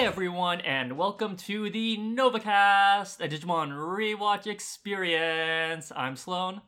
[0.00, 5.92] Hey everyone, and welcome to the NovaCast, a Digimon rewatch experience.
[5.94, 6.62] I'm Sloan,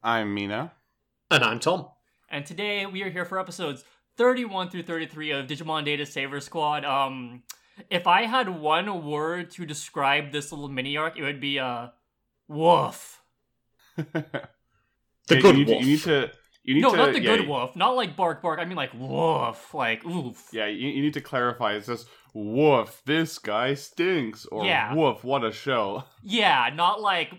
[0.00, 0.70] I'm Mina.
[1.28, 1.88] And I'm Tom.
[2.30, 3.82] and today we are here for episodes
[4.16, 6.84] 31 through 33 of Digimon Data Saver Squad.
[6.84, 7.42] Um,
[7.90, 11.88] if I had one word to describe this little mini arc, it would be uh,
[12.46, 13.20] woof.
[15.28, 15.82] The good you need, wolf.
[15.82, 16.30] You need to.
[16.68, 18.58] You need No, to, not the yeah, good woof, not like bark bark.
[18.60, 20.48] I mean like woof, like oof.
[20.52, 21.72] Yeah, you, you need to clarify.
[21.76, 24.92] It's just "Woof, this guy stinks," or Yeah.
[24.94, 27.32] "Woof, what a show." Yeah, not like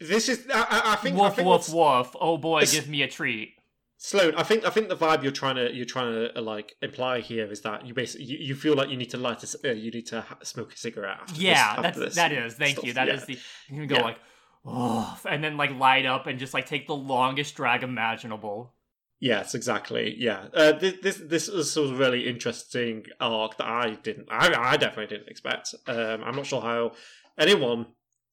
[0.00, 0.46] This is.
[0.52, 1.16] I, I- I think.
[1.16, 2.16] I woof think woof woof.
[2.20, 3.50] Oh boy, give me a treat.
[3.98, 4.66] Sloan, I think.
[4.66, 7.60] I think the vibe you're trying to you're trying to uh, like imply here is
[7.60, 9.92] that you basically you, you feel like you need to light a c- uh, you
[9.92, 11.18] need to ha- smoke a cigarette.
[11.22, 12.54] After Yeah, this, after that's this that is.
[12.54, 12.84] Thank stuff.
[12.86, 12.92] you.
[12.94, 13.26] That is Yeah.
[13.26, 13.38] the
[13.68, 14.02] you can go Yeah.
[14.02, 14.18] like
[14.64, 18.74] oh, and then like light up and just like take the longest drag imaginable.
[19.20, 20.16] Yes, exactly.
[20.18, 24.28] Yeah, uh, this this this was a really interesting arc that I didn't.
[24.30, 25.74] I I definitely didn't expect.
[25.86, 26.92] Um, I'm not sure how
[27.38, 27.86] anyone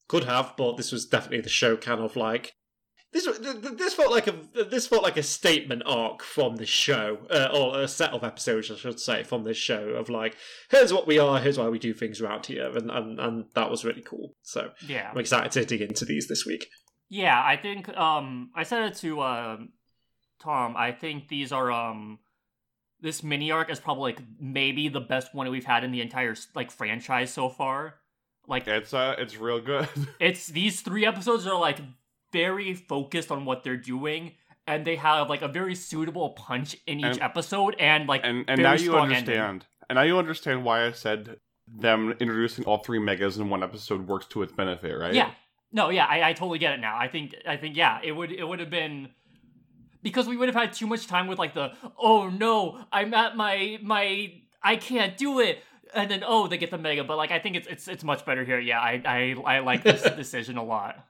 [0.07, 2.55] could have, but this was definitely the show kind of like.
[3.11, 6.65] This th- th- this felt like a this felt like a statement arc from the
[6.65, 10.35] show, uh, or a set of episodes, I should say, from this show of like,
[10.69, 13.71] here's what we are, here's why we do things around here, and and, and that
[13.71, 14.35] was really cool.
[14.43, 15.09] So Yeah.
[15.11, 16.67] I'm excited to dig into these this week.
[17.09, 19.69] Yeah, I think um I said it to um
[20.39, 22.19] Tom, I think these are um
[23.01, 26.35] this mini arc is probably like maybe the best one we've had in the entire
[26.53, 27.95] like franchise so far.
[28.47, 29.87] Like It's uh, it's real good.
[30.19, 31.79] it's these three episodes are like
[32.31, 34.33] very focused on what they're doing
[34.67, 38.45] and they have like a very suitable punch in each And- episode and like and
[38.47, 39.29] and now you understand.
[39.29, 39.61] ending.
[39.89, 44.07] And now you understand why I said them introducing all three megas in one episode
[44.07, 45.13] works to its benefit, right?
[45.13, 45.31] Yeah.
[45.71, 46.97] No, yeah, I, I totally get it now.
[46.97, 49.09] I think I think yeah, it would it would have been
[50.01, 53.35] because we would have had too much time with like the oh no, I'm at
[53.35, 55.59] my my I can't do it.
[55.93, 58.25] And then oh they get the mega, but like I think it's it's it's much
[58.25, 58.59] better here.
[58.59, 61.03] Yeah, I I, I like this decision a lot.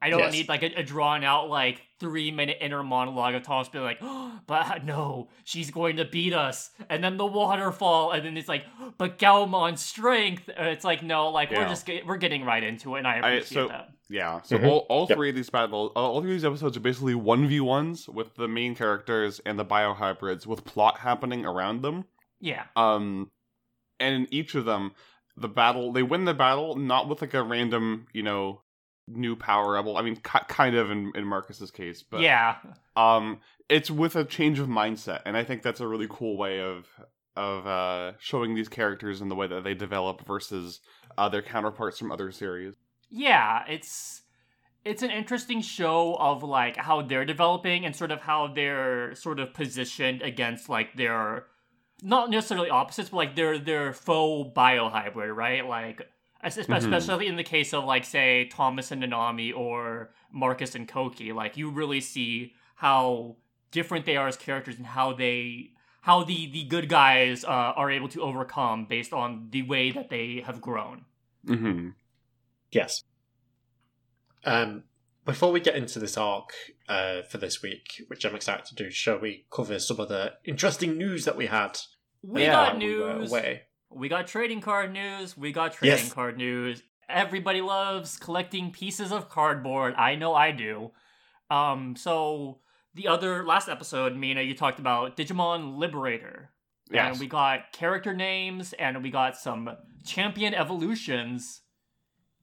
[0.00, 0.32] I don't Yes.
[0.32, 3.98] need like a, a drawn out like three minute inner monologue of Thomas being like,
[4.00, 8.48] oh, but no, she's going to beat us, and then the waterfall, and then it's
[8.48, 8.64] like,
[8.96, 10.48] but Gaomon's strength.
[10.56, 13.16] And it's like no, like we're just get, we're getting right into it, and I
[13.16, 13.90] appreciate so- that.
[14.10, 14.40] Yeah.
[14.42, 14.66] So Mhm.
[14.68, 15.18] all, all Yep.
[15.18, 18.08] three of these battles, uh, all three of these episodes are basically one v ones
[18.08, 22.04] with the main characters and the biohybrids with plot happening around them.
[22.40, 23.30] Yeah, Um,
[24.00, 24.92] and in each of them,
[25.36, 28.62] the battle they win the battle not with like a random, you know,
[29.10, 29.96] new power level.
[29.96, 32.56] I mean, ki- kind of in in Marcus's case, but yeah,
[32.96, 36.60] um, it's with a change of mindset, and I think that's a really cool way
[36.60, 36.86] of
[37.36, 40.80] of uh showing these characters in the way that they develop versus
[41.16, 42.74] uh, their counterparts from other series.
[43.10, 43.64] yeah.
[43.68, 44.22] It's
[44.84, 49.40] it's an interesting show of like how they're developing and sort of how they're sort
[49.40, 51.46] of positioned against like their
[52.02, 55.66] not necessarily opposites, but like their their faux biohybrid, right?
[55.66, 56.02] Like
[56.42, 56.94] es- espe- Mhm.
[56.96, 61.56] especially in the case of like say Thomas and Nanami or Marcus and Kouki, like
[61.56, 63.36] you really see how
[63.70, 65.72] different they are as characters and how they
[66.02, 70.08] how the the good guys uh, are able to overcome based on the way that
[70.10, 71.04] they have grown.
[71.46, 71.90] Mm-hmm.
[72.70, 73.02] Yes.
[74.44, 74.84] Um,
[75.24, 76.52] before we get into this arc
[76.88, 80.34] uh, for this week, which I'm excited to do, shall we cover some of the
[80.44, 81.78] interesting news that we had?
[82.22, 83.30] We Yeah, got while we news.
[83.30, 83.62] away?
[83.90, 85.36] We got trading card news.
[85.36, 86.12] We got trading Yes.
[86.12, 86.82] card news.
[87.08, 89.94] Everybody loves collecting pieces of cardboard.
[89.94, 90.92] I know I do.
[91.50, 92.58] Um, so
[92.94, 96.50] the other last episode, Mina, you talked about Digimon Liberator.
[96.90, 97.12] Yes.
[97.12, 99.70] And we got character names and we got some
[100.04, 101.62] champion evolutions.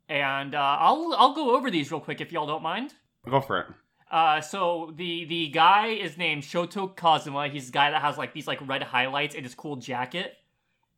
[0.10, 2.94] And uh, I'll I'll go over these real quick if y'all don't mind.
[3.30, 3.66] Go for it.
[4.12, 7.48] Uh, so the the guy is named Shoto Kazuma.
[7.50, 10.36] He's the guy that has like these like red highlights in his cool jacket.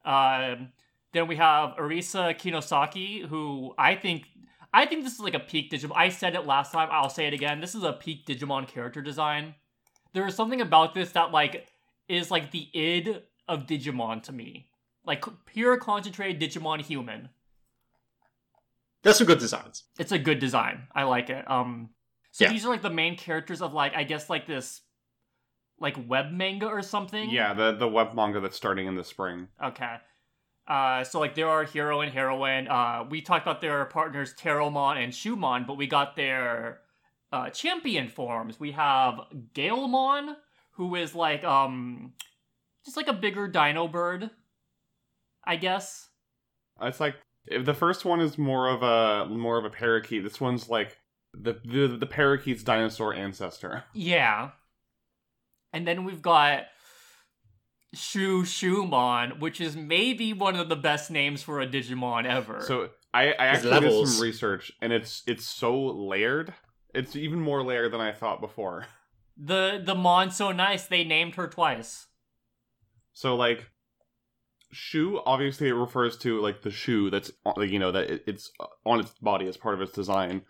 [0.07, 0.69] Um,
[1.13, 4.25] then we have Arisa Kinosaki, who I think
[4.73, 5.93] I think this is like a peak Digimon.
[5.95, 6.89] I said it last time.
[6.91, 7.61] I'll say it again.
[7.61, 9.55] This is a peak Digimon character design.
[10.13, 11.67] There is something about this that like
[12.07, 14.67] is like the id of Digimon to me.
[15.05, 17.29] Like pure concentrated Digimon human.
[19.03, 19.83] That's some good designs.
[19.99, 20.87] It's a good design.
[20.93, 21.49] I like it.
[21.49, 21.89] Um
[22.31, 22.51] so Yeah.
[22.51, 24.81] these are like the main characters of like I guess like this
[25.79, 27.29] like web manga or something.
[27.29, 29.47] Yeah, the the web manga that's starting in the spring.
[29.63, 29.97] Okay.
[30.67, 32.67] Uh so like there are hero and heroine.
[32.67, 36.79] Uh we talked about their partners Teromon and Shumon, but we got their
[37.31, 38.59] uh champion forms.
[38.59, 39.19] We have
[39.53, 40.35] Galemon,
[40.71, 42.13] who is like um
[42.85, 44.29] just like a bigger dino bird.
[45.45, 46.09] I guess.
[46.81, 47.15] It's like
[47.45, 50.23] if the first one is more of a more of a parakeet.
[50.23, 50.97] This one's like
[51.33, 53.83] the the, the parakeet's dinosaur ancestor.
[53.93, 54.51] Yeah.
[55.73, 56.63] And then we've got
[57.93, 62.61] Shu Shumon, which is maybe one of the best names for a Digimon ever.
[62.61, 66.53] So I, I His actually did some research, and it's it's so layered.
[66.93, 68.87] It's even more layered than I thought before.
[69.37, 72.07] the the Mon so nice they named her twice.
[73.13, 73.69] So like,
[74.71, 78.23] Shu obviously it refers to like the shoe that's on- like you know that it,
[78.27, 80.43] it's uh, on its body as part of its design.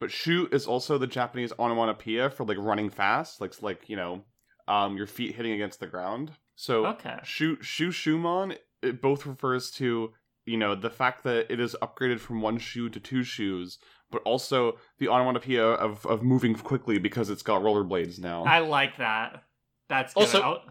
[0.00, 4.24] But Shu is also the Japanese onomatopoeia for like running fast, like like you know,
[4.72, 6.26] um, your feet hitting against the ground.
[6.56, 7.18] So Okay.
[7.24, 10.12] Shu Shu Shumon it both refers to
[10.44, 13.78] you know the fact that it is upgraded from one shoe to two shoes,
[14.10, 18.44] but also the onomatopoeia of of moving quickly because it's got rollerblades now.
[18.44, 19.44] I like that.
[19.88, 20.20] That's good.
[20.22, 20.64] Also- I'll-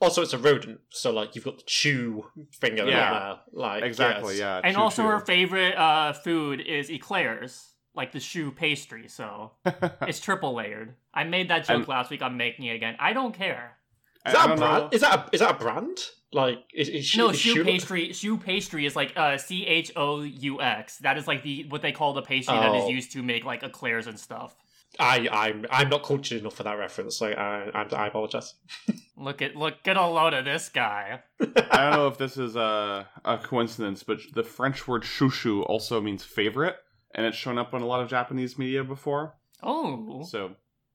[0.00, 3.10] Also, it's a rodent, so like you've got the chew finger Yeah.
[3.12, 3.36] there.
[3.52, 4.40] Like exactly, yes.
[4.40, 4.60] yeah.
[4.62, 5.08] and Choo also choo.
[5.08, 9.08] her favorite uh, food is eclairs, like the shoe pastry.
[9.08, 9.50] So
[10.02, 10.94] it's triple layered.
[11.12, 12.22] I made that joke And- last week.
[12.22, 12.96] I'm making it again.
[12.98, 13.76] I don't care.
[14.26, 14.60] Is that a brand?
[14.84, 14.88] know.
[14.92, 15.98] Is that a, is that a brand?
[16.32, 18.12] Like is, is no, is shoe pastry.
[18.12, 20.98] Shoe pastry is like uh, C H O U X.
[20.98, 22.88] That is like the what they call the pastry that is Oh.
[22.88, 24.54] used to make like eclairs and stuff.
[25.00, 28.54] I I'm I'm not cultured enough for that reference, so I I, I apologize.
[29.16, 31.20] Look at look at a load of this guy.
[31.40, 31.44] I
[31.84, 36.22] don't know if this is a, a coincidence, but the French word chouchou also means
[36.22, 36.76] favorite,
[37.14, 39.34] and it's shown up on a lot of Japanese media before.
[39.62, 40.52] Oh, So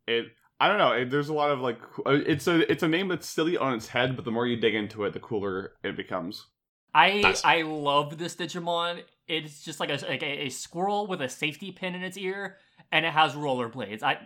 [0.07, 0.25] it,
[0.59, 0.91] I don't know.
[0.93, 3.73] It, there's a lot of like, uh, it's a it's a name that's silly on
[3.73, 6.47] its head, but the more you dig into it, the cooler it becomes.
[6.93, 7.43] I Nice.
[7.43, 9.01] I love this Digimon.
[9.27, 12.57] It's just like a like a, a squirrel with a safety pin in its ear,
[12.91, 14.03] and it has rollerblades.
[14.03, 14.19] I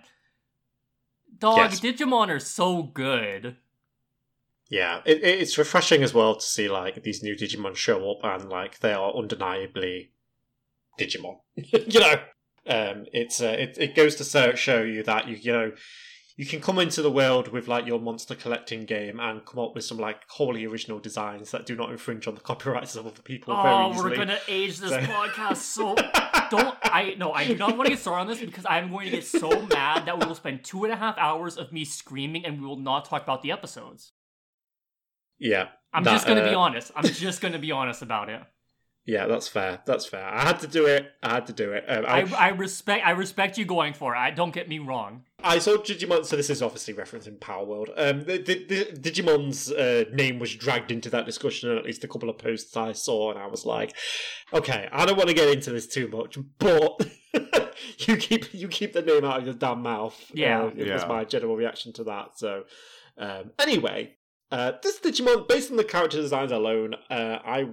[1.40, 1.80] dog Yes.
[1.80, 3.57] Digimon are so good.
[4.69, 8.19] Yeah, it, it- it's refreshing as well to see like these new Digimon show up
[8.24, 10.12] and like they are undeniably
[10.99, 11.38] Digimon.
[11.55, 12.13] you know,
[12.67, 15.71] um, it's uh, it it goes to so- show you that you you know
[16.35, 19.73] you can come into the world with like your monster collecting game and come up
[19.73, 23.23] with some like wholly original designs that do not infringe on the copyrights of other
[23.23, 25.95] people Oh, we're gonna age this So- podcast so.
[26.49, 29.05] Don't I no I do not want to get started on this because I'm going
[29.07, 31.83] to get so mad that we will spend two and a half hours of me
[31.83, 34.13] screaming and we will not talk about the episodes.
[35.39, 36.91] yeah, I'm That, just gonna be uh, honest.
[36.95, 38.41] I'm just gonna be honest about it.
[39.07, 39.80] Yeah, that's fair.
[39.86, 40.25] That's fair.
[40.25, 41.09] I had to do it.
[41.24, 41.86] I had to do it.
[41.88, 44.18] Um, I, I, I respect I respect you going for it.
[44.19, 45.24] I don't get me wrong.
[45.42, 47.89] I saw Digimon, so this is obviously referencing Palworld.
[47.95, 52.04] Um, the, the, the Digimon's uh, name was dragged into that discussion in at least
[52.04, 53.95] a couple of posts I saw, and I was like,
[54.51, 57.07] okay, I don't want to get into this too much, but
[58.00, 60.19] you keep you keep the name out of your damn mouth.
[60.33, 60.63] Yeah.
[60.63, 62.38] uh, it was my general reaction to that.
[62.38, 62.63] So,
[63.18, 64.15] um, anyway,
[64.51, 67.69] uh, this Digimon, based on the character designs alone, uh, I.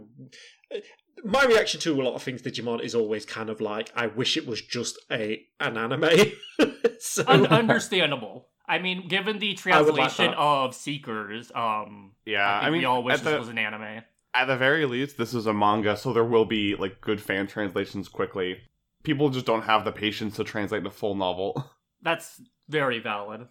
[1.23, 4.37] My reaction to a lot of things Digimon is always kind of like, I wish
[4.37, 6.33] it was just a an anime.
[6.99, 8.49] so, Un- understandable.
[8.67, 12.81] I mean, given the I would like translation of Seekers, um, Yeah, I, I, mean,
[12.81, 14.03] we all wish this the, was an anime.
[14.33, 17.47] at the very least, this is a manga, so there will be like good fan
[17.47, 18.59] translations quickly.
[19.03, 21.71] People just don't have the patience to translate the full novel.
[22.03, 23.49] That's very valid.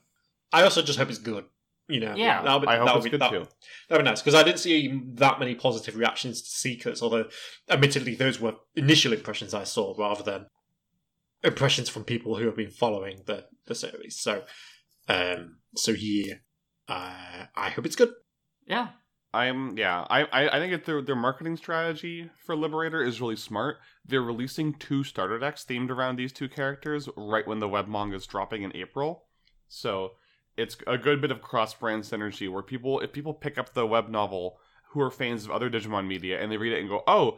[0.51, 1.45] I also just hope it's good.
[1.93, 2.41] You know, Yeah.
[2.41, 3.45] that'll be, I hope that'll it's be, good that, too.
[3.87, 7.01] That'd be nice because I didn't see that many positive reactions to Seekers.
[7.03, 7.25] Although,
[7.69, 10.47] admittedly, those were initial impressions I saw rather than
[11.43, 14.19] impressions from people who have been following the the series.
[14.19, 14.43] So,
[15.07, 16.35] um, so yeah,
[16.87, 18.11] uh, I hope it's good.
[18.65, 18.87] Yeah.
[19.35, 20.05] I'm yeah.
[20.09, 23.77] I I, I think that their their marketing strategy for Liberator is really smart.
[24.05, 28.15] They're releasing two starter decks themed around these two characters right when the web manga
[28.15, 29.25] is dropping in April.
[29.67, 30.11] So
[30.57, 33.85] it's a good bit of cross brand synergy where people if people pick up the
[33.87, 34.57] web novel
[34.89, 37.37] who are fans of other Digimon media and they read it and go, oh.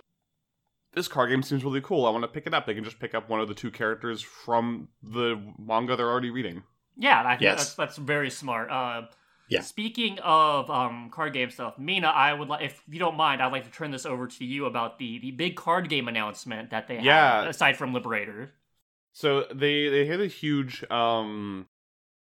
[0.94, 2.06] This card game seems really cool.
[2.06, 2.66] I want to pick it up.
[2.66, 6.30] They can just pick up one of the two characters from the manga they're already
[6.30, 6.64] reading.
[6.96, 7.58] Yeah, I think Yes.
[7.58, 8.70] that's that's very smart.
[8.72, 9.08] Uh,
[9.50, 9.60] Yeah.
[9.60, 13.52] Speaking of um, card game stuff, Mina, I would like, if you don't mind, I'd
[13.52, 16.88] like to turn this over to you about the the big card game announcement that
[16.88, 17.42] they Yeah.
[17.42, 18.54] had aside from Liberator.
[19.12, 21.68] So they they had a huge um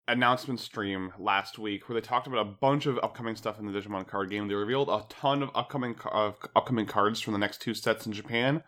[0.07, 3.71] announcement stream last week where they talked about a bunch of upcoming stuff in the
[3.71, 4.47] Digimon card game.
[4.47, 5.95] They revealed a ton of upcoming
[6.55, 8.63] upcoming cards from the next two sets in Japan.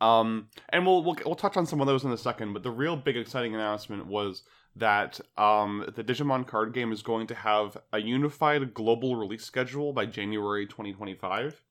[0.00, 2.52] Um, and we'll, we'll we'll touch on some of those in a second.
[2.52, 4.42] But the real big exciting announcement was
[4.76, 9.92] that um the Digimon card game is going to have a unified global release schedule
[9.92, 11.62] by January 2025,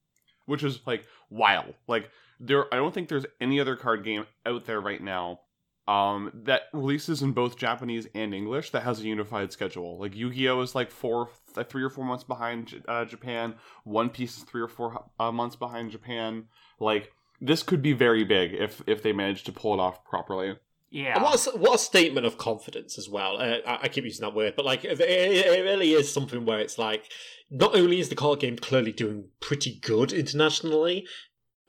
[0.46, 1.74] which is like wild.
[1.88, 2.10] Like
[2.40, 5.42] there, I don't think there's any other card game out there right now
[5.88, 9.98] um that releases in both Japanese and English that has a unified schedule.
[10.00, 13.56] Like Yu-Gi-Oh is like four, th- three or four months behind J- uh, Japan.
[13.84, 16.46] One Piece is three or four uh, months behind Japan.
[16.80, 20.56] Like this could be very big if if they manage to pull it off properly.
[20.92, 21.16] Yeah.
[21.16, 23.38] And what a, what a statement of confidence as well.
[23.38, 26.60] Uh, I, I keep using that word, but like it, it really is something where
[26.60, 27.10] it's like
[27.50, 31.08] not only is the card game clearly doing pretty good internationally,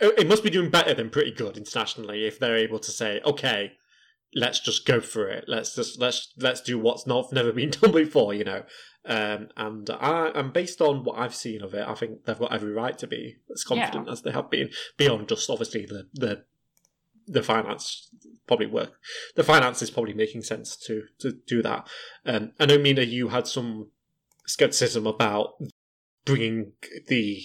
[0.01, 3.21] it it must be doing better than pretty good internationally if they're able to say,
[3.25, 3.73] okay,
[4.35, 5.45] let's just go for it.
[5.47, 8.63] Let's just let's let's do what's not never been done before, you know.
[9.05, 12.53] Um, and I, and based on what I've seen of it, I think they've got
[12.53, 14.71] every right to be as confident as they have been.
[14.97, 16.45] Beyond just obviously the the
[17.27, 18.09] the finance
[18.47, 18.95] probably work.
[19.37, 21.89] The finance is probably making sense to to do that.
[22.25, 23.91] Um, I know Mina, you had some
[24.47, 25.55] skepticism about
[26.25, 26.73] bringing
[27.09, 27.43] the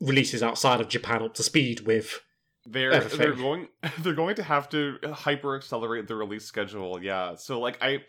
[0.00, 2.20] releases outside of Japan up to speed with
[2.66, 3.68] They're they're going
[4.00, 7.02] they're going to have to hyper accelerate the release schedule.
[7.02, 7.34] Yeah.
[7.36, 8.04] So like I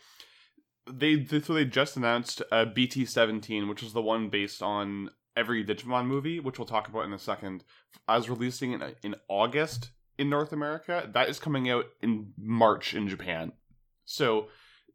[0.91, 5.09] they they- so they just announced uh, BT seventeen, which is the one based on
[5.35, 7.63] every Digimon movie, which we'll talk about in a second.
[8.07, 13.07] As releasing in in August in North America, that is coming out in March in
[13.09, 13.51] Japan.
[14.05, 14.47] So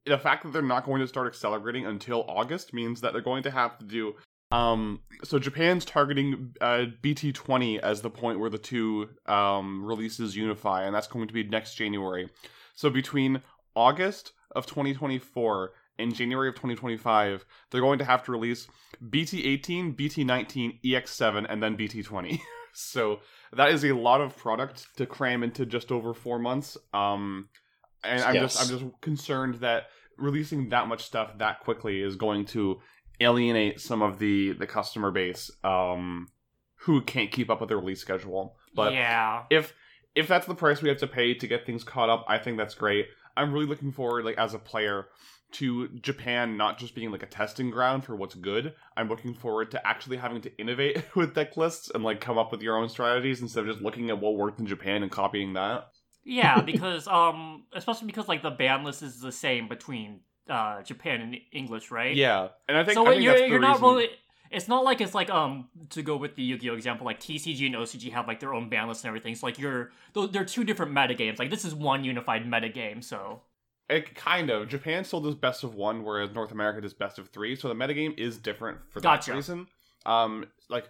[0.07, 3.43] the fact that they're not going to start accelerating until August means that they're going
[3.43, 4.15] to have to do
[4.51, 10.85] um so Japan's targeting uh BT20 as the point where the two um releases unify
[10.85, 12.29] and that's going to be next January.
[12.75, 13.43] So between
[13.77, 18.67] August of 2024 and January of 2025, they're going to have to release
[19.11, 22.41] BT18, BT19, EX7 and then BT20.
[22.73, 23.21] so
[23.53, 26.77] that is a lot of product to cram into just over 4 months.
[26.93, 27.49] Um
[28.03, 29.85] and I'm just I'm just concerned that
[30.17, 32.81] releasing that much stuff that quickly is going to
[33.21, 36.29] alienate some of the the customer base um
[36.81, 38.57] who can't keep up with the release schedule.
[38.75, 39.45] But yeah.
[39.51, 39.75] if
[40.15, 42.57] if that's the price we have to pay to get things caught up, I think
[42.57, 43.07] that's great.
[43.37, 45.07] I'm really looking forward, like as a player,
[45.53, 48.75] to Japan not just being like a testing ground for what's good.
[48.97, 52.51] I'm looking forward to actually having to innovate with deck lists and like come up
[52.53, 55.55] with your own strategies instead of just looking at what worked in Japan and copying
[55.55, 55.89] that.
[56.25, 61.21] Yeah, because um, especially because like the ban list is the same between uh Japan
[61.21, 62.15] and English, right?
[62.15, 64.09] Yeah, and I think so I think you're that's you're not reason- really.
[64.51, 67.77] It's not like it's like um to go with the Yu-Gi-Oh example, like TCG and
[67.77, 69.37] OCG have like their own ban list and everything.
[69.37, 69.93] So like you're
[70.33, 71.39] they're two different meta games.
[71.39, 73.01] Like this is one unified meta game.
[73.01, 73.43] So
[73.89, 77.29] It kind of Japan still does best of one, whereas North America does best of
[77.29, 77.55] three.
[77.55, 79.31] So the metagame is different for Gotcha.
[79.31, 79.69] that reason.
[80.05, 80.89] Um, like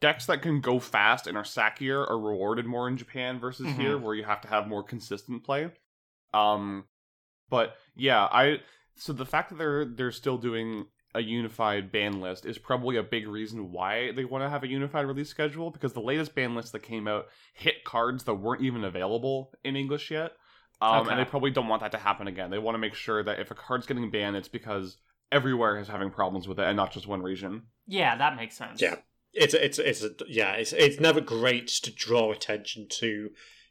[0.00, 3.80] decks that can go fast and are sackier are rewarded more in Japan versus Mhm.
[3.80, 5.70] here, where you have to have more consistent play.
[6.34, 6.84] Um,
[7.48, 8.60] but yeah, I
[8.98, 13.02] so the fact that they're they're still doing a unified ban list is probably a
[13.02, 16.54] big reason why they want to have a unified release schedule because the latest ban
[16.54, 20.32] list that came out hit cards that weren't even available in English yet.
[20.82, 21.10] Um, Okay.
[21.10, 22.50] And they probably don't want that to happen again.
[22.50, 24.98] They want to make sure that if a card's getting banned, it's because
[25.32, 27.62] everywhere is having problems with it and not just one region.
[27.86, 28.80] yeah, that makes sense.
[28.80, 28.96] Yeah.
[29.32, 33.30] it's it's it's a, yeah it's it's never great to draw attention to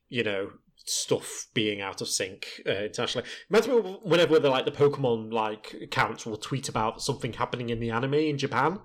[0.10, 0.51] you know
[0.89, 3.27] stuff being out of sync uh, internationally.
[3.50, 7.79] Reminds me whenever the like the Pokemon like accounts will tweet about something happening in
[7.79, 8.79] the anime in Japan,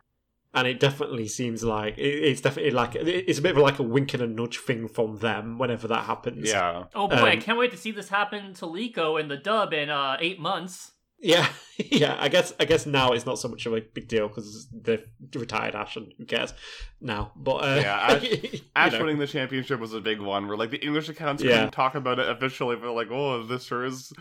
[0.55, 3.83] and it definitely seems like it, it's definitely like it's a bit of like a
[3.85, 6.49] wink and a nudge thing from them whenever that happens.
[6.49, 6.85] Yeah.
[6.95, 9.73] Oh boy, I Um, can't wait to see this happen to Liko in the dub
[9.73, 10.93] in uh eight months.
[11.25, 11.49] Yeah,
[11.79, 12.17] yeah.
[12.19, 15.07] I guess I guess now it's not so much of a big deal because they've
[15.35, 16.53] retired Ash, and who cares
[17.01, 17.33] now?
[17.37, 18.99] But uh, Yeah, Ash- you Ash know.
[19.01, 21.53] winning the championship was a big one where like the English accounts Yeah.
[21.59, 24.13] couldn't talk about it officially, but like, oh, this sure is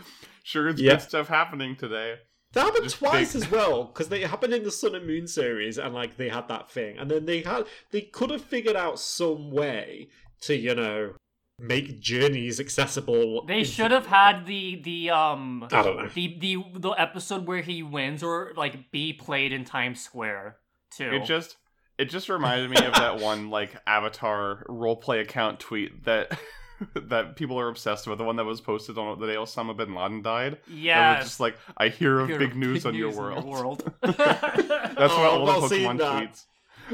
[0.44, 0.92] sure is Yeah.
[0.92, 2.16] good stuff happening today.
[2.52, 5.26] That happened Just twice big- as well because they happened in the Sun and Moon
[5.26, 8.76] series, and like they had that thing, and then they had they could have figured
[8.76, 10.08] out some way
[10.42, 11.14] to you know
[11.62, 13.44] make journeys accessible.
[13.46, 16.08] They in- should have had the the um I don't know.
[16.08, 20.56] the the the episode where he wins or like be played in Times Square
[20.90, 21.10] too.
[21.12, 21.56] It just
[21.98, 26.38] it just reminded me of that one like Avatar roleplay account tweet that
[26.96, 29.94] that people are obsessed with, the one that was posted on the day Osama bin
[29.94, 30.58] Laden died.
[30.68, 31.20] Yeah.
[31.22, 33.44] just like, I hear of big news on your world.
[33.44, 33.92] world.
[34.02, 36.22] That's what Oh, all I've the not seen Pokemon that.
[36.32, 36.44] tweets.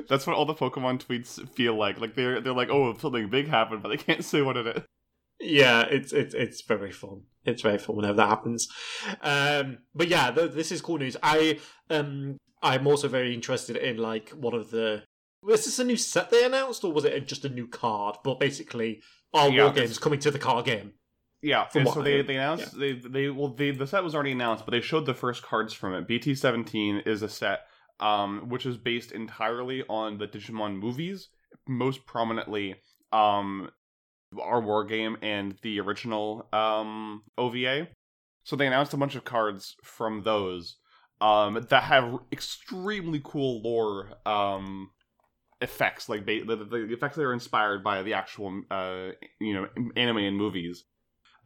[0.08, 2.00] That's what all the Pokemon tweets feel like.
[2.00, 4.82] Like they're they're like, oh, something big happened, but they can't say what it is.
[5.40, 7.22] Yeah, it's it's it's very fun.
[7.44, 8.68] It's very fun whenever that happens.
[9.22, 11.16] Um, but yeah, th- this is cool news.
[11.22, 11.58] I
[11.90, 15.04] um I'm also very interested in like one of the.
[15.42, 18.16] Was this a new set they announced, or was it just a new card?
[18.24, 19.00] But basically,
[19.32, 20.94] our Yeah, war it's- games coming to the card game.
[21.40, 24.64] Yeah, From so they they announced they they well they the set was already announced,
[24.66, 26.08] but they showed the first cards from it.
[26.08, 27.60] BT seventeen is a set
[28.00, 31.28] um which is based entirely on the Digimon movies,
[31.66, 32.76] most prominently
[33.12, 33.70] um
[34.40, 37.88] our war game and the original um OVA.
[38.44, 40.76] So they announced a bunch of cards from those
[41.20, 44.90] um that have extremely cool lore um
[45.60, 49.08] effects like ba- the, the, effects that are inspired by the actual uh
[49.40, 50.84] you know anime and movies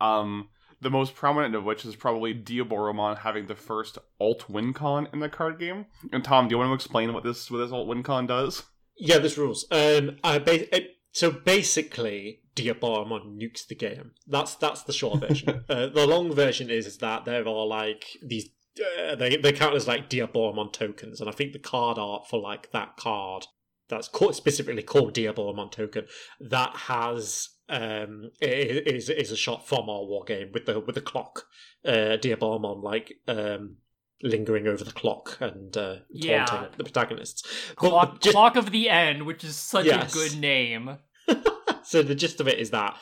[0.00, 0.48] um
[0.82, 5.20] The most prominent of which is probably Diaboromon having the first alt win con in
[5.20, 5.86] the card game.
[6.12, 8.64] And Tom, do you want to explain what this what this alt win con does?
[8.98, 9.66] Yeah, there's rules.
[9.70, 14.12] Um, I ba- it, so basically, Diaboromon nukes the game.
[14.26, 15.64] That's that's the short version.
[15.68, 18.50] uh, the long version is, is that there are like these.
[18.78, 22.40] Uh, they they count as like Diaboromon tokens, and I think the card art for
[22.40, 23.46] like that card
[23.92, 26.06] that's called, specifically called Diaboromon token
[26.40, 31.00] that has um is is a shot from our war game with the with the
[31.00, 31.44] clock
[31.86, 33.76] uh Diaboromon like um
[34.22, 36.44] lingering over the clock and uh Yeah.
[36.44, 37.42] taunting the protagonists
[37.76, 40.12] Clock, Clock of the End, which is such Yes.
[40.12, 40.98] a good name.
[41.84, 42.96] so the gist of it is that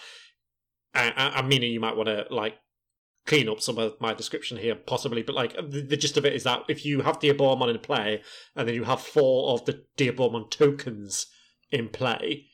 [0.94, 2.56] I, I, I mean you might want to like
[3.30, 6.34] clean up some of my description here possibly but like the, the gist of it
[6.34, 8.20] is that if you have Diaboromon in play
[8.56, 11.26] and then you have four of the Diaboromon tokens
[11.70, 12.46] in play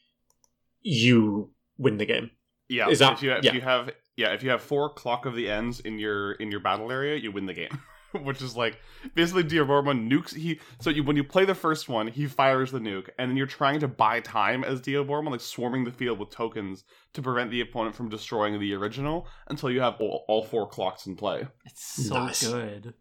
[0.83, 2.31] you win the game
[2.69, 2.89] Yeah.
[2.89, 3.55] Is that- if you if yeah.
[3.55, 6.61] you have yeah, if you have four clock of the ends in your in your
[6.61, 7.79] battle area, you win the game.
[8.25, 8.79] Which is like
[9.15, 12.79] basically Diaboromon nukes he so you when you play the first one, he fires the
[12.79, 16.31] nuke, and then you're trying to buy time as Diaboromon, like swarming the field with
[16.31, 20.69] tokens to prevent the opponent from destroying the original until you have all, all four
[20.69, 21.47] clocks in play.
[21.65, 22.47] It's so Nice.
[22.47, 22.95] good.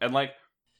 [0.00, 0.32] And like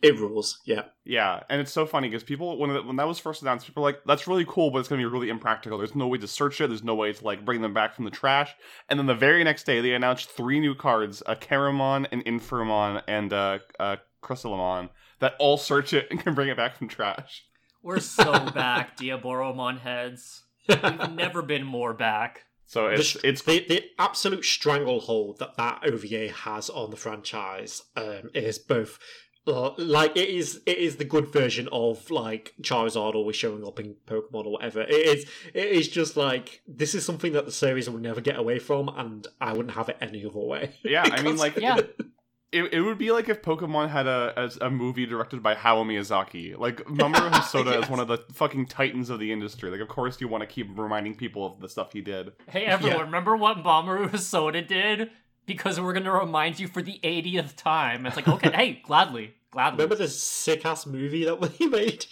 [0.03, 3.19] it rules yeah Yeah, and it's so funny because people when it, when that was
[3.19, 5.79] first announced, people were like, "That's really cool, but it's gonna be really impractical.
[5.79, 6.69] There's no way to search it.
[6.69, 8.55] There's no way to like bring them back from the trash."
[8.89, 13.03] And then the very next day, they announced three new cards: a Keramon, an Infermon,
[13.07, 14.91] and a, a Chrysalimon
[15.21, 17.45] that all search it and can bring it back from trash.
[17.83, 20.45] We're so back, Diaboromon heads.
[20.69, 22.45] We've never been more back.
[22.67, 27.83] So it's sh- it's the, the absolute stranglehold that that OVA has on the franchise
[27.97, 28.99] um, is both
[29.47, 33.81] uh, like it is it is the good version of like Charizard always showing up
[33.81, 34.83] in Pokemon or whatever.
[34.83, 38.37] It is it is just like this is something that the series will never get
[38.39, 40.75] away from, and I wouldn't have it any other way.
[40.85, 41.79] Yeah, I mean, like- Yeah.
[42.53, 45.85] it, it would be like if Pokemon had a as a movie directed by Hayao
[45.87, 46.57] Miyazaki.
[46.59, 47.85] Like Mamoru Hosoda Yes.
[47.85, 49.71] is one of the fucking titans of the industry.
[49.71, 52.33] Like, of course, you want to keep reminding people of the stuff he did.
[52.49, 53.05] Hey everyone, Yeah.
[53.05, 55.11] remember what Mamoru Hosoda did?
[55.47, 58.07] Because we're gonna remind you for the 80th time.
[58.07, 59.77] It's like, okay, hey, gladly, gladly.
[59.79, 62.07] Remember the sick ass movie that we made?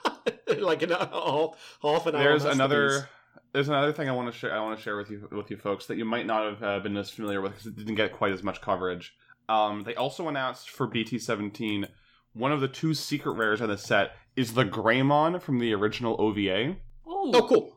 [0.58, 2.22] like an half, half an hour.
[2.22, 3.08] there's another
[3.52, 5.56] there's another thing I want to share I want to share with you with you
[5.56, 8.12] folks that you might not have uh, been as familiar with because it didn't get
[8.12, 9.14] quite as much coverage.
[9.48, 11.88] Um, they also announced for BT17
[12.34, 16.16] one of the two secret rares in the set is the Greymon from the original
[16.18, 16.70] OVA.
[16.70, 16.76] Ooh.
[17.06, 17.76] Oh, cool.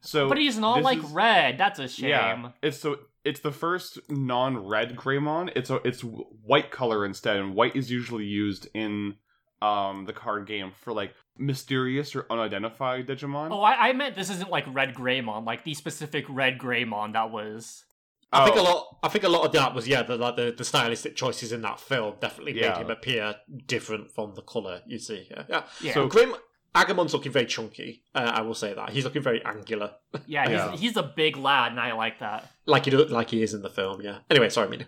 [0.00, 1.58] So, but he's not like is- red.
[1.58, 2.08] That's a shame.
[2.10, 5.50] Yeah, it's so it's the first non-red Greymon.
[5.54, 9.16] It's a it's white color instead, and white is usually used in
[9.62, 13.48] um the card game for like mysterious or unidentified Digimon.
[13.50, 17.30] Oh, I, I meant this isn't like red Greymon, like the specific red Greymon that
[17.30, 17.84] was.
[18.32, 18.64] I think a Oh.
[18.64, 18.86] lot.
[19.04, 21.62] I think a lot of that was yeah, the like the, the stylistic choices in
[21.62, 22.70] that film definitely Yeah.
[22.72, 23.36] made him appear
[23.66, 25.28] different from the color you see.
[25.30, 25.62] Yeah, yeah.
[25.80, 26.34] Yeah, So- Grim
[26.76, 28.02] Agumon's looking very chunky.
[28.14, 29.92] Uh, I will say that he's looking very angular,
[30.26, 30.76] yeah, he's, Yeah.
[30.76, 32.50] he's a big lad, and I like that.
[32.66, 34.00] like he do, like he is in the film.
[34.02, 34.18] Yeah.
[34.30, 34.86] Anyway, sorry, Mina.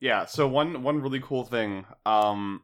[0.00, 2.62] Yeah, so one one really cool thing um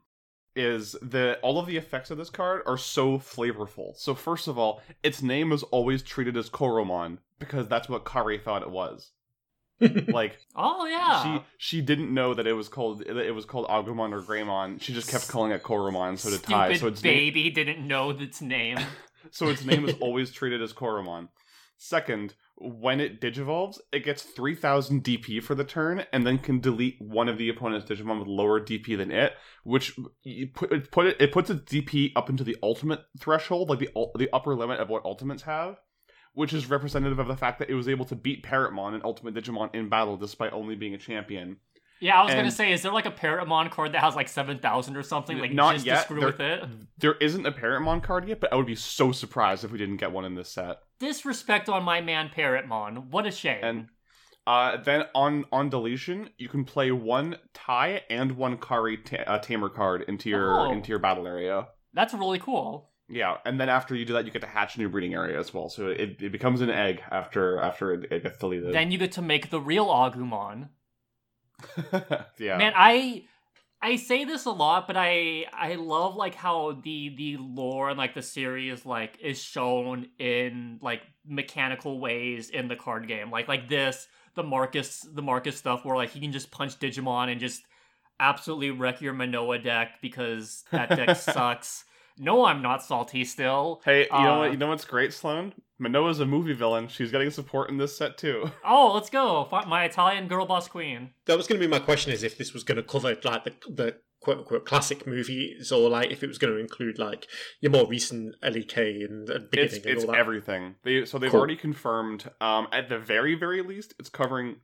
[0.56, 3.96] is that all of the effects of this card are so flavorful.
[3.96, 8.36] So first of all, its name is always treated as Koromon because that's what Kari
[8.38, 9.12] thought it was.
[10.08, 14.12] Like Oh yeah, she she didn't know that it was called it was called Agumon
[14.12, 14.80] or Greymon.
[14.80, 16.76] She just kept calling it Koromon so to stupid Tai.
[16.76, 18.78] So its name, baby didn't know its name.
[19.30, 21.28] so its name is always treated as Koromon.
[21.82, 27.00] Second, when it digivolves, it gets 3000 DP for the turn and then can delete
[27.00, 29.32] one of the opponent's Digimon with lower DP than it,
[29.64, 33.70] which you put, it put it it puts its DP up into the ultimate threshold,
[33.70, 35.80] like the the upper limit of what ultimates have,
[36.34, 39.34] which is representative of the fact that it was able to beat Parrotmon and Ultimate
[39.34, 41.56] Digimon in battle despite only being a champion.
[42.02, 44.58] Yeah, I was gonna say, is there like a Parrotmon card that has like seven
[44.58, 45.38] thousand or something?
[45.38, 45.96] Like Not just yet.
[45.96, 46.64] to screw There- with it.
[46.98, 49.98] There isn't a Parrotmon card yet, but I would be so surprised if we didn't
[49.98, 50.78] get one in this set.
[50.98, 53.10] Disrespect on my man Parrotmon.
[53.10, 53.60] What a shame.
[53.62, 53.88] And
[54.46, 59.38] uh, then on on deletion, you can play one Tai and one Kari ta- uh,
[59.38, 60.72] tamer card into your Oh.
[60.72, 61.68] into your battle area.
[61.92, 62.89] That's really cool.
[63.10, 65.38] Yeah, and then after you do that, you get to hatch a new breeding area
[65.38, 65.68] as well.
[65.68, 68.72] So it, it becomes an egg after after it, it gets deleted.
[68.72, 70.68] Then you get to make the real Agumon.
[72.38, 73.24] yeah, Man, I
[73.82, 77.98] I say this a lot, but I I love like how the the lore and
[77.98, 83.30] like the series like is shown in like mechanical ways in the card game.
[83.30, 87.30] Like like this, the Marcus the Marcus stuff where like he can just punch Digimon
[87.30, 87.62] and just
[88.20, 91.84] absolutely wreck your Menoa deck because that deck sucks.
[92.22, 93.80] No, I'm not salty still.
[93.84, 94.50] Hey, you know Uh, what?
[94.52, 95.54] You know what's great, Sloan?
[95.78, 96.86] Menoa's a movie villain.
[96.88, 98.50] She's getting support in this set too.
[98.64, 99.48] Oh, let's go.
[99.66, 101.10] My Italian girl boss queen.
[101.24, 103.44] That was going to be my question: is if this was going to cover like
[103.44, 107.26] the the quote unquote classic movies, or like if it was going to include like
[107.62, 110.18] your more recent LEK and, and beginning It's and it's all that.
[110.20, 110.74] everything.
[110.84, 111.40] They so they've Cool.
[111.40, 112.30] already confirmed.
[112.42, 114.56] Um, at the very very least, it's covering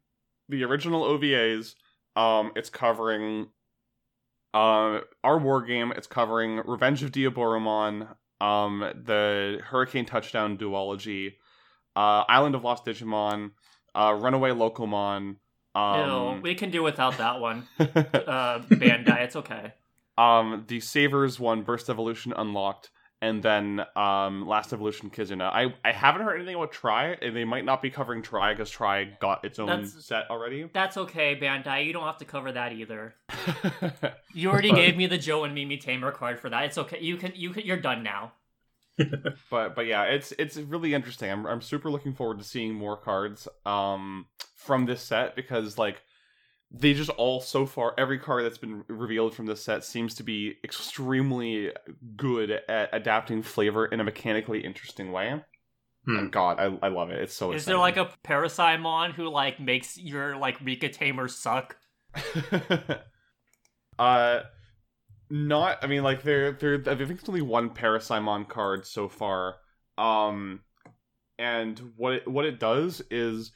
[0.51, 1.75] the original OVAs.
[2.17, 3.49] Um, it's covering
[4.57, 5.93] uh our war game.
[5.97, 8.09] It's covering Revenge of Diaboromon.
[8.41, 11.35] Um, the Hurricane Touchdown duology.
[11.95, 13.53] Uh, Island of Lost Digimon.
[13.95, 15.37] Uh, Runaway Locomon.
[15.75, 17.67] Ew, Um, we can do without that one.
[17.79, 19.73] Uh, Bandai, it's okay.
[20.19, 22.91] um the savers one burst evolution unlocked
[23.23, 27.45] and then um last evolution kizuna i i haven't heard anything about tri and they
[27.45, 31.35] might not be covering tri because tri got its own That's- set already That's okay,
[31.37, 31.87] Bandai.
[31.87, 33.15] You don't have to cover that either.
[34.35, 36.65] You already gave me the Joe and Mimi Tamer card for that.
[36.65, 37.01] It's okay.
[37.01, 38.33] You can you can you're done now.
[39.51, 42.97] but but yeah it's it's really interesting i'm i'm super looking forward to seeing more
[42.97, 44.25] cards um
[44.55, 46.01] from this set because like
[46.71, 50.23] they just all so far every card that's been revealed from this set seems to
[50.23, 51.71] be extremely
[52.17, 55.41] good at adapting flavor in a mechanically interesting way
[56.05, 56.19] Hmm.
[56.19, 59.59] and god i, I love it it's so Is there like a Parasimon who like
[59.59, 61.77] makes your like Rika Tamer suck?
[63.99, 64.41] uh
[65.31, 69.57] not i mean like there there i think it's only one parasimon card so far
[69.99, 70.61] um
[71.39, 73.53] and what it what it does is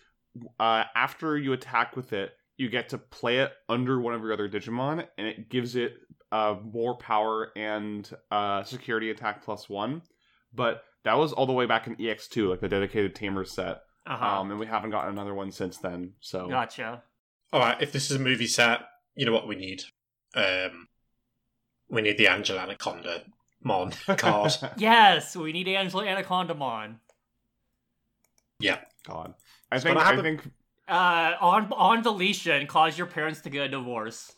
[0.58, 4.32] uh after you attack with it you get to play it under one of your
[4.32, 5.94] other digimon and it gives it
[6.30, 10.02] uh more power and uh security attack plus one
[10.54, 14.16] but that was all the way back in ex2 like the dedicated tamer set Uh
[14.16, 14.40] huh.
[14.40, 17.02] um and we haven't gotten another one since then so gotcha.
[17.52, 18.80] All right, if this is a movie set,
[19.16, 19.82] you know what we need.
[20.36, 20.86] Um,
[21.88, 23.24] we need the Angela Anaconda
[23.64, 24.52] Mon card.
[24.76, 26.98] Yes, we need Angela Anacondamon.
[29.04, 29.34] god
[29.72, 30.22] i It's think gonna i happen.
[30.38, 30.50] think
[30.90, 34.34] Uh, on on deletion, cause your parents to get a divorce.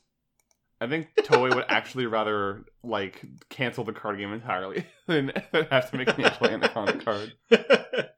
[0.83, 5.91] I think Toei would actually rather like cancel the card game entirely than, than have
[5.93, 7.33] to make me play an actual Anaconda card.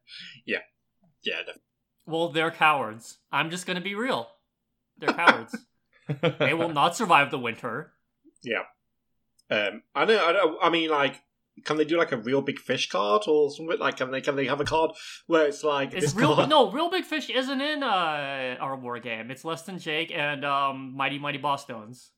[0.46, 0.58] yeah,
[1.22, 1.42] yeah.
[1.46, 1.58] def-
[2.06, 3.18] Well, they're cowards.
[3.30, 4.28] I'm just gonna be real.
[4.98, 5.54] They're cowards.
[6.38, 7.92] they will not survive the winter.
[8.42, 8.62] Yeah.
[9.50, 10.26] Um, I know.
[10.26, 10.58] I know.
[10.60, 11.20] I mean, like,
[11.64, 13.78] can they do like a real big fish card or something?
[13.78, 14.90] Like, can they can they have a card
[15.26, 16.34] where it's like It's real.
[16.34, 19.30] card- No, real big fish isn't in uh our war game.
[19.30, 22.10] It's less than Jake and um Mighty Mighty Bosstones.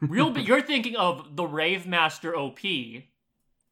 [0.00, 0.46] Real big.
[0.48, 2.58] You're thinking of the Rave Master OP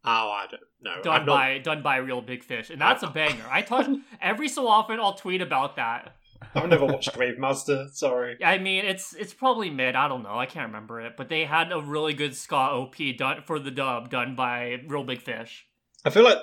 [0.07, 1.03] Oh, I don't know.
[1.03, 3.45] done not- by done by Real Big Fish, and that's a banger.
[3.51, 3.87] I talk
[4.21, 5.01] every so often.
[5.01, 6.15] I'll tweet about that.
[6.55, 7.87] I've never watched Grave Master.
[7.93, 8.37] Sorry.
[8.45, 9.97] I mean, it's it's probably mid.
[9.97, 10.39] I don't know.
[10.39, 13.71] I can't remember it, but they had a really good ska OP done for the
[13.71, 15.67] dub done by Real Big Fish.
[16.05, 16.39] I feel like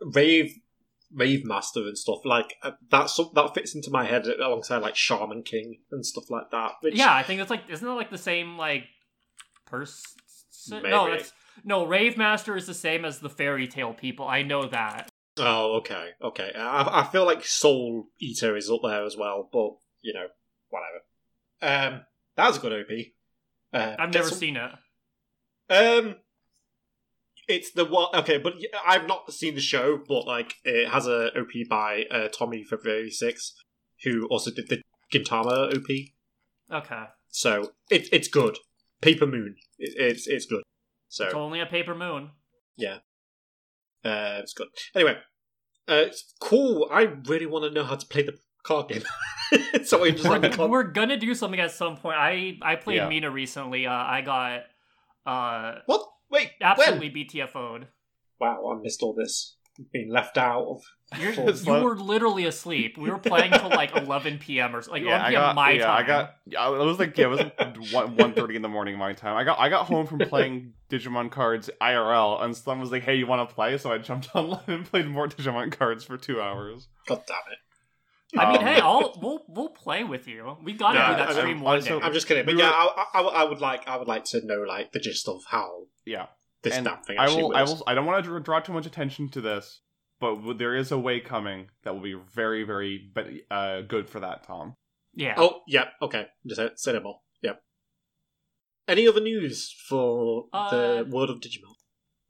[0.00, 0.54] Rave,
[1.12, 3.10] Rave Master and stuff like uh, that.
[3.34, 6.72] That fits into my head alongside like Shaman King and stuff like that.
[6.80, 8.84] Which, Yeah, I think it's like isn't it like the same like
[9.66, 10.04] person?
[10.70, 11.32] No, it's
[11.64, 14.26] no Rave Master is the same as the Fairy Tail people.
[14.26, 15.10] I know that.
[15.38, 16.52] Oh, okay, okay.
[16.56, 20.26] I, I feel like Soul Eater is up there as well, but you know,
[20.70, 21.02] whatever.
[21.94, 22.00] Um,
[22.36, 23.06] that was a good OP.
[23.72, 24.70] Uh, I've never some- seen it.
[25.70, 26.16] Um,
[27.48, 28.08] it's the one.
[28.14, 28.54] Okay, but
[28.86, 33.10] I've not seen the show, but like it has a OP by uh, Tommy February
[33.10, 33.54] Six,
[34.04, 36.84] who also did the Gintama OP.
[36.84, 38.58] Okay, So it, it's good.
[39.00, 40.62] Paper Moon, it, it's it's good.
[41.08, 42.30] So it's only a paper moon.
[44.04, 44.68] Uh, it's good.
[44.94, 45.16] Anyway,
[45.88, 46.88] uh, it's cool.
[46.90, 49.02] I really want to know how to play the card game.
[49.84, 50.70] so we just we're, card.
[50.70, 52.16] we're gonna do something at some point.
[52.16, 53.08] I I played Yeah.
[53.08, 53.86] Mina recently.
[53.86, 54.62] Uh, I got
[55.26, 56.06] uh What?
[56.30, 57.86] Wait, absolutely BTFO'd.
[58.40, 59.56] Wow, I missed all this.
[59.92, 60.82] Being left out of.
[61.20, 62.96] You're, It's you like- were literally asleep.
[62.96, 64.74] We were playing till like 11 p.m.
[64.76, 65.32] or so- like 11 p.m.
[65.32, 66.04] got, my yeah, time.
[66.04, 66.34] I got.
[66.46, 67.28] yeah, It was like yeah, it
[67.78, 69.36] was one one thirty in the morning my time.
[69.36, 73.16] I got I got home from playing Digimon cards IRL, and someone was like, "Hey,
[73.16, 76.40] you want to play?" So I jumped online and played more Digimon cards for two
[76.40, 76.86] hours.
[77.08, 77.58] God damn it.
[78.38, 80.56] I mean, Um, hey, I'll we'll we'll play with you.
[80.62, 82.04] We gotta Yeah, do that I- stream I'm one also- day.
[82.06, 84.24] I'm just kidding, but We yeah, were- I, I, I would like I would like
[84.26, 86.26] to know like the gist of how Yeah,
[86.64, 87.56] this and damn thing I actually will.
[87.56, 87.82] I will.
[87.86, 89.80] I don't want to draw too much attention to this,
[90.20, 94.20] but there is a way coming that will be very, very, but uh, good for
[94.20, 94.74] that, Tom.
[95.14, 95.34] yeah.
[95.36, 96.26] Oh, yeah, okay.
[96.46, 97.18] Just say, say no more.
[97.42, 97.60] Yep.
[98.88, 101.74] Any other news for Uh, the world of Digimon?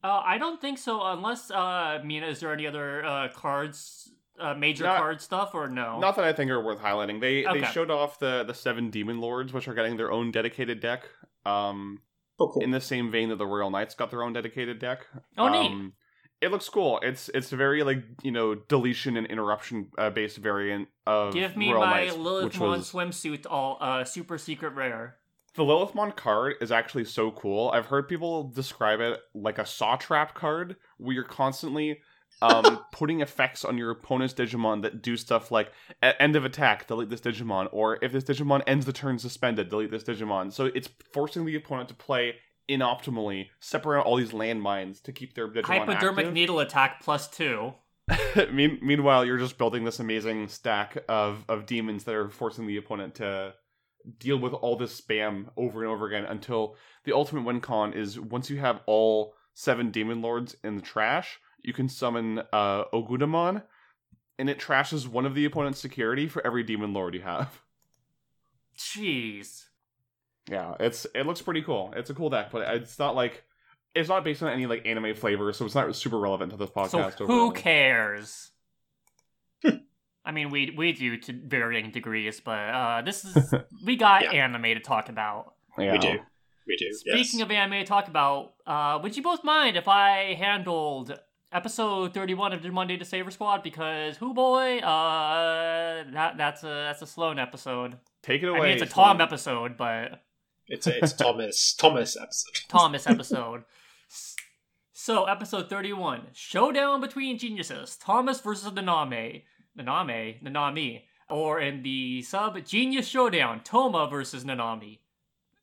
[0.02, 1.02] Uh, I don't think so.
[1.02, 5.68] Unless uh, Mina, is there any other uh cards, uh, major Not- card stuff, or
[5.68, 5.98] no?
[5.98, 7.20] Not that I think are worth highlighting.
[7.20, 7.60] They Okay.
[7.60, 11.08] they showed off the the seven demon lords, which are getting their own dedicated deck.
[11.46, 12.02] Um,
[12.38, 12.62] Oh, cool.
[12.62, 15.06] in the same vein that the Royal Knights got their own dedicated deck.
[15.38, 15.70] Oh, neat.
[15.70, 15.92] Um,
[16.40, 16.98] it looks cool.
[17.02, 21.72] It's it's very like you know deletion and interruption uh, based variant of Give me
[21.72, 25.16] Royal my Knights, Lilith Mon was swimsuit, all uh, super secret rare.
[25.54, 27.70] the Lilithmon card is actually so cool.
[27.70, 32.00] I've heard people describe it like a saw trap card where you're constantly
[32.42, 37.10] um, putting effects on your opponent's Digimon that do stuff like end of attack, delete
[37.10, 40.52] this Digimon, or if this Digimon ends the turn suspended, delete this Digimon.
[40.52, 42.34] So it's forcing the opponent to play
[42.68, 46.34] inoptimally, separate out all these landmines to keep their Digimon Hypodermic active.
[46.34, 47.74] needle attack plus two.
[48.52, 52.76] Mean- meanwhile, you're just building this amazing stack of, of demons that are forcing the
[52.76, 53.54] opponent to
[54.18, 58.20] deal with all this spam over and over again until the ultimate win con is
[58.20, 63.62] once you have all seven demon lords in the trash, you can summon uh, Ogudamon,
[64.38, 67.60] and it trashes one of the opponent's security for every demon lord you have.
[68.78, 69.64] Jeez.
[70.50, 71.92] Yeah, it's it looks pretty cool.
[71.96, 73.44] It's a cool deck, but it's not like
[73.94, 76.70] it's not based on any like anime flavor, so it's not super relevant to this
[76.70, 76.90] podcast.
[76.90, 77.18] So podcast.
[77.18, 77.50] who overall.
[77.52, 78.50] cares?
[80.26, 84.44] I mean, we we do to varying degrees, but uh, this is we got Yeah.
[84.44, 85.54] anime to talk about.
[85.78, 85.92] Yeah.
[85.92, 86.18] We do.
[86.66, 86.92] We do.
[86.92, 91.18] Speaking of anime to talk about, uh, would you both mind if I handled
[91.54, 93.62] episode thirty-one of Monday to Saver Squad?
[93.62, 97.96] Because who boy, uh, that that's a that's a Sloan episode.
[98.22, 98.60] Take it I away.
[98.60, 99.06] mean, it's a Sloan.
[99.06, 100.22] Tom episode, but
[100.68, 102.68] it's a, it's Thomas Thomas episode.
[102.68, 103.64] Thomas episode.
[104.92, 107.96] So, episode 31 Showdown between geniuses.
[107.96, 109.42] Thomas versus Naname.
[109.78, 110.42] Naname?
[110.42, 111.02] Nanami.
[111.28, 113.60] Or in the sub, Genius Showdown.
[113.64, 115.00] Toma versus Nanami.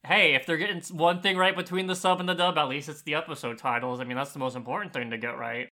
[0.06, 2.89] Hey, if they're getting one thing right between the sub and the dub, at least
[2.89, 3.99] it's the episode titles.
[3.99, 5.69] I mean, that's the most important thing to get right.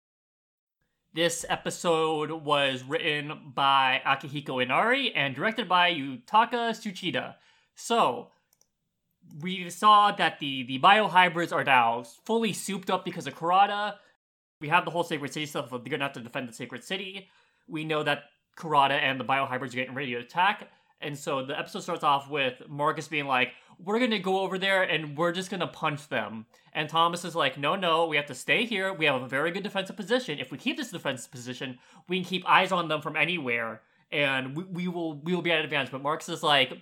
[1.15, 7.35] This episode was written by Akihiko Inari and directed by Yutaka Tsuchida.
[7.73, 8.31] So,
[9.39, 13.93] we saw that the the biohybrids are now fully souped up because of Kurata.
[14.59, 15.69] We have the whole Sacred City stuff.
[15.69, 17.29] They're gonna have to defend the Sacred City.
[17.65, 18.25] We know that
[18.57, 20.69] Kurata and the biohybrids are getting ready to attack.
[21.05, 24.83] And so the episode starts off with Marcus being like, "We're gonna go over there
[24.83, 28.35] and we're just gonna punch them." And Thomas is like, "No, no, we have to
[28.35, 28.93] stay here.
[28.93, 30.39] We have a very good defensive position.
[30.39, 34.57] If we keep this defensive position, we can keep eyes on them from anywhere, and
[34.57, 36.73] we, we will we will be at an advantage." But Marcus is like,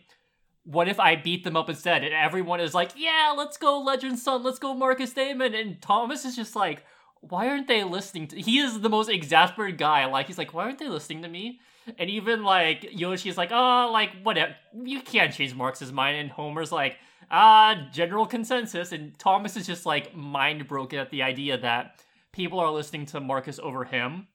[0.65, 2.03] what if I beat them up instead?
[2.03, 5.53] And everyone is like, yeah, let's go, Legend Son, let's go, Marcus Damon.
[5.53, 6.85] And Thomas is just like,
[7.19, 10.05] why aren't they listening to He is the most exasperated guy.
[10.05, 11.59] Like, he's like, why aren't they listening to me?
[11.97, 14.55] And even like Yoshi's like, oh, like whatever.
[14.83, 16.17] You can't change Marx's mind.
[16.17, 16.97] And Homer's like,
[17.29, 18.91] ah, general consensus.
[18.91, 23.19] And Thomas is just like mind broken at the idea that people are listening to
[23.19, 24.27] Marcus over him.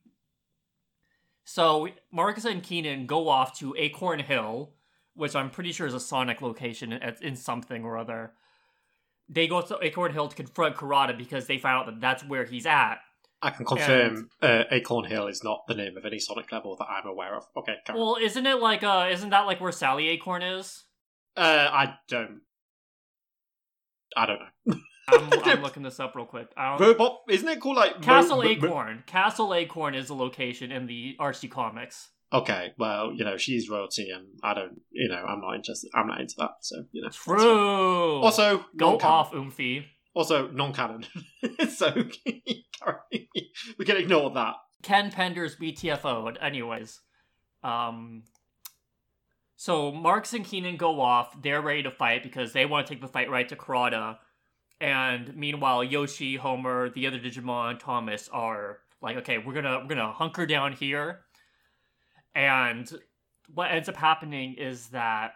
[1.44, 4.74] So Marcus and Keenan go off to Acorn Hill,
[5.14, 8.32] which I'm pretty sure is a Sonic location in, in something or other.
[9.30, 12.44] They go to Acorn Hill to confront Kurata because they find out that that's where
[12.44, 12.98] he's at.
[13.40, 16.87] I can confirm uh, Acorn Hill is not the name of any Sonic level that
[16.87, 17.44] I'm aware of.
[17.57, 17.96] Okay, on.
[17.96, 20.85] Well, isn't it like uh, isn't that like where Sally Acorn is?
[21.37, 22.40] Uh, I don't.
[24.16, 24.74] I don't know.
[25.09, 26.48] I'm, I'm looking this up real quick.
[26.57, 29.05] I don't, Robot, isn't it called like Castle Ro- Acorn.
[29.07, 32.11] Castle Acorn is a location in the Archie comics.
[32.31, 34.81] Okay, well, you know she's royalty, and I don't.
[34.90, 35.90] You know, I'm not interested.
[35.94, 36.51] I'm not into that.
[36.61, 37.09] So you know.
[37.09, 38.20] True.
[38.20, 39.85] Also, go off, Oomphy.
[40.18, 41.07] Also, non-canon.
[41.76, 41.92] so
[43.78, 44.57] we can ignore that.
[44.83, 46.37] Ken Pender's BTFO'd.
[46.42, 46.98] Anyways,
[47.62, 48.24] um,
[49.54, 51.40] so Marks and Keenan go off.
[51.40, 54.18] They're ready to fight because they want to take the fight right to Kurata.
[54.81, 60.11] And meanwhile, Yoshi, Homer, the other Digimon, Thomas are like, okay, we're gonna we're gonna
[60.11, 61.20] hunker down here.
[62.35, 62.90] And
[63.54, 65.35] what ends up happening is that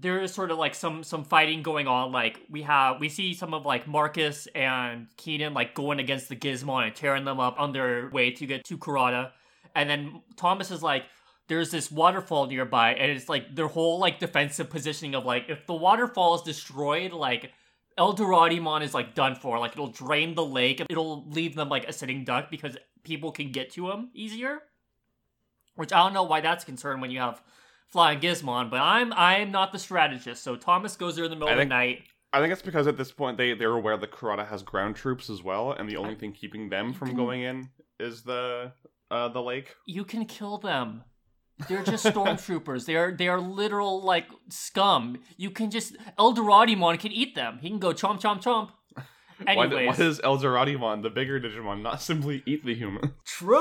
[0.00, 2.10] there is sort of like some some fighting going on.
[2.10, 6.36] Like we have we see some of like Marcus and Keenan like going against the
[6.36, 9.30] Gizmon and tearing them up on their way to get to Kurata.
[9.76, 11.04] And then Thomas is like,
[11.48, 15.66] there's this waterfall nearby, and it's like their whole like defensive positioning of like if
[15.66, 17.52] the waterfall is destroyed, like
[17.96, 19.58] El Doradimon is like done for.
[19.58, 23.52] Like it'll drain the lake, it'll leave them like a sitting duck because people can
[23.52, 24.62] get to him easier.
[25.76, 27.42] Which I don't know why that's a concern when you have
[27.90, 30.42] Flying Gizmon, but I'm I'm not the strategist.
[30.42, 32.02] So Thomas goes there in the middle I of the night.
[32.32, 35.30] I think it's because at this point they they're aware that Kurata has ground troops
[35.30, 37.70] as well, and the only thing keeping them from can- going in
[38.00, 38.72] is the
[39.10, 39.76] uh, the lake.
[39.86, 41.04] You can kill them.
[41.68, 42.86] They're just stormtroopers.
[42.86, 45.18] They are they are literal like scum.
[45.36, 47.58] You can just El Doradimon can eat them.
[47.62, 48.70] He can go chomp chomp chomp.
[49.44, 53.14] Why, d- why does El Doradimon, the bigger Digimon, not simply eat the human?
[53.24, 53.56] true.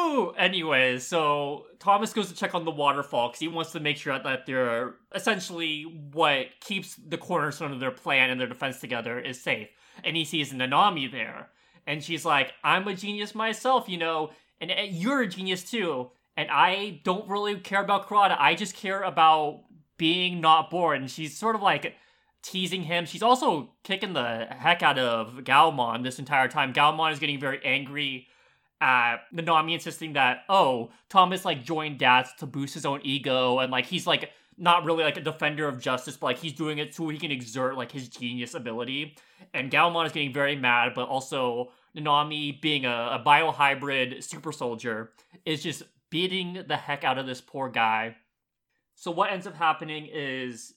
[0.00, 0.30] Woo!
[0.32, 4.18] Anyways, so Thomas goes to check on the waterfall because he wants to make sure
[4.18, 5.82] that they're essentially
[6.12, 9.68] what keeps the cornerstone of their plan and their defense together is safe.
[10.04, 11.50] And he sees Nanami there.
[11.86, 16.10] And she's like, I'm a genius myself, you know, and uh, you're a genius too.
[16.36, 18.36] And I don't really care about karate.
[18.38, 19.64] I just care about
[19.96, 21.00] being not bored.
[21.00, 21.94] And she's sort of like
[22.42, 23.06] teasing him.
[23.06, 26.72] She's also kicking the heck out of Gaomon this entire time.
[26.72, 28.28] Gaomon is getting very angry
[28.80, 33.86] Nanami insisting that, oh, Thomas like joined Dats to boost his own ego and like
[33.86, 37.08] he's like not really like a defender of justice, but like he's doing it so
[37.08, 39.16] he can exert like his genius ability.
[39.54, 45.12] And Gaomon is getting very mad, but also Nanami being a, a biohybrid super soldier
[45.44, 48.16] is just beating the heck out of this poor guy.
[48.94, 50.74] So what ends up happening is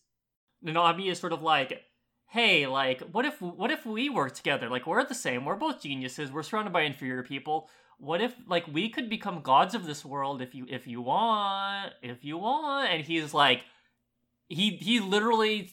[0.66, 1.82] Nanami is sort of like,
[2.28, 4.70] hey, like, what if what if we work together?
[4.70, 5.44] Like, we're the same.
[5.44, 6.32] We're both geniuses.
[6.32, 7.70] We're surrounded by inferior people.
[8.04, 11.94] What if like we could become gods of this world if you if you want,
[12.02, 12.92] if you want?
[12.92, 13.64] And he's like,
[14.50, 15.72] he he literally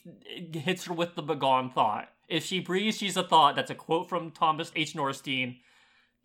[0.53, 2.07] hits her with the begone thought.
[2.29, 3.57] If she breathes, she's a thought.
[3.57, 4.93] That's a quote from Thomas H.
[4.93, 5.57] Norstein,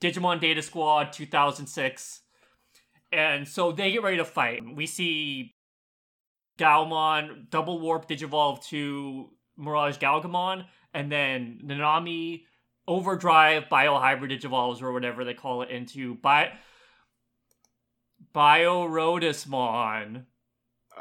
[0.01, 2.21] Digimon Data Squad 2006.
[3.11, 4.63] And so they get ready to fight.
[4.77, 5.57] We see
[6.57, 12.43] Gaomon double warp Digivolve to Mirage Gaogamon, and then Nanami
[12.89, 16.53] overdrive biohybrid Digivolves or whatever they call it into Bi
[18.35, 20.25] BioRotusmon.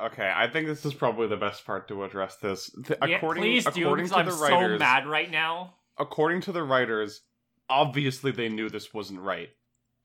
[0.01, 2.69] Okay, I think this is probably the best part to address this.
[2.85, 5.75] Th- Yeah, according please do, according because to I'm the so writers, mad right now.
[5.97, 7.21] according to the writers,
[7.69, 9.49] obviously they knew this wasn't right.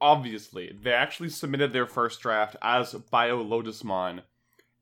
[0.00, 4.22] Obviously, they actually submitted their first draft as Bio Lotusmon,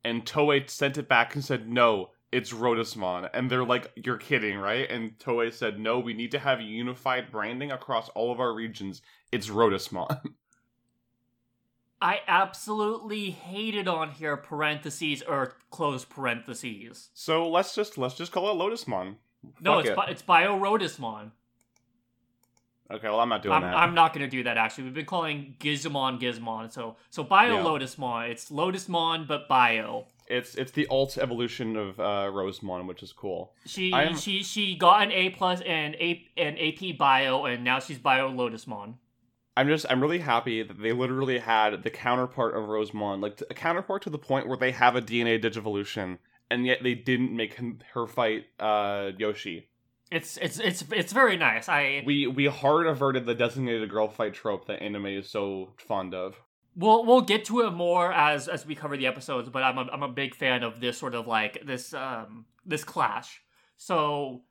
[0.03, 4.57] and Toei sent it back and said, "No, it's Rotusmon." And they're like, "You're kidding,
[4.57, 8.53] right?" And Toei said, "No, we need to have unified branding across all of our
[8.53, 9.01] regions.
[9.31, 10.21] It's Rotusmon."
[12.01, 17.09] I absolutely hated on here parentheses or close parentheses.
[17.13, 19.15] so let's just let's just call it Lotusmon.
[19.59, 19.95] No, Fuck it's it.
[19.95, 20.23] bi- it's
[22.91, 23.07] okay.
[23.07, 23.75] Well, I'm not doing I'm, that.
[23.75, 24.85] I'm not going to do that actually.
[24.85, 26.71] We've been calling Gizmon Gizmon.
[26.71, 27.63] So so Bio Yeah.
[27.63, 28.29] Lotusmon.
[28.29, 30.07] It's Lotusmon but Bio.
[30.29, 33.53] It's it's the alt evolution of uh, Rosemon, which is cool.
[33.65, 37.63] She I am- she she got an A plus and A and AP Bio and
[37.63, 38.95] now she's Bio Lotusmon.
[39.57, 43.53] I'm just I'm really happy that they literally had the counterpart of Rosemon, like a
[43.53, 47.55] counterpart to the point where they have a DNA digivolution, and yet they didn't make
[47.55, 49.67] him, her fight uh, Yoshi.
[50.11, 51.67] It's it's it's it's very nice.
[51.67, 56.13] I We we hard averted the designated girl fight trope that anime is so fond
[56.13, 56.39] of.
[56.75, 59.89] We'll we'll get to it more as as we cover the episodes, but I'm a,
[59.91, 63.41] I'm a big fan of this sort of like this um this clash.
[63.77, 64.43] So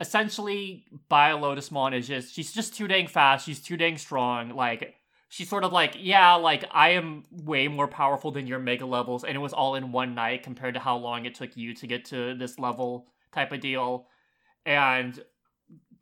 [0.00, 3.46] essentially, Biolotusmon is just she's just too dang fast.
[3.46, 4.50] She's too dang strong.
[4.50, 4.94] Like
[5.28, 9.24] she's sort of like yeah, like I am way more powerful than your mega levels,
[9.24, 11.86] and it was all in one night compared to how long it took you to
[11.86, 14.06] get to this level type of deal.
[14.66, 15.22] And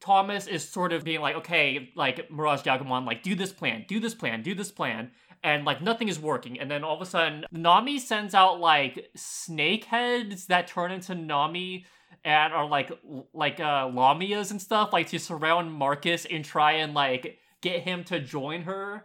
[0.00, 3.98] Thomas is sort of being like, okay, like Mirage Gaogamon, like do this plan, do
[4.00, 5.10] this plan, do this plan,
[5.42, 6.58] and like nothing is working.
[6.58, 11.14] And then all of a sudden, Nami sends out like snake heads that turn into
[11.14, 11.86] Nami
[12.24, 12.90] and are like
[13.32, 18.04] like uh Lamias and stuff, like to surround Marcus and try and like get him
[18.04, 19.04] to join her.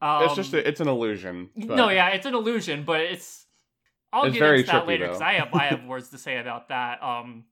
[0.00, 1.50] Um, it's just a, it's an illusion.
[1.56, 3.44] but- no, yeah, it's an illusion, but it's.
[4.12, 6.68] I'll It's get into that later because I have I have words to say about
[6.68, 7.02] that.
[7.02, 7.44] Um,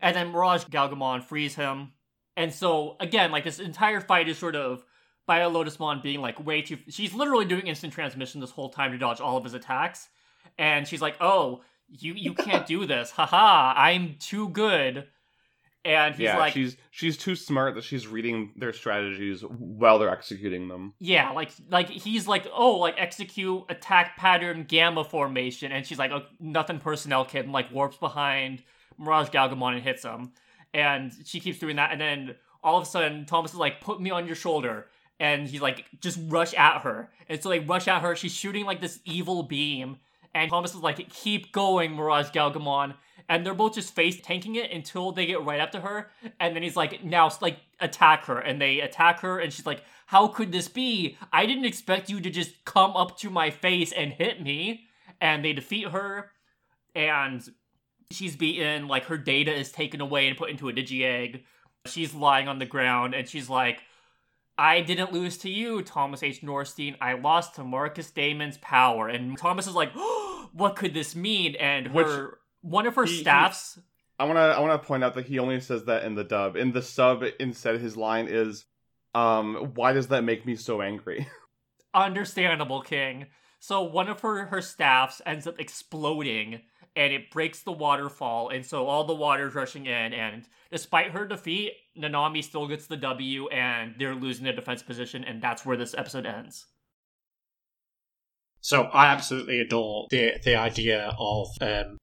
[0.00, 1.92] and then Mirage Gaogamon frees him,
[2.36, 4.84] and so again, like this entire fight is sort of
[5.26, 6.78] Bio Lotusmon being like way too.
[6.88, 10.08] She's literally doing instant transmission this whole time to dodge all of his attacks,
[10.58, 13.74] and she's like, "Oh, you you can't do this, haha!
[13.76, 15.08] I'm too good."
[15.84, 20.10] And he's yeah, like, she's she's too smart that she's reading their strategies while they're
[20.10, 20.94] executing them.
[20.98, 26.10] Yeah, like like he's like, oh, like execute attack pattern gamma formation, and she's like,
[26.10, 28.64] oh, nothing personnel kit, and like warps behind
[28.98, 30.32] Mirage Gaogamon and hits him,
[30.74, 32.34] and she keeps doing that, and then
[32.64, 35.86] all of a sudden Thomas is like, put me on your shoulder, and he's like,
[36.00, 38.14] just rush at her, and so they rush at her.
[38.16, 39.96] She's shooting like this evil beam,
[40.34, 42.94] and Thomas is like, keep going, Mirage Gaogamon.
[43.28, 46.10] And they're both just face tanking it until they get right up to her.
[46.38, 48.38] And then he's like, now, like, attack her.
[48.38, 51.18] And they attack her, and she's like, how could this be?
[51.32, 54.82] I didn't expect you to just come up to my face and hit me.
[55.20, 56.30] And they defeat her,
[56.94, 57.42] and
[58.12, 58.86] she's beaten.
[58.86, 61.42] Like, her data is taken away and put into a digi egg.
[61.86, 63.80] She's lying on the ground, and she's like,
[64.58, 66.40] I didn't lose to you, Thomas H.
[66.42, 66.96] Norstein.
[67.00, 69.08] I lost to Marcus Damon's power.
[69.08, 69.92] And Thomas is like,
[70.52, 71.54] what could this mean?
[71.56, 73.78] And Which- her one of her he- he- staffs.
[74.18, 76.56] I wanna I wanna point out that he only says that in the dub.
[76.56, 78.64] In the sub, instead his line is,
[79.14, 81.26] um, why does that make me so angry?
[81.94, 83.26] understandable, King.
[83.58, 86.62] So one of her her staffs ends up exploding
[86.96, 90.12] and it breaks the waterfall, and so all the water's rushing in.
[90.14, 95.22] And despite her defeat, Nanami still gets the W, and they're losing their defense position,
[95.22, 96.66] and that's where this episode ends.
[98.60, 101.98] So I absolutely adore the the idea of um,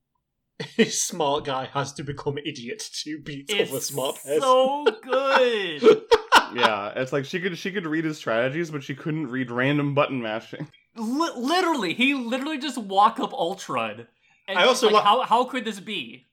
[0.88, 4.39] smart guy has to become idiot to beat It's other smart person.
[4.39, 5.82] so good.
[6.56, 9.94] yeah, it's like she could she could read his strategies, but she couldn't read random
[9.94, 10.68] button mashing.
[10.96, 14.08] Li- literally, he literally just walk up Ultron.
[14.48, 16.26] And I also like, like- how how could this be?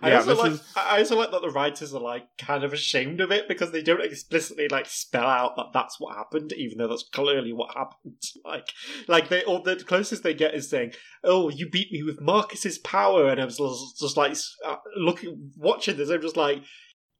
[0.00, 2.72] I yeah, also like is I also like that the writers are like kind of
[2.72, 6.78] ashamed of it because they don't explicitly like spell out that that's what happened, even
[6.78, 8.14] though that's clearly what happened.
[8.44, 8.68] Like,
[9.06, 10.92] like they or the closest they get is saying,
[11.22, 14.36] "Oh, you beat me with Marcus's power," and I was just, just like
[14.66, 16.10] uh, looking, watching this.
[16.10, 16.62] I'm just like,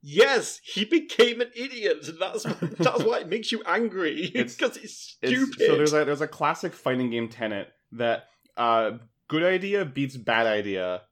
[0.03, 2.09] "Yes, he became an idiot.
[2.09, 6.05] and That's that's why it makes you angry because it's it's, stupid." so there's a
[6.05, 8.25] there's a classic fighting game tenet that
[8.57, 8.93] uh,
[9.33, 11.03] good idea beats bad idea,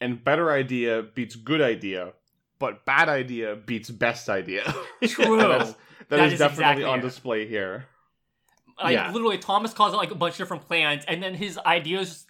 [0.00, 2.12] and better idea beats good idea,
[2.58, 4.62] but bad idea beats best idea.
[5.14, 5.36] True.
[5.38, 5.74] That's-
[6.10, 7.02] That that is, is definitely exactly on it.
[7.02, 7.86] display here.
[8.82, 9.12] Like Yeah.
[9.12, 12.26] literally, Thomas calls out like a bunch of different plans, and then his idea is,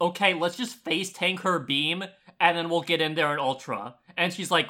[0.00, 2.04] okay, let's just face tank her beam,
[2.38, 3.96] and then we'll get in there in Ultra.
[4.16, 4.68] And she's like,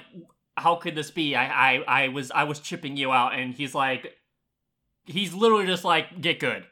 [0.56, 1.34] "How could this be?
[1.36, 4.14] I, I, I was, I was chipping you out." And he's like,
[5.04, 6.64] he's literally just like, "Get good."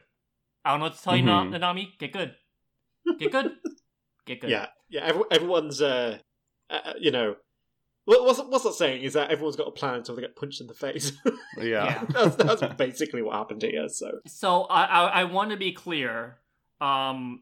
[0.65, 1.53] I don't know what to tell you, Na- Mhm.
[1.59, 1.85] Nanami.
[1.99, 2.33] Get good.
[3.19, 3.51] Get good.
[4.25, 4.49] Get good.
[4.49, 5.01] Yeah, yeah.
[5.03, 6.19] Every, everyone's, uh,
[6.69, 7.35] uh, you know,
[8.05, 9.03] what, what's what's that saying?
[9.03, 11.13] Is that everyone's got a plan until they get punched in the face?
[11.57, 11.85] Yeah.
[11.85, 12.03] Yeah.
[12.09, 13.87] that's, that's basically what happened here.
[13.87, 16.37] So So I, I, I want to be clear.
[16.81, 17.41] Um,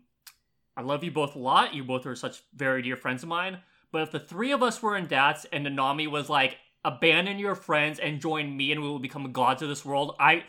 [0.76, 1.74] I love you both a lot.
[1.74, 3.60] You both are such very dear friends of mine.
[3.92, 7.56] But if the three of us were in Dats and Nanami was like, abandon your
[7.56, 10.44] friends and join me, and we will become gods of this world, I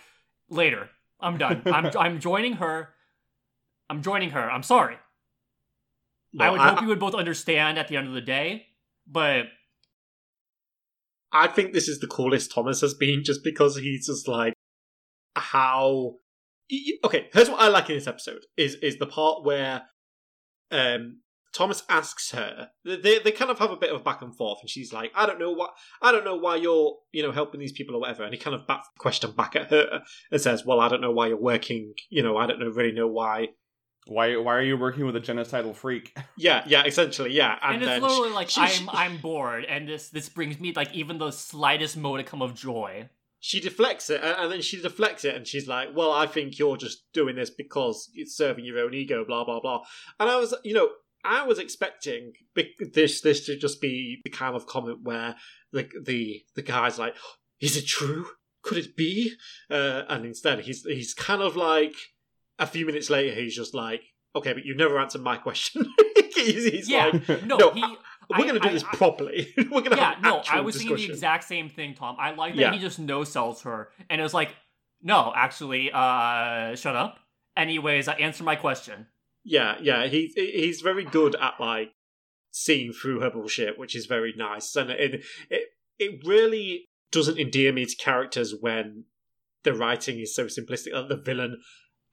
[0.48, 0.90] later.
[1.20, 1.62] I'm done.
[1.66, 2.90] I'm I'm joining her.
[3.92, 4.50] I'm joining her.
[4.50, 4.96] I'm sorry.
[6.40, 8.68] I would hope you would both understand at the end of the day.
[9.06, 9.48] But
[11.30, 14.54] I think this is the coolest Thomas has been, just because he's just like
[15.36, 16.14] how.
[17.04, 19.82] Okay, here's what I like in this episode: is is the part where
[20.70, 21.20] um,
[21.52, 22.70] Thomas asks her.
[22.86, 25.26] They they kind of have a bit of back and forth, and she's like, "I
[25.26, 28.24] don't know what, I don't know why you're you know helping these people or whatever."
[28.24, 31.12] And he kind of the question back at her and says, "Well, I don't know
[31.12, 31.92] why you're working.
[32.08, 33.48] You know, I don't know really know why."
[34.06, 36.16] Why why are you working with a genocidal freak?
[36.36, 37.56] Yeah, yeah, essentially, yeah.
[37.62, 40.28] And, and, it's then literally she- like she- I'm she- I'm bored, and this this
[40.28, 43.08] brings me like even the slightest modicum of joy.
[43.38, 46.58] she deflects it, and and then she deflects it, and she's like, "Well, I think
[46.58, 49.82] you're just doing this because it's serving your own ego." Blah blah blah.
[50.18, 50.88] And I was, you know,
[51.24, 52.32] I was expecting
[52.92, 55.36] this this to just be the kind of comment where
[55.72, 57.14] the the the guy's like,
[57.60, 58.26] "Is it true?
[58.62, 59.34] Could it be?"
[59.70, 61.94] Uh, and instead, he's he's kind of like
[62.58, 64.02] a few minutes later, he's just like,
[64.36, 65.86] "Okay, but you've never answered my question."
[66.34, 67.82] he's he's yeah, like, no, no, he.
[68.30, 69.52] "We're going to do I- this I- properly.
[69.56, 72.16] We're going to Yeah, no, I was thinking the exact same thing, Tom.
[72.18, 72.72] I like that Yeah.
[72.72, 74.54] he just no sells her, and it was like,
[75.02, 77.18] no, actually, uh, shut up.
[77.56, 79.06] Anyways, uh, answer my question.
[79.44, 81.92] Yeah, yeah, he he's very good at like
[82.52, 85.64] seeing through her bullshit, which is very nice, and it it
[85.98, 89.04] it really doesn't endear me to characters when
[89.64, 91.60] the writing is so simplistic that the villain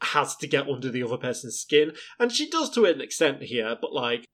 [0.02, 3.76] has to get under the other person's skin, and she does to an extent here,
[3.80, 4.26] but like.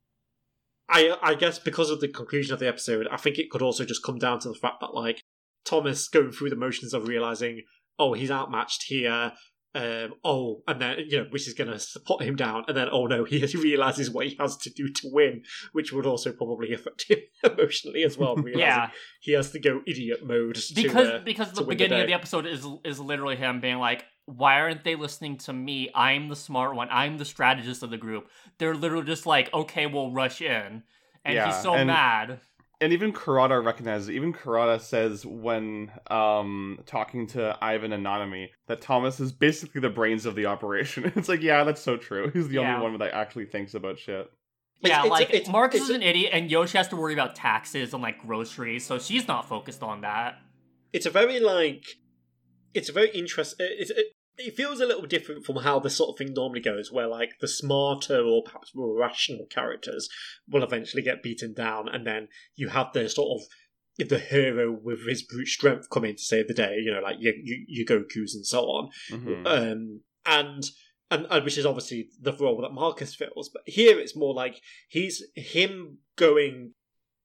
[0.87, 3.85] I I guess because of the conclusion of the episode, I think it could also
[3.85, 5.19] just come down to the fact that like
[5.65, 7.63] Thomas going through the motions of realizing,
[7.97, 9.31] oh, he's outmatched here,
[9.75, 12.87] um, oh, and then you know, which is going to put him down, and then
[12.89, 15.43] oh no, he realizes what he has to do to win,
[15.73, 18.35] which would also probably affect him emotionally as well.
[18.35, 18.89] Realizing Yeah,
[19.19, 22.07] he has to go idiot mode because to, uh, because the win the beginning of
[22.07, 25.89] the episode is is literally him being like, "Why aren't they listening to me?
[25.95, 26.87] I'm the smart one.
[26.91, 30.83] I'm the strategist of the group." They're literally just like, "Okay, we'll rush in,"
[31.23, 32.39] and Yeah, he's so and- mad.
[32.81, 34.09] and even Kurata recognizes.
[34.09, 39.89] Even Kurata says when um talking to Ivan and Nanami that Thomas is basically the
[39.89, 41.05] brains of the operation.
[41.15, 42.29] It's like, yeah, that's so true.
[42.31, 42.75] He's the Yeah.
[42.75, 44.29] only one that actually thinks about shit.
[44.81, 47.13] It's- yeah, it's- like it's- Marcus it's is an idiot, and Yoshi has to worry
[47.13, 50.39] about taxes and like groceries, so she's not focused on that.
[50.93, 51.83] it's a very like
[52.75, 54.07] it's a very interesting it's it,
[54.37, 57.31] it feels a little different from how this sort of thing normally goes where like
[57.39, 60.09] the smarter or perhaps more rational characters
[60.47, 63.47] will eventually get beaten down and then you have the sort of
[64.09, 67.15] the hero with his brute strength come in to save the day you know like
[67.19, 69.45] your, your, your goku's and so on Mhm.
[69.47, 70.63] um, and,
[71.11, 73.47] and and which is obviously the role that Marcus fills.
[73.53, 74.59] But here it's more like
[74.89, 76.73] he's him going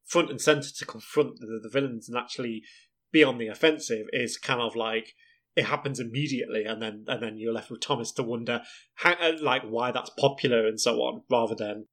[0.04, 2.62] front and center to confront the, the villains and actually
[3.10, 5.14] be on the offensive is kind of like
[5.56, 8.62] it happens immediately, and then and then you're left with Thomas to wonder
[8.94, 11.86] how, uh, like why that's popular and so on, rather than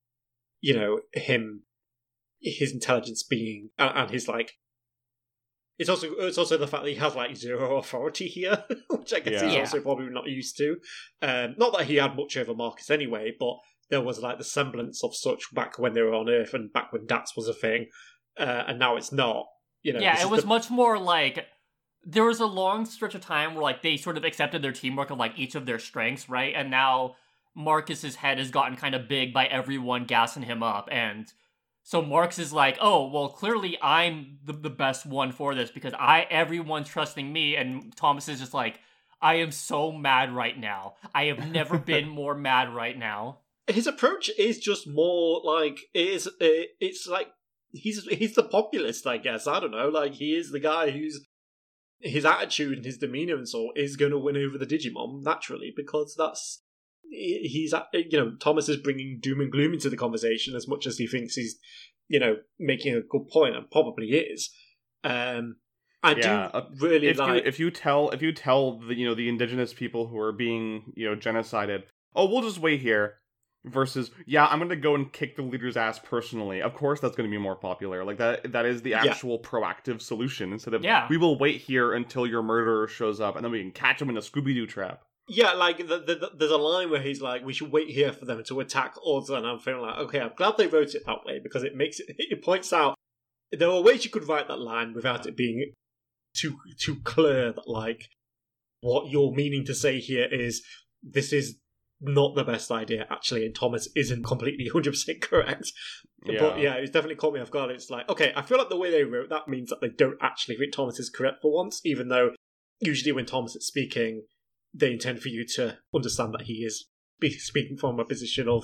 [0.61, 1.63] you know him
[2.41, 4.53] his intelligence being and his like
[5.79, 9.19] it's also it's also the fact that he has like zero authority here, which I
[9.19, 9.43] guess Yeah.
[9.45, 9.59] he's Yeah.
[9.61, 10.77] also probably not used to.
[11.21, 13.57] Um, not that he had much over Marcus anyway, but
[13.89, 16.91] there was like the semblance of such back when they were on Earth and back
[16.91, 17.87] when Dats was a thing,
[18.39, 19.45] uh, and now it's not.
[19.83, 21.45] You know, yeah, it was the- much more like
[22.07, 25.11] there was a long stretch of time where like they sort of accepted their teamwork
[25.11, 26.53] of like each of their strengths, right?
[26.55, 27.15] And now
[27.53, 31.31] Marcus's head has gotten kind of big by everyone gassing him up and
[31.83, 35.93] so Marcus is like, "Oh, well clearly I'm the, the best one for this because
[35.93, 38.81] I everyone's trusting me." And Thomas is just like,
[39.21, 40.95] "I am so mad right now.
[41.15, 46.07] I have never been more mad right now." his approach is just more like it
[46.07, 46.29] is.
[46.39, 47.27] It, it's like
[47.71, 49.47] he's he's the populist, I guess.
[49.47, 49.89] I don't know.
[49.89, 51.25] Like he is the guy who's
[51.99, 55.73] his attitude and his demeanor and so is going to win over the Digimon naturally
[55.75, 56.61] because that's
[57.09, 60.97] he's you know Thomas is bringing doom and gloom into the conversation as much as
[60.97, 61.57] he thinks he's
[62.07, 64.49] you know making a good point and probably is.
[65.03, 65.57] Um,
[66.03, 67.43] I Yeah, uh, do really if like.
[67.43, 70.31] you if you tell if you tell the you know the indigenous people who are
[70.31, 71.83] being you know genocided,
[72.15, 73.15] oh we'll just wait here.
[73.65, 76.61] Versus, yeah, I'm gonna go and kick the leader's ass personally.
[76.61, 78.05] Of course, that's gonna be more popular.
[78.05, 79.03] Like that, that is the Yeah.
[79.05, 81.05] actual proactive solution instead of Yeah.
[81.09, 84.09] we will wait here until your murderer shows up and then we can catch him
[84.09, 85.03] in a Scooby Doo trap.
[85.27, 88.13] Yeah, like the, the, the- there's a line where he's like, "We should wait here
[88.13, 91.03] for them to attack us," and I'm feeling like, okay, I'm glad they wrote it
[91.05, 92.05] that way because it makes it.
[92.17, 92.95] It points out
[93.51, 95.73] there are ways you could write that line without it being
[96.33, 98.05] too too clear that like
[98.79, 100.63] what you're meaning to say here is
[101.03, 101.57] this is
[101.99, 105.71] not the best idea actually, and Thomas isn't completely 100 percent correct.
[106.25, 106.39] yeah.
[106.39, 107.71] But yeah, it's definitely caught me off guard.
[107.71, 110.17] It's like, okay, I feel like the way they wrote that means that they don't
[110.21, 112.31] actually think Thomas is correct for once, even though
[112.79, 114.23] usually when Thomas is speaking,
[114.73, 116.85] they intend for you to understand that he is
[117.39, 118.63] speaking from a position of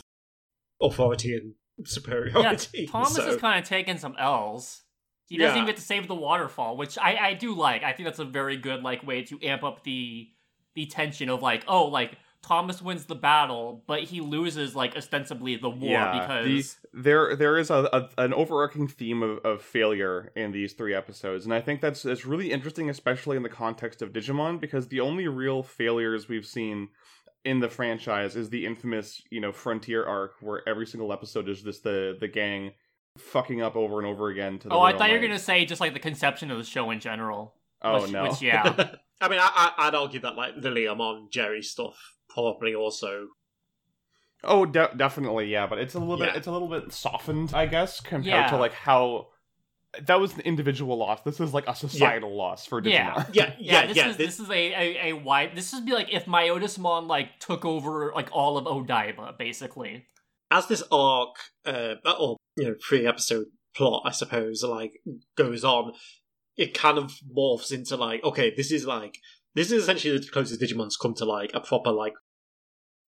[0.81, 1.53] authority and
[1.87, 2.87] superiority Yeah.
[2.91, 4.81] Thomas So- is kind of taking some L's.
[5.29, 5.61] He doesn't Yeah.
[5.63, 7.81] even get to save the waterfall, which I, I do like.
[7.83, 10.29] I think that's a very good like way to amp up the
[10.75, 15.55] the tension of like, oh, like Thomas wins the battle, but he loses like ostensibly
[15.55, 19.61] the war yeah, because the, there there is a, a an overarching theme of, of
[19.61, 23.49] failure in these three episodes, and I think that's that's really interesting, especially in the
[23.49, 26.89] context of Digimon, because the only real failures we've seen
[27.45, 31.61] in the franchise is the infamous you know frontier arc, where every single episode is
[31.61, 32.73] just the the gang
[33.17, 34.59] fucking up over and over again.
[34.59, 36.57] To the oh, I real thought you were gonna say just like the conception of
[36.57, 37.55] the show in general.
[37.81, 38.23] Oh which, no!
[38.23, 38.63] which yeah,
[39.21, 43.27] I mean, I, I, I'd argue that like the Leomon Jeri stuff probably also.
[44.43, 45.67] Oh, de- definitely, yeah.
[45.67, 48.49] But it's a little bit it's a little bit softened, I guess, compared Yeah.
[48.49, 49.27] to like how.
[50.07, 51.21] That was an individual loss.
[51.21, 52.89] This is like a societal loss for Digimon.
[52.93, 53.81] yeah, Yeah, yeah.
[53.81, 54.09] yeah, this yeah.
[54.09, 55.51] is this is a, a a wide.
[55.55, 60.07] This would be like if Myotismon like took over like all of Odaiba, basically.
[60.49, 64.93] as this arc, uh, or you know, pre-episode plot, I suppose, like
[65.37, 65.93] goes on,
[66.57, 69.19] it kind of morphs into like, okay, this is like
[69.55, 72.13] this is essentially the closest Digimon's come to like a proper like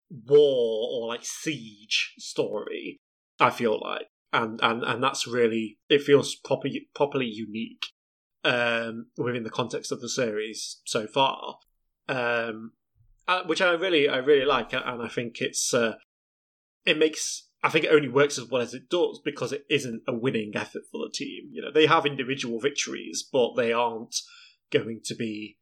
[0.09, 2.99] war or like siege story.
[3.39, 7.87] I feel like, and and and that's really it feels properly properly unique
[8.43, 11.57] um, within the context of the series so far,
[12.07, 12.73] um,
[13.27, 15.73] uh, which I really I really like, and I think it's.
[15.73, 15.95] Uh,
[16.85, 20.03] it makes I think it only works as well as it does because it isn't
[20.07, 21.49] a winning effort for the team.
[21.51, 24.15] You know, they have individual victories, but they aren't
[24.71, 25.57] going to be.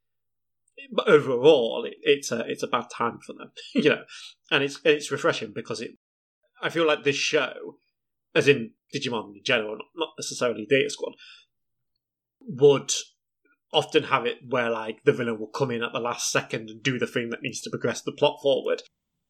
[0.92, 4.04] But overall, it, it's a it's a bad time for them, you know,
[4.52, 5.92] and it's it's refreshing because it.
[6.62, 7.78] I feel like this show,
[8.34, 11.14] as in Digimon in general, not- necessarily Data Squad,
[12.40, 12.92] would
[13.74, 16.84] often have it where like the villain will come in at the last second and
[16.84, 18.84] do the thing that needs to progress the plot forward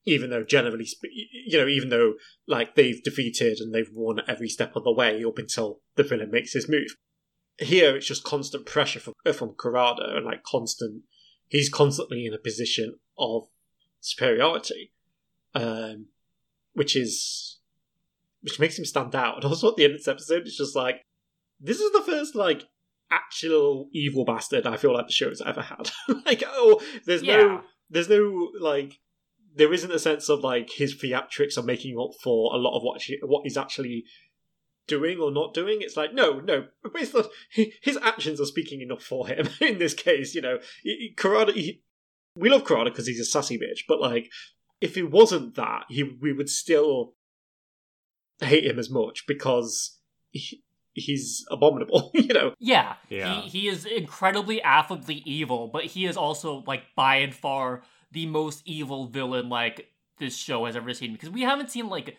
[0.05, 2.13] even though generally, you know, even though
[2.47, 6.31] like they've defeated and they've won every step of the way up until the villain
[6.31, 6.95] makes his move.
[7.57, 11.03] Here, it's just constant pressure from from Kurata and like constant.
[11.53, 13.43] He's constantly in a position of
[14.01, 14.91] superiority,
[15.53, 16.07] um,
[16.73, 17.59] which is
[18.41, 19.35] which makes him stand out.
[19.43, 21.05] And also at the end of this episode, it's just like
[21.61, 22.63] this is the first like
[23.11, 25.91] actual evil bastard I feel like the show's ever had.
[26.25, 27.37] like, oh, there's Yeah.
[27.37, 28.99] no, there's no like
[29.55, 32.81] there isn't a sense of like his theatrics are making up for a lot of
[32.81, 34.05] what she, what he's actually
[34.87, 35.79] doing or not doing.
[35.81, 39.77] It's like no, no, it's not, he, his actions are speaking enough for him in
[39.79, 40.35] this case.
[40.35, 41.13] You know, He-
[41.55, 41.81] he-
[42.35, 44.31] we love Kurata because he's a sassy bitch, but like
[44.81, 47.13] if he wasn't that, he we would still
[48.41, 49.99] hate him as much because
[50.31, 50.63] he,
[50.93, 52.11] he's abominable.
[52.15, 53.41] you know, Yeah, Yeah.
[53.41, 58.25] He, he is incredibly affably evil, but he is also like by and far the
[58.25, 62.17] most evil villain like this show has ever seen because we haven't seen like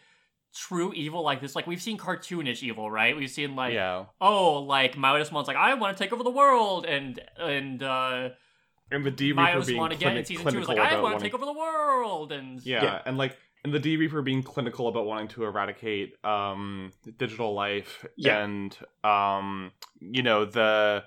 [0.54, 1.54] true evil like this.
[1.56, 3.16] Like we've seen cartoonish evil, right?
[3.16, 4.04] We've seen like yeah.
[4.20, 8.28] oh, like Myotismon's like I want to take over the world, and and uh
[8.90, 10.94] And the D Reaper Midas being Mon again in season two was clinical like I
[10.94, 13.02] about want to wanting- take over the world, and Yeah, Yeah.
[13.06, 18.04] and like and the D Reaper being clinical about wanting to eradicate um digital life
[18.16, 18.44] Yeah.
[18.44, 21.04] and um you know the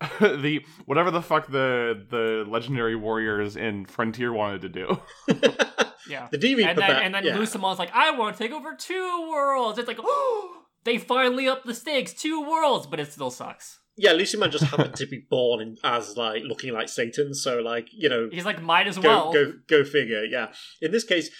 [0.20, 5.00] the whatever the fuck the the legendary warriors in Frontier wanted to do.
[6.10, 6.28] yeah.
[6.30, 6.68] the D Reaper.
[6.70, 7.36] and then and then yeah.
[7.36, 9.78] Lucimon's like, I want to take over two worlds.
[9.78, 13.78] It's like, oh, they finally up the stakes, two worlds, but it still sucks.
[13.96, 17.88] yeah, Lucy just happened to be born in, as like looking like Satan, so like
[17.92, 19.32] you know, He's like, might as go well.
[19.32, 20.24] go go figure.
[20.24, 21.30] Yeah, in this case,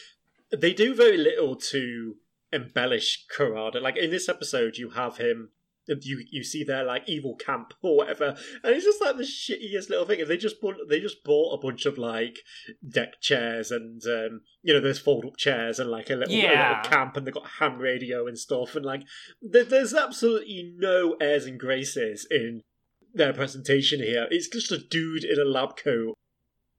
[0.56, 2.16] they do very little to
[2.52, 3.80] embellish Kurata.
[3.80, 5.50] Like in this episode, you have him.
[6.02, 9.90] You you see their like evil camp or whatever, and it's just like the shittiest
[9.90, 10.20] little thing.
[10.20, 12.38] And they just bought they just bought a bunch of like
[12.88, 16.70] deck chairs and um, you know those fold up chairs and like a little, a
[16.70, 18.76] little camp, and they got ham radio and stuff.
[18.76, 19.02] And like
[19.42, 22.62] there, there's absolutely no airs and graces in
[23.12, 24.26] their presentation here.
[24.30, 26.16] It's just a dude in a lab coat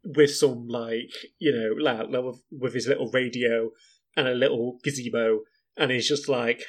[0.03, 2.07] with some like you know like,
[2.51, 3.69] with his little radio
[4.15, 5.41] and a little gazebo,
[5.77, 6.63] and he's just like,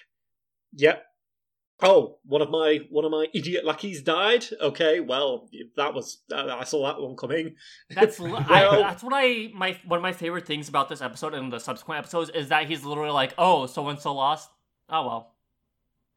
[0.72, 1.05] "Yep,
[1.83, 4.45] oh, one of my one of my idiot lackeys died.
[4.61, 7.57] Okay, well that was uh, I saw that one coming.
[7.91, 11.35] That's li- I, that's what I my one of my favorite things about this episode
[11.35, 14.49] and the subsequent episodes is that he's literally like, oh, so and so lost.
[14.89, 15.35] Oh well,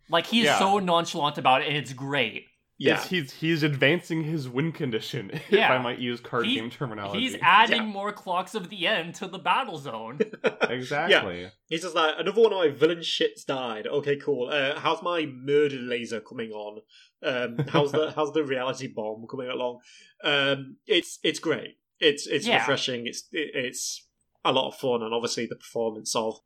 [0.10, 0.60] like he's Yeah.
[0.60, 2.46] so nonchalant about it, and it's great.
[2.78, 6.70] Yeah, It's- he's he's advancing his win condition, if I might use card He- game
[6.70, 7.22] terminology.
[7.22, 7.88] He's adding Yeah.
[7.88, 10.20] more clocks of the end to the battle zone.
[10.70, 11.42] exactly.
[11.44, 11.50] Yeah.
[11.70, 13.88] He's just like another one of my villain shits died.
[13.88, 14.50] Okay, cool.
[14.52, 16.82] Uh, how's my murder laser coming on?
[17.24, 19.80] Um, how's the how's the reality bomb coming along?
[20.24, 21.78] Um, it's it's great.
[22.02, 22.58] It's it's Yeah.
[22.58, 23.08] refreshing.
[23.08, 24.06] It's it, it's
[24.44, 26.40] a lot of fun, and obviously the performance of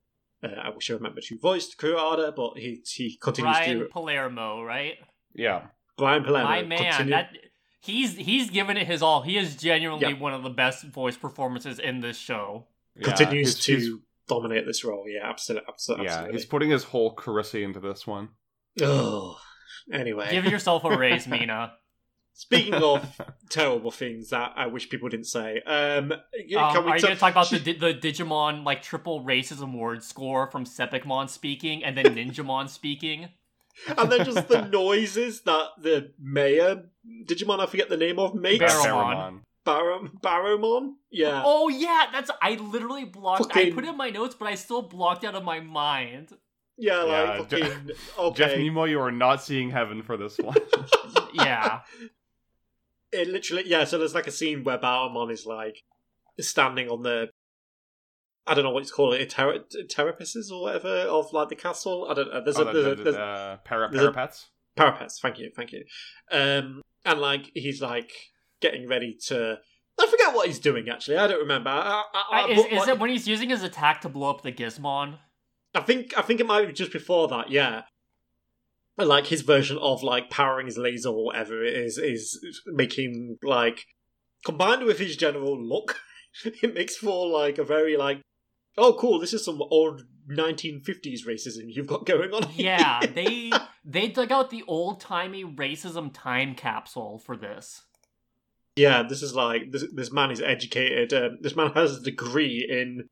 [0.44, 4.62] uh, I wish I remembered who voiced Kurata, but he he continues Brian to Palermo,
[4.62, 4.94] right?
[5.34, 5.68] Yeah.
[6.00, 6.46] Brian Palermo.
[6.46, 7.30] My man, continue- that
[7.82, 9.22] he's he's given it his all.
[9.22, 10.20] He is genuinely Yeah.
[10.20, 12.68] one of the best voice performances in this show.
[12.96, 13.04] yeah.
[13.06, 13.90] continues to he's-
[14.28, 15.06] dominate this role.
[15.08, 16.06] Yeah, absolutely, absolutely.
[16.08, 18.30] yeah, he's putting his whole Carissa into this one.
[18.82, 19.40] Oh,
[19.92, 20.30] anyway.
[20.32, 21.74] Give yourself a raise, Mina.
[22.34, 23.20] Speaking of
[23.50, 26.82] terrible things that I wish people didn't say, um, Um, can we are you ta-
[26.82, 31.84] going to talk about the the Digimon like triple racism word score from Sepikmon speaking
[31.84, 33.30] and then Ninjamon speaking?
[33.98, 36.84] And then just the noises that the mayor
[37.26, 39.16] Digimon I forget the name of makes Baromon.
[39.16, 39.42] Baromon.
[39.66, 43.56] Barom Baromon yeah Oh yeah, that's I literally blocked.
[43.56, 46.30] I put it in my notes, but I still blocked out of my mind.
[46.78, 47.88] yeah like Yeah, fucking
[48.36, 50.56] Jeff okay Nimoy, you are not seeing heaven for this one.
[51.34, 51.82] Yeah,
[53.12, 55.84] it literally yeah so there's like a scene where Baromon is like
[56.40, 57.30] standing on the
[58.50, 62.08] I don't know what it's called it ter- terraces or whatever of like the castle
[62.10, 64.12] I don't know there's oh, a, the, there's a, the, there's uh, para- there's a-
[64.12, 64.48] parapets.
[64.76, 65.84] parapets thank you thank you
[66.32, 68.12] um and like he's like
[68.62, 69.58] getting ready to
[70.00, 72.72] I forget what he's doing actually I don't remember I, I, I, I, is, but,
[72.72, 75.20] is like- it when he's using his attack to blow up the Gizmon?
[75.76, 77.84] I think I think it might be just before that, yeah.
[78.98, 83.86] Like his version of like powering his laser or whatever it is is making like
[84.44, 86.00] combined with his general look,
[86.46, 88.22] it makes for like a very like
[88.80, 92.44] oh cool, this is some old nineteen fifties racism you've got going on.
[92.50, 93.52] here." Yeah, they
[93.86, 97.84] they dug out the old timey racism time capsule for this.
[98.76, 101.14] Yeah, this is like this this man is educated.
[101.14, 103.10] Um, this man has a degree in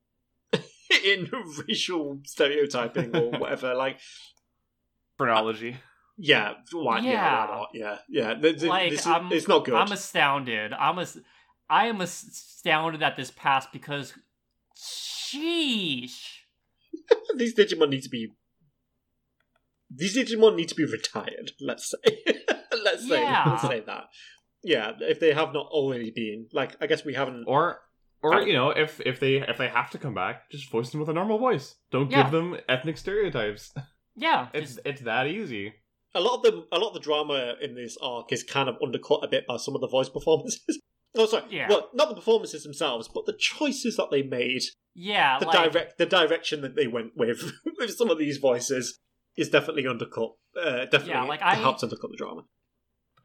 [1.06, 1.30] in
[1.68, 3.74] racial stereotyping or whatever.
[3.76, 4.00] Like
[5.18, 5.78] Phrenology.
[6.20, 7.00] Yeah, why?
[7.00, 7.46] Yeah, Yeah.
[7.48, 7.68] why not?
[7.74, 8.34] Yeah, yeah.
[8.34, 9.76] Th- th- Like, this is- I'm- it's not good.
[9.76, 10.74] I'm astounded.
[10.74, 11.18] I'm as
[11.70, 14.14] I am astounded at this past because,
[14.78, 16.20] sheesh.
[17.38, 18.34] These Digimon need to be.
[19.90, 21.52] These Digimon need to be retired.
[21.62, 22.20] Let's say.
[22.84, 23.22] let's say.
[23.22, 23.44] Yeah.
[23.48, 24.06] Let's say that.
[24.64, 27.46] Yeah, if they have not already been, like, I guess we haven't.
[27.48, 27.80] Or
[28.22, 31.00] or you know, if if they if they have to come back, just voice them
[31.00, 31.76] with a normal voice.
[31.92, 32.24] Don't Yeah.
[32.24, 33.74] give them ethnic stereotypes.
[34.20, 35.76] Yeah, It's just- it's that easy.
[36.16, 38.76] A lot of the a lot of the drama in this arc is kind of
[38.84, 40.80] undercut a bit by some of the voice performances.
[41.18, 41.44] Oh, sorry.
[41.50, 41.68] Yeah.
[41.70, 44.62] Well, not the performances themselves, but the choices that they made.
[44.96, 49.00] yeah, The like direct, the direction that they went with with some of these voices
[49.36, 50.32] is definitely undercut.
[50.60, 52.44] Uh, definitely, Yeah, like, I- helps undercut the drama.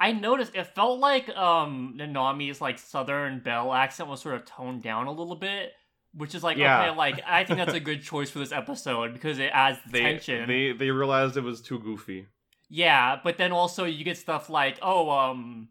[0.00, 4.82] I noticed it felt like um Nanami's like Southern Belle accent was sort of toned
[4.82, 5.70] down a little bit,
[6.12, 6.88] which is like Yeah.
[6.88, 9.92] okay, like I think that's a good choice for this episode because it adds the
[9.92, 10.48] They tension.
[10.48, 12.26] they they realized it was too goofy.
[12.68, 15.68] Yeah, but then also you get stuff like, oh, um,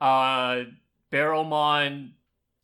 [0.00, 0.64] uh,
[1.14, 2.14] Baromon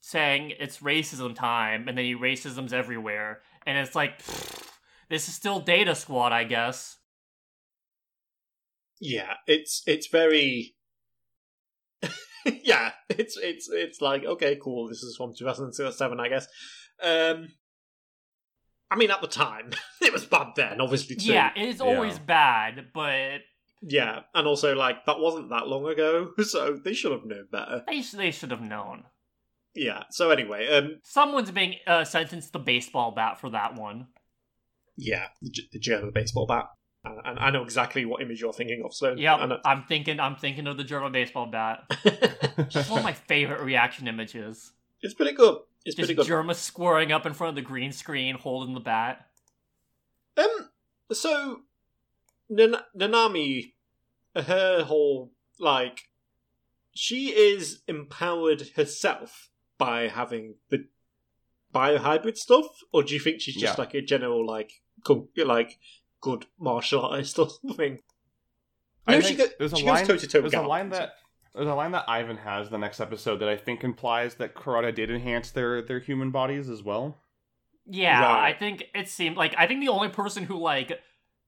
[0.00, 4.66] saying it's racism time, and then he racism's everywhere, and it's like, pfft,
[5.08, 6.98] this is still Data Squad, I guess.
[9.00, 10.74] Yeah, it's it's very.
[12.64, 14.88] yeah, it's it's it's like okay, cool.
[14.88, 16.46] This is from 2007, I guess.
[17.02, 17.48] Um,
[18.90, 19.70] I mean, at the time,
[20.02, 21.32] it was bad then, obviously too.
[21.32, 22.24] Yeah, it's always Yeah.
[22.26, 23.38] bad, but
[23.82, 27.82] Yeah, and also like that wasn't that long ago, so they should have known better.
[27.86, 29.04] they sh- they should have known.
[29.74, 30.02] Yeah.
[30.10, 34.08] So anyway, um, Someone's being uh, sentenced to baseball bat for that one.
[34.96, 36.66] yeah, the, G- the German baseball bat,
[37.04, 38.92] and, and I know exactly what image you're thinking of.
[38.92, 41.84] So yeah, and, uh, I'm thinking I'm thinking of the German baseball bat.
[42.58, 44.72] It's one of my favorite reaction images.
[45.00, 45.56] it's pretty good.
[45.86, 46.26] It's Just pretty good.
[46.26, 49.26] Germa squaring up in front of the green screen, holding the bat.
[50.36, 50.68] Um,
[51.12, 51.60] so
[52.50, 53.72] Nan- Nanami,
[54.36, 56.08] her whole like,
[56.92, 59.48] she is empowered herself
[59.78, 60.86] by having the
[61.74, 63.80] biohybrid stuff, or do you think she's just Yeah.
[63.82, 64.72] like a general like,
[65.04, 65.78] co- like
[66.20, 68.00] good martial artist or something?
[69.06, 70.06] I No, she think go- there's a she goes line.
[70.06, 71.14] toe-to-toe with there's a line that
[71.54, 74.54] there's a line that Ivan has in the next episode that I think implies that
[74.54, 77.22] Kurata did enhance their their human bodies as well.
[77.86, 78.54] Yeah, Right.
[78.54, 81.00] I think it seemed like I think the only person who like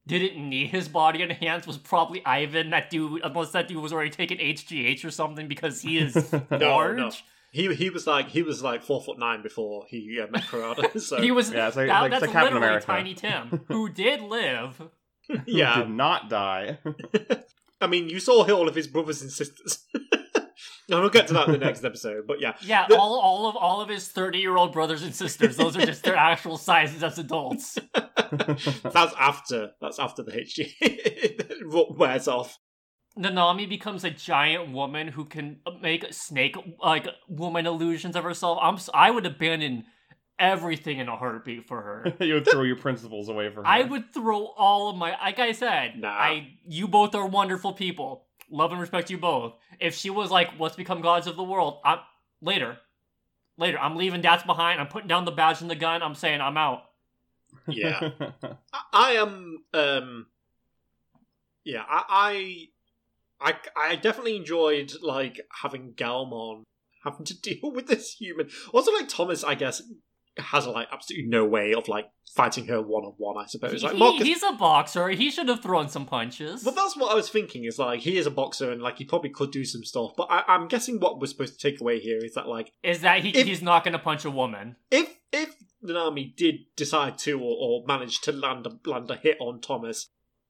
[0.07, 2.70] didn't need his body enhanced was probably Ivan.
[2.70, 6.96] That dude, unless that dude was already taking HGH or something because he is large.
[6.98, 7.11] no.
[7.53, 10.98] He he was like he was like four foot nine before he uh, met Kurata.
[11.00, 12.86] So He was Yeah, it's like- that- like- it's that's like Captain literally America.
[12.86, 14.80] Tiny Tim, who did live.
[15.28, 15.78] Who yeah.
[15.80, 16.78] did not die.
[17.80, 19.84] I mean, you saw all of his brothers and sisters.
[20.93, 22.26] And we'll get to that in the next episode.
[22.26, 25.14] But yeah, Yeah, The- all all of all of his thirty year old brothers and
[25.14, 25.57] sisters.
[25.57, 27.78] Those are just their actual sizes as adults.
[28.32, 32.59] that's after that's after the HG wears off.
[33.18, 38.59] Nanami becomes a giant woman who can make snake like woman illusions of herself.
[38.62, 39.84] I'm s- I would abandon
[40.38, 42.14] everything in a heartbeat for her.
[42.24, 43.66] you would throw your principles away for her.
[43.66, 46.09] I would throw all of my like I said, Nah.
[46.09, 48.26] I you both are wonderful people.
[48.53, 49.55] Love and respect you both.
[49.80, 51.98] If she was like, let's become gods of the world, I'm
[52.42, 52.76] later.
[53.57, 53.78] Later.
[53.78, 54.78] I'm leaving Dats behind.
[54.78, 56.03] I'm putting down the badge and the gun.
[56.03, 56.82] I'm saying I'm out.
[57.66, 58.11] Yeah,
[58.72, 59.64] I, I am.
[59.72, 60.26] Um,
[61.64, 62.68] yeah, I,
[63.40, 66.64] I, I, I definitely enjoyed like having Gaomon
[67.05, 68.48] having to deal with this human.
[68.72, 69.82] Also, like Thomas, I guess
[70.39, 73.37] has like absolutely no way of like fighting her one on one.
[73.43, 73.83] I suppose.
[73.83, 75.09] Like He- Marcus, he's a boxer.
[75.11, 76.62] He should have thrown some punches.
[76.64, 77.64] But that's what I was thinking.
[77.64, 80.12] Is like he is a boxer and like he probably could do some stuff.
[80.16, 83.01] But I, I'm guessing what we're supposed to take away here is that like Is
[83.03, 84.76] that he, If- he's not going to punch a woman?
[84.91, 85.55] if if
[85.85, 90.09] Nanami did decide to or, or manage to land a land a hit on Thomas,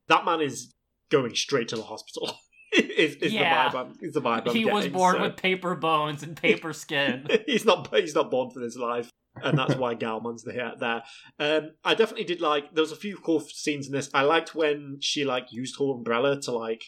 [0.08, 0.74] that man is
[1.10, 2.36] going straight to the hospital.
[2.72, 3.68] is is Yeah.
[3.70, 3.80] the vibe?
[3.86, 7.26] I'm, is the vibe I'm he was born so- with paper bones and paper skin.
[7.46, 9.10] he's not he's not born for this life.
[9.42, 10.72] and that's why Gaomon's there.
[10.78, 11.02] There,
[11.38, 12.74] um, I definitely did like.
[12.74, 14.10] There was a few cool scenes in this.
[14.12, 16.84] I liked when she like used her umbrella to like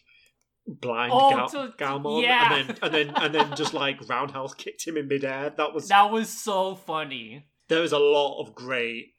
[0.66, 2.54] blind Oh, Gal- to- Gaomon, yeah.
[2.54, 5.54] and then and then and then just like roundhouse kicked him in midair.
[5.56, 7.46] That was that was so funny.
[7.70, 9.13] there was a lot of great.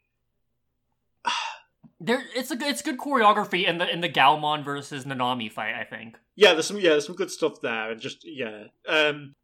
[1.98, 5.74] There, it's a it's good choreography in the in the Gaomon versus Nanami fight.
[5.74, 6.16] I think.
[6.34, 9.34] Yeah, there's some yeah, there's some good stuff there, and just yeah, um,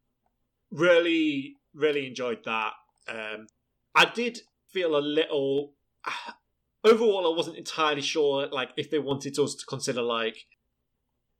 [0.71, 2.73] really really enjoyed that.
[3.07, 3.47] Um,
[3.95, 5.73] I did feel a little.
[6.85, 10.47] Overall, I wasn't entirely sure, like if they wanted us to consider like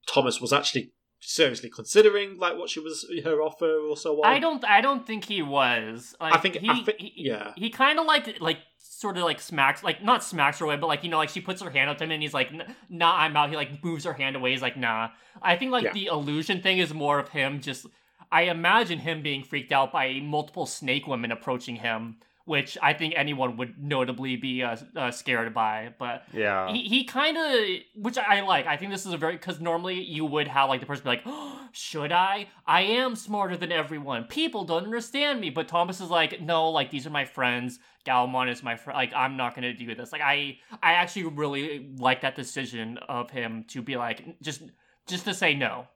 [0.08, 0.94] Thomas was actually
[1.26, 4.26] seriously considering like what she was her offer or so on.
[4.34, 4.64] I don't.
[4.66, 6.16] I don't think he was.
[6.20, 6.70] Like, I think- he.
[6.70, 7.54] I thi- he yeah.
[7.56, 10.88] He kind of like like sort of like smacks like not smacks her away, but
[10.88, 12.52] like you know like she puts her hand up to him and he's like,
[12.90, 14.52] "Nah, I'm out." He like moves her hand away.
[14.52, 15.10] He's like, "Nah."
[15.42, 15.94] I think like Yeah.
[15.94, 17.86] the illusion thing is more of him just.
[18.32, 23.14] I imagine him being freaked out by multiple snake women approaching him, which I think
[23.16, 25.94] anyone would notably be uh, uh, scared by.
[25.98, 26.72] But Yeah.
[26.72, 27.54] he, he kind of
[27.96, 30.80] which i like i think this is a very because normally you would have like
[30.80, 35.40] the person be like oh, should i i am smarter than everyone people don't understand
[35.40, 38.98] me but thomas is like no like these are my friends gaomon is my friend
[38.98, 43.30] like i'm not gonna do this like i i actually really like that decision of
[43.30, 44.64] him to be like just
[45.08, 45.88] just to say no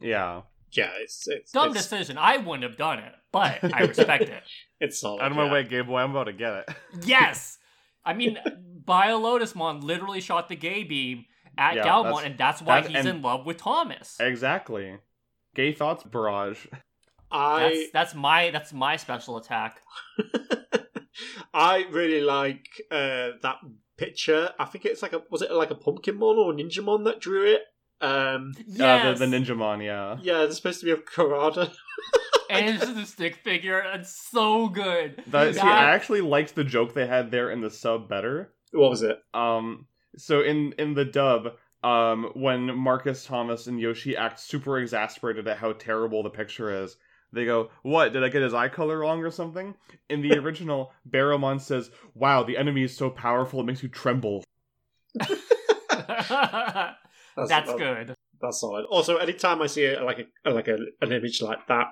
[0.00, 0.42] yeah.
[0.76, 4.42] Yeah, it's it's dumb it's, decision i wouldn't have done it but i respect it
[4.80, 5.22] it's solid.
[5.22, 5.52] Out of my yeah.
[5.52, 5.98] way, Gabe boy.
[5.98, 6.68] I'm about to get it.
[7.04, 7.58] yes
[8.04, 8.38] i mean
[8.84, 11.24] Biolotusmon literally shot the gay beam
[11.56, 14.98] at Yeah, gaomon that's- and that's why that- he's in love with thomas exactly.
[15.54, 16.66] Gay thoughts barrage.
[17.30, 19.80] I That's that's my that's my special attack.
[21.54, 23.58] I really like uh, that
[23.96, 24.50] picture.
[24.58, 27.44] I think it's like a was it like a Pumpkinmon or a Ninjamon that drew
[27.46, 27.62] it?
[28.00, 29.04] Um, Yes.
[29.04, 30.18] Uh, the, the Ninjamon, yeah.
[30.22, 31.72] yeah, it's supposed to be a Kurata.
[32.50, 33.82] and it's just a stick figure.
[33.94, 35.22] It's so good.
[35.28, 38.52] That, see, I actually liked the joke they had there in the sub better.
[38.72, 39.18] What was it?
[39.32, 39.86] Um,
[40.16, 45.58] so in in the dub, um, when Marcus Thomas and Yoshi act super exasperated at
[45.58, 46.96] how terrible the picture is,
[47.32, 48.12] they go, "What?
[48.12, 49.74] Did I get his eye color wrong or something?"
[50.08, 54.44] In the original, Baromon says, "Wow, the enemy is so powerful it makes you tremble."
[57.48, 58.14] That's, that- good.
[58.40, 58.84] That's solid.
[58.86, 61.86] Also, anytime I see a, like a like a, an image like that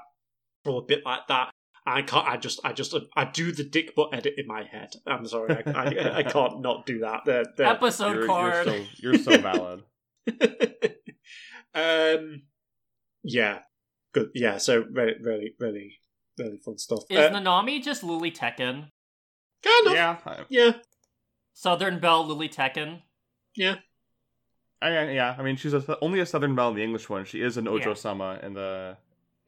[0.67, 1.51] or a bit like that,
[1.87, 2.27] I can't.
[2.29, 4.91] I just I just I do the dick butt edit in my head.
[5.07, 7.21] I'm sorry, I, I, I can't not do that.
[7.25, 8.67] The, the, Episode You're, card.
[8.67, 9.83] you're so you're so valid.
[11.75, 12.43] um,
[13.23, 13.61] yeah,
[14.13, 14.31] good.
[14.35, 15.99] Yeah, so really, really, really,
[16.39, 17.01] really fun stuff.
[17.11, 18.89] Is Uh, Nanami just Lili Tekken?
[19.65, 19.93] kind of.
[19.93, 20.73] yeah, I, Yeah.
[21.55, 23.03] Southern Belle Lili Tekken?
[23.57, 23.77] Yeah.
[24.83, 25.37] I, yeah.
[25.39, 27.25] I mean, she's a, only a Southern Belle in the English one.
[27.25, 28.97] She is an Ojo-sama in the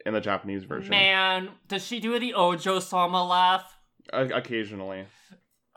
[0.06, 0.90] in the Japanese version.
[0.90, 3.64] Man, does she do the Ojo Sama laugh?
[4.12, 5.06] O- occasionally.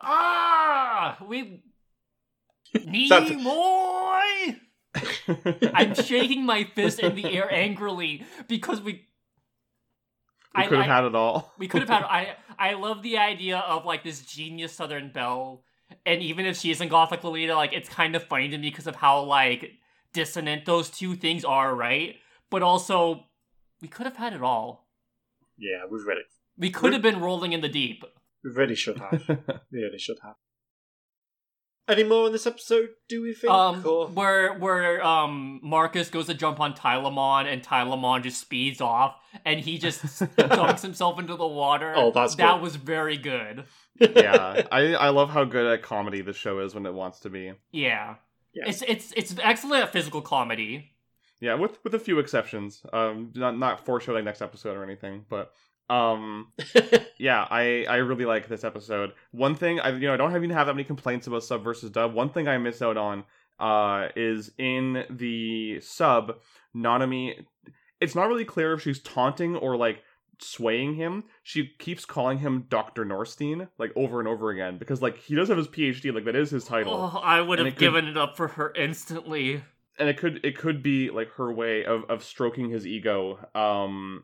[0.01, 1.18] Ah!
[1.28, 1.64] We.
[2.74, 4.60] That's- Nimoy!
[5.74, 9.05] I'm shaking my fist in the air angrily because we.
[10.55, 11.53] We I- could have had it all.
[11.58, 12.03] We could have had.
[12.10, 15.64] I I love the idea of like this genius Southern Belle,
[16.06, 18.88] and even if she isn't Gothic Lolita, like it's kind of funny to me because
[18.88, 19.72] of how like
[20.14, 22.16] dissonant those two things are, right?
[22.50, 23.26] But also,
[23.82, 24.88] we could have had it all.
[25.58, 26.22] Yeah, we really,
[26.58, 28.04] We could have been rolling in the deep.
[28.44, 29.24] we really should have.
[29.72, 30.36] we really should have.
[31.90, 32.90] Any more in this episode?
[33.08, 33.52] Do we think?
[33.52, 34.08] Um, or...
[34.08, 39.16] where where um Marcus goes to jump on Tylomon and Tylomon just speeds off
[39.46, 40.04] and he just
[40.36, 41.94] dunks himself into the water.
[41.96, 42.62] Oh, that's that good.
[42.62, 43.64] was very good.
[44.00, 47.30] yeah, I I love how good at comedy the show is when it wants to
[47.30, 47.54] be.
[47.72, 48.16] Yeah.
[48.54, 48.68] Yeah.
[48.68, 50.92] It's it's it's excellent at physical comedy.
[51.40, 52.82] Yeah, with with a few exceptions.
[52.92, 55.54] Um, not not foreshadowing next episode or anything, but
[55.90, 56.52] um,
[57.18, 59.14] yeah, I I really like this episode.
[59.32, 61.90] One thing I you know I don't even have that many complaints about sub versus
[61.92, 62.14] dub.
[62.14, 63.24] One thing I miss out on
[63.60, 66.38] uh is in the sub
[66.76, 67.46] Nanami.
[68.00, 70.04] It's not really clear if she's taunting or like
[70.40, 71.24] swaying him.
[71.42, 75.48] She keeps calling him Doctor Norstein like over and over again because like he does
[75.50, 76.14] have his PhD.
[76.14, 76.94] Like that is his title.
[76.94, 79.64] Oh, I would have it could- given it up for her instantly.
[79.98, 84.24] and it could it could be like her way of of stroking his ego um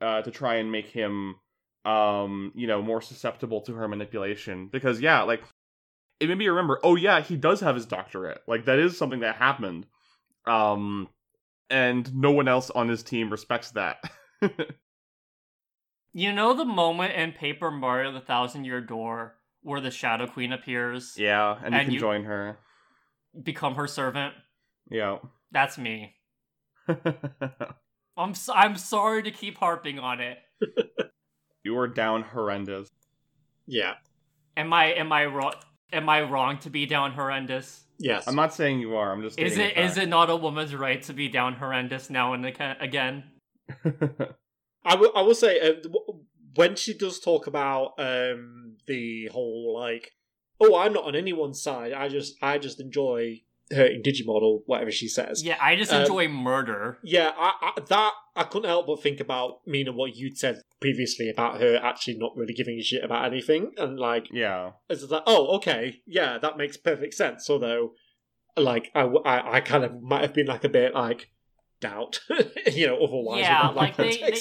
[0.00, 1.36] uh to try and make him
[1.84, 4.68] um you know more susceptible to her manipulation.
[4.68, 5.42] Because yeah like
[6.20, 8.42] it made me remember oh yeah he does have his doctorate.
[8.46, 9.86] Like that is something that happened.
[10.46, 11.08] Um
[11.70, 13.98] and no one else on his team respects that.
[16.14, 20.52] You know the moment in Paper Mario: The Thousand Year Door where the Shadow Queen
[20.52, 22.58] appears, yeah and you can you- join her.
[23.42, 24.34] become her servant.
[24.90, 25.18] yeah.
[25.52, 26.14] That's me.
[28.18, 30.38] I'm s- I'm sorry to keep harping on it.
[31.64, 32.90] you are down horrendous
[33.70, 33.94] yeah.
[34.56, 35.52] Am I am I wrong?
[35.92, 37.84] Am I wrong to be down horrendous?
[38.00, 38.28] Yes.
[38.28, 40.36] i'm not saying you are i'm just Is stating it a is it not a
[40.36, 43.24] woman's right to be down horrendous now and aga- again?
[44.84, 45.12] I will.
[45.14, 45.72] I will say uh,
[46.54, 50.12] when she does talk about um, the whole like,
[50.60, 51.92] oh, I'm not on anyone's side.
[51.92, 53.42] I just, I just enjoy
[53.74, 55.42] her in Digimon or whatever she says.
[55.44, 56.98] Yeah, I just Um, enjoy murder.
[57.02, 61.28] Yeah, I, I, that I couldn't help but think about Mina what you'd said previously
[61.28, 65.22] about her actually not really giving a shit about anything, and like yeah it's like,
[65.26, 67.48] oh, okay, yeah, that makes perfect sense.
[67.50, 67.92] Although,
[68.56, 71.30] like, I, I, I kind of might have been like a bit like
[71.80, 72.20] doubt,
[72.72, 73.40] you know, otherwise.
[73.40, 74.38] Yeah, like they they,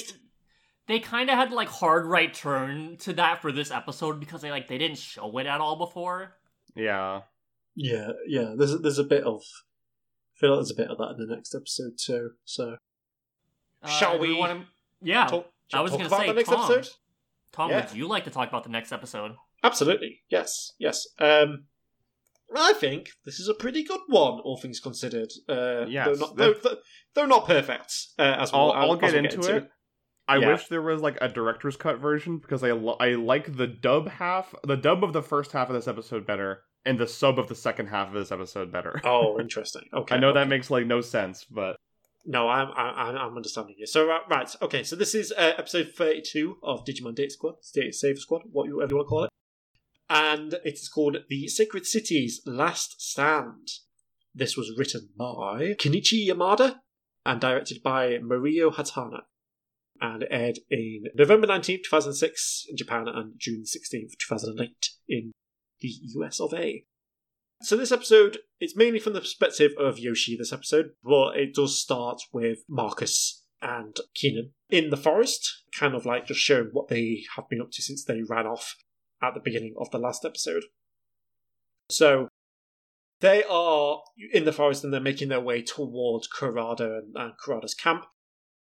[0.87, 4.51] they kind of had like hard right turn to that for this episode because they
[4.51, 6.35] like they didn't show it at all before.
[6.75, 7.21] yeah
[7.79, 8.55] Yeah, yeah.
[8.57, 9.41] There's there's a bit of
[10.35, 12.31] I feel like there's a bit of that in the next episode too.
[12.43, 12.77] So
[13.83, 14.65] Uh, Shall do we wanna-
[15.01, 16.71] Yeah, talk, I was gonna say, the next Tom.
[16.71, 16.91] episode.
[17.51, 17.87] Tom, yeah.
[17.87, 19.35] would you like to talk about the next episode?
[19.63, 21.05] Absolutely, yes, yes.
[21.19, 21.65] Um,
[22.55, 25.31] I think this is a pretty good one, all things considered.
[25.47, 26.77] Uh, Yes, they're not the- they're, they're,
[27.13, 27.93] they're not perfect.
[28.17, 29.69] Uh, as I'll, we'll, I'll as get we'll into it.
[30.27, 30.47] I Yeah.
[30.53, 34.09] wish there was like a director's cut version because I lo- I like the dub
[34.09, 37.47] half, the dub of the first half of this episode better, and the sub of
[37.47, 38.99] the second half of this episode better.
[39.03, 39.83] Oh, interesting.
[39.93, 40.39] Okay, I know okay.
[40.39, 41.77] that makes like no sense, but
[42.25, 43.87] No, I'm I'm, I'm understanding you.
[43.87, 44.83] So right, right, okay.
[44.83, 48.95] So this is uh, episode thirty-two of Digimon Data Squad, Data Saver Squad, whatever you
[48.97, 49.29] want to call it,
[50.09, 53.69] and it is called the Sacred City's Last Stand.
[54.35, 56.79] This was written by Kenichi Yamada
[57.25, 59.21] and directed by Mario Hatana,
[60.01, 64.27] and it aired in November nineteenth, two thousand six, in Japan, and June sixteenth, two
[64.29, 65.31] thousand eight, in
[65.79, 66.85] the US of A.
[67.61, 70.37] So this episode, it's mainly from the perspective of Yoshi.
[70.37, 76.05] This episode, but it does start with Marcus and Keenan in the forest, kind of
[76.05, 78.75] like just showing what they have been up to since they ran off
[79.21, 80.63] at the beginning of the last episode.
[81.89, 82.27] So
[83.21, 84.01] they are
[84.31, 88.05] in the forest and they're making their way towards Kurata and, and Kurata's camp.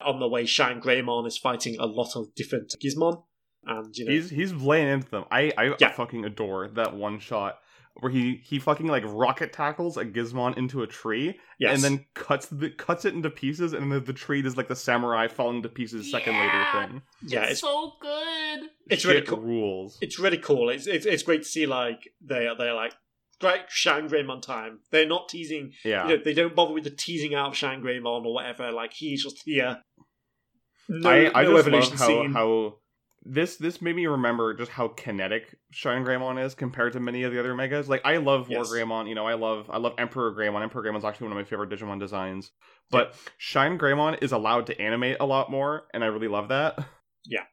[0.01, 3.23] On the way, Shine Greymon is fighting a lot of different Gizmon,
[3.67, 5.25] Um, and you know He's he's laying into them.
[5.31, 5.91] I I Yeah.
[5.91, 7.59] fucking adore that one shot
[7.99, 11.75] where he he fucking like rocket tackles a Gizmon into a tree yes.
[11.75, 14.75] and then cuts the cuts it into pieces and then the tree is like the
[14.75, 16.41] samurai falling to pieces second Yeah.
[16.41, 17.01] later thing.
[17.27, 18.69] yeah, it's so good.
[18.89, 19.39] It's Shit really cool.
[19.41, 19.97] rules.
[20.01, 20.69] it's really cool.
[20.69, 22.93] It's, it's it's great to see like they are they're like
[23.39, 24.79] great Shine Greymon time.
[24.89, 25.73] They're not teasing.
[25.85, 26.07] Yeah.
[26.07, 28.71] You know, they don't bother with the teasing out of Shine Greymon or whatever.
[28.71, 29.81] Like he's just here.
[30.89, 32.33] No, I, I no just evolution love how, scene.
[32.33, 32.77] how
[33.25, 37.31] this this made me remember just how kinetic Shine Greymon is compared to many of
[37.31, 37.87] the other megas.
[37.87, 38.69] Like I love War Yes.
[38.69, 40.61] Greymon, you know, I love I love Emperor Greymon.
[40.61, 42.51] Emperor Greymon's actually one of my favorite Digimon designs.
[42.91, 46.77] But Shine Greymon is allowed to animate a lot more, and I really love that.
[47.25, 47.43] Yeah.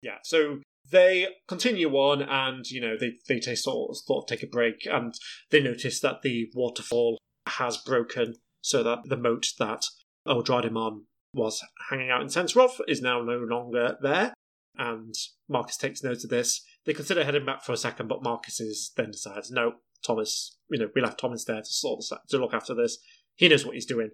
[0.00, 0.60] Yeah, so
[0.90, 4.46] they continue on, and you know they they take sort of, sort of take a
[4.50, 5.12] break, and
[5.50, 9.82] they notice that the waterfall has broken, so that the moat that
[10.26, 11.02] Eldradimon
[11.34, 14.32] was hanging out in Sensorov is now no longer there.
[14.78, 15.14] And
[15.48, 16.64] Marcus takes note of this.
[16.86, 19.72] They consider heading back for a second, but Marcus is then decides, no,
[20.06, 22.98] Thomas, you know, we left Thomas there to sort this, to look after this.
[23.34, 24.10] He knows what he's doing,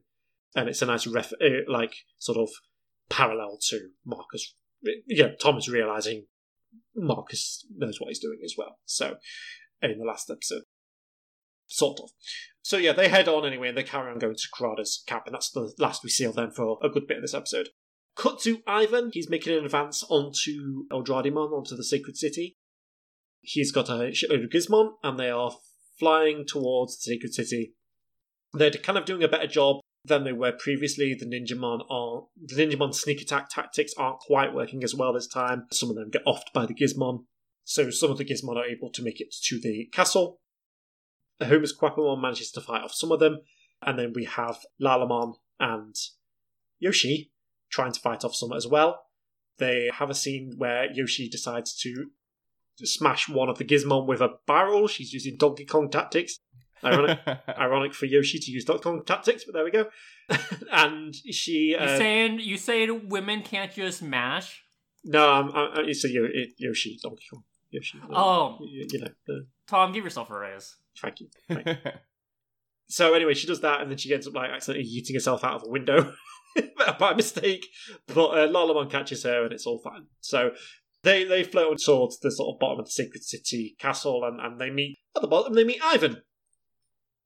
[0.56, 2.48] and it's a nice ref, uh, like sort of
[3.10, 4.54] parallel to Marcus
[5.06, 6.26] yeah, Thomas realizing
[6.94, 8.78] Marcus knows what he's doing as well.
[8.84, 9.16] So,
[9.82, 10.62] in the last episode,
[11.66, 12.10] sort of.
[12.62, 15.34] So yeah, they head on anyway, and they carry on going to Kurata's camp, and
[15.34, 17.68] that's the last we see of them for a good bit of this episode.
[18.16, 19.10] Cut to Ivan.
[19.12, 22.56] He's making an advance onto Eldradimon, onto the Sacred City.
[23.40, 25.52] He's got a shitload of Gizmon, and they are
[25.98, 27.74] flying towards the Sacred City.
[28.52, 31.14] They're kind of doing a better job than they were previously.
[31.14, 35.66] The Ninjamon are the Ninjamon sneak attack tactics aren't quite working as well this time.
[35.72, 37.24] Some of them get offed by the Gizmon,
[37.64, 40.40] so some of the Gizmon are able to make it to the castle.
[41.42, 43.38] Homer's Quapamon manages to fight off some of them,
[43.82, 45.96] and then we have Lalamon and
[46.78, 47.32] Yoshi
[47.74, 48.90] trying to fight off some as well.
[49.58, 52.06] They have a scene where Yoshi decides to
[52.84, 54.88] smash one of the Gizmon with a barrel.
[54.88, 56.38] She's using Donkey Kong tactics.
[56.82, 57.18] Ironic,
[57.58, 59.86] ironic for Yoshi to use Donkey Kong tactics, but there we go.
[60.72, 64.62] and she, You uh, saying you saying women can't just mash?
[65.04, 67.44] no, I'm, I'm, it's a Yo- it, Yoshi Donkey Kong.
[67.70, 67.98] Yoshi.
[68.02, 68.58] uh, Oh.
[68.68, 69.08] you, you know.
[69.28, 70.76] Uh, Tom, give yourself a raise.
[71.00, 71.28] thank you.
[71.48, 71.76] Thank you.
[72.88, 75.54] So anyway, she does that, and then she ends up like accidentally yeeting herself out
[75.54, 76.12] of a window
[76.98, 77.66] by mistake.
[78.06, 80.06] But uh, Lalamon catches her, and it's all fine.
[80.20, 80.50] So
[81.02, 84.60] they they float towards the sort of bottom of the Sacred City castle, and, and
[84.60, 85.54] they meet at the bottom.
[85.54, 86.22] They meet Ivan,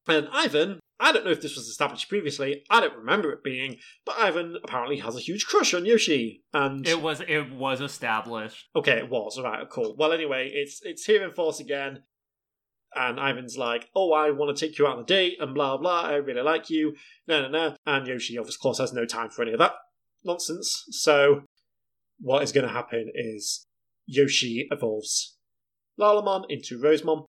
[0.07, 0.81] and Ivan.
[1.01, 2.65] I don't know if this was established previously.
[2.69, 6.87] I don't remember it being, but Ivan apparently has a huge crush on Yoshi, and
[6.87, 8.67] It was it was established.
[8.75, 9.39] Okay, it was.
[9.39, 9.95] All right, cool.
[9.97, 12.03] Well, anyway, it's it's here in force again.
[12.95, 15.77] And Ivan's like, oh, I want to take you out on a date, and blah,
[15.77, 16.95] blah, I really like you.
[17.27, 17.77] No, no, no.
[17.87, 19.75] And Yoshi, of course, has no time for any of that
[20.25, 20.85] nonsense.
[20.91, 21.43] So,
[22.19, 23.67] what is going to happen is
[24.07, 25.37] Yoshi evolves
[26.01, 27.27] Lalamon into Rosemon.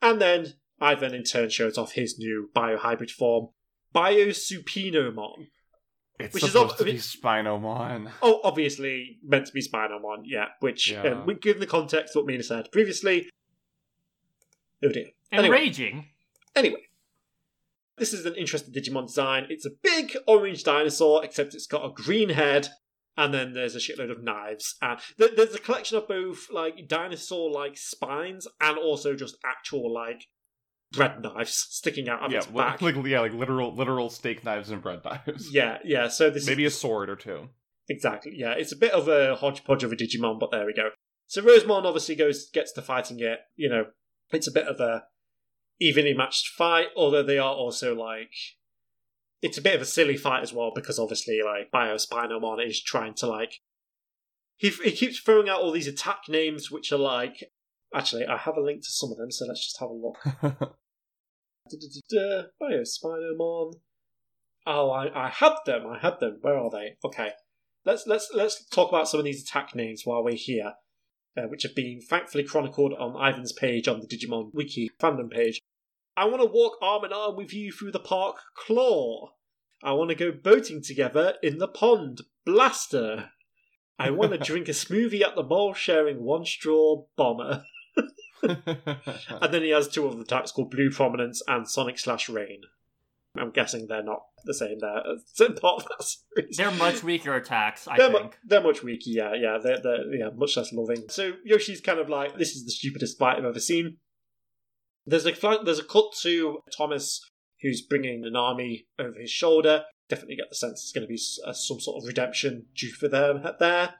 [0.00, 3.48] And then Ivan, in turn, shows off his new biohybrid form,
[3.94, 5.48] Biospinomon.
[6.18, 8.10] it's Which is supposed ob- to be Spinomon.
[8.22, 10.46] Oh, obviously meant to be Spider-Man, yeah.
[10.60, 11.02] Which, Yeah.
[11.02, 13.28] um, given the context of what Mina said previously.
[14.84, 15.06] Oh dear.
[15.32, 16.06] Anyway, Enraging.
[16.54, 16.82] anyway,
[17.98, 19.46] this is an interesting Digimon design.
[19.48, 22.68] It's a big orange dinosaur, except it's got a green head,
[23.16, 24.76] and then there's a shitload of knives.
[24.82, 30.26] And there's a collection of both like dinosaur-like spines and also just actual like
[30.92, 32.82] bread knives sticking out of yeah, its li- back.
[32.82, 35.50] like yeah, like literal literal steak knives and bread knives.
[35.52, 36.08] yeah, yeah.
[36.08, 37.48] So this Maybe a sword or two.
[37.88, 38.32] Exactly.
[38.34, 40.90] Yeah, it's a bit of a hodgepodge of a Digimon, but there we go.
[41.28, 43.38] So Rosemon obviously goes gets to fighting it.
[43.56, 43.84] You know,
[44.32, 45.04] it's a bit of a
[45.80, 48.32] evenly matched fight, although they are also like
[49.42, 53.14] it's a bit of a silly fight as well because obviously like Biospinomon is trying
[53.14, 53.60] to like
[54.56, 57.44] he he keeps throwing out all these attack names which are like
[57.94, 60.16] actually I have a link to some of them, so let's just have a look.
[62.62, 63.74] Biospinomon.
[64.68, 65.86] Oh, I, I had them.
[65.86, 66.38] I had them.
[66.40, 66.96] Where are they?
[67.04, 67.30] Okay,
[67.84, 70.72] let's let's let's talk about some of these attack names while we're here,
[71.36, 75.60] uh, which have been thankfully chronicled on Ivan's page on the Digimon Wiki fandom page.
[76.16, 79.32] I want to walk arm in arm with you through the park, Claw.
[79.82, 83.30] I want to go boating together in the pond, Blaster.
[83.98, 87.64] I want to drink a smoothie at the mall, sharing one straw, Bomber.
[88.42, 92.62] And then he has two other attacks called Blue Prominence and Sonic Slash Rain.
[93.38, 94.78] I'm guessing they're not the same.
[94.80, 96.56] They're a certain part of that series.
[96.56, 98.38] They're much weaker attacks, I they're, mu- think.
[98.46, 99.58] they're much weaker, yeah, yeah.
[99.62, 101.04] They're, they're yeah, much less loving.
[101.08, 103.98] So Yoshi's kind of like, this is the stupidest fight I've ever seen.
[105.06, 107.20] There's a fl- there's a cut to Thomas
[107.62, 109.84] who's bringing an army over his shoulder.
[110.08, 113.44] Definitely get the sense it's going to be some sort of redemption due for them
[113.58, 113.94] there.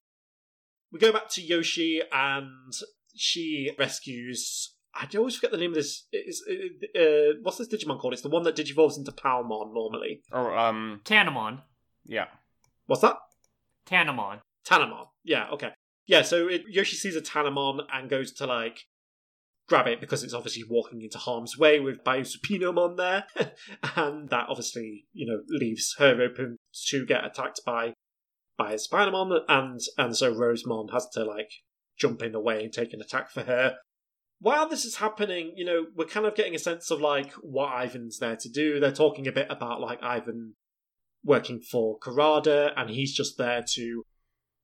[0.92, 2.72] We go back to Yoshi and
[3.14, 4.74] she rescues.
[4.98, 6.06] I always forget the name of this.
[6.12, 8.14] Is uh, what's this Digimon called?
[8.14, 10.22] It's the one that digivolves into Palmon normally.
[10.32, 11.62] or um, Tanemon.
[12.06, 12.26] yeah.
[12.86, 13.16] What's that?
[13.86, 14.40] Tanemon.
[14.66, 15.06] Tanemon.
[15.24, 15.70] Yeah, okay.
[16.06, 18.84] Yeah, so it, Yoshi sees a Tanemon and goes to like
[19.68, 23.24] grab it because it's obviously walking into harm's way with Biospinomon there.
[23.96, 26.56] and that obviously, you know, leaves her open
[26.88, 27.92] to get attacked by
[28.56, 31.50] by a Spinomon and and so Rosemon has to like
[31.98, 33.76] jump in the way and take an attack for her.
[34.38, 37.72] While this is happening, you know, we're kind of getting a sense of like what
[37.82, 38.78] Ivan's there to do.
[38.78, 40.54] They're talking a bit about like Ivan
[41.24, 44.02] working for Kurata and he's just there to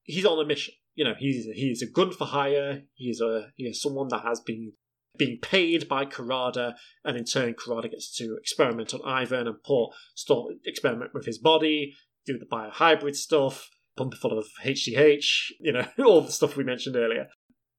[0.04, 0.74] he's on a mission.
[0.94, 2.82] You know, he's he's a gun for hire.
[2.94, 4.72] He's a he is someone that has been
[5.16, 9.90] being paid by Kurata, and in turn, Kurata gets to experiment on Ivan and put
[10.14, 11.94] start experiment with his body,
[12.26, 15.52] do the biohybrid stuff, pump full of HGH.
[15.60, 17.28] You know, all the stuff we mentioned earlier,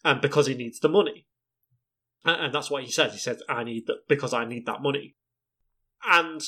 [0.04, 1.26] and because he needs the money,
[2.26, 3.14] and, and that's what he says.
[3.14, 5.16] He says, "I need that because I need that money,"
[6.06, 6.42] and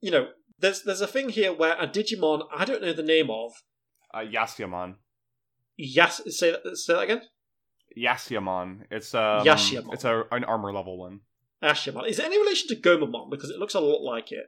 [0.00, 0.28] you know.
[0.58, 3.50] There's there's a thing here where a Digimon I don't know the name of
[4.14, 4.94] Uh, Yasyamon.
[5.76, 7.22] Yes, say that, say that again.
[7.98, 8.82] Yasyamon.
[8.88, 9.92] It's um, Yashiamon.
[9.92, 11.20] It's a an armor level one.
[11.62, 12.08] Ashimon.
[12.08, 13.28] Is there any relation to Gomamon?
[13.30, 14.46] Because it looks a lot like it.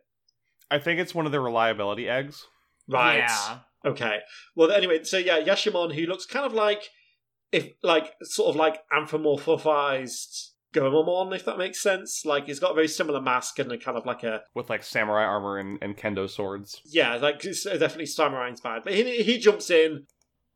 [0.71, 2.45] I think it's one of the reliability eggs.
[2.89, 3.19] Right.
[3.19, 3.59] Yeah.
[3.85, 4.19] Okay.
[4.55, 6.91] Well, anyway, so yeah, Yashimon, who looks kind of like,
[7.55, 12.25] if like sort of like anthropomorphized Gomamon, if that makes sense.
[12.25, 14.83] Like he's got a very similar mask and a kind of like a with like
[14.83, 16.81] samurai armor and, and kendo swords.
[16.85, 18.83] yeah, like it's uh, definitely samurai inspired.
[18.85, 20.07] But he he jumps in.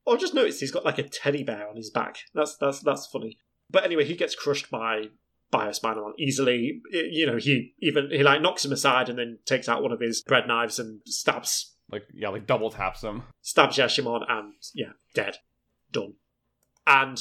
[0.07, 2.19] Oh, I just noticed he's got like a teddy bear on his back.
[2.35, 3.39] That's that's that's funny.
[3.71, 5.05] But anyway, he gets crushed by
[5.51, 6.81] by a Spider-Man easily.
[6.91, 10.01] You know, he even he like knocks him aside and then takes out one of
[10.01, 13.23] his bread knives and stabs Like yeah, like double taps him.
[13.41, 15.37] stabs Yashimon and yeah, dead,
[15.93, 16.15] done.
[16.89, 17.19] And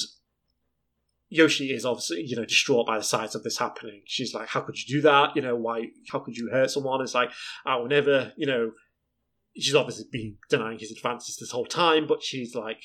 [1.29, 4.01] Yoshi is obviously you know distraught by the sight of this happening.
[4.05, 5.35] She's like, "How could you do that?
[5.35, 5.89] You know, why?
[6.09, 7.31] How could you hurt someone?" It's like,
[7.65, 8.71] "I will never." You know,
[9.57, 12.81] she's obviously been denying his advances this whole time, but she's like,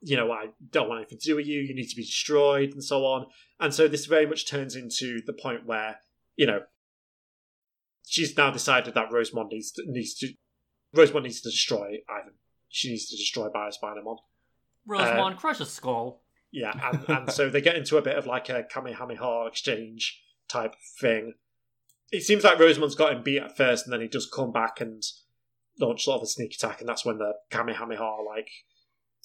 [0.00, 1.60] "You know, I don't want anything to do with you.
[1.60, 3.26] You need to be destroyed," and so on.
[3.60, 6.00] And so this very much turns into the point where
[6.36, 6.64] you know
[8.06, 10.32] she's now decided that Rosemon needs to, needs to
[10.96, 12.38] Rosemon needs to destroy Ivan.
[12.70, 14.16] She needs to destroy Biospinomon.
[14.88, 16.22] Rosemon, crush a skull.
[16.50, 20.74] Yeah, and, and so they get into a bit of like a Kamehameha exchange type
[21.00, 21.34] thing.
[22.10, 24.80] It seems like Rosemon's got him beat at first, and then he does come back
[24.80, 25.02] and
[25.78, 28.48] launch sort of a sneak attack, and that's when the Kamehameha like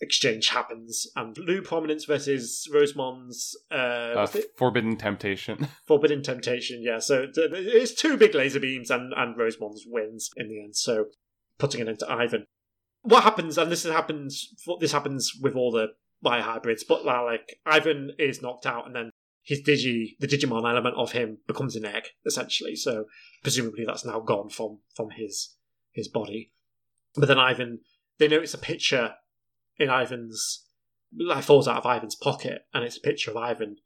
[0.01, 1.07] exchange happens.
[1.15, 5.69] And Blue Prominence versus Rosemon's uh, Uh, forbidden temptation.
[5.87, 6.81] Forbidden Temptation.
[6.83, 10.61] Yeah, so th- th- it's two big laser beams, and and Rosemon's wins in the
[10.61, 10.75] end.
[10.75, 11.05] So
[11.57, 12.47] putting it into Ivan.
[13.03, 15.89] What happens, and this happens, this happens with all the
[16.23, 19.11] biohybrids, but like Ivan is knocked out, and then
[19.43, 22.75] his digi, the Digimon element of him becomes an egg essentially.
[22.75, 23.05] So
[23.41, 25.55] presumably that's now gone from from his
[25.91, 26.51] his body.
[27.15, 27.79] But then Ivan,
[28.17, 29.15] they notice a picture
[29.77, 30.65] in Ivan's,
[31.15, 33.77] like falls out of Ivan's pocket, and it's a picture of Ivan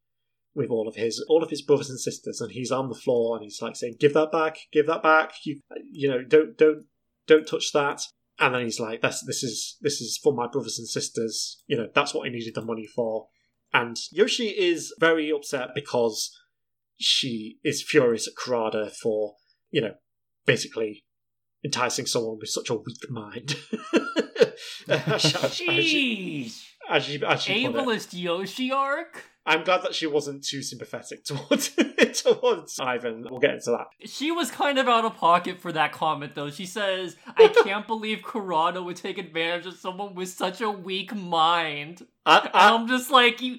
[0.53, 3.35] with all of his all of his brothers and sisters, and he's on the floor
[3.35, 5.59] and he's like saying, "Give that back, give that back, you
[5.91, 6.85] you know, don't don't
[7.25, 8.01] don't touch that."
[8.39, 11.63] And then he's like, "That's this is this is for my brothers and sisters.
[11.67, 13.27] You know, that's what I needed the money for."
[13.73, 16.31] And Yoshi is very upset because
[16.99, 19.35] she is furious at Kurata for
[19.71, 19.95] you know
[20.45, 21.05] basically
[21.63, 23.55] enticing someone with such a weak mind.
[24.87, 26.63] as, she, as, she, Jeez.
[26.89, 27.65] as she as she.
[27.65, 29.23] Ableist Yoshi arc?
[29.47, 31.71] I'm glad that she wasn't too sympathetic towards
[32.21, 33.25] towards Ivan.
[33.29, 33.87] We'll get into that.
[34.07, 36.51] She was kind of out of pocket for that comment, though.
[36.51, 41.15] She says, I can't believe Kurata would take advantage of someone with such a weak
[41.15, 42.05] mind.
[42.25, 43.57] I, I, I'm just like, you.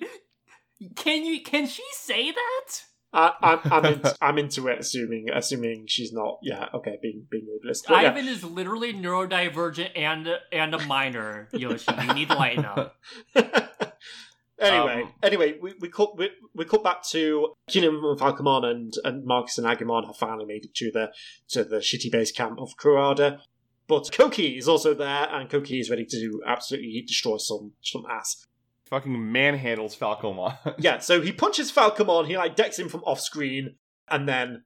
[0.94, 1.42] Can you?
[1.42, 2.82] Can she say that?
[3.12, 6.38] I, I'm I'm, into, I'm into it, assuming assuming she's not.
[6.42, 7.84] Yeah, okay, being being ableist.
[7.88, 8.10] But yeah.
[8.10, 11.48] Ivan is literally neurodivergent and and a minor.
[11.52, 12.94] Yoshi, you need to lighten up.
[14.60, 18.92] Anyway, Um, anyway, we, we cut we, we cut back to Keenan and Falcomon and,
[19.04, 21.12] and Marcus and Agumon have finally made it to the
[21.50, 23.38] to the shitty base camp of Kurata.
[23.86, 28.44] But Kouki is also there, and Kouki is ready to absolutely destroy some some ass.
[28.90, 30.58] fucking manhandles Falcomon.
[30.78, 33.76] yeah, so he punches Falcomon, he like decks him from off screen,
[34.08, 34.64] and then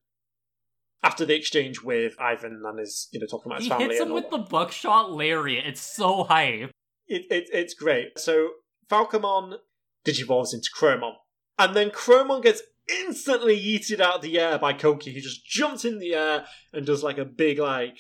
[1.05, 3.87] after the exchange with Ivan and his, you know, talking about his He family.
[3.89, 5.67] hits him and all with the buckshot lariat.
[5.67, 6.71] It's so hype.
[7.09, 8.19] it, it, it's great.
[8.19, 8.51] So
[8.89, 9.55] Falcomon
[10.05, 11.13] digivolves into Crowmon,
[11.59, 12.63] and then Crowmon gets
[13.01, 15.13] instantly yeeted out of the air by Kouki.
[15.13, 17.97] He just jumps in the air and does like a big like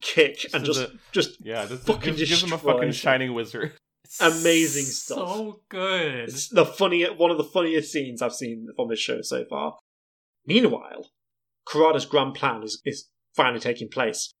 [0.00, 3.34] kick and Just just a- just yeah, just, Fucking just gives him a fucking shining
[3.34, 3.72] wizard.
[4.20, 5.18] Amazing stuff.
[5.18, 6.28] So good.
[6.28, 9.76] it's the funny one of the funniest scenes I've seen from this show so far.
[10.46, 11.10] Meanwhile,
[11.66, 14.34] Kurata's grand plan is, is finally taking place.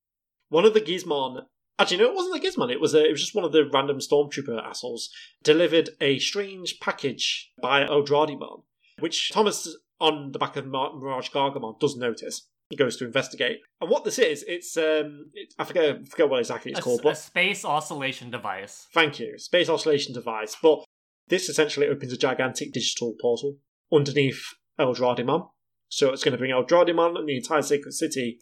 [0.48, 1.42] One of the Gizmon
[1.78, 2.70] Actually, no, it wasn't the Gizmon.
[2.70, 5.10] It was a, it was just one of the random stormtrooper assholes
[5.42, 8.62] delivered a strange package by Eldradimon,
[8.98, 12.48] which Thomas on the back of Mar- Mirage Gaogamon does notice.
[12.68, 16.30] He goes to investigate, and what this is, it's um, it, I forget I forget
[16.30, 18.86] what exactly it's a, called, a but space oscillation device.
[18.94, 19.38] Thank you.
[19.38, 20.56] Space oscillation device.
[20.62, 20.84] But
[21.28, 23.58] this essentially opens a gigantic digital portal
[23.92, 25.50] underneath Eldradimon.
[25.88, 28.38] So it's going to bring Eldradimon and the entire Sacred City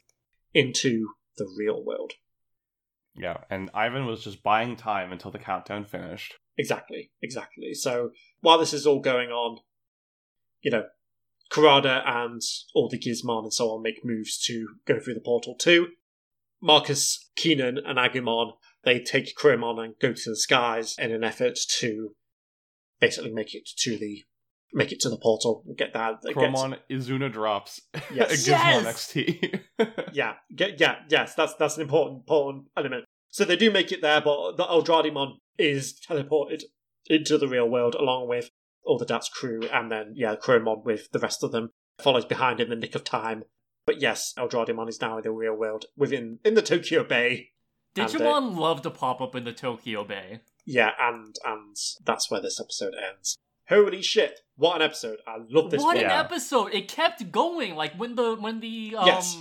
[0.55, 2.13] into the real world.
[3.17, 6.35] Yeah, and Ivan was just buying time until the countdown finished.
[6.57, 7.75] Exactly, exactly.
[7.75, 8.11] So
[8.41, 9.59] while this is all going on,
[10.63, 10.85] you know,
[11.51, 12.41] Kurata and
[12.75, 15.89] all the Gizmon and so on make moves to go through the portal too.
[16.63, 21.59] Marcus, Keenan, and Agumon they take Crowmon and go to the skies in an effort
[21.79, 22.15] to
[23.01, 24.25] basically make it to the
[24.73, 26.23] make it to the portal and get that.
[26.23, 27.81] get- Crowmon Izuna drops
[28.15, 28.47] Yes.
[28.47, 28.85] a Yes!
[29.13, 29.61] XT.
[30.13, 33.05] yeah, get, yeah, yes, that's that's an important important element.
[33.29, 36.63] So they do make it there, but the Eldradimon is teleported
[37.07, 38.51] into the real world along with
[38.85, 41.71] all the DATS crew, and then yeah, Crowmon with the rest of them
[42.01, 43.45] follows behind in the nick of time.
[43.87, 47.51] But yes, Eldradimon is now in the real world within in the Tokyo Bay.
[47.97, 50.41] And, uh, Digimon love to pop up in the Tokyo Bay.
[50.65, 53.37] Yeah, and and that's where this episode ends.
[53.71, 54.41] Holy shit!
[54.57, 55.19] What an episode!
[55.27, 56.05] I love this what one.
[56.05, 56.21] an Yeah.
[56.21, 56.75] episode!
[56.75, 57.75] It kept going.
[57.77, 59.39] Like when the when the um Yes.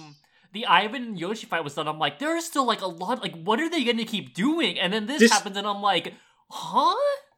[0.53, 3.21] the Ivan and Yoshi fight was done, I'm like, there's still like a lot.
[3.21, 4.79] Like, what are they going to keep doing?
[4.79, 6.13] And then this, This- happens, and I'm like,
[6.49, 6.95] huh?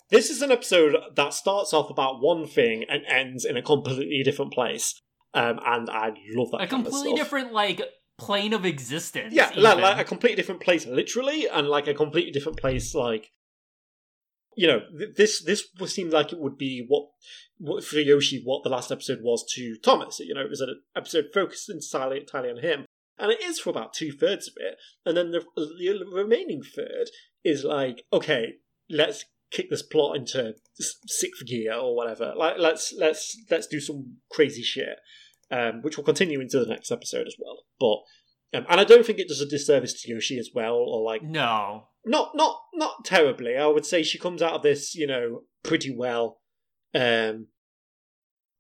[0.09, 4.21] This is an episode that starts off about one thing and ends in a completely
[4.23, 5.01] different place.
[5.33, 6.61] Um, and I love that.
[6.61, 7.81] A completely different like
[8.17, 9.33] plane of existence.
[9.33, 13.31] Yeah, like, like a completely different place, literally, and like a completely different place, like
[14.55, 17.07] you know, th- this this would seem like it would be what,
[17.57, 20.19] what for Yoshi what the last episode was to Thomas.
[20.19, 22.85] You know, it was an episode focused entirely, entirely on him,
[23.17, 24.75] and it is for about two thirds of it,
[25.05, 27.07] and then the, the remaining third
[27.43, 28.53] is like, okay,
[28.89, 32.33] let's kick this plot into sixth gear or whatever.
[32.35, 34.97] Like, let's let's let's do some crazy shit,
[35.49, 37.63] um, which will continue into the next episode as well.
[37.79, 41.03] But um, and I don't think it does a disservice to Yoshi as well, or
[41.03, 41.87] like no.
[42.05, 43.55] Not not not terribly.
[43.57, 46.39] I would say she comes out of this, you know, pretty well.
[46.93, 47.47] Um,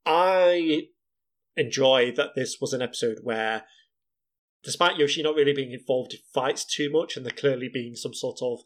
[0.05, 0.83] I
[1.57, 3.63] enjoy that this was an episode where,
[4.63, 8.13] despite Yoshi not really being involved in fights too much, and there clearly being some
[8.13, 8.59] sort of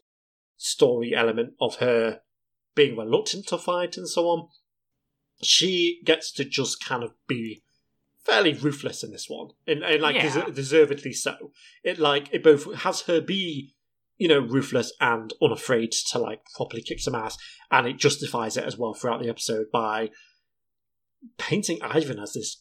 [0.56, 2.20] story element of her
[2.74, 4.48] being reluctant to fight and so on,
[5.42, 7.62] she gets to just kind of be
[8.24, 10.46] fairly ruthless in this one, and, and like Yeah.
[10.46, 11.52] des- deservedly so.
[11.84, 13.74] It like it both has her be
[14.18, 17.36] you know, ruthless and unafraid to like properly kick some ass,
[17.70, 20.10] and it justifies it as well throughout the episode by
[21.38, 22.58] painting Ivan as this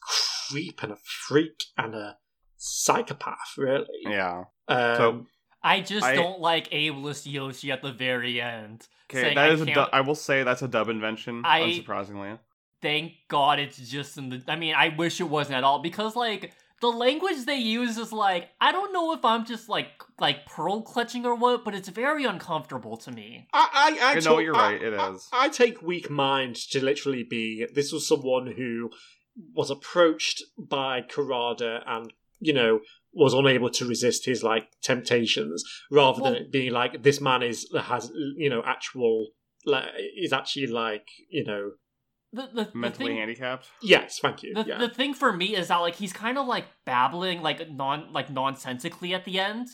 [0.49, 2.18] creep and a freak and a
[2.57, 3.86] psychopath, really.
[4.03, 4.44] yeah.
[4.68, 5.26] Um, So-
[5.64, 8.88] I just I- don't like ableist Yoshi at the very end.
[9.10, 9.65] Okay, saying that I is a.
[9.65, 11.41] can't- Du- I will say that's a dub invention.
[11.45, 12.40] I- unsurprisingly.
[12.82, 14.44] Thank God it's just in the.
[14.48, 18.12] I mean, I wish it wasn't at all because like the language they use is
[18.12, 19.88] like I don't know if I'm just like
[20.20, 23.48] like pearl clutching or what, but it's very uncomfortable to me.
[23.54, 25.30] I, I, I You know, took- you're I- right, it I- is.
[25.32, 28.90] I, take weak mind to literally be this was someone who
[29.54, 32.80] was approached by Kurata and you know
[33.14, 37.68] was unable to resist his like temptations, rather than it being like this man is
[37.84, 39.28] has you know actual
[39.66, 39.86] like
[40.22, 41.72] is actually like you know
[42.36, 43.68] The the, the Mentally thing, handicapped.
[43.82, 44.53] yes, thank you.
[44.53, 44.78] the, yeah.
[44.78, 48.30] the thing for me is that like he's kind of like babbling like non like
[48.30, 49.68] nonsensically at the end.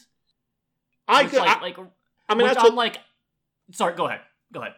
[1.08, 1.78] I, which, could- like, I, like
[2.30, 3.00] I mean, I which took, I'm like,
[3.72, 4.22] sorry, go ahead,
[4.54, 4.74] go ahead.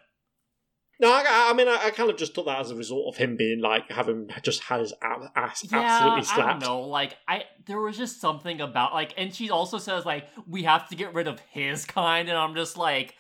[1.00, 3.18] no, I, I mean, I, I kind of just took that as a result of
[3.18, 6.62] him being like having just had his a- ass Yeah, absolutely I slapped.
[6.62, 6.82] don't know.
[6.88, 10.88] Like, I there was just something about like, and she also says like we have
[10.90, 13.16] to get rid of his kind, and I'm just like,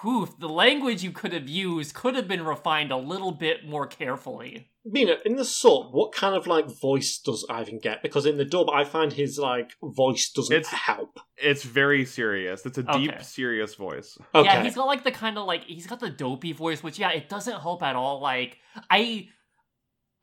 [0.00, 3.86] whew, the language you could have used could have been refined a little bit more
[3.86, 4.68] carefully.
[4.84, 8.02] Mina, in the sub, what kind of like voice does Ivan get?
[8.02, 11.20] Because in the dub, I find his like voice doesn't It's- help.
[11.36, 12.66] It's very serious.
[12.66, 14.18] It's a deep, serious voice.
[14.34, 14.44] Okay.
[14.48, 17.10] Yeah, he's got like the kind of like he's got the dopey voice, which yeah,
[17.10, 18.20] it doesn't help at all.
[18.20, 18.58] Like
[18.90, 19.28] I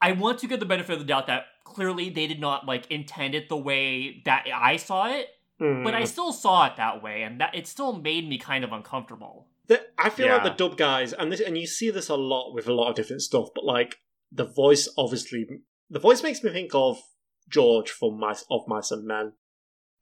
[0.02, 2.90] I want to get the benefit of the doubt that clearly they did not like
[2.92, 5.28] intend it the way that I saw it,
[5.62, 5.84] Mm.
[5.84, 8.72] but I still saw it that way, and that it still made me kind of
[8.72, 9.48] uncomfortable.
[9.70, 12.54] The- I feel like the dub guys, and this, and you see this a lot
[12.54, 13.98] with a lot of different stuff, but like
[14.32, 15.48] the voice, obviously,
[15.90, 17.00] the voice makes me think of
[17.48, 19.34] George from my of Mice and Men,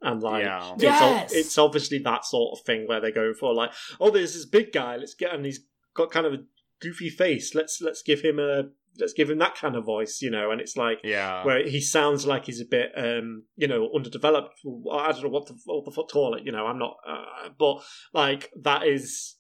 [0.02, 0.73] and like Yeah.
[0.73, 1.31] it's, Yes!
[1.34, 4.45] o- it's obviously that sort of thing where they go for like, oh, there's this
[4.45, 5.60] big guy, let's get, and he's
[5.94, 6.44] got kind of a
[6.81, 8.69] goofy face, let's let's give him a
[8.99, 11.44] let's give him that kind of voice, you know, and it's like Yeah.
[11.45, 14.60] where he sounds like he's a bit, um, you know, underdeveloped.
[14.91, 16.44] I don't know what the what the fuck to call it.
[16.45, 17.84] You know, I'm not, uh, but
[18.14, 19.35] like that is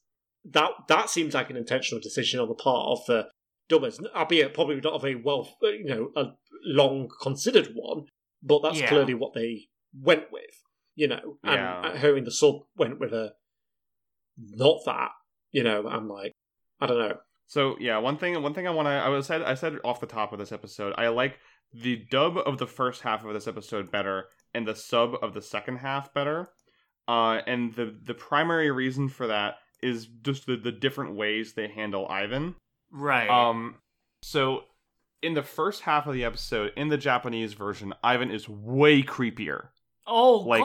[0.51, 3.27] that that seems like an intentional decision on the part of the
[3.69, 6.27] dubbers, albeit probably not a very well, you know, a
[6.63, 8.05] long considered one.
[8.43, 8.87] But that's Yeah.
[8.89, 10.61] clearly what they went with,
[10.95, 11.37] you know.
[11.43, 11.97] And Yeah.
[11.97, 13.33] her in the sub went with a
[14.37, 15.11] not that,
[15.51, 15.87] you know.
[15.87, 16.33] I'm like,
[16.79, 17.17] I don't know.
[17.47, 19.99] So yeah, one thing one thing I want to I was said I said off
[19.99, 21.39] the top of this episode, I like
[21.73, 25.41] the dub of the first half of this episode better and the sub of the
[25.41, 26.49] second half better.
[27.07, 31.67] Uh, and the the primary reason for that is just the, the different ways they
[31.67, 32.55] handle Ivan.
[32.91, 33.29] Right.
[33.29, 33.75] Um,
[34.23, 34.63] so
[35.21, 39.67] in the first half of the episode, in the Japanese version, Ivan is way creepier.
[40.05, 40.63] oh, like-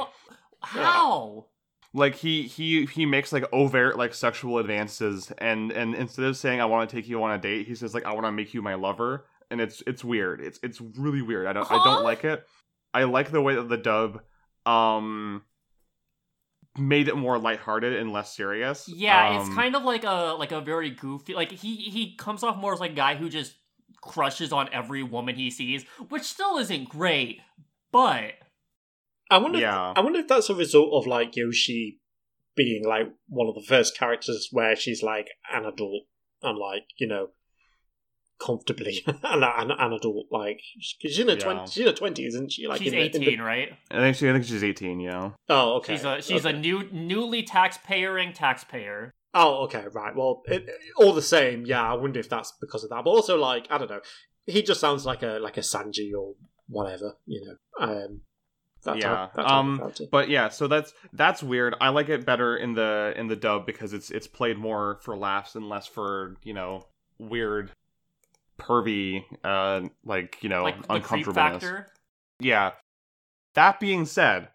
[0.61, 1.47] how?
[1.95, 6.59] Like he he he makes like overt like sexual advances, and and instead of saying
[6.61, 8.55] I want to take you on a date, he says like I want to make
[8.55, 10.41] you my lover, and it's it's weird.
[10.41, 11.47] It's it's really weird.
[11.47, 12.47] I don't I don't like it.
[12.95, 14.23] I like the way that the dub
[14.65, 15.43] um
[16.79, 18.89] made it more lighthearted and less serious.
[18.89, 21.35] Yeah, it's Um, kind of like a like a very goofy.
[21.35, 23.55] Like he he comes off more as like a guy who just
[24.01, 27.41] crushes on every woman he sees, which still isn't great.
[27.93, 28.35] But
[29.31, 29.59] I wonder.
[29.59, 29.93] Yeah.
[29.93, 32.01] If, I wonder if that's a result of like Yoshi
[32.57, 36.05] being like one of the first characters where she's like an adult
[36.43, 37.29] and like you know
[38.45, 40.27] comfortably an, an, an adult.
[40.31, 41.41] Like she's in her Yeah.
[41.41, 42.67] twenty, she's in her twenties, isn't she?
[42.67, 43.69] Like she's in the- in the- eighteen, right?
[43.91, 45.01] I think she I think she's eighteen.
[45.01, 45.31] Yeah.
[45.49, 45.95] oh, okay.
[45.97, 46.57] She's a she's okay.
[46.57, 49.11] a new newly taxpayering taxpayer.
[49.35, 50.15] Oh, okay, right.
[50.15, 51.83] Well, it, all the same, yeah.
[51.91, 54.01] I wonder if that's because of that, but also like I don't know.
[54.47, 56.35] He just sounds like a like a Sanji or
[56.69, 57.57] whatever, you know.
[57.87, 58.21] Um,
[58.85, 59.93] that Yeah, type, that type um.
[60.11, 61.75] But yeah, so that's that's weird.
[61.81, 65.17] I like it better in the in the dub because it's it's played more for
[65.17, 66.87] laughs and less for you know
[67.19, 67.71] weird,
[68.59, 71.89] pervy, uh, like you know like uncomfortableness.
[72.41, 72.73] Yeah.
[73.55, 74.49] That being said,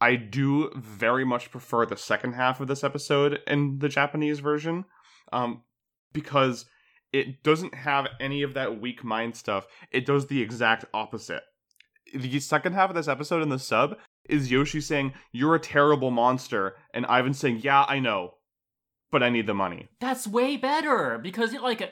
[0.00, 4.84] I do very much prefer the second half of this episode in the Japanese version,
[5.32, 5.62] um,
[6.12, 6.66] because
[7.12, 9.66] it doesn't have any of that weak mind stuff.
[9.90, 11.42] It does the exact opposite.
[12.14, 13.96] The second half of this episode in the sub
[14.28, 18.34] is Yoshi saying, You're a terrible monster, and Ivan saying, Yeah, I know,
[19.10, 19.88] but I need the money.
[20.00, 21.90] That's way better because like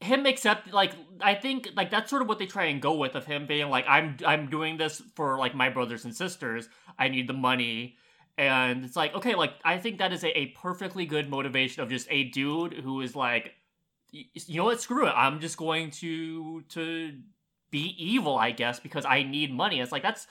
[0.00, 3.14] him accept like I think like that's sort of what they try and go with
[3.14, 6.68] of him being like I'm I'm doing this for like my brothers and sisters.
[6.98, 7.96] I need the money.
[8.38, 11.90] And it's like, okay, like I think that is a, a perfectly good motivation of
[11.90, 13.52] just a dude who is like
[14.12, 15.12] you know what, screw it.
[15.14, 17.12] I'm just going to to
[17.70, 19.80] be evil, I guess, because I need money.
[19.80, 20.26] It's like that's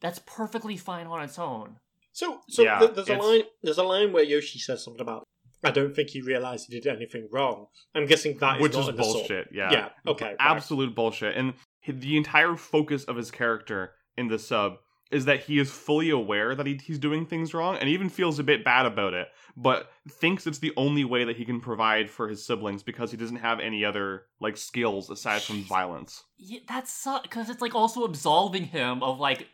[0.00, 1.76] that's perfectly fine on its own.
[2.12, 3.42] So, so Yeah, th- there's a line.
[3.62, 5.24] There's a line where Yoshi says something about.
[5.64, 7.66] I don't think he realized he did anything wrong.
[7.94, 9.12] I'm guessing that is Which not is in the sub.
[9.12, 9.70] bullshit, yeah.
[9.72, 9.88] Yeah.
[10.06, 10.26] Okay.
[10.26, 10.36] right.
[10.38, 11.36] absolute bullshit.
[11.36, 11.54] And
[11.86, 14.74] the entire focus of his character in the sub
[15.12, 18.38] is that he is fully aware that he, he's doing things wrong and even feels
[18.38, 22.08] a bit bad about it, but thinks it's the only way that he can provide
[22.08, 25.68] for his siblings because he doesn't have any other like skills aside from Jeez.
[25.68, 26.24] violence.
[26.38, 29.46] Yeah, that's because it's like also absolving him of like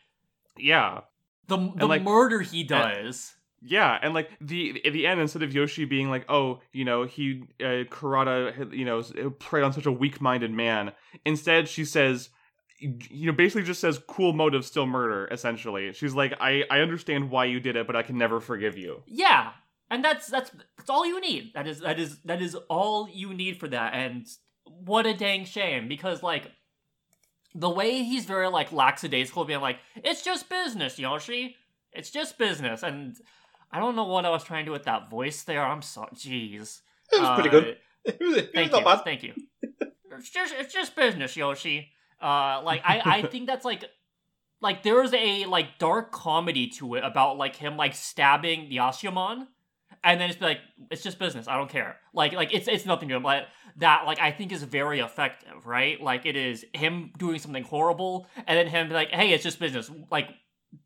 [0.56, 1.01] Yeah.
[1.48, 3.35] the the like- murder he does.
[3.60, 7.05] Yeah, and like the at the end, instead of Yoshi being like, "Oh, you know,
[7.05, 9.02] he uh, had, you know,
[9.39, 10.93] preyed on such a weak-minded man,"
[11.24, 12.30] instead she says,
[12.78, 17.30] you know, basically just says, "Cool motive, still murder." Essentially, she's like, "I I understand
[17.30, 19.51] why you did it, but I can never forgive you." Yeah,
[19.90, 21.52] and that's that's that's all you need.
[21.55, 23.94] That is that is that is all you need for that.
[23.94, 24.26] And
[24.64, 26.52] what a dang shame because like
[27.55, 31.56] the way he's very like lackadaisical, being like, "It's just business, Yoshi.
[31.93, 33.16] It's just business." And
[33.70, 35.65] I don't know what I was trying to do with that voice there.
[35.65, 36.11] I'm sorry.
[36.15, 36.81] Jeez.
[37.12, 37.77] It was pretty Uh, good.
[38.05, 38.85] It was, it Thank you.
[38.85, 39.05] bad.
[39.05, 39.35] Thank you.
[40.12, 41.90] It's just it's just business, Yoshi.
[42.23, 43.85] Uh like I I think that's like
[44.61, 49.47] like there is a like dark comedy to it about like him like stabbing Yashimon
[50.05, 50.61] and then it's like,
[50.93, 51.49] it's just business.
[51.49, 51.97] I don't care.
[52.15, 53.23] Like like it's it's nothing to him.
[53.23, 56.01] But that like I think is very effective, right?
[56.01, 59.59] Like it is him doing something horrible, and then him be like, hey, it's just
[59.59, 59.90] business.
[60.11, 60.28] Like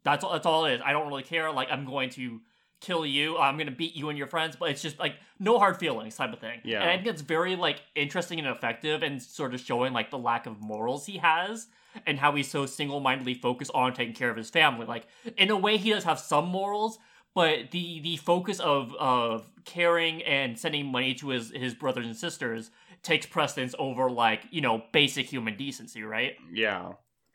[0.03, 0.33] that's all.
[0.33, 0.81] That's all it is.
[0.85, 1.53] I don't really care.
[1.53, 2.41] Like I'm going to
[2.83, 3.37] kill you.
[3.37, 6.17] Uh, I'm gonna beat you and your friends, but it's just like no hard feelings
[6.17, 6.61] type of thing.
[6.65, 6.83] Yeah.
[6.83, 10.19] And I think it's very like interesting and effective and sort of showing like the
[10.19, 11.69] lack of morals he has
[12.07, 14.87] and how he's so single-mindedly focused on taking care of his family.
[14.87, 15.07] Like
[15.37, 16.99] in a way he does have some morals,
[17.35, 22.17] but the the focus of of caring and sending money to his his brothers and
[22.17, 22.71] sisters
[23.03, 26.37] takes precedence over like, you know, basic human decency, right?
[26.53, 26.93] Yeah.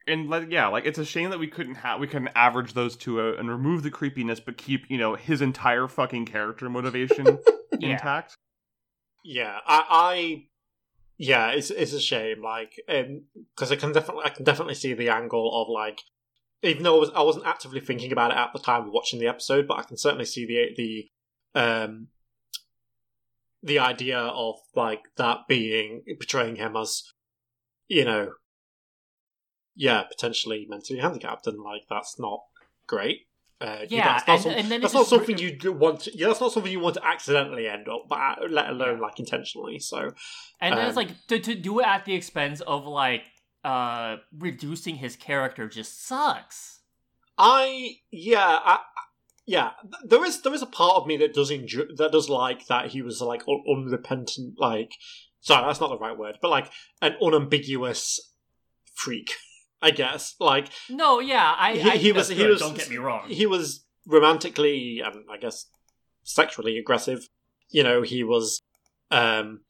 [0.08, 2.96] And like yeah, like it's a shame that we couldn't have we couldn't average those
[2.96, 7.26] two out and remove the creepiness, but keep you know his entire fucking character motivation
[7.80, 7.92] Yeah.
[7.92, 8.36] intact.
[9.24, 10.48] Yeah, I, I
[11.18, 15.10] yeah, it's it's a shame, like, because I can definitely I can definitely see the
[15.10, 16.02] angle of like,
[16.62, 19.20] even though I, was, I wasn't actively thinking about it at the time of watching
[19.20, 21.10] the episode, but I can certainly see the
[21.54, 22.08] the um
[23.64, 27.12] the idea of like that being portraying him as,
[27.88, 28.34] you know,
[29.78, 32.42] yeah, potentially mentally handicapped, and like that's not
[32.88, 33.22] great.
[33.60, 36.02] Uh, Yeah, that's not, and- some- and that's not re- something you want.
[36.02, 39.00] To, yeah, that's not something you want to accidentally end up, but uh, let alone
[39.00, 39.80] like intentionally.
[39.80, 40.12] So
[40.62, 43.24] And then it's Um, like to, to do it at the expense of like
[43.64, 46.82] uh reducing his character just sucks.
[47.38, 48.80] I yeah I,
[49.46, 49.72] yeah
[50.04, 52.92] there is there is a part of me that does enjoy that does like that
[52.92, 54.92] he was like un- unrepentant like
[55.42, 56.72] sorry that's not the right word but like
[57.02, 58.20] an unambiguous
[58.94, 59.34] freak
[59.82, 62.90] I guess like No, yeah, I He- I he was- that's he was- don't get
[62.90, 63.28] me wrong.
[63.30, 65.66] he was romantically and I guess
[66.24, 67.30] sexually aggressive
[67.70, 68.62] you know he was
[69.12, 69.62] um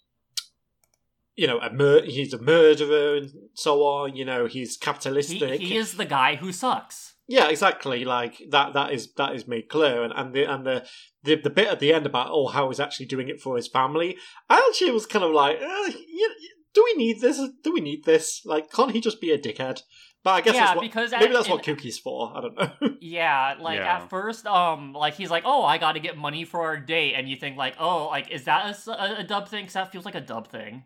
[1.35, 5.75] you know a mur- he's a murderer and so on you know he's capitalistic he
[5.77, 7.13] is the guy who sucks.
[7.29, 8.05] Yeah, exactly.
[8.05, 8.71] Like that.
[8.71, 10.88] That is that is made clear, and and the and the
[11.25, 13.67] the, the bit at the end about oh how he's actually doing it for his
[13.67, 14.15] family.
[14.49, 16.34] I actually was kind of like, uh, you,
[16.78, 17.41] do we need this?
[17.64, 18.41] Do we need this?
[18.45, 19.82] Like, can't he just be a dickhead?
[20.24, 22.34] But I guess yeah, that's what, because maybe at- that's what in- Cookie's for.
[22.38, 22.95] I don't know.
[23.02, 23.95] Yeah, like Yeah.
[23.98, 27.14] at first, um, like he's like, "Oh, I got to get money for our date,"
[27.16, 30.06] and you think like, "Oh, like is that a, a dub thing?" Because that feels
[30.06, 30.84] like a dub thing.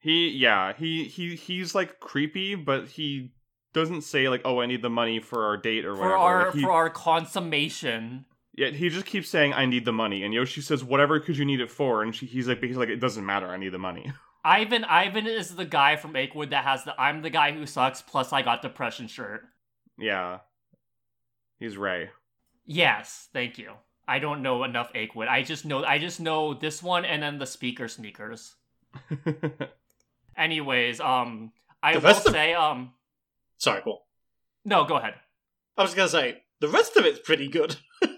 [0.00, 3.32] He yeah, he he he's like creepy, but he
[3.72, 6.10] doesn't say like, "Oh, I need the money for our date" or whatever.
[6.10, 8.24] For our Like, he, for our consummation.
[8.56, 11.44] yeah, he just keeps saying, "I need the money," and Yoshi says, "Whatever could you
[11.44, 13.46] need it for?" And she, he's like, he's like, "It doesn't matter.
[13.48, 14.12] I need the money."
[14.44, 18.00] Ivan Ivan is the guy from Achewood that has the "I'm the guy who sucks"
[18.02, 19.42] plus I got depression shirt.
[19.98, 20.38] yeah,
[21.58, 22.10] he's Ray.
[22.64, 23.72] Yes, thank you.
[24.08, 25.28] I don't know enough Achewood.
[25.28, 28.54] I just know I just know this one and then the speaker sneakers.
[30.36, 31.52] Anyways, um,
[31.82, 32.92] I The will rest of- say, um,
[33.58, 33.98] Sorry, go on.
[34.64, 35.14] no, go ahead.
[35.76, 37.76] I was gonna say the rest of it's pretty good.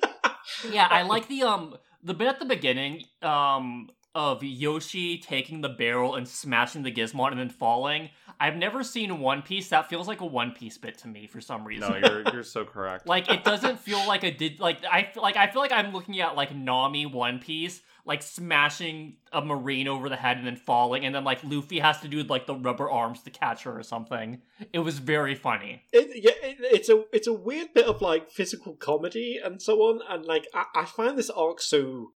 [0.71, 5.69] Yeah, I like the um the bit at the beginning um of Yoshi taking the
[5.69, 8.11] barrel and smashing the Gizmon and then falling.
[8.39, 11.41] I've never seen One Piece that feels like a One Piece bit to me for
[11.41, 11.91] some reason.
[11.91, 13.07] no, you're you're so correct.
[13.07, 15.93] like it doesn't feel like a did like I feel like I feel like I'm
[15.93, 20.57] looking at like Nami One Piece like smashing a marine over the head and then
[20.57, 23.79] falling and then like Luffy has to do like the rubber arms to catch her
[23.79, 24.43] or something.
[24.73, 25.83] It was very funny.
[25.93, 29.79] It, yeah, it, it's a it's a weird bit of like physical comedy and so
[29.83, 32.13] on, and like I, I find this arc so.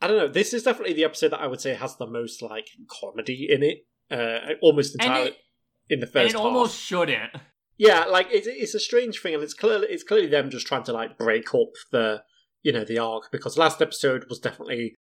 [0.00, 0.28] I don't know.
[0.28, 3.62] This is definitely the episode that I would say has the most like comedy in
[3.62, 5.36] it, uh, almost entirely it,
[5.88, 6.46] in the first it half.
[6.46, 7.30] almost shouldn't.
[7.78, 10.84] Yeah, like it's it's a strange thing, and it's clearly it's clearly them just trying
[10.84, 12.22] to like break up the
[12.62, 14.96] you know the arc because last episode was definitely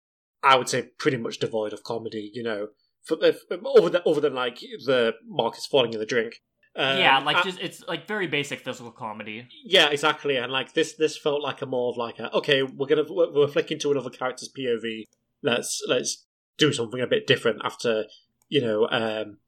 [0.43, 2.31] I would say pretty much devoid of comedy.
[2.32, 2.69] You know,
[3.02, 6.36] for, if, other than other than like the Marcus falling in the drink.
[6.74, 9.47] Um, yeah, like I- just it's like very basic physical comedy.
[9.65, 12.86] yeah, exactly, and like this this felt like a more of like a okay, we're
[12.86, 15.05] gonna we're, we're flicking to another character's POV.
[15.43, 16.24] Let's let's
[16.57, 18.05] do something a bit different after
[18.49, 19.39] you know um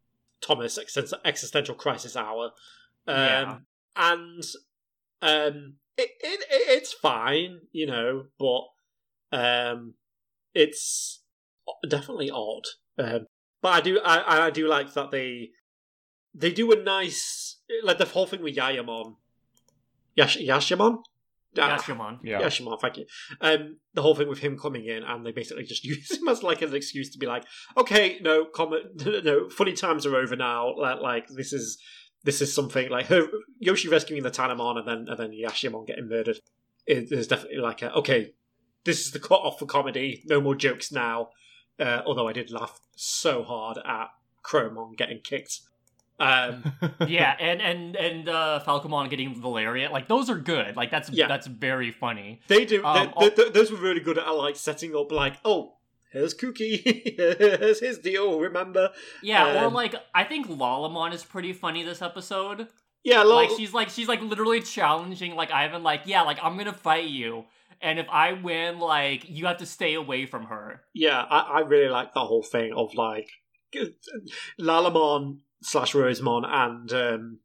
[0.43, 0.79] Thomas
[1.25, 2.51] existential crisis hour.
[3.07, 3.57] Um, Yeah.
[3.97, 4.43] and
[5.23, 6.47] um, it, it it
[6.77, 8.65] it's fine, you know, but
[9.33, 9.95] um,
[10.55, 11.23] it's
[11.89, 12.65] definitely odd.
[12.99, 13.27] Um,
[13.63, 15.51] but I do I I do like that they
[16.35, 19.17] they do a nice like the whole thing with Yayamon.
[20.17, 20.99] Yash Yashamon.
[21.57, 22.19] Ah, Yashamon.
[22.25, 23.07] yeah, Yashamon, thank you.
[23.41, 26.43] Um, the whole thing with him coming in, and they basically just use him as
[26.43, 27.45] like an excuse to be like,
[27.77, 30.75] okay, no, comment, no, funny times are over now.
[30.77, 31.79] Like, like this is
[32.25, 33.29] this is something like her
[33.61, 36.41] Yoshi rescuing the Tanemon, and then and then Yashamon getting murdered.
[36.87, 38.35] It, there's definitely like a okay,
[38.85, 40.23] this is the cut off for comedy.
[40.27, 41.31] No more jokes now.
[41.79, 44.09] Uh, although I did laugh so hard at
[44.45, 45.61] Crowmon getting kicked
[46.21, 46.63] Um,
[47.09, 50.77] yeah, and and and uh, Falcomon getting Valerian, like those are good.
[50.77, 51.27] Like that's Yeah.
[51.29, 52.41] that's very funny.
[52.49, 52.85] they do.
[52.85, 55.75] Um, they- they- those were really good at like setting up, like, oh,
[56.13, 56.77] here's Cookie,
[57.19, 58.39] here's his deal.
[58.39, 58.91] Remember?
[59.23, 62.69] Yeah, or Um, like I think Lalamon is pretty funny this episode.
[63.03, 66.73] Yeah, Like she's like she's like literally challenging like Ivan, like yeah, like I'm gonna
[66.73, 67.45] fight you,
[67.83, 70.81] and if I win, like you have to stay away from her.
[70.95, 73.29] yeah, I, I really like the whole thing of like
[74.61, 77.39] Lalamon slash Rosemon and um,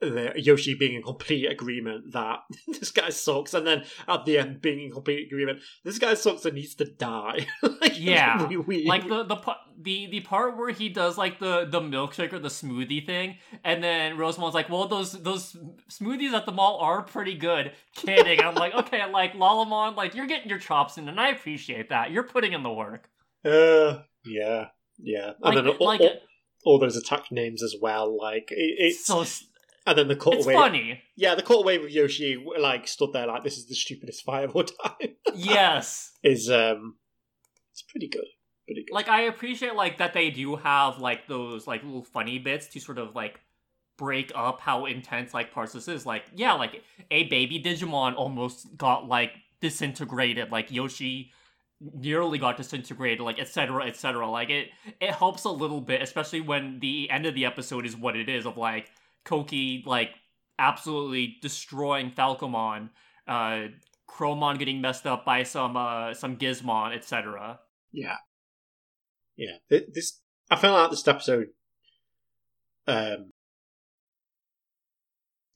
[0.00, 4.60] the Yoshi being in complete agreement that this guy sucks, and then at the end
[4.60, 7.46] being in complete agreement, this guy sucks and needs to die.
[7.62, 9.36] like, Yeah, we, Like the the
[9.80, 13.82] the the part where he does like the the milkshake or the smoothie thing, and
[13.82, 15.56] then Rosemon's like, "Well, those those
[15.90, 18.40] smoothies at the mall are pretty good." Kidding.
[18.40, 22.10] I'm like, okay, like Lalamon, like you're getting your chops in, and I appreciate that.
[22.10, 23.08] You're putting in the work.
[23.44, 24.68] uh, yeah,
[24.98, 26.20] yeah, Like, and then all, like all,
[26.64, 28.16] all those attack names as well.
[28.16, 29.24] Like it, it's so
[29.86, 30.54] and then the it's cutaway.
[30.54, 31.02] funny.
[31.16, 34.54] Yeah, the cutaway with Yoshi like stood there like this is the stupidest fight of
[34.54, 35.16] all time.
[35.34, 36.12] yes.
[36.22, 36.96] is um,
[37.72, 38.26] it's pretty good,
[38.66, 38.94] pretty good.
[38.94, 42.80] like I appreciate like that they do have like those like little funny bits to
[42.80, 43.40] sort of like
[43.96, 46.04] break up how intense like parts this is.
[46.04, 50.50] Like yeah, like a baby Digimon almost got like disintegrated.
[50.50, 51.32] Like Yoshi
[51.80, 53.20] nearly got disintegrated.
[53.20, 53.86] Like etc.
[53.86, 54.28] etc.
[54.28, 54.68] Like it
[55.00, 58.28] it helps a little bit, especially when the end of the episode is what it
[58.28, 58.90] is of like
[59.24, 60.10] Kouki like
[60.58, 62.90] absolutely destroying Falcomon.
[63.26, 63.68] Uh,
[64.08, 67.60] Crowmon getting messed up by some uh some Gizmon, etc.
[67.92, 68.16] Yeah,
[69.36, 69.56] yeah.
[69.68, 70.20] This
[70.50, 71.48] I felt like this episode.
[72.86, 73.32] Um,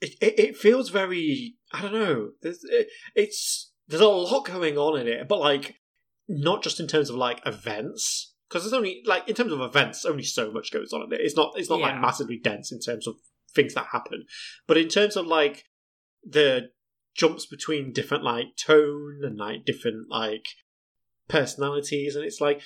[0.01, 2.30] it, it it feels very I don't know.
[2.42, 5.74] There's it, it's there's a lot going on in it, but like
[6.28, 10.05] not just in terms of like events because there's only like in terms of events
[10.05, 11.20] only so much goes on in it.
[11.20, 11.86] It's not it's not Yeah.
[11.92, 13.16] like massively dense in terms of
[13.55, 14.24] things that happen,
[14.66, 15.64] but in terms of like
[16.22, 16.68] the
[17.14, 20.46] jumps between different like tone and like different like
[21.28, 22.60] personalities and it's like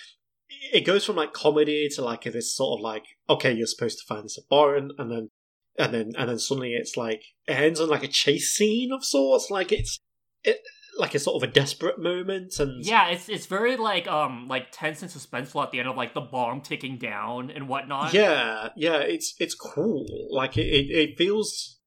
[0.72, 4.04] it goes from like comedy to like this sort of like okay you're supposed to
[4.06, 5.30] find this abhorrent and then
[5.78, 9.04] and then and then suddenly it's like it ends on like a chase scene of
[9.04, 9.98] sorts like it's
[10.42, 10.60] it
[10.98, 14.66] like a sort of a desperate moment and Yeah, it's it's very like um like
[14.72, 18.12] tense and suspenseful at the end of like the bomb ticking down and whatnot.
[18.12, 21.78] yeah yeah it's it's cool like it it, it feels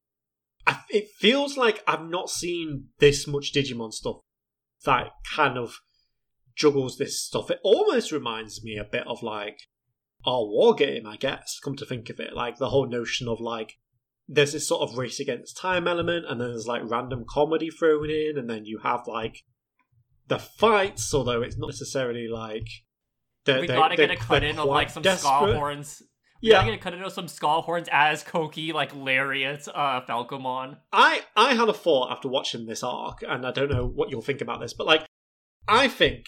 [0.65, 4.17] I- it feels like I've not seen this much Digimon stuff
[4.85, 5.79] that kind of
[6.55, 7.49] juggles this stuff.
[7.49, 9.59] It almost reminds me a bit of like
[10.25, 11.59] our war game, I guess.
[11.63, 13.73] Come to think of it, like the whole notion of like
[14.27, 18.09] there's this sort of race against time element, and then there's like random comedy thrown
[18.09, 19.43] in, and then you have like
[20.27, 22.67] the fights, although it's not necessarily like
[23.45, 25.27] they're, we they're- gotta get a cut in of like some desperate.
[25.27, 26.01] skull horns.
[26.43, 29.67] We Yeah, gotta get a cut in of some skull horns as Kouki like lariats
[29.67, 30.77] uh Falcomon.
[30.91, 34.21] I I had a thought after watching this arc, and I don't know what you'll
[34.21, 35.05] think about this, but like
[35.67, 36.25] I think,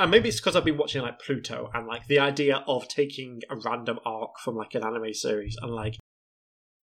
[0.00, 3.40] and maybe it's because I've been watching like Pluto, and like the idea of taking
[3.50, 5.94] a random arc from like an anime series and like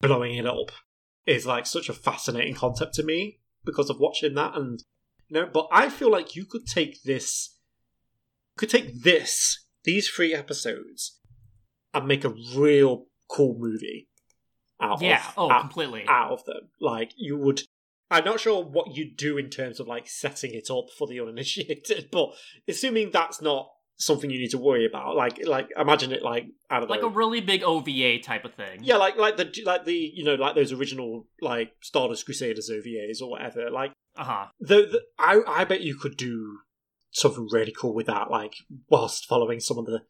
[0.02, 0.72] blowing it up
[1.26, 4.84] is like such a fascinating concept to me because of watching that, and
[5.28, 5.50] you know.
[5.52, 7.58] But I feel like you could take this,
[8.58, 11.20] could take this these three episodes,
[11.94, 14.08] and make a real cool movie.
[14.82, 16.06] Out Yeah, of, oh out, completely.
[16.08, 16.70] out of them.
[16.80, 17.62] Like you would.
[18.10, 21.20] I'm not sure what you'd do in terms of like setting it up for the
[21.22, 22.32] uninitiated, but
[22.68, 23.70] assuming that's not
[24.02, 27.08] something you need to worry about, like like imagine it like I don't like know.
[27.08, 28.80] a really big OVA type of thing.
[28.82, 33.22] yeah, like like the like the you know like those original like Stardust Crusaders OVAs
[33.22, 33.70] or whatever.
[33.70, 34.48] Like Uh-huh.
[34.60, 36.60] the, the I I bet you could do
[37.12, 38.54] something really cool with that, like
[38.90, 40.02] whilst following some of the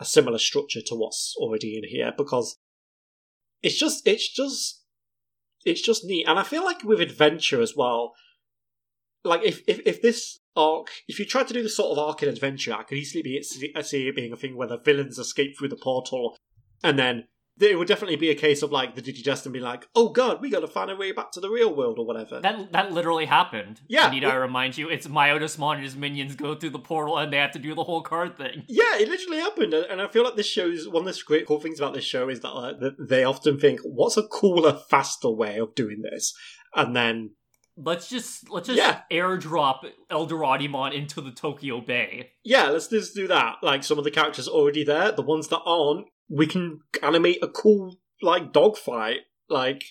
[0.00, 2.56] a similar structure to what's already in here, because
[3.62, 4.84] it's just it's just
[5.64, 8.12] it's just neat, and I feel like with adventure as well.
[9.24, 12.22] Like if if, if this arc, if you tried to do the sort of arc
[12.22, 13.42] in adventure, I could easily be
[13.74, 16.36] I see it being a thing where the villains escape through the portal,
[16.82, 17.24] and then
[17.60, 20.50] it would definitely be a case of like the Digidestin being like, "Oh God, we
[20.50, 22.40] got to find a way back to the real world" or whatever.
[22.40, 23.80] That that literally happened.
[23.88, 27.32] Yeah, Need I remind you, it's Myotismon and his minions go through the portal and
[27.32, 28.64] they have to do the whole card thing.
[28.68, 31.46] Yeah, it literally happened, and and I feel like this shows one of the great
[31.46, 34.80] cool things about this show is that, uh, that they often think, "What's a cooler,
[34.88, 36.34] faster way of doing this?"
[36.74, 37.30] And then,
[37.80, 39.02] Let's just let's just Yeah.
[39.10, 39.80] airdrop
[40.10, 42.30] Eldoradimon into the Tokyo Bay.
[42.44, 43.56] yeah, let's just do that.
[43.62, 47.48] Like some of the characters already there, the ones that aren't, we can animate a
[47.48, 49.84] cool like dogfight, like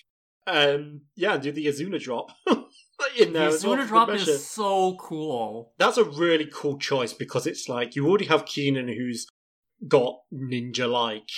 [0.46, 3.48] um, yeah, do the Izuna drop in The there.
[3.50, 4.30] well Izuna drop measure.
[4.32, 5.72] is so cool.
[5.78, 9.26] That's a really cool choice because it's like you already have Keenan who's
[9.86, 11.28] got ninja like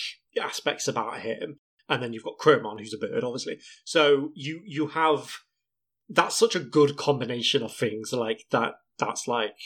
[0.40, 1.58] aspects about him.
[1.88, 3.58] and then you've got Crowmon, who's a bird, obviously.
[3.84, 5.32] So you you have
[6.10, 8.74] that's such a good combination of things like that.
[8.98, 9.56] That's like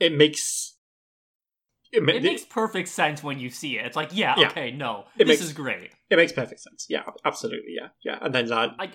[0.00, 0.76] it makes
[1.92, 3.86] it, it makes perfect sense when you see it.
[3.86, 4.48] It's like, yeah, yeah.
[4.48, 5.90] okay, no, it this makes, is great.
[6.08, 6.86] It makes perfect sense.
[6.88, 7.74] Yeah, absolutely.
[7.76, 8.18] Yeah, yeah.
[8.22, 8.90] And then like I,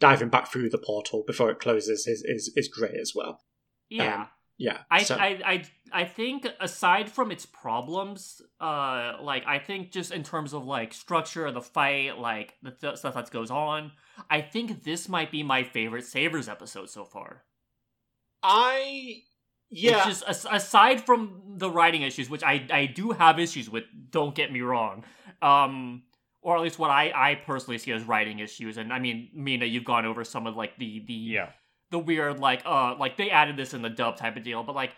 [0.00, 3.40] diving back through the portal before it closes is is, is great as well.
[3.88, 4.22] Yeah.
[4.22, 4.28] Um,
[4.60, 4.78] yeah.
[4.90, 5.16] I, so.
[5.16, 10.52] I I I think aside from its problems, uh, like I think just in terms
[10.52, 13.92] of like structure of the fight, like the th- stuff that goes on,
[14.28, 17.44] I think this might be my favorite savers episode so far.
[18.42, 19.22] I
[19.70, 20.06] yeah.
[20.08, 23.84] It's just aside from the writing issues, which I I do have issues with.
[24.10, 25.04] Don't get me wrong.
[25.40, 26.02] Um,
[26.42, 28.76] or at least what I I personally see as writing issues.
[28.76, 31.50] And I mean, Mina, you've gone over some of like the the yeah
[31.90, 34.74] the weird like uh like they added this in the dub type of deal, but
[34.74, 34.92] like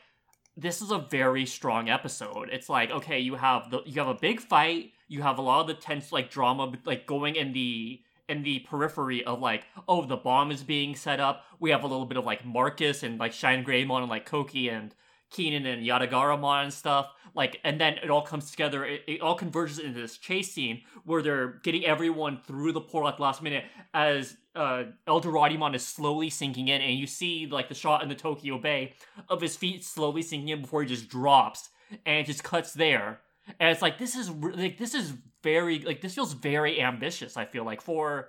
[0.56, 2.48] this is a very strong episode.
[2.52, 5.62] It's like okay, you have the you have a big fight, you have a lot
[5.62, 10.04] of the tense like drama like going in the in the periphery of like, oh,
[10.04, 11.44] the bomb is being set up.
[11.60, 14.72] We have a little bit of like Marcus and like Shine Greymon and like Kouki
[14.72, 14.94] and
[15.32, 17.10] Keenan and Yatagaramon and stuff.
[17.34, 18.84] Like, and then it all comes together.
[18.84, 23.08] It, it, all converges into this chase scene where they're getting everyone through the portal
[23.08, 23.64] at the last minute
[23.94, 28.14] as uh, Eldoradimon is slowly sinking in, and you see like the shot in the
[28.14, 28.94] Tokyo Bay
[29.30, 31.70] of his feet slowly sinking in before he just drops,
[32.04, 33.20] and it just cuts there.
[33.58, 37.38] And it's like this is like this is very like this feels very ambitious.
[37.38, 38.28] I feel like for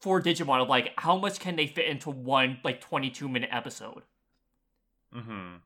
[0.00, 3.48] for Digimon of like how much can they fit into one like twenty two minute
[3.50, 4.02] episode.
[5.12, 5.56] Hmm.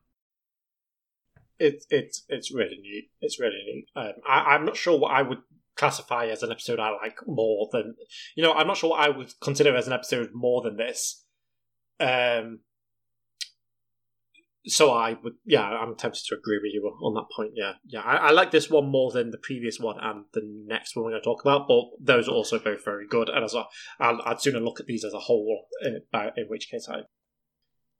[1.59, 3.09] It's it's it's really neat.
[3.21, 3.85] It's really neat.
[3.95, 5.39] Um, I, I'm not sure what I would
[5.75, 7.95] classify as an episode I like more than
[8.35, 8.53] you know.
[8.53, 11.25] I'm not sure what I would consider as an episode more than this.
[11.99, 12.59] Um,
[14.65, 17.51] so I would, yeah, I'm tempted to agree with you on that point.
[17.55, 20.95] Yeah, yeah, I, I, like this one more than the previous one and the next
[20.95, 23.29] one we're going to talk about, but those are also both very good.
[23.29, 23.63] And as a,
[23.99, 25.65] I'll, I'd sooner look at these as a whole,
[26.13, 27.01] uh, in which case I,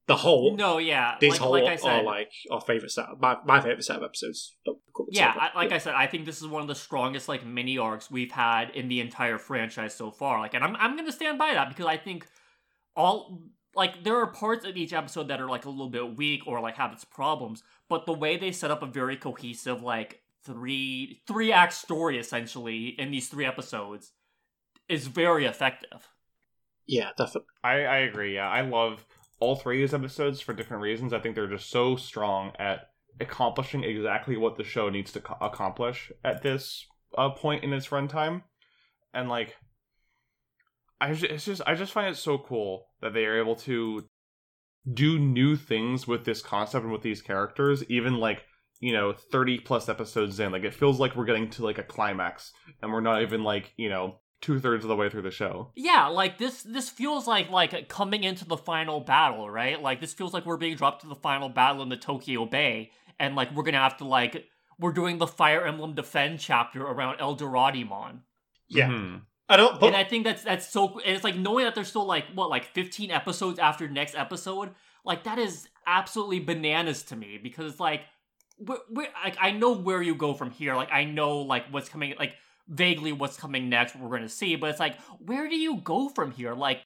[0.09, 3.05] the whole, no, yeah, these like, whole like I said, are like our favorite set,
[3.21, 4.57] my my favorite set of episodes.
[5.11, 5.75] Yeah, I, like yeah.
[5.75, 8.71] I said, I think this is one of the strongest like mini arcs we've had
[8.71, 10.39] in the entire franchise so far.
[10.39, 12.25] Like, and I'm I'm going to stand by that because I think
[12.95, 13.43] all
[13.75, 16.59] like there are parts of each episode that are like a little bit weak or
[16.59, 21.21] like have its problems, but the way they set up a very cohesive like three
[21.27, 24.13] three act story essentially in these three episodes
[24.87, 26.09] is very effective.
[26.87, 27.53] Yeah, definitely.
[27.63, 28.33] I I agree.
[28.33, 29.05] Yeah, I love
[29.39, 31.13] all three of these episodes for different reasons.
[31.13, 32.89] I think they're just so strong at
[33.19, 36.85] accomplishing exactly what the show needs to co- accomplish at this
[37.17, 38.43] uh, point in its runtime,
[39.13, 39.55] and like
[41.01, 44.05] I just, just I just find it so cool that they are able to
[44.91, 48.43] do new things with this concept and with these characters, even like
[48.79, 50.51] you know 30 plus episodes in.
[50.51, 52.51] Like it feels like we're getting to like a climax,
[52.81, 55.71] and we're not even like you know two thirds of the way through the show.
[55.75, 59.81] Yeah, like this this feels like like coming into the final battle, right?
[59.81, 62.91] Like this feels like we're being dropped to the final battle in the Tokyo Bay,
[63.19, 64.45] and like we're gonna have to like
[64.79, 68.21] we're doing the Fire Emblem Defend chapter around Eldoradimon.
[68.69, 68.87] Yeah.
[68.87, 69.17] Mm-hmm.
[69.49, 69.79] I don't.
[69.79, 69.87] But...
[69.87, 70.99] And I think that's that's so.
[71.05, 74.69] And it's like knowing that there's still like what like 15 episodes after next episode.
[75.03, 78.01] Like that is absolutely bananas to me because it's like,
[78.59, 80.75] we're, we're, like I know where you go from here.
[80.75, 82.13] Like I know like what's coming.
[82.17, 82.33] Like
[82.69, 83.95] vaguely what's coming next.
[83.95, 86.53] What we're going to see, but it's like where do you go from here?
[86.53, 86.81] Like.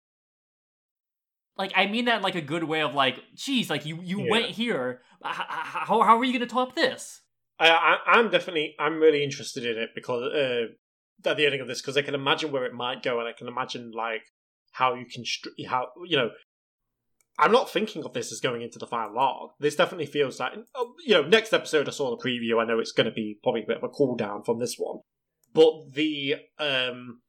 [1.56, 4.32] Like I mean that like a good way of like, geez, like you you yeah.
[4.32, 5.02] went here.
[5.22, 7.22] How how are you going to top this?
[7.60, 10.74] I, I am definitely I'm really interested in it because uh,
[11.30, 13.34] at the ending of this because I can imagine where it might go, and I
[13.34, 14.24] can imagine like
[14.72, 15.24] how you can
[15.68, 16.32] how you know.
[17.40, 19.52] I'm not thinking of this as going into the final arc.
[19.60, 21.24] This definitely feels like oh, you know.
[21.24, 22.62] Next episode, I saw the preview.
[22.62, 24.76] I know it's going to be probably a bit of a cool down from this
[24.78, 25.00] one,
[25.54, 27.22] but the um,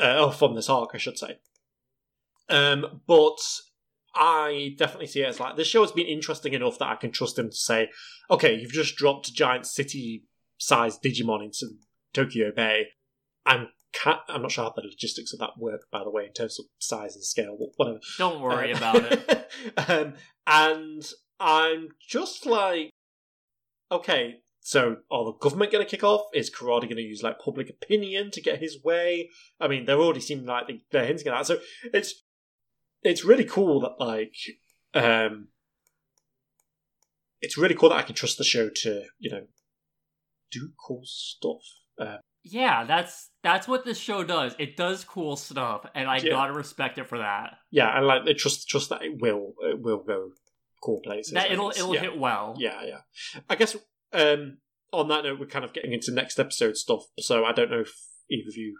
[0.00, 1.38] uh, oh, from this arc, I should say.
[2.48, 3.38] Um, but
[4.14, 7.12] I definitely see it as like this show has been interesting enough that I can
[7.12, 7.90] trust him to say,
[8.30, 10.24] okay, you've just dropped giant city
[10.58, 11.66] sized Digimon into
[12.12, 12.88] Tokyo Bay.
[13.46, 13.68] I'm
[14.28, 16.66] I'm not sure how the logistics of that work, by the way, in terms of
[16.78, 18.00] size and scale, whatever.
[18.18, 19.50] Don't worry uh, about it.
[19.88, 20.14] um,
[20.46, 22.90] and I'm just like,
[23.90, 26.22] okay, so are the government going to kick off?
[26.32, 29.28] Is Kurata going to use like public opinion to get his way?
[29.60, 31.46] I mean, they're already seeming like they're hinting at that.
[31.46, 31.58] So
[31.92, 32.22] it's
[33.02, 34.36] it's really cool that like
[34.94, 35.48] um,
[37.40, 39.46] it's really cool that I can trust the show to you know
[40.52, 41.62] do cool stuff.
[41.98, 44.54] Uh, yeah, that's that's what this show does.
[44.60, 46.30] It does cool stuff, and I yeah.
[46.30, 47.54] gotta respect it for that.
[47.72, 50.30] Yeah, and like trust trust that it will it will go
[50.84, 51.32] cool places.
[51.32, 52.00] That it'll it'll yeah.
[52.00, 52.54] hit well.
[52.58, 52.98] Yeah, yeah.
[53.50, 53.76] I guess
[54.12, 54.58] um,
[54.92, 57.04] on that note, we're kind of getting into next episode stuff.
[57.18, 57.94] So I don't know if
[58.30, 58.78] either of you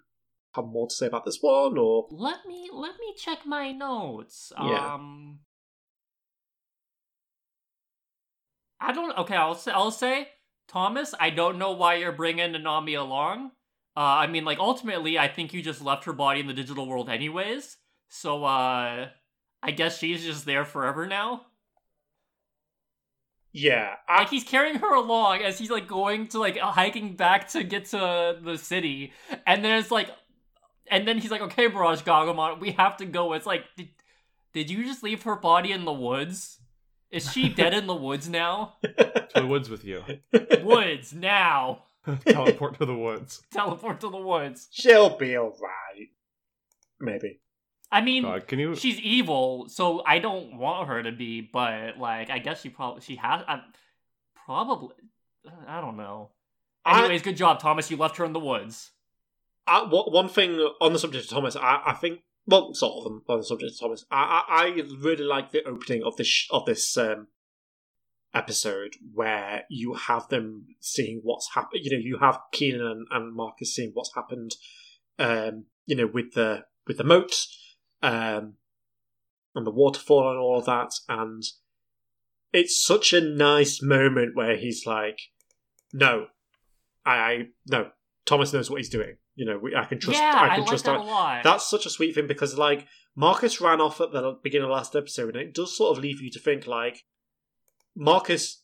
[0.54, 4.52] have more to say about this one, or Let me let me check my notes.
[4.58, 4.94] Yeah.
[4.94, 5.40] Um
[8.80, 10.28] I don't okay, I'll say I'll say
[10.68, 13.52] Thomas, I don't know why you're bringing Nanami along.
[13.96, 16.86] Uh I mean like ultimately I think you just left her body in the digital
[16.86, 17.78] world anyways.
[18.08, 19.08] So uh
[19.62, 21.46] I guess she's just there forever now.
[23.52, 27.48] Yeah, I, Like he's carrying her along as he's like going to like hiking back
[27.50, 29.12] to get to the city,
[29.46, 30.10] and then it's like,
[30.90, 33.88] and then he's like, "Okay, Mirage Gaogamon, we have to go." It's like, did,
[34.54, 36.58] did you just leave her body in the woods?
[37.10, 38.74] Is she dead in the woods now?
[38.82, 40.02] To the woods with you.
[40.62, 41.84] Woods now.
[42.26, 43.42] Teleport to the woods.
[43.52, 44.68] Teleport to the woods.
[44.72, 46.08] she'll be alright.
[46.98, 47.40] Maybe.
[47.92, 48.74] I mean, God, can you?
[48.74, 51.42] she's evil, so I don't want her to be.
[51.42, 53.42] But like, I guess she probably she has.
[53.46, 53.60] I,
[54.46, 54.94] probably,
[55.68, 56.30] I don't know.
[56.84, 57.90] I- Anyways, good job, Thomas.
[57.90, 58.90] You left her in the woods.
[59.66, 63.38] I, one thing on the subject of Thomas, I, I think, well, sort of on
[63.38, 66.66] the subject of Thomas, I, I, I really like the opening of this sh- of
[66.66, 67.28] this um,
[68.34, 71.82] episode where you have them seeing what's happened.
[71.84, 74.56] You know, you have Keenan and, and Marcus seeing what's happened.
[75.18, 77.46] Um, you know, with the with the moat,
[78.02, 78.54] um,
[79.54, 81.42] and the waterfall and all of that, and
[82.52, 85.18] it's such a nice moment where he's like,
[85.92, 86.26] "No,
[87.04, 87.90] I, I no,
[88.26, 89.16] Thomas knows what he's doing.
[89.34, 90.20] You know, we, I can trust.
[90.20, 90.84] yeah, I I, can like trust.
[90.84, 91.44] that Thomas." a lot.
[91.44, 94.74] That's such a sweet thing because like Marcus ran off at the beginning of the
[94.74, 97.04] last episode, and it does sort of leave you to think like
[97.96, 98.58] Marcus.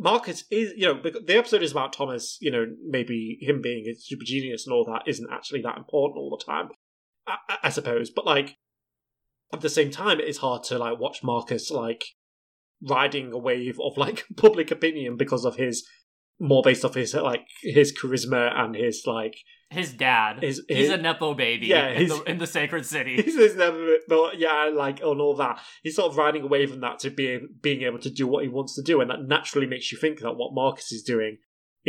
[0.00, 2.38] Marcus is, you know, the episode is about Thomas.
[2.40, 6.18] You know, maybe him being a super genius and all that isn't actually that important
[6.18, 6.68] all the time,
[7.48, 8.10] I, I- suppose.
[8.10, 8.56] But like
[9.52, 12.04] at the same time, it is hard to like watch Marcus like
[12.82, 15.86] riding a wave of like public opinion because of his
[16.40, 19.34] more based off his like his charisma and his like
[19.70, 20.42] his dad.
[20.42, 21.66] his, he's his a nepo baby.
[21.66, 23.16] Yeah, in the, in the sacred city.
[23.22, 26.80] He's, he's never, but yeah, like on all that, he's sort of riding away from
[26.80, 29.66] that to be being able to do what he wants to do, and that naturally
[29.66, 31.36] makes you think that what Marcus is doing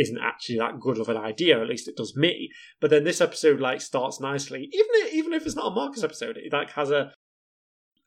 [0.00, 1.60] isn't actually that good of an idea.
[1.60, 2.50] At least it does me.
[2.80, 6.04] But then this episode like starts nicely, even if, even if it's not a Marcus
[6.04, 7.12] episode, it like has a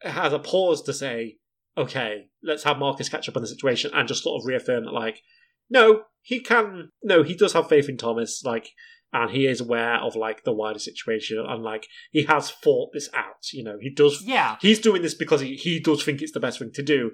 [0.01, 1.37] has a pause to say,
[1.77, 4.91] okay, let's have Marcus catch up on the situation and just sort of reaffirm that
[4.91, 5.21] like,
[5.69, 8.71] no, he can, no, he does have faith in Thomas, like
[9.13, 13.09] and he is aware of like the wider situation and like he has thought this
[13.13, 16.31] out you know he does yeah, he's doing this because he, he does think it's
[16.31, 17.11] the best thing to do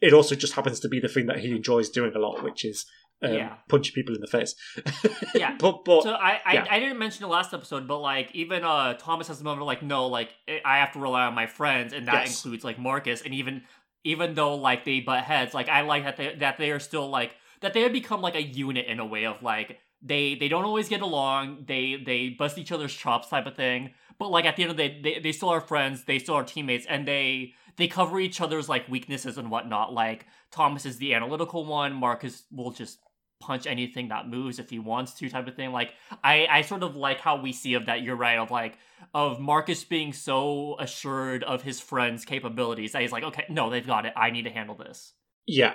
[0.00, 2.64] it also just happens to be the thing that he enjoys doing a lot which
[2.64, 2.84] is
[3.22, 3.54] um, Yeah.
[3.68, 4.54] punching people in the face
[5.34, 5.56] Yeah.
[5.58, 6.66] but but So I, I, yeah.
[6.70, 9.66] I didn't mention the last episode, but like even uh Thomas has a moment of
[9.66, 12.44] like no, like I- I have to rely on my friends, and that Yes.
[12.44, 13.62] includes like Marcus, and even
[14.04, 17.08] even though like they butt heads, like I like that they that they are still
[17.08, 20.48] like that they have become like a unit in a way of like they they
[20.48, 24.44] don't always get along, they they bust each other's chops type of thing, but like
[24.44, 26.86] at the end of the day, they, they still are friends, they still are teammates,
[26.86, 29.92] and they they cover each other's like weaknesses and whatnot.
[29.92, 32.98] Like Thomas is the analytical one, Marcus will just
[33.40, 35.72] punch anything that moves if he wants to type of thing.
[35.72, 35.92] Like
[36.24, 38.78] i i sort of like how we see of that you're right of like
[39.14, 43.86] of marcus being so assured of his friends capabilities that he's like okay no they've
[43.86, 44.12] got it.
[44.16, 45.12] I need to handle this.
[45.46, 45.74] Yeah.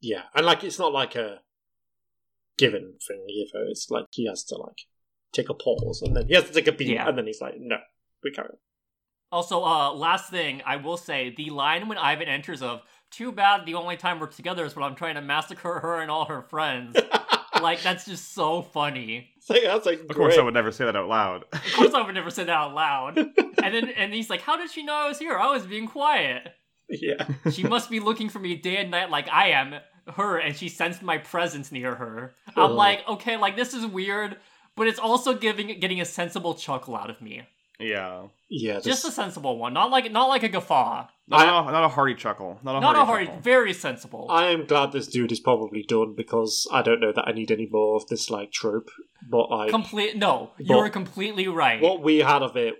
[0.00, 0.22] Yeah.
[0.34, 1.40] And like it's not like a
[2.58, 3.64] given thing either.
[3.68, 4.78] It's like he has to like
[5.32, 7.08] take a pause and then he has to take a beat Yeah.
[7.08, 7.76] and then he's like no
[8.22, 8.48] we can't.
[9.32, 13.66] Also uh last thing i will say the line when ivan enters of too bad
[13.66, 16.42] the only time we're together is when i'm trying to massacre her and all her
[16.42, 16.96] friends.
[17.60, 19.28] Like that's just so funny.
[19.36, 21.44] It's like, that's like Of course, I would never say that out loud.
[21.52, 23.18] of course i would never say that out loud.
[23.62, 25.36] And then and he's like how did she know i was here?
[25.36, 26.54] I was being quiet.
[26.88, 27.26] Yeah.
[27.50, 29.74] She must be looking for me day and night like I am
[30.14, 32.34] her, and she sensed my presence near her.
[32.56, 34.38] I'm like, okay, like this is weird,
[34.74, 37.42] but it's also giving getting a sensible chuckle out of me.
[37.78, 38.28] Yeah.
[38.48, 41.72] yeah this- Just a sensible one, not like not like a guffaw, Not, I- a,
[41.72, 42.58] not a hearty chuckle.
[42.62, 43.40] Not a not hearty a hard, chuckle.
[43.42, 44.26] very sensible.
[44.28, 47.50] I am glad this dude is probably done because I don't know that I need
[47.50, 48.90] any more of this like trope.
[49.30, 50.16] But like Complete.
[50.16, 51.80] No, you're completely right.
[51.80, 52.74] what we had of it,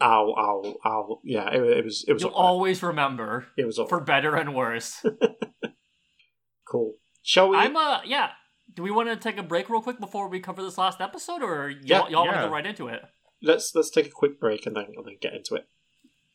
[0.00, 1.20] ow, ow, ow.
[1.24, 2.44] Yeah, it, it was it was You'll up there.
[2.44, 5.02] always remember, it was up for better and worse.
[6.68, 6.94] cool.
[7.22, 7.56] Shall we?
[7.56, 8.30] I'm a yeah.
[8.74, 11.42] Do we want to take a break real quick before we cover this last episode,
[11.42, 13.00] or y'all, Yeah, y'all want to go right into it?
[13.42, 15.64] let's let's take a quick break and then and then get into it.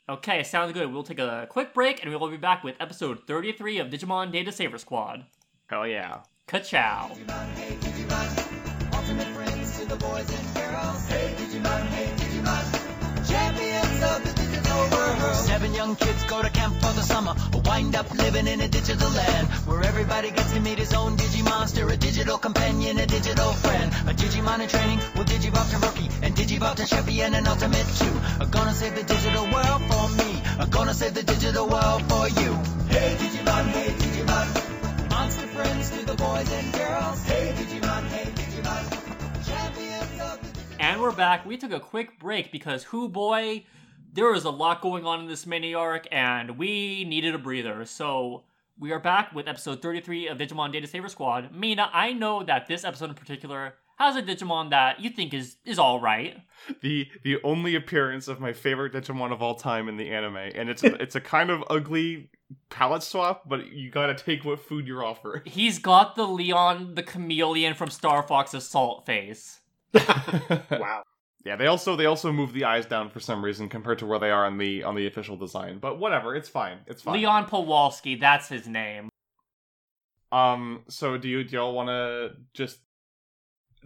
[0.09, 0.91] Okay, sounds good.
[0.91, 4.33] We'll take a quick break and we will be back with episode 33 of Digimon
[4.33, 5.23] Data Saver Squad.
[5.67, 6.23] Hell yeah.
[6.45, 7.09] Ka-chow.
[8.93, 11.07] Ultimate friends to the boys and girls.
[11.07, 13.29] Hey Digimon, hey Digimon.
[13.29, 15.35] Champions of the digital world.
[15.35, 17.33] Seven young kids go to camp for the summer.
[17.65, 21.91] Wind up living in a digital land where everybody gets to meet his own Digimonster,
[21.91, 23.91] a digital companion, a digital friend.
[24.07, 26.43] A Digimon in training to Rookie, and to
[27.25, 27.87] and an Ultimate.
[28.39, 30.31] Are gonna save the digital world for me.
[30.59, 32.51] Are gonna save the digital world for you.
[32.95, 35.09] Hey Digimon, hey Digimon.
[35.09, 37.19] Monster friends to the boys and girls.
[37.25, 38.83] Hey Digimon, hey Digimon.
[39.49, 41.45] Champions of the And we're back.
[41.45, 43.63] We took a quick break because, who boy,
[44.13, 47.83] there was a lot going on in this mini arc, and we needed a breather.
[47.85, 48.43] So
[48.79, 51.53] we are back with episode 33 of Digimon Data Saver Squad.
[51.53, 55.57] Mina, I know that this episode in particular has a Digimon that you think is
[55.65, 56.37] is all right.
[56.81, 60.69] the the only appearance of my favorite Digimon of all time in the anime, and
[60.69, 62.29] it's a, it's a kind of ugly
[62.69, 65.41] palette swap, but you gotta take what food you're offered.
[65.47, 69.59] He's got the Leon the chameleon from Star Fox Assault face.
[70.71, 71.03] Wow.
[71.45, 74.19] Yeah, they also they also move the eyes down for some reason compared to where
[74.19, 75.79] they are on the on the official design.
[75.79, 76.77] But whatever, it's fine.
[76.87, 77.15] It's fine.
[77.15, 79.09] Leon Powalski, that's his name.
[80.31, 80.83] Um.
[80.89, 82.79] So do you do y'all want to just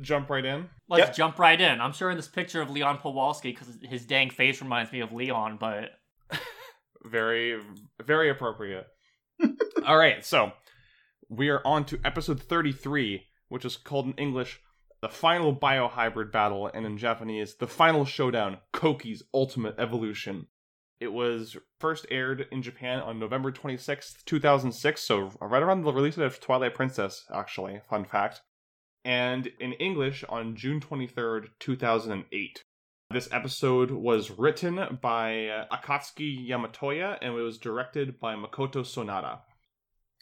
[0.01, 0.69] jump right in?
[0.87, 1.15] Let's Yep.
[1.15, 1.81] jump right in.
[1.81, 5.11] I'm sure in this picture of Leon Powalski because his dang face reminds me of
[5.11, 5.91] Leon, but
[7.03, 7.59] Very
[8.05, 8.87] very appropriate.
[9.85, 10.51] All right, so
[11.29, 14.59] we are on to episode 33, which is called in English
[15.01, 20.47] the final biohybrid battle, and in Japanese, the final showdown, Kouki's ultimate evolution.
[20.99, 26.17] It was first aired in Japan on November 26th, 2006, so right around the release
[26.17, 28.41] of Twilight Princess, actually, fun fact.
[29.05, 32.63] And in English on June 23rd, 2008.
[33.09, 39.39] This episode was written by uh, Akatsuki Yamatoya and it was directed by Makoto Sonata.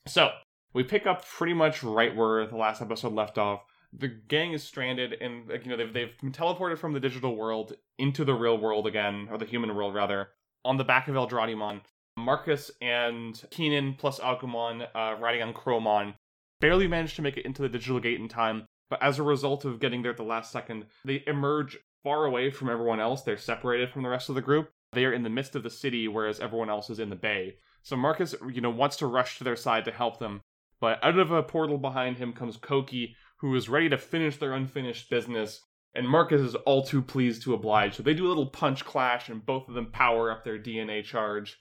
[0.05, 0.29] So,
[0.73, 3.61] we pick up pretty much right where the last episode left off.
[3.97, 7.35] The gang is stranded and like, you know they've they've been teleported from the digital
[7.35, 10.29] world into the real world again, or the human world rather,
[10.63, 11.81] on the back of Eldradimon.
[12.17, 16.15] Marcus and Keenan plus Agumon uh, riding on Crowmon
[16.61, 19.65] barely managed to make it into the digital gate in time, but as a result
[19.65, 23.23] of getting there at the last second, they emerge far away from everyone else.
[23.23, 24.69] They're separated from the rest of the group.
[24.93, 27.57] They are in the midst of the city, whereas everyone else is in the bay.
[27.83, 30.41] So Marcus, you know, wants to rush to their side to help them,
[30.79, 33.15] but out of a portal behind him comes Kouki,
[33.45, 35.61] who is ready to finish their unfinished business.
[35.93, 37.93] And Marcus is all too pleased to oblige.
[37.93, 41.03] So they do a little punch clash, and both of them power up their DNA
[41.03, 41.55] charge.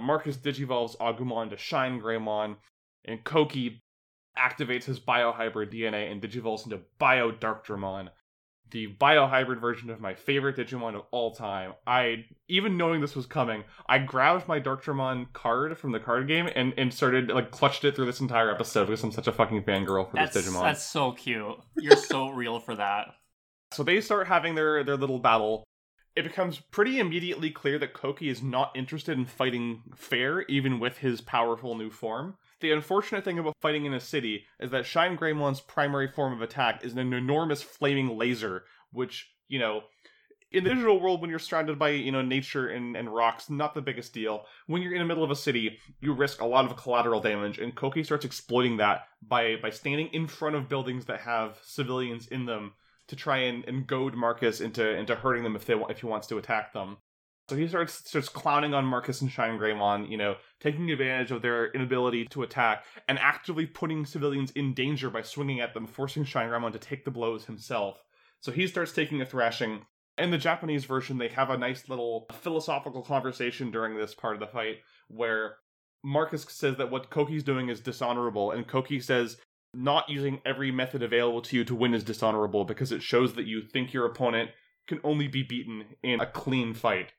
[0.00, 2.56] Marcus digivolves Agumon to Shine Greymon,
[3.04, 3.82] and Kouki
[4.36, 8.08] activates his biohybrid DNA and digivolves into Bio Darkdramon,
[8.70, 11.74] the biohybrid version of my favorite Digimon of all time.
[11.86, 16.48] I even knowing this was coming, I grabbed my Darkdramon card from the card game
[16.54, 19.64] and, and started like clutched it through this entire episode because I'm such a fucking
[19.64, 20.62] fangirl for that's this Digimon.
[20.62, 21.56] that's so cute.
[21.76, 23.14] You're so real for that.
[23.72, 25.64] So they start having their their little battle.
[26.16, 30.98] It becomes pretty immediately clear that Kouki is not interested in fighting fair, even with
[30.98, 32.36] his powerful new form.
[32.60, 36.42] The unfortunate thing about fighting in a city is that Shine Greymon's primary form of
[36.42, 39.82] attack is an enormous flaming laser, which, you know,
[40.50, 43.74] in the digital world when you're surrounded by, you know, nature and, and rocks, not
[43.74, 44.46] the biggest deal.
[44.66, 47.58] When you're in the middle of a city, you risk a lot of collateral damage,
[47.58, 52.26] and Kouki starts exploiting that by by standing in front of buildings that have civilians
[52.28, 52.72] in them
[53.08, 56.26] to try and, and goad Marcus into into hurting them if they if he wants
[56.28, 56.96] to attack them.
[57.48, 61.40] So he starts starts clowning on Marcus and Shine Greymon, you know, taking advantage of
[61.40, 66.24] their inability to attack and actively putting civilians in danger by swinging at them, forcing
[66.24, 68.02] Shine Greymon to take the blows himself.
[68.40, 69.86] So he starts taking a thrashing.
[70.18, 74.40] In the Japanese version, they have a nice little philosophical conversation during this part of
[74.40, 75.56] the fight where
[76.04, 79.38] Marcus says that what Kouki's doing is dishonorable, and Kouki says
[79.72, 83.46] not using every method available to you to win is dishonorable because it shows that
[83.46, 84.50] you think your opponent
[84.86, 87.12] can only be beaten in a clean fight.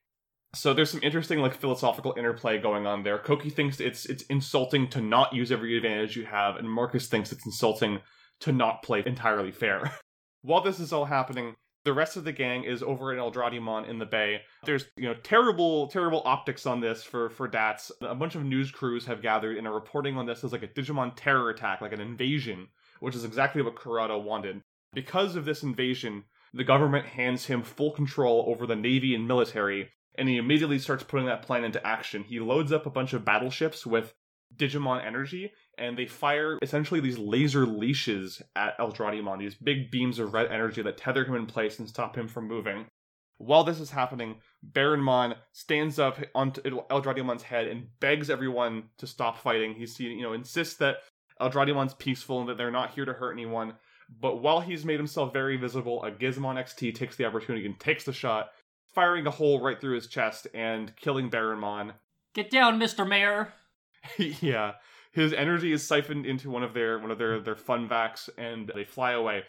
[0.55, 3.19] So there's some interesting like philosophical interplay going on there.
[3.19, 7.31] Kouki thinks it's it's insulting to not use every advantage you have, and Marcus thinks
[7.31, 7.99] it's insulting
[8.41, 9.91] to not play entirely fair.
[10.41, 11.55] While this is all happening,
[11.85, 14.41] the rest of the gang is over at Eldradimon in the bay.
[14.63, 17.91] There's you know terrible terrible optics on this for for Dats.
[18.01, 20.67] A bunch of news crews have gathered and are reporting on this as like a
[20.67, 22.67] Digimon terror attack, like an invasion,
[23.01, 24.61] which is exactly what Kurata wanted.
[24.93, 26.23] Because of this invasion,
[26.53, 29.89] the government hands him full control over the navy and military,
[30.19, 32.23] and he immediately starts putting that plan into action.
[32.23, 34.13] He loads up a bunch of battleships with
[34.55, 40.33] Digimon energy, and they fire essentially these laser leashes at Eldradimon, these big beams of
[40.33, 42.85] red energy that tether him in place and stop him from moving.
[43.37, 44.35] While this is happening,
[44.73, 49.73] Baromon stands up onto Eldradimon's head and begs everyone to stop fighting.
[49.73, 50.97] He's, you know, insists that
[51.39, 53.75] Eldradimon's peaceful and that they're not here to hurt anyone.
[54.19, 58.03] But while he's made himself very visible, a Gizmon XT takes the opportunity and takes
[58.03, 58.49] the shot,
[58.93, 61.93] firing a hole right through his chest and killing Baromon.
[62.33, 63.07] Get down, Mr.
[63.07, 63.53] Mayor.
[64.17, 64.73] yeah.
[65.11, 68.71] his energy is siphoned into one of their one of their their fun vacs, and
[68.73, 69.43] they fly away.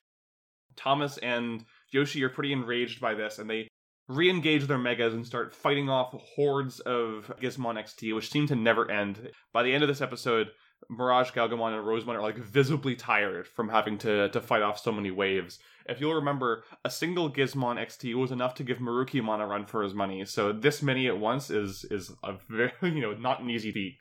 [0.77, 3.69] Thomas and Yoshi are pretty enraged by this, and they
[4.09, 8.91] re-engage their megas and start fighting off hordes of Gizmon XT, which seem to never
[8.91, 9.31] end.
[9.53, 10.49] By the end of this episode,
[10.91, 14.91] Mirage, Gaogamon, and Rosemon are like visibly tired from having to to fight off so
[14.91, 15.61] many waves.
[15.87, 19.83] If you'll remember, a single Gizmon XT was enough to give Merukimon a run for
[19.83, 20.25] his money.
[20.25, 23.97] So this many at once is is a very you know not an easy feat.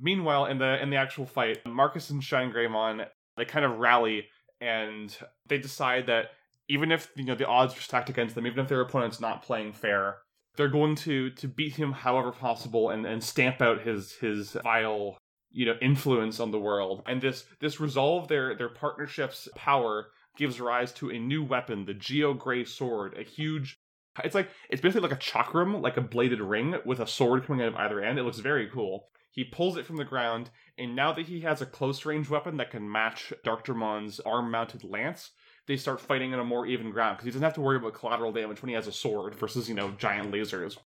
[0.00, 3.06] Meanwhile, in the in the actual fight, Marcus and Shine Greymon
[3.36, 4.26] they kind of rally
[4.60, 5.16] and
[5.46, 6.30] they decide that
[6.68, 9.42] even if you know the odds are stacked against them, even if their opponent's not
[9.42, 10.16] playing fair,
[10.56, 15.18] they're going to to beat him however possible and and stamp out his his vile
[15.50, 17.02] you know influence on the world.
[17.06, 21.94] And this this resolve their their partnership's power gives rise to a new weapon, the
[21.94, 23.78] Geo Gray Sword, a huge
[24.24, 27.62] it's like it's basically like a chakram, like a bladed ring with a sword coming
[27.62, 28.18] out of either end.
[28.18, 29.08] It looks very cool.
[29.30, 32.56] He pulls it from the ground, and now that he has a close range weapon
[32.56, 35.30] that can match Darkdramon's arm mounted lance,
[35.66, 37.94] they start fighting on a more even ground because he doesn't have to worry about
[37.94, 40.78] collateral damage when he has a sword versus, you know, giant lasers.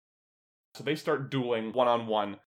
[0.74, 2.38] So they start dueling one on one,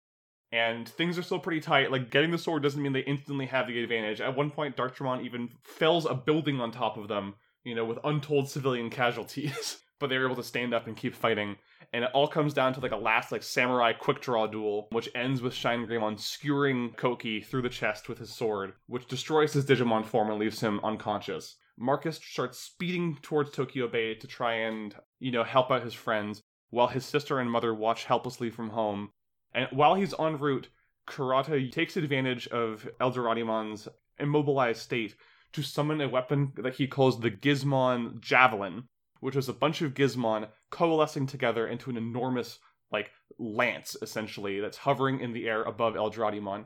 [0.53, 1.91] and things are still pretty tight.
[1.91, 4.21] Like, getting the sword doesn't mean they instantly have the advantage.
[4.21, 7.97] At one point, Darkdramon even fells a building on top of them, you know, with
[8.03, 9.79] untold civilian casualties.
[9.99, 11.55] but they're able to stand up and keep fighting.
[11.93, 15.09] And it all comes down to like a last like samurai quick draw duel, which
[15.15, 19.65] ends with Shine Greymon skewering Kouki through the chest with his sword, which destroys his
[19.65, 21.55] Digimon form and leaves him unconscious.
[21.77, 26.43] Marcus starts speeding towards Tokyo Bay to try and, you know, help out his friends,
[26.69, 29.11] while his sister and mother watch helplessly from home.
[29.53, 30.69] And while he's en route,
[31.07, 33.87] Kurata takes advantage of Eldoradimon's
[34.19, 35.15] immobilized state
[35.53, 38.85] to summon a weapon that he calls the Gizmon Javelin,
[39.19, 42.59] which is a bunch of Gizmon coalescing together into an enormous,
[42.91, 46.65] like, lance, essentially, that's hovering in the air above Eldradimon.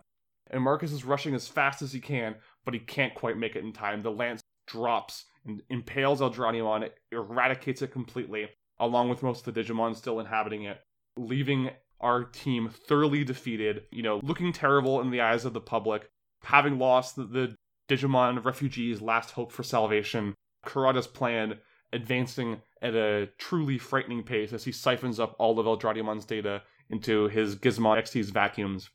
[0.49, 3.63] And Marcus is rushing as fast as he can, but he can't quite make it
[3.63, 4.01] in time.
[4.01, 8.49] The lance drops and impales Eldradimon, it eradicates it completely,
[8.79, 10.79] along with most of the Digimon still inhabiting it,
[11.17, 16.09] leaving our team thoroughly defeated, you know, looking terrible in the eyes of the public,
[16.43, 17.55] having lost the, the
[17.89, 20.35] Digimon refugees' last hope for salvation.
[20.65, 21.55] Kurata's plan
[21.93, 27.27] advancing at a truly frightening pace as he siphons up all of Eldradimon's data into
[27.29, 28.89] his Gizmon XT's vacuums.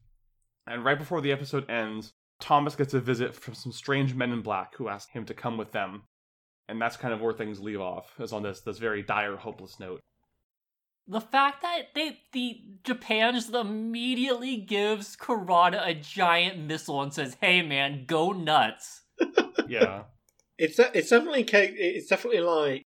[0.67, 4.43] And right before the episode ends, Thomas gets a visit from some strange men in
[4.43, 6.03] black who ask him to come with them.
[6.69, 9.81] And that's kind of where things leave off, is on this this very dire, hopeless
[9.81, 10.01] note.
[11.13, 17.37] The fact that they the Japan just immediately gives Kurata a giant missile and says,
[17.39, 19.03] "Hey man, go nuts."
[19.69, 20.05] Yeah.
[20.59, 22.83] It's it's definitely it's definitely like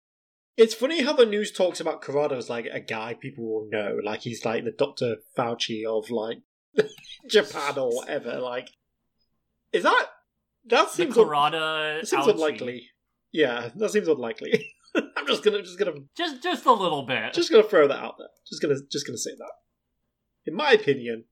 [0.56, 3.98] it's funny how the news talks about Kurata as like a guy people will know,
[4.04, 6.38] like he's like the Doctor Fauci of like
[7.28, 8.38] Japan or whatever.
[8.38, 8.68] Like,
[9.72, 10.06] is that
[10.66, 12.88] that The seems un- that seems unlikely?
[13.32, 14.66] Yeah, that seems unlikely.
[15.16, 17.32] I'm just gonna just gonna Just just a little bit.
[17.32, 18.28] just gonna throw that out there.
[18.48, 19.52] Just gonna just gonna say that.
[20.46, 21.24] In my opinion,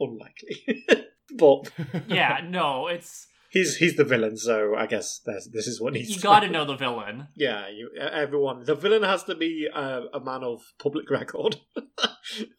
[0.00, 0.84] unlikely.
[1.38, 1.70] but
[2.08, 6.14] yeah, no, it's he's he's the villain, so I guess that's, this is what needs.
[6.14, 7.28] you got to know the villain.
[7.36, 8.64] Yeah, you, everyone.
[8.64, 11.56] The villain has to be uh, a man of public record.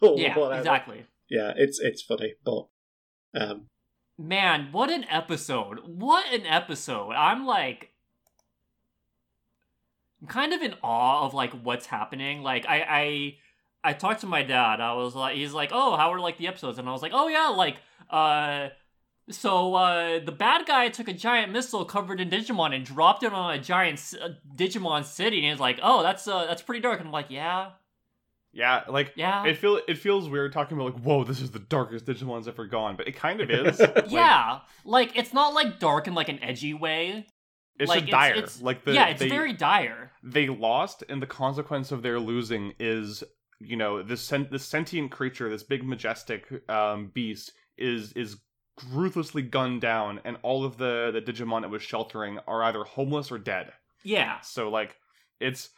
[0.01, 0.59] or Yeah, whatever.
[0.59, 1.05] exactly.
[1.29, 2.67] Yeah, it's it's funny, but
[3.35, 3.67] um,
[4.17, 5.79] Man, what an episode.
[5.85, 7.11] What an episode.
[7.11, 7.89] I'm like
[10.25, 12.41] I'm kind of in awe of like what's happening.
[12.41, 12.81] Like I
[13.83, 14.81] I I talked to my dad.
[14.81, 17.11] I was like he's like, "Oh, how are like the episodes?" And I was like,
[17.13, 17.77] "Oh yeah, like
[18.09, 18.69] uh
[19.29, 23.33] so uh the bad guy took a giant missile covered in Digimon and dropped it
[23.33, 26.81] on a giant c- uh, Digimon city and he's like, "Oh, that's uh that's pretty
[26.81, 27.71] dark." And I'm like, "Yeah.
[28.51, 29.45] Yeah, like Yeah.
[29.45, 32.65] it feel it feels weird talking about like, whoa, this is the darkest Digimon's ever
[32.65, 33.79] gone, but it kind of is.
[33.79, 34.61] Like, yeah.
[34.85, 37.27] Like it's not like dark in like an edgy way.
[37.77, 38.35] It's like just dire.
[38.35, 40.11] It's, like the yeah, it's they, very dire.
[40.23, 43.23] they lost, and the consequence of their losing is,
[43.59, 48.37] you know, this sen- this sentient creature, this big majestic um, beast, is is
[48.91, 53.31] ruthlessly gunned down, and all of the the Digimon it was sheltering are either homeless
[53.31, 53.73] or dead.
[54.03, 54.39] Yeah.
[54.41, 54.95] So like,
[55.39, 55.69] it's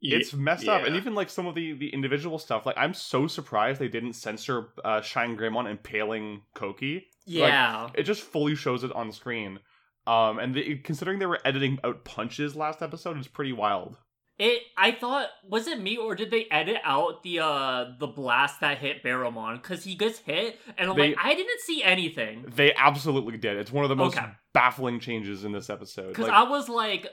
[0.00, 2.66] it's messed up, and even like some of the the individual stuff.
[2.66, 7.04] Like, I'm so surprised they didn't censor uh, Shine Greymon impaling Kouki.
[7.24, 7.88] Yeah.
[7.94, 9.58] It just fully shows it on screen.
[10.06, 13.98] Um, and the, considering they were editing out punches last episode, it's pretty wild.
[14.38, 18.60] It I thought was it me or did they edit out the uh the blast
[18.60, 22.46] that hit Baromon cuz he gets hit and I'm They- like I didn't see anything.
[22.48, 23.58] They absolutely did.
[23.58, 24.26] It's one of the most Okay.
[24.54, 26.14] baffling changes in this episode.
[26.14, 27.06] Cuz Like, I was like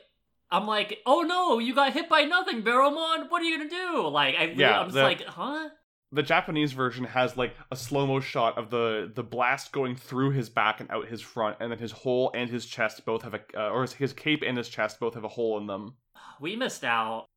[0.49, 3.29] I'm like, "Oh no, you got hit by nothing, Baromon.
[3.29, 5.69] What are you going to do?" Like I really, Yeah, I'm just the- like, "Huh?"
[6.11, 10.31] The Japanese version has like a slow mo shot of the the blast going through
[10.31, 13.36] his back and out his front, and then his hole and his chest both have
[13.36, 15.95] a, uh, or his, his cape and his chest both have a hole in them.
[16.40, 17.27] We missed out.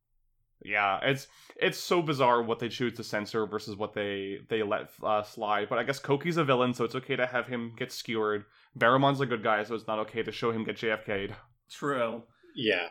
[0.63, 4.89] Yeah, it's it's so bizarre what they choose to censor versus what they they let
[5.03, 5.69] uh, slide.
[5.69, 8.45] But I guess Kouki's a villain, so it's okay to have him get skewered.
[8.75, 11.35] Baromon's a good guy, so it's not okay to show him get JFK'd.
[11.69, 12.23] True.
[12.55, 12.89] Yeah.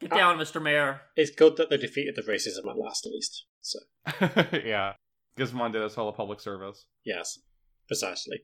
[0.00, 0.62] Get down, Mr.
[0.62, 1.00] Mayor.
[1.16, 3.46] It's good that they defeated the racism at last, at least.
[3.66, 3.78] So,
[4.64, 4.92] yeah,
[5.36, 6.86] Gizmon did us all a public service.
[7.04, 7.38] yes,
[7.88, 8.42] precisely.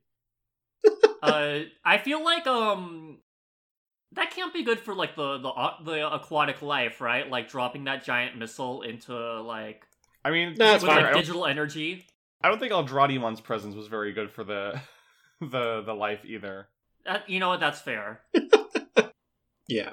[1.23, 3.19] uh, I feel like um,
[4.12, 7.31] that can't be good for like the the uh, the aquatic life, right?
[7.31, 9.85] Like dropping that giant missile into like
[10.24, 12.07] I mean, No, it's with I like don't- digital energy.
[12.44, 14.81] I don't think Eldradimon's presence was very good for the
[15.40, 16.66] the the life either.
[17.07, 17.61] That, you know what?
[17.61, 18.23] That's fair.
[19.69, 19.93] Yeah.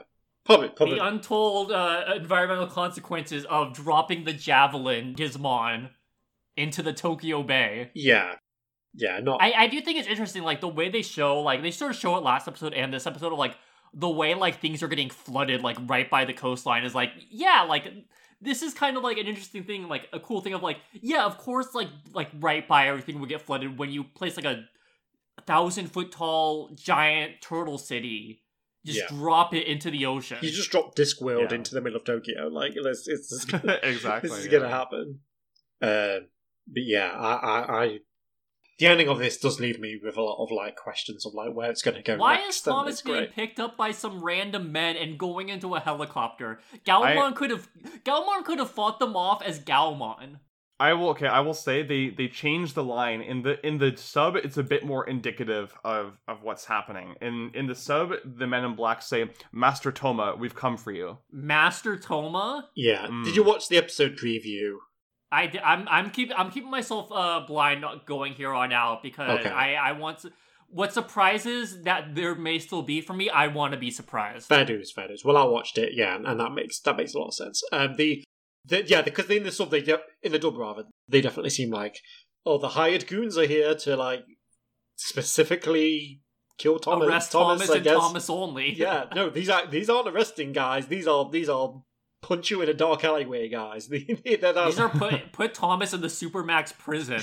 [0.97, 5.91] The untold uh, environmental consequences of dropping the javelin Gizmon
[6.57, 7.91] into the Tokyo Bay.
[7.93, 8.35] yeah.
[8.95, 9.41] Yeah, not.
[9.41, 11.97] I, I do think it's interesting, like the way they show, like they sort of
[11.97, 13.55] show it last episode and this episode of like
[13.93, 17.65] the way like things are getting flooded like right by the coastline is like yeah,
[17.69, 17.91] like
[18.41, 21.25] this is kind of like an interesting thing, like a cool thing of like yeah,
[21.25, 24.63] of course, like like right by everything would get flooded when you place like a
[25.45, 28.41] thousand foot tall giant turtle city,
[28.85, 29.07] just Yeah.
[29.09, 30.37] drop it into the ocean.
[30.41, 31.55] you just drop Discworld Yeah.
[31.55, 32.47] into the middle of Tokyo.
[32.47, 33.53] Like, it's, it's, it's
[33.83, 34.29] exactly.
[34.29, 34.51] this is yeah.
[34.51, 35.19] going to happen.
[35.81, 36.25] Uh,
[36.67, 37.97] but yeah, I, I, I,
[38.77, 41.53] the ending of this does leave me with a lot of like questions of like
[41.53, 42.15] where it's going to go.
[42.17, 43.35] Why next, is Thomas it's being great.
[43.35, 46.59] picked up by some random men and going into a helicopter?
[46.85, 47.67] Gaomon could have
[48.05, 50.39] Gaomon could have fought them off as Gaomon.
[50.79, 51.27] I will okay.
[51.27, 54.35] I will say they they changed the line in the in the sub.
[54.37, 57.15] It's a bit more indicative of of what's happening.
[57.21, 61.17] In in the sub, the Men in Black say, "Master Toma, we've come for you."
[61.31, 62.69] Master Toma.
[62.75, 63.07] Yeah.
[63.07, 63.25] Mm.
[63.25, 64.75] Did you watch the episode preview?
[65.31, 69.39] I di- I'm I'm keep I'm keeping myself uh blind going here on out because
[69.39, 69.49] Okay.
[69.49, 70.31] I I want to.
[70.71, 74.47] What surprises that there may still be for me, I want to be surprised.
[74.47, 75.25] Fair dues, fair dues.
[75.25, 77.63] Well, I watched it, yeah, and, and that makes that makes a lot of sense.
[77.71, 78.23] Um, the,
[78.65, 81.71] the yeah, because in the sub, they de- in the dub rather, they definitely seem
[81.71, 81.99] like
[82.45, 84.25] oh, the hired goons are here to like
[84.95, 86.21] specifically
[86.57, 87.07] kill Thomas.
[87.07, 87.97] Arrest Thomas, Thomas, I and guess.
[87.97, 88.73] Thomas only.
[88.75, 90.87] yeah, no, these are these aren't arresting guys.
[90.87, 91.81] These are these are
[92.21, 93.87] punch you in a dark alleyway guys.
[94.23, 97.21] These are put put Thomas in the Supermax prison.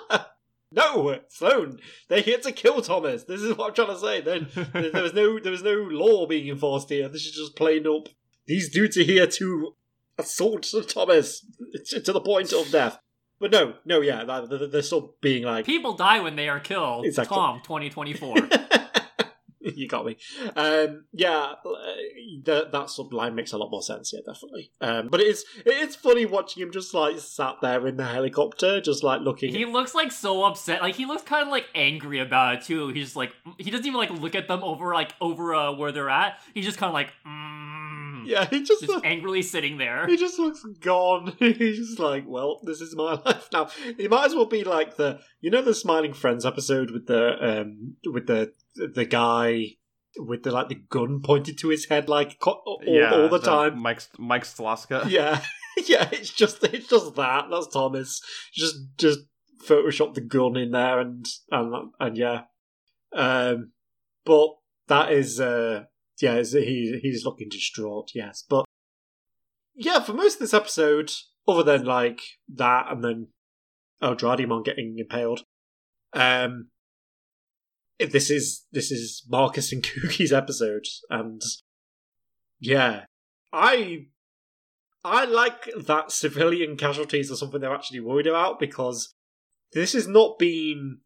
[0.72, 1.80] no, Sloan.
[2.08, 3.24] They're here to kill Thomas.
[3.24, 4.20] This is what I'm trying to say.
[4.20, 7.08] Then there there was no there was no law being enforced here.
[7.08, 8.08] This is just plain up.
[8.46, 9.74] These dudes are here to
[10.18, 11.44] assault Thomas
[11.86, 12.98] to to the point of death.
[13.40, 17.04] But no, no, yeah, they're, still being like People die when they are killed.
[17.04, 17.34] Exactly.
[17.34, 18.36] Tom, 2024.
[19.74, 20.16] you got me.
[20.56, 21.74] Um, yeah, uh,
[22.44, 24.12] that that subline makes a lot more sense.
[24.12, 24.72] Yeah, definitely.
[24.80, 28.04] Um, but it is it is funny watching him just like sat there in the
[28.04, 29.54] helicopter, just like looking.
[29.54, 30.82] He looks like so upset.
[30.82, 32.88] Like he looks kind of like angry about it too.
[32.88, 35.92] He's just like he doesn't even like look at them over like over uh, where
[35.92, 36.40] they're at.
[36.52, 37.43] He's just kind of like mm,
[38.24, 38.84] yeah, he just.
[38.84, 40.06] just angrily sitting there.
[40.06, 41.34] he just looks gone.
[41.38, 43.68] He's just like, well, this is my life now.
[43.96, 47.60] He might as well be like the, you know, the Smiling Friends episode with the,
[47.60, 48.52] um, with the
[48.94, 49.76] the guy
[50.16, 53.78] with the like the gun pointed to his head like co- all, all the time.
[53.78, 55.08] Mike Mike Stalaska.
[55.08, 55.40] Yeah,
[55.86, 56.08] yeah.
[56.12, 57.46] It's just it's just that.
[57.50, 58.22] That's Thomas.
[58.52, 59.20] Just just
[59.66, 62.42] Photoshop the gun in there and and and yeah.
[63.12, 63.72] Um,
[64.24, 64.50] but
[64.88, 65.84] that is uh
[66.20, 66.42] yeah.
[66.42, 68.10] He he's looking distraught.
[68.14, 68.64] Yes, but
[69.74, 70.00] yeah.
[70.00, 71.12] For most of this episode,
[71.46, 72.20] other than like
[72.54, 73.28] that, and then
[74.02, 75.42] Eldradimon getting impaled,
[76.12, 76.68] um.
[78.00, 81.40] This is this is Marcus and Kouki's episode, and
[82.58, 83.04] yeah,
[83.52, 84.06] I
[85.04, 89.14] I like that civilian casualties are something they're actually worried about because
[89.72, 91.00] this has not been.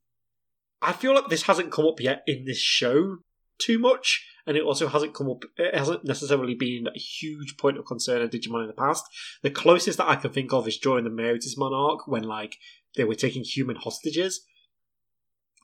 [0.80, 3.18] I feel like this hasn't come up yet in this show
[3.58, 5.44] too much, and it also hasn't come up.
[5.58, 9.04] It hasn't necessarily been a huge point of concern in Digimon in the past.
[9.42, 12.56] The closest that I can think of is during the Myotismon Monarch when like
[12.96, 14.40] they were taking human hostages,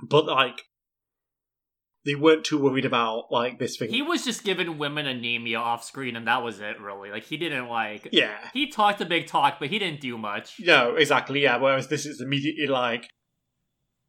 [0.02, 0.64] but like
[2.04, 3.88] they weren't too worried about like this thing.
[3.88, 6.78] He was just giving women anemia off screen, and that was it.
[6.78, 8.08] Really, like he didn't like.
[8.12, 10.56] yeah, He talked a big talk, but he didn't do much.
[10.60, 11.42] No, exactly.
[11.42, 11.56] Yeah.
[11.56, 13.08] Whereas this is immediately like,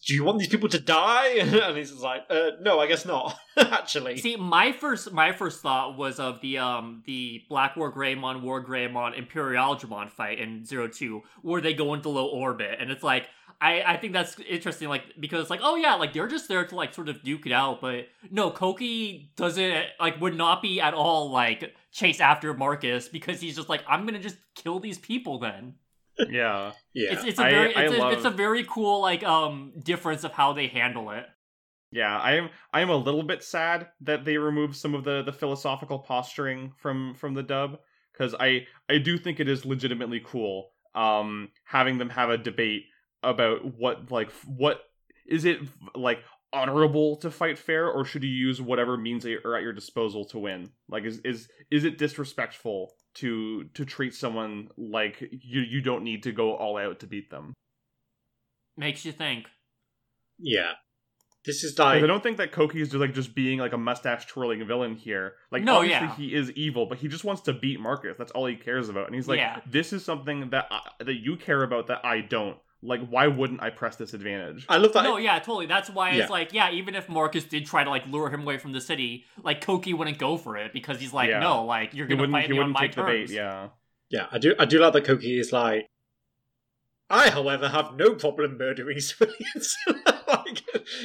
[0.05, 1.27] do you want these people to die?
[1.39, 3.37] and he's like, uh, no, I guess not.
[3.57, 8.41] Actually, See, my first my first thought was of the um the Black War Greymon,
[8.41, 12.91] War Greymon, Imperial Dramon fight in Zero Two, where they go into low orbit, and
[12.91, 13.27] it's like
[13.59, 16.65] I I think that's interesting, like because it's like oh yeah, like they're just there
[16.65, 20.79] to like sort of duke it out, but no, Kouki doesn't like would not be
[20.79, 24.99] at all like chase after Marcus because he's just like I'm gonna just kill these
[24.99, 25.75] people then.
[26.29, 26.71] Yeah.
[26.93, 27.11] Yeah.
[27.13, 29.73] It's it's a I- very I it's, a, love- it's a very cool like um
[29.83, 31.25] difference of how they handle it.
[31.91, 32.49] Yeah, I am.
[32.73, 36.73] I am a little bit sad that they removed some of the the philosophical posturing
[36.77, 37.79] from from the dub
[38.13, 40.69] because I I do think it is legitimately cool.
[40.93, 42.83] Um, having them have a debate
[43.23, 44.81] about what like what
[45.27, 45.59] is it
[45.95, 46.19] like
[46.53, 50.25] honorable to fight fair or should you use whatever means that are at your disposal
[50.25, 50.69] to win?
[50.89, 56.23] Like, is is is it disrespectful to to treat someone like you you don't need
[56.23, 57.53] to go all out to beat them?
[58.77, 59.45] Makes you think.
[60.39, 60.73] yeah.
[61.45, 63.77] This is like I don't think that Kouki is just like just being like a
[63.77, 65.33] mustache twirling villain here.
[65.51, 66.15] Like No, obviously yeah.
[66.15, 68.15] he is evil, but he just wants to beat Marcus.
[68.17, 69.05] That's all he cares about.
[69.05, 69.59] And he's like, Yeah.
[69.69, 72.57] "This is something that I, that you care about that I don't.
[72.85, 75.03] Like, why wouldn't I press this advantage?" I love that.
[75.03, 75.65] No, yeah, totally.
[75.65, 76.21] That's why Yeah.
[76.23, 78.81] it's like, yeah, even if Marcus did try to like lure him away from the
[78.81, 81.39] city, like Kouki wouldn't go for it because he's like, Yeah.
[81.39, 82.35] no, like you're gonna wouldn't.
[82.35, 83.29] fight He me on wouldn't my take the bait.
[83.29, 83.69] Yeah.
[84.09, 84.53] Yeah, I do.
[84.59, 85.87] I do like that Kouki is like.
[87.07, 89.75] I, however, have no problem murdering civilians.
[90.27, 90.63] like,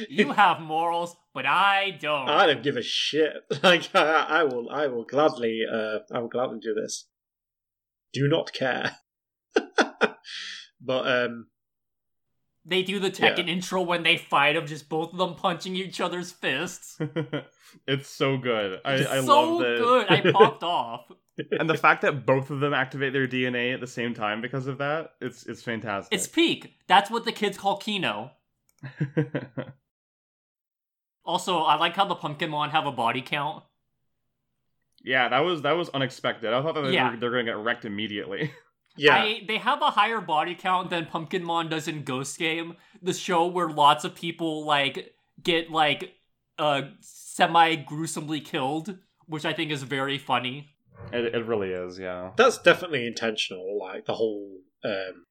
[0.09, 2.27] You have morals, but I don't.
[2.27, 3.33] I don't give a shit.
[3.63, 7.05] Like, I, I will, I will gladly, uh, I will gladly do this.
[8.13, 8.97] Do not care.
[9.55, 11.47] but um,
[12.63, 15.99] They do the Tekken intro when they fight of just both of them punching each
[15.99, 16.99] other's fists.
[17.87, 18.79] it's so good.
[18.85, 20.11] I, It's I so love the good.
[20.11, 21.11] I popped off.
[21.57, 24.67] and the fact that both of them activate their DNA at the same time because
[24.67, 25.13] of that.
[25.21, 26.13] It's it's fantastic.
[26.13, 26.75] It's peak.
[26.87, 28.31] That's what the kids call Kino.
[31.23, 33.63] Also, I like how the Pumpkinmon have a body count.
[35.03, 36.51] yeah, that was that was unexpected.
[36.51, 37.11] I thought that they Yeah.
[37.11, 38.51] were, they're going to get wrecked immediately.
[38.97, 43.13] Yeah, I, they have a higher body count than Pumpkinmon does in Ghost Game, the
[43.13, 46.13] show where lots of people like get like
[46.59, 50.75] uh semi gruesomely killed, which I think is very funny.
[51.13, 51.97] it, it really is.
[51.99, 52.31] Yeah.
[52.35, 53.79] that's definitely intentional.
[53.79, 55.25] Like the whole, um,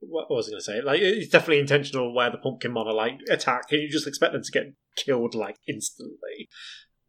[0.00, 0.80] what was I going to say?
[0.82, 4.42] Like it's definitely intentional where the Pumpkinmon are like attack, and you just expect them
[4.42, 6.48] to get killed like instantly.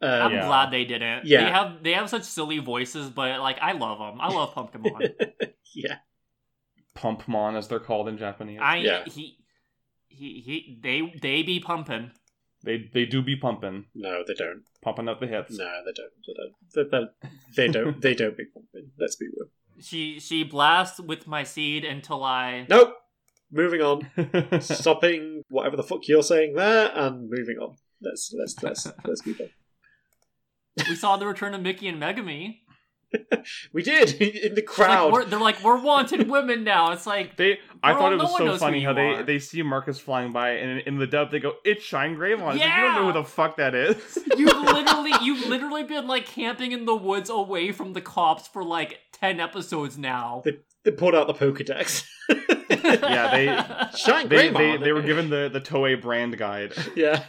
[0.01, 0.45] I'm Um, Yeah.
[0.47, 1.25] glad they didn't.
[1.25, 1.43] Yeah.
[1.45, 4.21] They have they have such silly voices, but like I love them.
[4.21, 5.13] I love Pumpkinmon.
[5.75, 5.97] yeah,
[6.95, 8.59] Pumpmon, as they're called in Japanese.
[8.61, 9.03] I Yeah.
[9.05, 9.37] he
[10.07, 12.11] he he they they be pumping.
[12.63, 14.63] They they do be pumping, no, they don't.
[14.81, 15.57] pumping up the hits.
[15.57, 16.11] No, they don't.
[16.75, 17.11] They don't.
[17.55, 18.01] They, they, they don't.
[18.01, 18.91] They don't be pumping.
[18.99, 19.47] Let's be real.
[19.81, 22.95] She she blasts with my seed until I Nope.
[23.51, 24.61] Moving on.
[24.61, 27.75] Stopping whatever the fuck you're saying there, and moving on.
[28.01, 29.49] Let's let's let's let's move on.
[30.87, 32.59] We saw the return of Mickey and Megumi.
[33.73, 35.11] We did in the Like, crowd.
[35.11, 36.91] we're, they're like we're wanted women now.
[36.91, 39.01] It's like They, I Girl, thought it no was one so knows funny how they,
[39.01, 39.23] are.
[39.23, 42.53] they see Marcus flying by, and in, in the dub they go, "It's Shine Greymon."
[42.53, 43.97] It's like, you don't know who the fuck that is.
[44.37, 48.63] you've literally you've literally been like camping in the woods away from the cops for
[48.63, 50.43] like ten episodes now.
[50.45, 52.05] They, they pulled out the Pokedex.
[52.29, 56.73] Yeah, they Shine they, they, they were given the the Toei brand guide.
[56.95, 57.23] Yeah.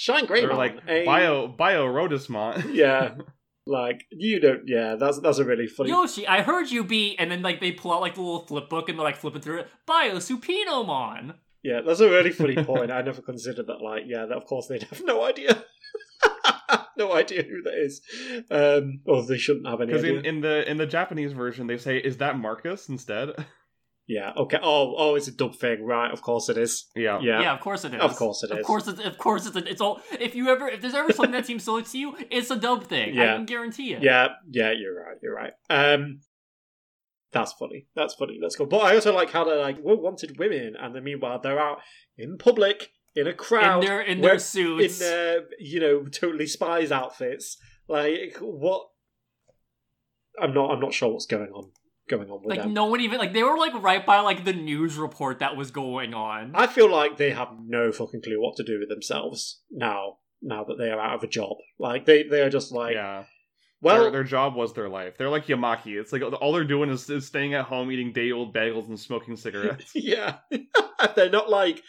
[0.00, 0.48] Shine They Greymon.
[0.48, 2.72] were like a- bio bio Rotusmon.
[2.74, 3.16] Yeah.
[3.66, 4.62] Like you don't.
[4.66, 5.90] Yeah, that's that's a really funny.
[5.90, 8.68] Yoshi, I heard you beat, and then like they pull out like the little flip
[8.70, 9.68] book and they're like flipping through it.
[9.86, 11.34] Bio Spinomon.
[11.62, 12.90] Yeah, that's a really funny point.
[12.90, 13.80] I never considered that.
[13.82, 15.62] Like, yeah, that, of course they'd have no idea.
[16.96, 18.00] no idea who that is.
[18.50, 20.18] Um, or they shouldn't have any Because idea.
[20.20, 23.30] in, in the in the Japanese version they say, "Is that Marcus?" instead.
[24.10, 24.32] Yeah.
[24.36, 24.58] Okay.
[24.60, 26.10] Oh, oh, it's a dub thing, right?
[26.12, 26.86] Of course it is.
[26.96, 27.20] Yeah.
[27.22, 27.42] Yeah.
[27.42, 28.00] Yeah, of course it is.
[28.00, 30.02] Of course it Of course it's of course it's a, it's all.
[30.18, 32.84] If you ever if there's ever something that seems silly to you, it's a dub
[32.88, 33.10] thing.
[33.16, 33.36] I Yeah.
[33.36, 34.02] can guarantee it.
[34.02, 34.28] Yeah.
[34.50, 34.72] Yeah.
[34.72, 35.16] You're right.
[35.22, 35.52] You're right.
[35.70, 36.22] Um,
[37.30, 37.86] that's funny.
[37.94, 38.38] That's funny.
[38.42, 38.66] That's cool.
[38.66, 41.78] But I also like how they're like we're wanted women, and then meanwhile they're out
[42.18, 45.00] in public in a crowd in their in where- their suits.
[45.00, 47.58] in their you know totally spies outfits.
[47.86, 48.88] Like what?
[50.40, 50.72] I'm not.
[50.72, 51.70] I'm not sure what's going on.
[52.10, 52.74] Going on with like them.
[52.74, 55.70] no one even like they were like right by like the news report that was
[55.70, 56.56] going on.
[56.56, 60.16] I feel like they have no fucking clue what to do with themselves now.
[60.42, 63.24] Now that they are out of a job, like they they are just like, yeah.
[63.80, 65.18] well, their, their job was their life.
[65.18, 66.00] They're like Yamaki.
[66.00, 68.98] It's like all they're doing is, is staying at home, eating day old bagels, and
[68.98, 69.92] smoking cigarettes.
[69.94, 70.38] yeah,
[71.14, 71.80] they're not like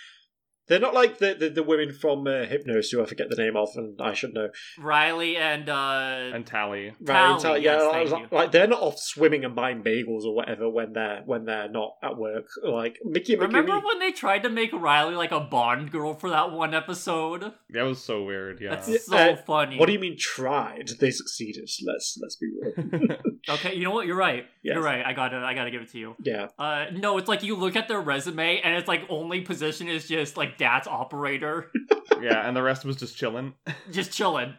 [0.72, 3.56] they're not like the the, the women from uh, Hypnos who I forget the name
[3.58, 4.50] of, and I should know.
[4.80, 6.94] Riley and uh and Tally.
[7.02, 8.38] Right, Tally, yeah, yes, like, thank you.
[8.38, 11.96] like, they're not off swimming and buying bagels or whatever when they're when they're not
[12.02, 12.48] at work.
[12.64, 16.14] Like Mickey, Mickey, Remember Mickey- when they tried to make Riley like a Bond girl
[16.14, 17.52] for that one episode?
[17.70, 18.60] That was so weird.
[18.62, 18.76] Yeah.
[18.76, 19.78] That's so Uh, funny.
[19.78, 20.90] What do you mean tried?
[21.00, 21.70] They succeeded.
[21.86, 23.18] Let's let's be real.
[23.50, 24.06] Okay, you know what?
[24.06, 24.46] You're right.
[24.62, 24.76] Yes.
[24.76, 25.04] You're right.
[25.04, 26.16] I gotta I gotta give it to you.
[26.24, 29.88] yeah, Uh no, it's like you look at their resume and it's like only position
[29.88, 31.72] is just like dad's operator.
[32.22, 33.54] yeah, and the rest was just chilling.
[33.92, 34.54] just chilling.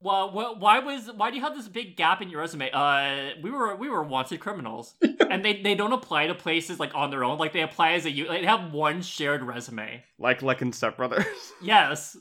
[0.00, 2.70] Well, wh- why was why do you have this big gap in your resume?
[2.72, 4.94] Uh, we were we were wanted criminals,
[5.30, 7.38] and they they don't apply to places like on their own.
[7.38, 10.02] Like they apply as a u- like, they have one shared resume.
[10.18, 11.24] Like like in Step Brothers.
[11.62, 12.16] Yes.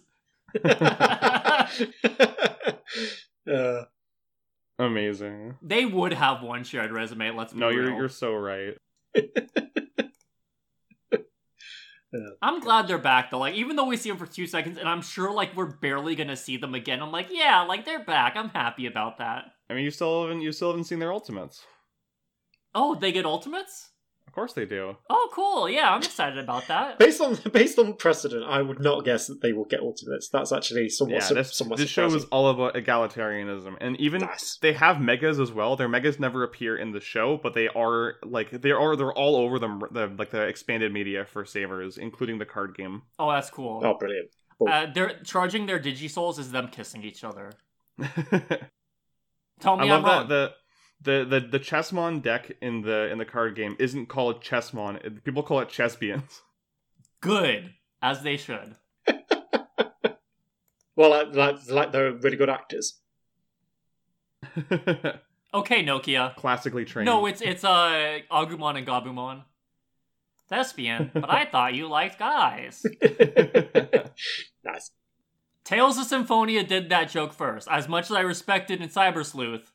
[3.51, 3.83] uh,
[4.79, 5.55] Amazing.
[5.61, 7.31] They would have one shared resume.
[7.31, 7.95] Let's be No, you're real.
[7.97, 8.77] you're so right.
[12.41, 13.39] I'm glad they're back though.
[13.39, 16.15] Like even though we see them for two seconds, and I'm sure like we're barely
[16.15, 17.01] gonna see them again.
[17.01, 18.35] I'm like, yeah, like they're back.
[18.35, 19.45] I'm happy about that.
[19.69, 21.63] I mean, you still haven't you still haven't seen their ultimates.
[22.73, 23.90] Oh, they get ultimates.
[24.31, 24.95] Of course they do.
[25.09, 25.69] Oh, cool.
[25.69, 26.97] Yeah, I'm excited about that.
[26.99, 30.29] based on based on precedent, I would not guess that they will get ultimates.
[30.29, 34.21] That's actually somewhat Yeah, su- this, somewhat this show is all about egalitarianism, and even
[34.21, 34.57] nice.
[34.61, 35.75] they have megas as well.
[35.75, 39.35] Their megas never appear in the show, but they are like they are they're all
[39.35, 43.01] over them the like the expanded media for Savers, including the card game.
[43.19, 43.81] Oh, that's cool.
[43.83, 44.29] Oh, brilliant.
[44.65, 47.51] Uh, they're charging their digisouls is them kissing each other.
[49.59, 50.27] Tell me love I'm wrong.
[50.27, 50.51] that the
[51.03, 55.23] the the the Chessmon deck in the in the card game isn't called Chessmon.
[55.23, 56.41] People call it Chessbians.
[57.21, 58.75] Good, as they should.
[60.97, 62.99] Well, like, like, like they're really good actors.
[65.53, 66.33] Okay, Nokia.
[66.37, 67.07] Classically trained.
[67.07, 69.43] No, it's it's uh Agumon and Gabumon.
[70.47, 72.85] Thespian, but I thought you liked guys.
[74.63, 74.91] nice.
[75.65, 77.67] Tales of Symphonia did that joke first.
[77.69, 79.70] As much as I respected in Cyber Sleuth,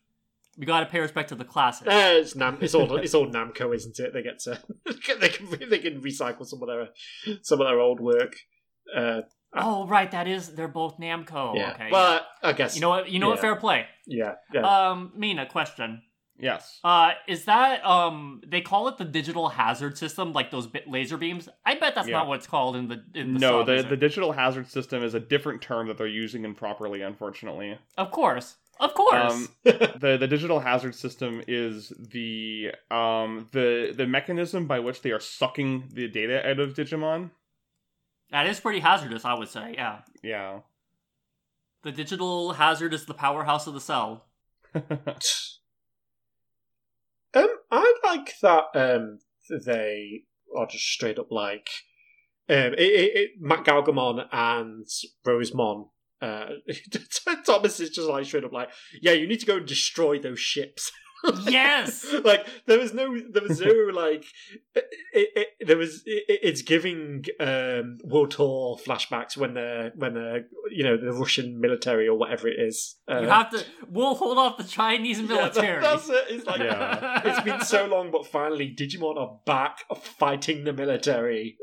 [0.59, 1.89] we gotta pay respect to the classics.
[1.89, 2.59] Uh, it's Nam.
[2.61, 2.97] It's all.
[3.05, 4.13] It's all Namco, isn't it?
[4.13, 4.59] They get to.
[5.21, 5.69] they can.
[5.71, 6.89] They can recycle some of their
[7.43, 8.37] some of their old work.
[8.95, 9.23] Uh,
[9.55, 11.55] oh, right, that is they're both Namco.
[11.57, 11.73] yeah.
[11.75, 11.89] Okay.
[11.91, 13.11] But I guess you know what?
[13.11, 13.41] You know what?
[13.41, 13.87] Fair play.
[14.07, 14.35] Yeah.
[14.55, 14.63] Yeah.
[14.91, 16.03] Um, Mina, question.
[16.39, 16.79] yes.
[16.85, 18.41] Uh, is that um?
[18.47, 21.49] They call it the digital hazard system, like those bit laser beams.
[21.65, 22.19] I bet that's Yeah.
[22.19, 23.03] not what it's called in the.
[23.15, 26.07] In the No, sub, the the digital hazard system is a different term that they're
[26.07, 27.79] using improperly, unfortunately.
[27.99, 29.33] Of course, of course.
[29.33, 35.11] Um, the the digital hazard system is the um the the mechanism by which they
[35.13, 37.31] are sucking the data out of Digimon.
[38.31, 39.75] that is pretty hazardous, I would say.
[39.75, 40.61] Yeah, Yeah.
[41.83, 44.27] the digital hazard is the powerhouse of the cell.
[47.35, 48.65] Um, I like that.
[48.75, 49.19] Um,
[49.67, 50.23] they
[50.57, 51.69] are just straight up like,
[52.49, 54.87] um, it, it, it, Matt Gaogamon and
[55.27, 55.91] Rosemon.
[56.23, 56.47] Uh,
[57.47, 58.71] Thomas is just like straight up like,
[59.03, 60.91] yeah, you need to go and destroy those ships.
[61.49, 62.07] Yes!
[62.25, 64.25] like there was no, there was no like,
[64.75, 66.03] it, it, there was.
[66.07, 71.59] It, it's giving um, World Tour flashbacks when they're when they're you know the Russian
[71.59, 72.97] military or whatever it is.
[73.11, 73.65] Uh, you have to.
[73.89, 75.81] We'll hold off the Chinese yeah, military.
[75.81, 76.25] that- that's it.
[76.29, 77.23] It's like Yeah.
[77.25, 79.79] it's been so long, but finally, Digimon are back
[80.19, 81.57] fighting the military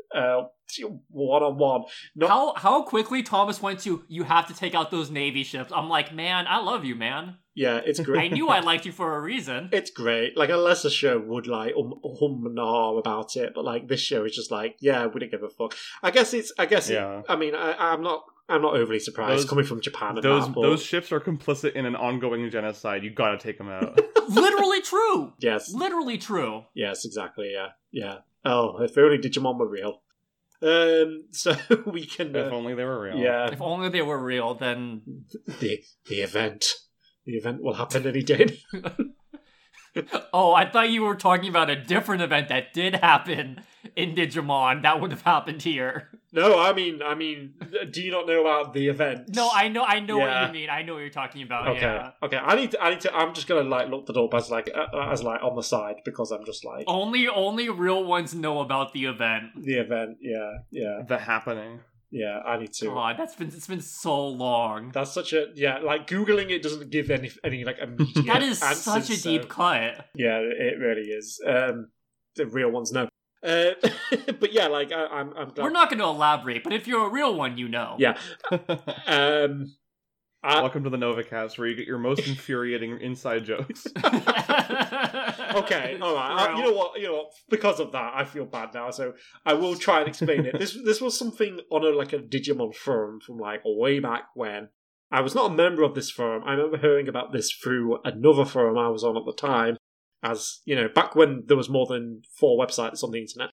[1.10, 1.82] one on one.
[2.14, 5.72] Not How how quickly Thomas went to you have to take out those navy ships.
[5.74, 7.36] I'm like, man, I love you, man.
[7.54, 8.30] yeah, it's great.
[8.32, 9.68] I knew I liked you for a reason.
[9.72, 10.36] It's great.
[10.36, 14.00] Like a lesser show would like um, hum and ah about it, but like this
[14.00, 15.76] show is just like, yeah, we don't give a fuck.
[16.02, 16.52] I guess it's.
[16.58, 16.90] I guess.
[16.90, 17.22] it- Yeah.
[17.28, 18.24] I mean, I, I'm not.
[18.46, 20.16] I'm not overly surprised Those- coming from Japan.
[20.16, 23.02] And those that, but those ships are complicit in an ongoing genocide.
[23.02, 23.98] You gotta take them out.
[24.28, 25.32] Literally true.
[25.38, 26.64] yes, Literally true.
[26.74, 27.52] yes, exactly.
[27.54, 28.18] Yeah, yeah.
[28.44, 30.02] Oh, if only Digimon were real.
[30.64, 31.54] Um, so
[31.86, 32.34] we can.
[32.34, 33.16] if Uh, only they were real.
[33.18, 35.02] yeah, If only they were real, then
[35.60, 36.66] the the event.
[37.26, 38.58] The event will happen any day.
[40.32, 43.60] Oh, I thought you were talking about a different event that did happen
[43.94, 46.13] in Digimon that would have happened here.
[46.34, 47.54] No, I mean, I mean,
[47.90, 49.34] do you not know about the event?
[49.34, 50.40] No, I know, I know Yeah.
[50.42, 50.68] what you mean.
[50.70, 51.68] I know what you're talking about.
[51.68, 52.10] Okay, Yeah.
[52.22, 52.36] okay.
[52.36, 52.82] I need to.
[52.82, 53.14] I need to.
[53.14, 55.96] I'm just gonna like look the up as like uh, as like on the side
[56.04, 59.44] because I'm just like Only, only real ones know about the event.
[59.62, 60.18] the event.
[60.20, 61.80] Yeah, yeah, The happening.
[62.10, 62.40] yeah.
[62.44, 62.86] I need to.
[62.86, 64.90] God, that's been it's been so long.
[64.92, 65.78] That's such a yeah.
[65.78, 68.26] Like googling it doesn't give any any like immediate.
[68.26, 70.06] That is answers, such a so- deep cut.
[70.14, 71.40] Yeah, it really is.
[71.46, 71.88] Um,
[72.36, 73.08] the real ones know.
[73.44, 73.72] Uh,
[74.40, 75.32] but yeah, like I, I'm.
[75.36, 75.64] I'm glad.
[75.64, 77.96] We're not going to elaborate, but if you're a real one, you know.
[77.98, 78.16] Yeah.
[79.06, 79.74] Um,
[80.42, 83.86] I, Welcome to the Novacast, where you get your most infuriating inside jokes.
[83.96, 84.12] okay,
[86.02, 86.50] all right.
[86.50, 87.00] I- you know what?
[87.00, 87.30] You know what?
[87.48, 88.90] Because of that, I feel bad now.
[88.90, 89.14] So
[89.46, 90.58] I will try and explain it.
[90.58, 94.68] This this was something on a like a Digimon forum from like way back when.
[95.10, 96.42] I was not a member of this forum.
[96.44, 99.78] I remember hearing about this through another forum I was on at the time,
[100.24, 103.50] as you know, back when there was more than four websites on the internet.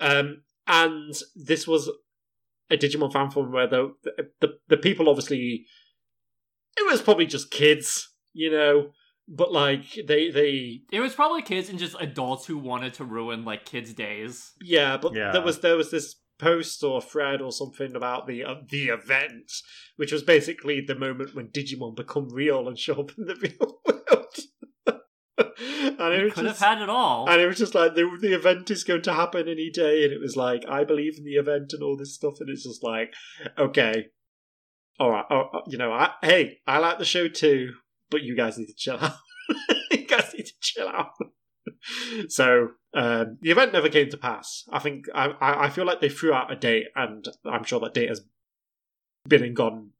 [0.00, 1.90] Um, and this was
[2.70, 3.92] a Digimon fan forum where the
[4.40, 5.66] the, the people obviously
[6.76, 8.90] it was probably just kids, you know,
[9.28, 13.44] but like they they It was probably kids and just adults who wanted to ruin
[13.44, 14.52] like kids' days.
[14.62, 15.32] Yeah, but Yeah.
[15.32, 19.52] there was there was this post or thread or something about the uh, the event,
[19.96, 23.80] which was basically the moment when Digimon become real and show up in the real
[23.86, 24.36] world.
[25.38, 27.28] and it could have just, had it all.
[27.28, 30.12] and it was just like the the event is going to happen any day, and
[30.12, 32.84] it was like I believe in the event and all this stuff, and it's just
[32.84, 33.12] like
[33.58, 34.06] okay,
[35.00, 37.72] all right, oh, oh, you know, I, hey, I like the show too,
[38.10, 39.16] but you guys need to chill out.
[39.90, 41.10] you guys need to chill out.
[42.28, 44.64] so um, the event never came to pass.
[44.70, 47.80] I think I, I I feel like they threw out a date, and I'm sure
[47.80, 48.22] that date has
[49.28, 49.90] been and gone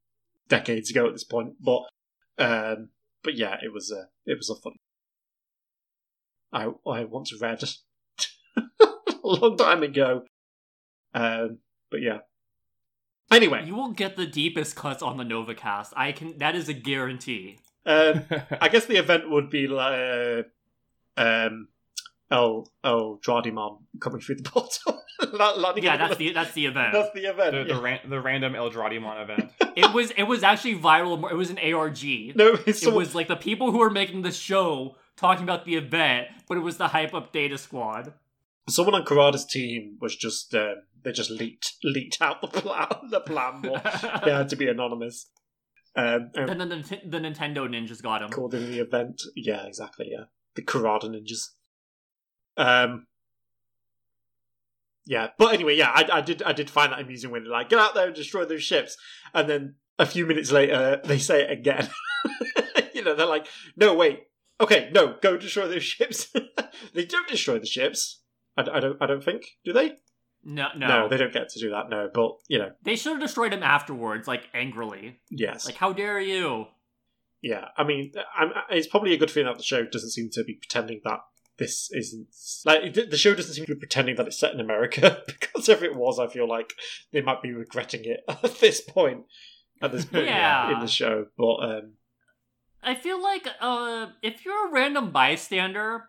[0.48, 1.54] decades ago at this point.
[1.60, 1.82] But
[2.38, 2.90] um,
[3.22, 4.74] but yeah, it was a it was a fun.
[6.54, 7.62] I I once read
[8.56, 8.62] a
[9.22, 10.22] long time ago.
[11.12, 11.58] Um,
[11.90, 12.18] but yeah.
[13.30, 15.92] Anyway, You will get the deepest cuts on the NovaCast.
[15.96, 16.38] I can.
[16.38, 17.58] That is a guarantee.
[17.86, 18.22] um,
[18.60, 21.68] I guess the event would be like uh, um,
[22.30, 25.00] El El Dradimon coming through the portal.
[25.32, 26.92] La- landing Yeah, that's the that's the event.
[26.92, 27.52] that's the event.
[27.54, 27.80] the, the, yeah.
[27.80, 29.50] ran- the random Eldradimon event.
[29.74, 31.30] It was it was actually viral.
[31.30, 32.04] It was an ARG.
[32.36, 35.64] no, it's It someone- was like the people who were making the show talking about
[35.64, 38.14] the event, but it was the hype up Data Squad.
[38.68, 43.20] someone on Kurata's team was just um, they just leaked leaked out the plan the
[43.20, 43.62] plan,
[44.24, 45.30] they had to be anonymous.
[45.96, 48.30] Um, and then the, the, Nintendo ninjas got him.
[48.30, 49.22] called in the event.
[49.36, 50.08] Yeah, exactly.
[50.10, 50.24] Yeah,
[50.56, 51.50] the Karada ninjas.
[52.56, 53.06] Um.
[55.06, 57.68] Yeah, but anyway, yeah, I, I did I did find that amusing when they're like,
[57.68, 58.96] get out there and destroy those ships,
[59.34, 61.88] and then a few minutes later they say it again.
[62.94, 63.46] you know, they're like,
[63.76, 64.24] no, wait,
[64.60, 66.32] okay, no, go destroy those ships.
[66.94, 68.22] they don't destroy the ships.
[68.56, 69.92] I, I don't I don't think do they?
[70.46, 71.88] No, no, No, they don't get to do that.
[71.88, 75.20] No, but you know, They should have destroyed him afterwards, like angrily.
[75.30, 76.66] yes, Like, how dare you?
[77.42, 80.44] Yeah, I mean, I'm, it's probably a good thing that the show doesn't seem to
[80.44, 81.20] be pretending that
[81.58, 82.28] this isn't
[82.66, 85.68] like the- the show doesn't seem to be pretending that it's set in America because
[85.68, 86.72] if it was, I feel like
[87.12, 89.24] they might be regretting it at this point.
[89.82, 90.72] At this point Yeah.
[90.72, 91.92] in the show, but um,
[92.84, 96.04] I feel like uh if you're a random bystander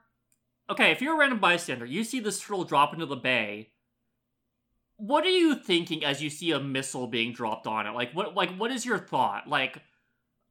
[0.70, 3.70] okay, if you're a random bystander, you see this turtle drop into the bay.
[4.98, 7.92] What are you thinking as you see a missile being dropped on it?
[7.92, 9.48] Like what like what is your thought?
[9.48, 9.82] Like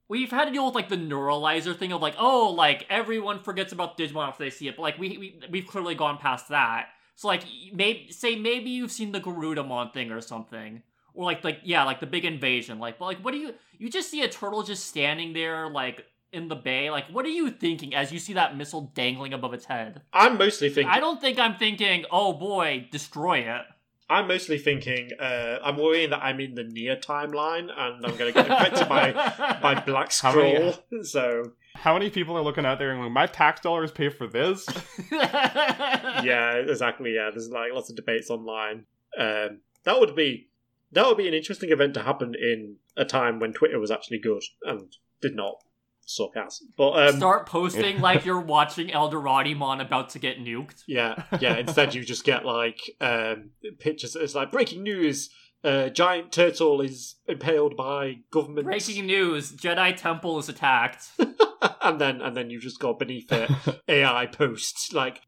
[0.07, 3.73] we've had to deal with like the neuralizer thing of like, oh, like everyone forgets
[3.73, 6.89] about Digimon after they see it, but like we, we we've clearly gone past that.
[7.15, 7.43] So like
[7.73, 10.83] maybe say maybe you've seen the Garudamon thing or something.
[11.15, 12.77] Or like like yeah, like the big invasion.
[12.77, 16.05] Like but like what do you you just see a turtle just standing there like
[16.35, 16.91] in the bay?
[16.91, 20.01] Like what are you thinking as you see that missile dangling above its head?
[20.13, 20.91] I'm mostly thinking.
[20.91, 23.61] I don't think I'm thinking, oh boy, destroy it.
[24.07, 25.09] I'm mostly thinking.
[25.19, 28.87] Uh, I'm worrying that I'm in the near timeline and I'm going to get affected
[28.87, 29.11] by
[29.61, 31.03] by Black How many- Scroll.
[31.03, 34.27] So How many people are looking out there and going, my tax dollars pay for
[34.27, 34.67] this?
[35.11, 37.15] yeah, exactly.
[37.15, 38.85] Yeah, there's like lots of debates online.
[39.17, 40.49] Um, that would be
[40.91, 44.19] that would be an interesting event to happen in a time when Twitter was actually
[44.19, 45.63] good and did not
[46.05, 46.63] suck ass.
[46.77, 50.83] But um, Start posting like you're watching Eldradimon about to get nuked.
[50.87, 51.57] yeah, yeah.
[51.57, 54.15] Instead, you just get like um, pictures.
[54.15, 55.29] It's like breaking news:
[55.63, 58.65] uh, giant turtle is impaled by government.
[58.65, 61.07] Breaking news: Jedi Temple is attacked.
[61.81, 63.49] and then and then you just got beneath it
[63.87, 65.21] AI posts like.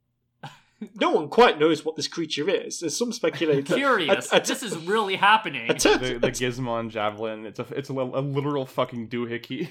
[0.94, 2.82] No one quite knows what this creature is.
[2.82, 3.64] There's some speculation.
[3.64, 4.32] Curious.
[4.32, 5.72] A- a- this is really happening.
[5.72, 7.48] a tur- the, the Gizmon javelin.
[7.48, 9.70] It's a it's a, a literal fucking doohickey.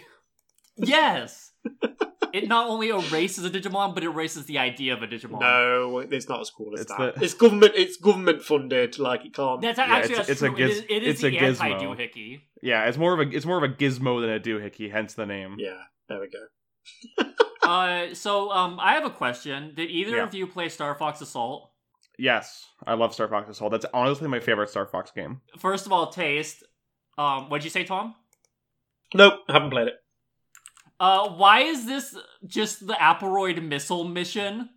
[0.76, 1.52] Yes.
[2.32, 5.40] It not only erases a Digimon, but erases the idea of a Digimon.
[5.40, 7.14] No, it's not as cool as It's that.
[7.14, 7.72] the- It's government.
[7.74, 8.98] It's government funded.
[8.98, 9.60] Like it can't.
[9.62, 10.56] That's Yeah, actually it's- that's it's a true.
[10.56, 11.72] giz- it is, it is it's the a gizmo.
[11.72, 12.40] anti doohickey.
[12.62, 15.26] Yeah, it's more of a it's more of a gizmo than a doohickey, hence the
[15.26, 15.56] name.
[15.58, 17.26] yeah, there we go.
[17.68, 19.72] uh, so um, I have a question.
[19.74, 20.24] Did either Yeah.
[20.24, 21.70] of you play Star Fox Assault?
[22.18, 23.72] Yes, I love Star Fox Assault.
[23.72, 25.40] That's honestly my favorite Star Fox game.
[25.58, 26.62] First of all, taste.
[27.18, 28.14] Um, what'd you say, Tom?
[29.14, 29.94] Nope, haven't played it.
[30.98, 32.16] Uh, why is this
[32.47, 34.70] just the Aparoid missile mission?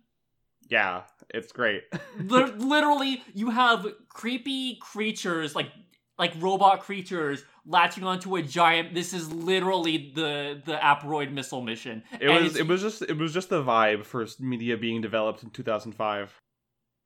[0.68, 1.84] Yeah, it's great.
[2.18, 5.70] Lit- literally, you have creepy creatures like
[6.18, 8.94] like robot creatures latching onto a giant.
[8.94, 12.02] This is literally the the Aparoid missile mission.
[12.20, 15.42] It And was it was just it was just the vibe for media being developed
[15.42, 16.40] in 2005.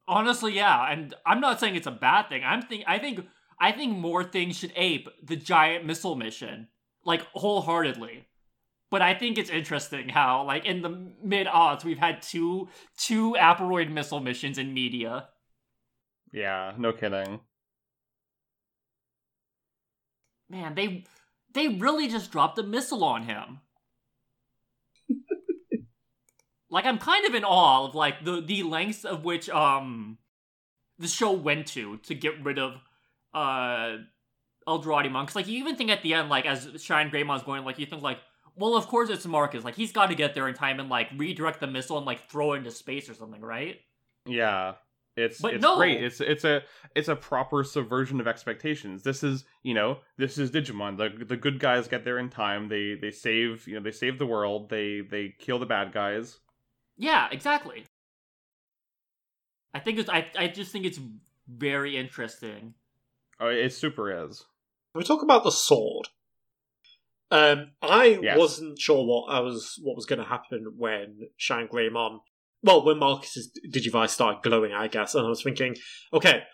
[0.07, 0.91] honestly, yeah.
[0.91, 2.43] And I'm not saying it's a bad thing.
[2.45, 3.27] I'm think I think
[3.59, 6.69] I think more things should ape the giant missile mission,
[7.05, 8.27] like wholeheartedly.
[8.95, 13.33] But I think it's interesting how, like in the mid aughts, we've had two two
[13.33, 15.31] Aparoid missile missions in media.
[16.33, 17.41] Yeah, no kidding.
[20.49, 21.03] Man, they
[21.55, 23.59] they really just dropped a missile on him.
[26.71, 30.19] like I'm kind of in awe of like the the lengths of which um
[31.01, 32.75] the show went to to get rid of
[33.35, 33.97] uh
[34.69, 37.81] Eldrazi Because like you even think at the end, like as Shine Greymon's going, like
[37.81, 38.19] you think like,
[38.57, 39.65] well, of course it's Marcus.
[39.65, 42.29] Like he's got to get there in time and like redirect the missile and like
[42.31, 43.77] throw it into space or something, right?
[44.27, 44.75] Yeah.
[45.17, 45.77] It's But it's no.
[45.77, 46.03] great.
[46.03, 46.63] It's it's a
[46.97, 49.05] it's a proper subversion of expectations.
[49.05, 50.97] This is you know this is Digimon.
[50.99, 52.69] The the good guys get there in time.
[52.69, 54.71] They they save you know they save the world.
[54.71, 56.41] They they kill the bad guys.
[56.97, 57.85] Yeah, exactly.
[59.73, 60.99] I think it's I I just think it's
[61.49, 62.75] very interesting.
[63.39, 64.45] Oh, it super is.
[64.95, 66.09] we talk about the sword.
[67.35, 68.39] Um, I Yes.
[68.39, 72.19] wasn't sure what I was what was going to happen when Shine Greymon.
[72.63, 75.77] Well, when Marcus's Digivice started glowing, I guess, and I was thinking,
[76.13, 76.45] okay,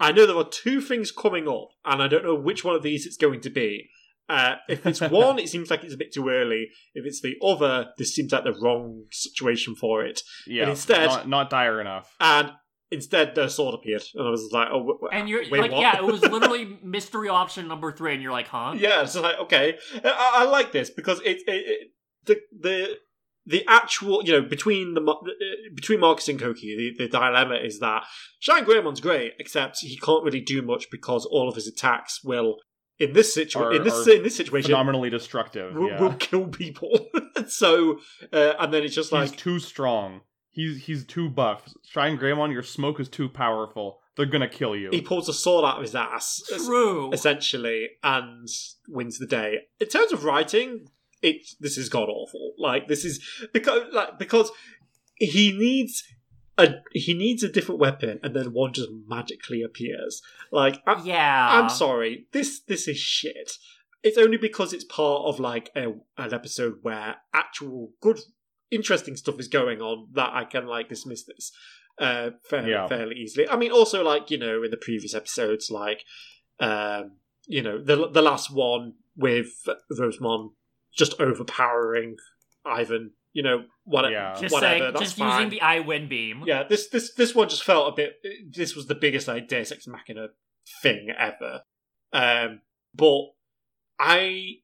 [0.00, 2.82] I know there are two things coming up, and I don't know which one of
[2.82, 3.88] these it's going to be.
[4.28, 6.68] Uh, if it's one, it seems like it's a bit too early.
[6.94, 10.22] If it's the other, this seems like the wrong situation for it.
[10.46, 10.70] Yeah.
[10.70, 12.14] instead- not, not dire enough.
[12.18, 12.52] And
[12.90, 15.72] instead, the sword appeared, and I was like, oh, w- w- And you're wait, like,
[15.72, 15.80] what?
[15.80, 18.74] yeah, it was literally mystery option number three, and you're like, huh?
[18.76, 21.88] Yeah, it's like okay, I, I like this because it, it, it
[22.26, 22.98] the the
[23.46, 25.14] the actual you know between the uh,
[25.74, 28.04] between Marcus and Kouki, the, the dilemma is that
[28.38, 32.56] Shine Greymon's great, except he can't really do much because all of his attacks will
[32.98, 35.74] in this situation in this in this situation Phenomenally destructive.
[35.74, 36.00] will, yeah.
[36.00, 37.08] will kill people.
[37.48, 37.98] so
[38.32, 40.20] uh, and then it's just he's like too strong.
[40.50, 41.62] He's he's too buff.
[41.88, 44.00] Shine Greymon, your smoke is too powerful.
[44.16, 44.90] They're gonna kill you.
[44.90, 46.42] he pulls a sword out of his ass.
[46.66, 47.10] True.
[47.12, 48.48] essentially and
[48.88, 49.60] wins the day.
[49.80, 50.88] In terms of writing,
[51.22, 52.54] it this is god awful.
[52.58, 54.50] Like this is because like because
[55.14, 56.02] he needs
[56.58, 60.20] a he needs a different weapon and then one just magically appears.
[60.50, 61.48] Like I'm, Yeah.
[61.52, 63.52] I'm sorry, this this is shit.
[64.02, 68.18] It's only because it's part of like a, an episode where actual good
[68.70, 71.52] interesting stuff is going on that I can like dismiss this
[71.98, 72.86] uh fairly, Yeah.
[72.86, 73.48] fairly easily.
[73.48, 76.04] I mean also like, you know, in the previous episodes like
[76.60, 77.12] um
[77.46, 79.48] you know, the the last one with
[79.92, 80.50] Rosemon
[80.96, 82.16] just overpowering
[82.64, 84.34] Ivan, you know, what, Yeah.
[84.40, 85.32] Just whatever, saying, just fine.
[85.32, 86.44] using the eye wind beam.
[86.46, 88.14] Yeah, this this this one just felt a bit.
[88.50, 90.28] This was the biggest like Deus Ex Machina
[90.82, 91.62] thing ever.
[92.12, 92.60] Um,
[92.94, 93.22] but
[93.98, 94.54] I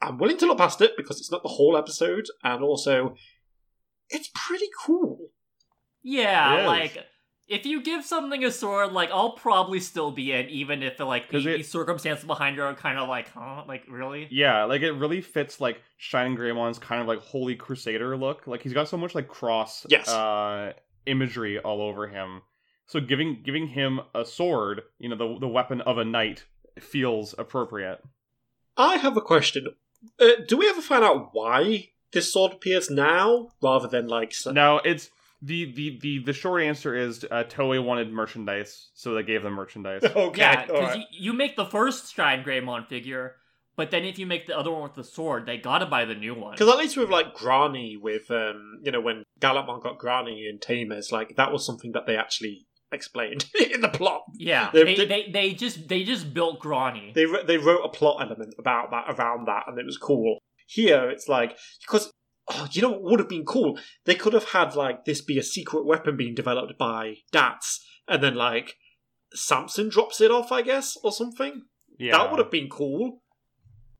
[0.00, 3.14] I'm willing to look past it because it's not the whole episode, and also
[4.10, 5.18] it's pretty cool.
[6.02, 6.66] Yeah, It is.
[6.66, 6.98] like
[7.46, 11.04] if you give something a sword, like I'll probably still be in, even if the
[11.04, 14.28] like the, 'Cause it- the circumstances behind it are kind of like, huh, like really?
[14.30, 18.46] Yeah, like it really fits like Shining Greymon's kind of like holy crusader look.
[18.46, 20.08] Like he's got so much like cross Yes.
[20.08, 20.72] uh
[21.06, 22.42] imagery all over him.
[22.86, 26.44] So giving giving him a sword, you know, the the weapon of a knight
[26.80, 28.00] feels appropriate.
[28.76, 29.68] I have a question.
[30.20, 34.32] Uh, do we ever find out why this sword appears now rather than like?
[34.34, 35.10] so- Now it's
[35.42, 39.52] the the the the short answer is uh, Toei wanted merchandise, so they gave them
[39.52, 40.02] merchandise.
[40.16, 40.98] Okay, yeah, because right.
[40.98, 43.36] you, you make the first Shine Greymon figure,
[43.76, 46.14] but then if you make the other one with the sword, they gotta buy the
[46.14, 46.52] new one.
[46.52, 50.62] Because at least with like Grani, with um, you know, when Gallantmon got Grani and
[50.62, 54.22] Tamers, like that was something that they actually explained in the plot.
[54.38, 57.12] Yeah, They- they, they- they, they, just they just built Grani.
[57.14, 60.38] They they wrote a plot element about that around that, and it was cool.
[60.66, 62.12] Here, it's like because
[62.48, 63.78] oh, you know what would have been cool?
[64.04, 68.22] They could have had like this be a secret weapon being developed by Dats, and
[68.22, 68.76] then like
[69.34, 71.62] Samson drops it off, I guess, or something.
[71.98, 73.20] Yeah, That would have been cool.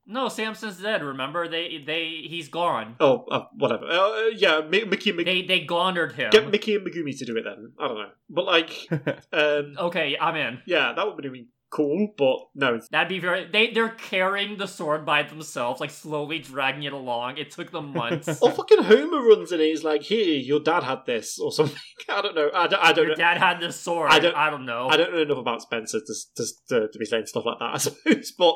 [0.06, 1.02] no, Samson's dead.
[1.02, 2.96] Remember, they they he's gone.
[3.00, 3.86] Oh, uh, whatever.
[3.86, 6.30] Uh, yeah, Mi- Mickey and Meg- They they laundered him.
[6.30, 7.72] get Mickey and Megumi to do it then.
[7.78, 8.70] I don't know, but like,
[9.32, 10.58] um, Okay, I'm in.
[10.66, 12.14] yeah, that would be been cool.
[12.16, 13.46] But no, That'd be very.
[13.50, 17.38] They they're carrying the sword by themselves, like slowly dragging it along.
[17.38, 18.28] It took them months.
[18.42, 21.76] Or fucking Homer runs in and he's like, "Here, your dad had this," or something.
[22.08, 22.50] I don't know.
[22.54, 23.22] I don't, I don't Your know.
[23.22, 24.10] dad had this sword.
[24.10, 24.40] I I don't- don't.
[24.40, 24.88] I don't know.
[24.88, 27.70] I don't know enough about Spencer to, to, to, to be saying stuff like that,
[27.74, 28.32] I suppose.
[28.38, 28.54] But,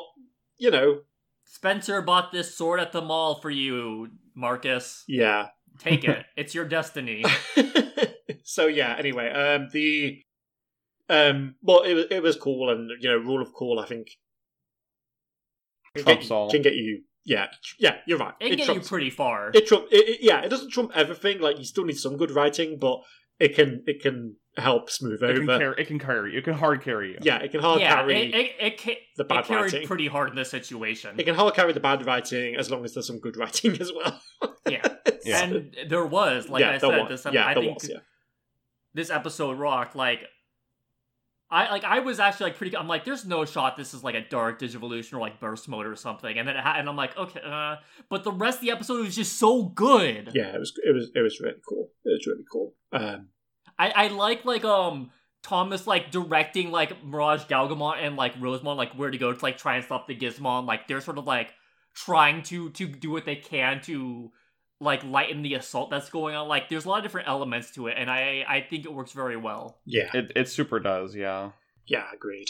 [0.57, 1.01] you know,
[1.45, 5.03] Spencer bought this sword at the mall for you, Marcus.
[5.07, 5.47] yeah.
[5.79, 6.25] Take it.
[6.35, 7.23] it's your destiny.
[8.43, 10.21] so, yeah, anyway, um, the.
[11.09, 13.79] Um, well, it was it was cool, and you know, rule of cool.
[13.79, 14.07] I think
[15.95, 16.49] can Trumps get, all.
[16.51, 17.01] can get you.
[17.25, 17.47] Yeah,
[17.79, 18.33] yeah, you're right.
[18.39, 19.51] It can get you pretty far.
[19.53, 19.85] It trump.
[19.91, 21.39] It, it- yeah, it doesn't trump everything.
[21.39, 23.01] Like you still need some good writing, but
[23.39, 25.59] it can it can help smooth it can over.
[25.59, 25.81] carry.
[25.81, 26.31] It can carry.
[26.33, 26.39] you.
[26.39, 27.17] It can hard carry you.
[27.21, 28.15] Yeah, it can hard yeah, carry.
[28.21, 29.87] it, it, it, ca- the bad it carried writing.
[29.87, 31.19] pretty hard in this situation.
[31.19, 33.91] It can hard carry the bad writing as long as there's some good writing as
[33.95, 34.21] well.
[34.69, 34.87] Yeah.
[35.25, 35.43] Yeah.
[35.43, 37.09] And there was, like yeah, I said, was.
[37.09, 37.89] this ep- yeah, I there think was.
[37.89, 37.97] Yeah.
[38.93, 39.95] this episode rocked.
[39.95, 40.21] Like,
[41.51, 42.77] I like I was actually like pretty.
[42.77, 45.87] I'm like, there's no shot this is like a dark Digivolution or like burst mode
[45.87, 46.37] or something.
[46.37, 47.77] And then it ha- and I'm like, okay, uh,
[48.07, 50.31] but the rest of the episode was just so good.
[50.35, 51.89] yeah, it was it was it was really cool.
[52.05, 52.75] It was really cool.
[52.91, 53.29] Um,
[53.79, 55.09] I I like like um
[55.41, 59.57] Thomas like directing like Mirage Gaogamon and like Rosemon like where to go to like
[59.57, 60.67] try and stop the Gizmon.
[60.67, 61.53] Like they're sort of like
[61.95, 64.31] trying to to do what they can to
[64.79, 66.47] like lighten the assault that's going on.
[66.47, 69.11] Like there's a lot of different elements to it, and I I think it works
[69.11, 69.79] very well.
[69.85, 71.51] Yeah, It it super does, yeah.
[71.85, 72.47] yeah, agreed.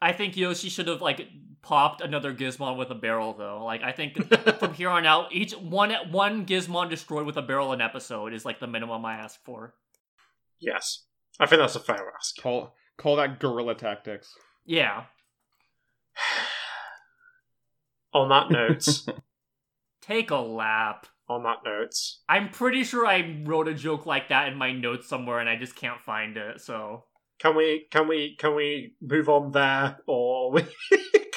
[0.00, 1.26] I think Yoshi should have like
[1.62, 3.64] popped another Gizmon with a barrel though.
[3.64, 4.16] Like I think
[4.58, 8.44] from here on out, each one one Gizmon destroyed with a barrel an episode is
[8.44, 9.74] like the minimum I ask for.
[10.60, 11.04] Yes,
[11.40, 12.36] I think that's a fair ask.
[12.40, 14.34] Call call that guerrilla tactics.
[14.64, 15.04] Yeah.
[18.12, 18.86] On that note,
[20.00, 21.06] Take a lap.
[21.28, 21.94] On that note,
[22.28, 25.56] I'm pretty sure I wrote a joke like that in my notes somewhere and I
[25.56, 26.60] just can't find it.
[26.60, 27.04] So
[27.38, 30.64] can we can we can we move on there, or we,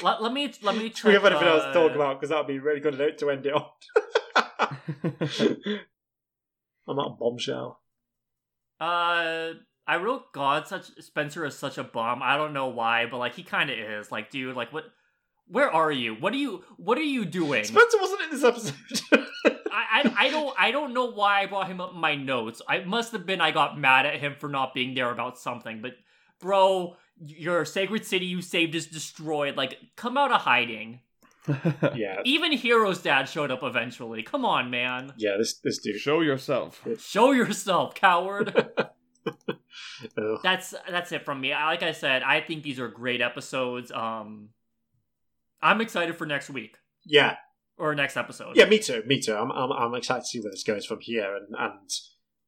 [0.02, 1.06] let, let me let me do check.
[1.06, 2.20] we have anything else to uh, talk about?
[2.20, 3.66] Because that'd be a really good note to end it on.
[6.88, 7.82] on that bombshell.
[8.80, 9.52] Uh,
[9.86, 12.22] I wrote God such Spencer is such a bum.
[12.24, 14.10] I don't know why, but like he kind of is.
[14.11, 14.86] Like, dude, like what?
[15.48, 16.16] Where are you?
[16.16, 16.64] What are you?
[16.78, 17.66] What are you doing?
[17.66, 18.76] Spencer wasn't in this episode.
[20.06, 22.62] I, I I don't I don't know why I brought him up in my notes.
[22.68, 25.82] I must have been I got mad at him for not being there about something.
[25.82, 25.94] But
[26.40, 26.96] bro,
[27.26, 29.56] your sacred city you saved is destroyed.
[29.58, 31.02] Like, come out of hiding.
[31.96, 34.22] yeah, Even Hero's dad showed up eventually.
[34.22, 35.14] Come on, man.
[35.18, 35.36] yeah.
[35.38, 36.00] This this dude.
[36.00, 36.86] Show yourself.
[37.00, 38.70] Show yourself, coward.
[40.44, 41.52] That's that's it from me.
[41.52, 43.92] Like I said, I think these are great episodes.
[43.92, 44.50] Um,
[45.62, 47.36] I'm excited for next week Yeah,
[47.80, 48.56] or next episode.
[48.56, 48.65] yeah.
[48.65, 49.03] Me too.
[49.06, 49.35] Me too.
[49.35, 51.89] I'm I'm, I'm excited to see where this goes from here, and and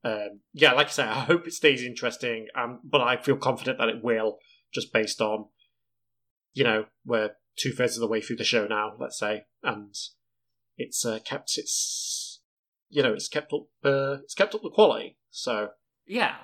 [0.03, 2.47] um, yeah, like I say, I hope it stays interesting.
[2.55, 4.39] Um, but I feel confident that it will,
[4.73, 5.45] just based on,
[6.53, 8.93] you know, we're two thirds of the way through the show now.
[8.99, 9.95] Let's say, and
[10.77, 12.41] it's uh, kept its,
[12.89, 15.17] you know, it's kept up, uh, it's kept up the quality.
[15.29, 15.69] So
[16.07, 16.35] yeah.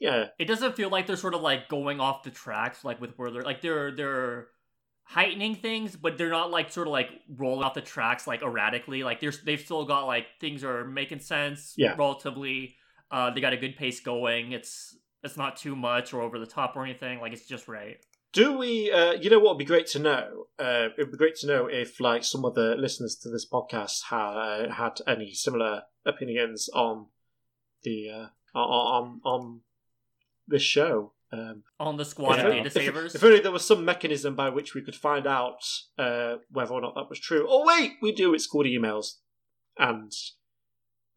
[0.00, 3.12] yeah, It doesn't feel like they're sort of like going off the tracks, like with
[3.16, 4.48] where they're like they're they're
[5.08, 9.02] heightening things, but they're not like sort of like rolling off the tracks like erratically.
[9.02, 11.74] Like there's they've still got like things are making sense.
[11.76, 11.94] Yeah.
[11.96, 12.76] relatively.
[13.10, 14.52] Uh, they got a good pace going.
[14.52, 17.20] It's it's not too much or over the top or anything.
[17.20, 17.96] Like it's just right.
[18.34, 18.92] Do we?
[18.92, 20.46] Uh, you know what would be great to know?
[20.58, 23.48] Uh, it would be great to know if, like, some of the listeners to this
[23.50, 27.06] podcast ha- had any similar opinions on
[27.84, 29.60] the uh, on on
[30.46, 31.12] this show.
[31.30, 33.14] Um, On the squad if, of data if- savers.
[33.14, 35.58] if only there was some mechanism by which we could find out
[35.98, 37.46] uh, whether or not that was true.
[37.48, 38.32] Oh wait, we do.
[38.34, 39.16] It's called emails,
[39.78, 40.10] and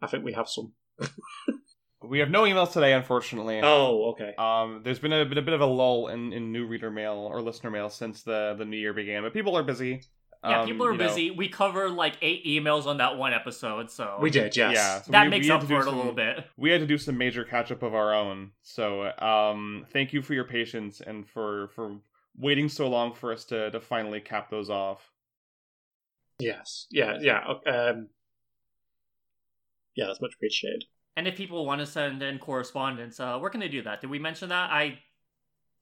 [0.02, 0.74] I think we have some.
[2.04, 3.62] we have no emails today, unfortunately.
[3.64, 4.34] Oh, okay.
[4.38, 7.14] Um, there's been a bit, a bit of a lull in, in new reader mail
[7.14, 10.02] or listener mail since the, the new year began, but people are busy.
[10.44, 11.32] Yeah, Um, people are you know, busy.
[11.32, 14.74] We cover like eight emails on that one episode, so We did, yes.
[14.76, 16.46] Yeah, so that we- makes we up to do for it a little bit.
[16.58, 18.52] We had to do some major catch up of our own.
[18.62, 22.00] So, um, thank you for your patience and for for
[22.38, 25.12] waiting so long for us to to finally cap those off.
[26.40, 26.88] Yes.
[26.90, 27.18] Yeah.
[27.22, 27.46] Yeah.
[27.48, 28.10] okay, Um,
[29.96, 30.86] yeah, that's much appreciated.
[31.16, 34.02] And if people want to send in correspondence, uh, where can they do that?
[34.02, 34.72] Did we mention that?
[34.72, 35.00] I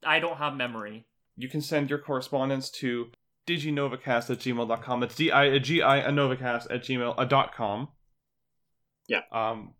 [0.04, 1.06] I don't have memory.
[1.36, 3.10] You can send your correspondence to
[3.50, 5.02] diginovacast at gmail.com.
[5.02, 7.88] It's D-I- G-I-Novacast at gmail uh.
[9.08, 9.22] Yeah.
[9.32, 9.74] Um,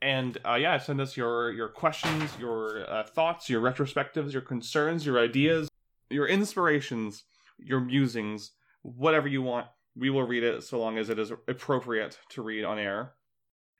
[0.00, 5.06] and uh, yeah, send us your your questions, your uh, thoughts, your retrospectives, your concerns,
[5.06, 5.68] your ideas,
[6.10, 7.22] your inspirations,
[7.58, 8.50] your musings,
[8.82, 9.68] whatever you want.
[9.94, 13.12] We will read it so long as it is appropriate to read on air.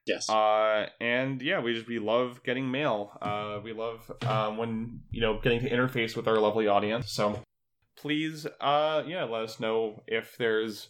[0.06, 0.28] Yes.
[0.28, 3.18] Uh, and yeah, we just we love getting mail.
[3.20, 7.10] Uh, we love um, when you know getting to interface with our lovely audience.
[7.10, 7.42] So
[7.96, 10.88] please, uh, yeah, let us know if there's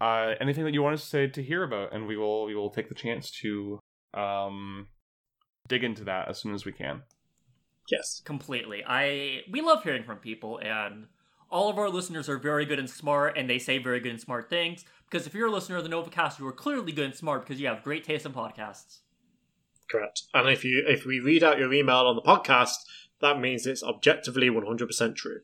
[0.00, 2.54] uh anything that you want us to say to hear about, and we will we
[2.54, 3.78] will take the chance to
[4.14, 4.88] um
[5.68, 7.02] dig into that as soon as we can.
[7.90, 8.22] yes.
[8.24, 8.82] Completely.
[8.86, 11.06] I we love hearing from people and
[11.50, 14.20] all of our listeners are very good and smart and they say very good and
[14.20, 14.84] smart things.
[15.08, 17.60] Because if you're a listener of the Novacast, you are clearly good and smart because
[17.60, 19.00] you have great taste in podcasts.
[19.88, 20.22] Correct.
[20.34, 22.74] And if you if we read out your email on the podcast,
[23.20, 25.40] that means it's objectively one hundred percent true.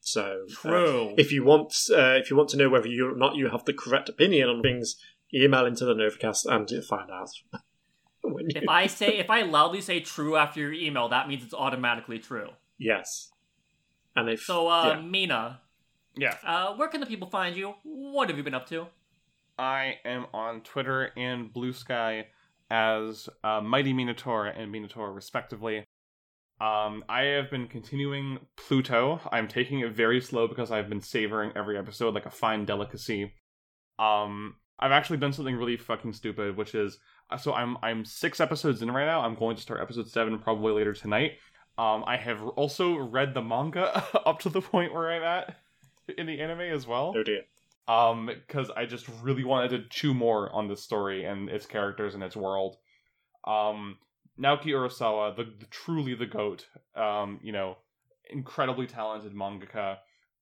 [0.00, 1.14] So uh, True.
[1.18, 3.64] if you want uh, if you want to know whether you or not you have
[3.64, 4.96] the correct opinion on things,
[5.34, 7.30] email into the Novacast and you'll find out.
[8.22, 11.42] When you- if I say if I loudly say true after your email, that means
[11.44, 12.50] it's automatically true.
[12.78, 13.30] yes.
[14.16, 15.00] And if So uh yeah.
[15.02, 15.60] Mina,
[16.16, 17.74] Yeah, uh where can the people find you?
[17.84, 18.86] What have you been up to?
[19.58, 22.26] I am on Twitter and Blue Sky
[22.70, 25.84] as uh, Mighty Minotaur and Minotaur, respectively.
[26.60, 29.20] Um, I have been continuing Pluto.
[29.30, 33.32] I'm taking it very slow because I've been savoring every episode like a fine delicacy.
[33.98, 36.98] Um, I've actually done something really fucking stupid, which is
[37.30, 39.20] Uh, So I'm I'm six episodes in right now.
[39.20, 41.32] I'm going to start episode seven probably later tonight.
[41.76, 45.56] Um, I have also read the manga up to the point where I'm at
[46.16, 47.14] in the anime as well.
[47.16, 47.42] Oh dear.
[47.86, 52.14] Um, because I just really wanted to chew more on this story and its characters
[52.14, 52.76] and its world.
[53.46, 53.96] Um,
[54.40, 56.66] Naoki Urasawa, the, the truly the goat.
[56.94, 57.76] Um, you know,
[58.30, 59.96] incredibly talented mangaka.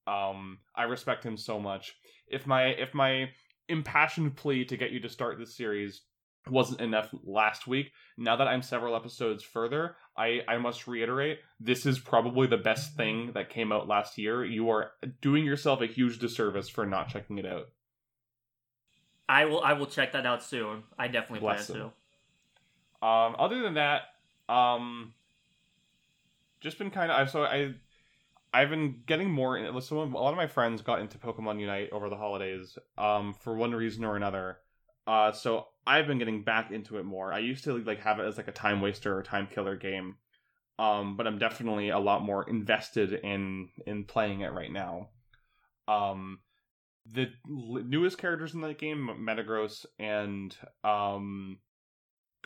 [0.07, 1.95] Um, I respect him so much.
[2.29, 3.31] If my if my
[3.69, 6.03] impassioned plea to get you to start this series
[6.49, 11.87] wasn't enough last week, now that I'm several episodes further, I, I must reiterate this
[11.87, 14.45] is probably the best thing that came out last year.
[14.45, 17.69] You are doing yourself a huge disservice for not checking it out.
[19.29, 20.85] I will I will check that out soon.
[20.97, 21.89] I definitely Bless plan him.
[21.89, 21.93] to.
[23.03, 24.03] Um, other than that,
[24.49, 25.13] um,
[26.61, 27.75] just been kind of so I
[28.53, 29.59] I've been getting more.
[29.59, 33.35] in- So a lot of my friends got into Pokemon Unite over the holidays, um,
[33.35, 34.59] for one reason or another.
[35.07, 37.33] Uh, so I've been getting back into it more.
[37.33, 40.17] I used to like have it as like a time waster or time killer game,
[40.79, 45.11] um, but I'm definitely a lot more invested in in playing it right now.
[45.87, 46.41] Um,
[47.07, 51.59] the newest characters in that game, Metagross and um,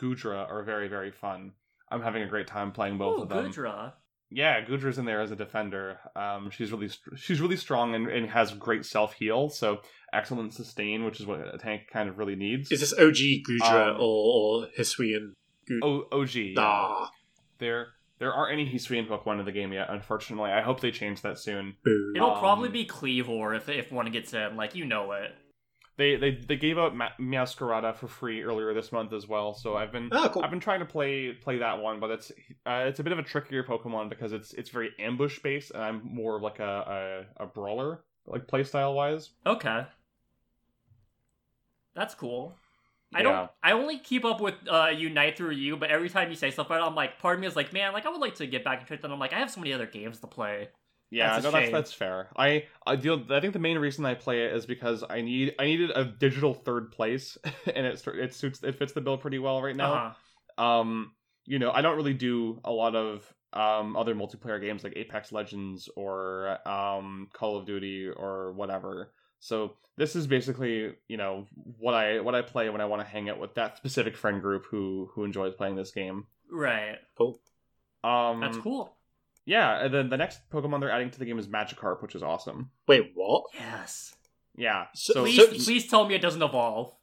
[0.01, 1.51] Goodra, are very very fun.
[1.89, 3.51] I'm having a great time playing both Oh, of them.
[3.51, 3.93] Goodra.
[4.33, 5.99] Yeah, Goodra's in there as a defender.
[6.15, 9.49] Um, she's really she's really strong and, and has great self heal.
[9.49, 9.81] So
[10.13, 12.71] excellent sustain, which is what a tank kind of really needs.
[12.71, 15.33] Is this OG Goodra Um, or, or Hisuian
[15.69, 15.83] Goodra?
[15.83, 16.35] O- OG.
[16.35, 16.53] yeah.
[16.61, 17.11] Ah,
[17.59, 17.87] There
[18.19, 19.87] there aren't any Hisuian Pokemon in the game yet.
[19.89, 21.75] Unfortunately, I hope they change that soon.
[22.15, 24.55] It'll Um, probably be Kleavor if if one gets in.
[24.55, 25.35] Like you know it.
[26.01, 29.53] They they they gave out Ma- Meowscarada for free earlier this month as well.
[29.53, 30.43] So I've been Oh, cool.
[30.43, 32.31] I've been trying to play play that one, but it's
[32.65, 35.83] uh, it's a bit of a trickier Pokemon because it's it's very ambush based, and
[35.83, 39.29] I'm more of like a a, a brawler like playstyle wise.
[39.45, 39.85] Okay.
[41.93, 42.55] That's cool.
[43.13, 43.51] I don't.
[43.61, 46.65] I only keep up with uh, Unite through you, but every time you say stuff
[46.65, 48.47] about it, I'm like, part of me is like, man, like I would like to
[48.47, 49.03] get back into it.
[49.03, 50.69] Then I'm like, I have so many other games to play.
[51.11, 51.73] Yeah, That's no, that's shame.
[51.73, 52.29] that's fair.
[52.37, 53.21] I I deal.
[53.29, 56.05] I think the main reason I play it is because I need I needed a
[56.05, 57.37] digital third place,
[57.75, 59.93] and it it suits it fits the bill pretty well right now.
[60.57, 60.63] Uh-huh.
[60.63, 61.11] Um,
[61.45, 65.33] you know, I don't really do a lot of um other multiplayer games like Apex
[65.33, 69.11] Legends or um Call of Duty or whatever.
[69.41, 71.45] So this is basically you know
[71.77, 74.41] what I what I play when I want to hang out with that specific friend
[74.41, 76.27] group who who enjoys playing this game.
[76.49, 76.99] Right.
[77.17, 77.41] Cool.
[78.01, 78.95] Um, That's cool.
[79.45, 82.23] Yeah, and then the next Pokemon they're adding to the game is Magikarp, which is
[82.23, 82.71] awesome.
[82.87, 83.43] Wait, what?
[83.53, 84.15] Yes.
[84.55, 86.95] Yeah, So- so, Please, so- please tell me it doesn't evolve.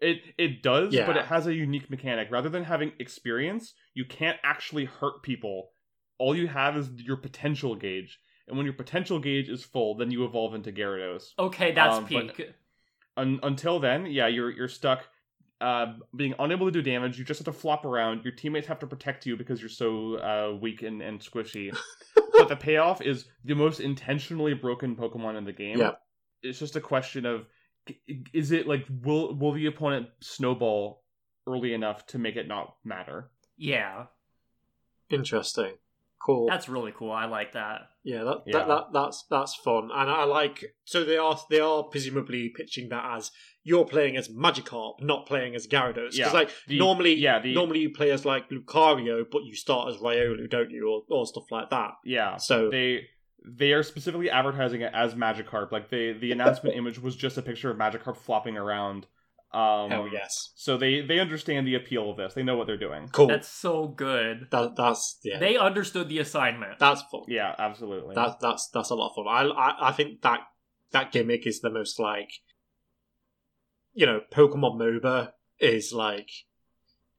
[0.00, 1.06] it it does, Yeah.
[1.06, 2.30] but it has a unique mechanic.
[2.30, 5.72] Rather than having experience, you can't actually hurt people.
[6.18, 10.10] All you have is your potential gauge, and when your potential gauge is full, then
[10.10, 11.32] you evolve into Gyarados.
[11.38, 12.50] Okay, that's Um, peak.
[13.16, 15.06] Un- until then, yeah, you're you're stuck.
[15.60, 18.24] Uh, being unable to do damage, you just have to flop around.
[18.24, 21.76] Your teammates have to protect you because you're so uh, weak and, and squishy.
[22.38, 25.78] but the payoff is the most intentionally broken Pokemon in the game.
[25.78, 25.92] Yeah.
[26.42, 27.46] It's just a question of
[28.32, 31.02] is it like will will the opponent snowball
[31.46, 33.30] early enough to make it not matter?
[33.56, 34.06] Yeah,
[35.10, 35.74] Interesting.
[36.24, 36.48] Cool.
[36.48, 37.12] that's really cool.
[37.12, 37.88] I like that.
[38.04, 38.58] Yeah, that, Yeah.
[38.58, 40.76] That, that that's that's fun, and I like.
[40.84, 43.30] So they are they are presumably pitching that as
[43.62, 46.12] you're playing as Magikarp, not playing as Gyarados.
[46.12, 46.32] Because Yeah.
[46.32, 49.96] like The- normally, yeah, the- normally you play as like Lucario, but you start as
[50.00, 51.92] Riolu, don't you, or, or stuff like that.
[52.04, 52.36] Yeah.
[52.36, 53.08] So They
[53.42, 55.72] they are specifically advertising it as Magikarp.
[55.72, 59.06] Like they the announcement image was just a picture of Magikarp flopping around.
[59.52, 62.34] Um, hell yes, So they they understand the appeal of this.
[62.34, 63.08] They know what they're doing.
[63.10, 63.26] cool.
[63.26, 64.46] That's so good.
[64.52, 66.78] that, that's yeah, They understood the assignment.
[66.78, 67.22] that's fun.
[67.26, 68.14] Yeah, absolutely.
[68.14, 69.26] That that's that's a lot of fun.
[69.28, 70.40] I, I I think that
[70.92, 72.30] that gimmick is the most like,
[74.00, 76.30] you know, Pokemon MOBA is like,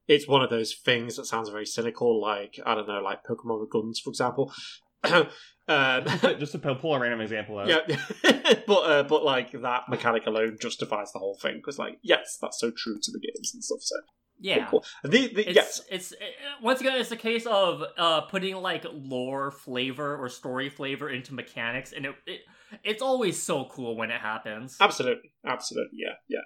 [0.08, 2.20] it's one of those things that sounds very cynical.
[2.20, 4.52] Like I don't know, like Pokemon with guns, for example.
[5.04, 5.28] um,
[6.40, 7.68] just to pull pull a random example out.
[7.68, 7.98] yeah,
[8.68, 12.60] but uh, but like that mechanic alone justifies the whole thing because like yes, that's
[12.60, 13.82] so true to the games and stuff.
[13.84, 13.98] So
[14.40, 14.66] yeah.
[14.66, 14.84] cool.
[15.04, 16.20] The, the, It's, yes, it's it,
[16.64, 21.36] once again, it's a case of uh, putting like lore flavor or story flavor into
[21.36, 22.40] mechanics, and it, it
[22.84, 24.78] it's always so cool when it happens.
[24.82, 26.40] Absolutely, absolutely, yeah, yeah.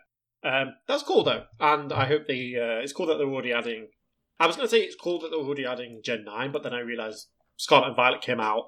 [0.46, 2.54] Um, that's cool though, and I hope they.
[2.56, 3.88] Uh, it's cool that they're already adding.
[4.40, 6.74] I was going to say it's cool that they're already adding Gen Nine, but then
[6.74, 8.66] I realized Scarlet and Violet came out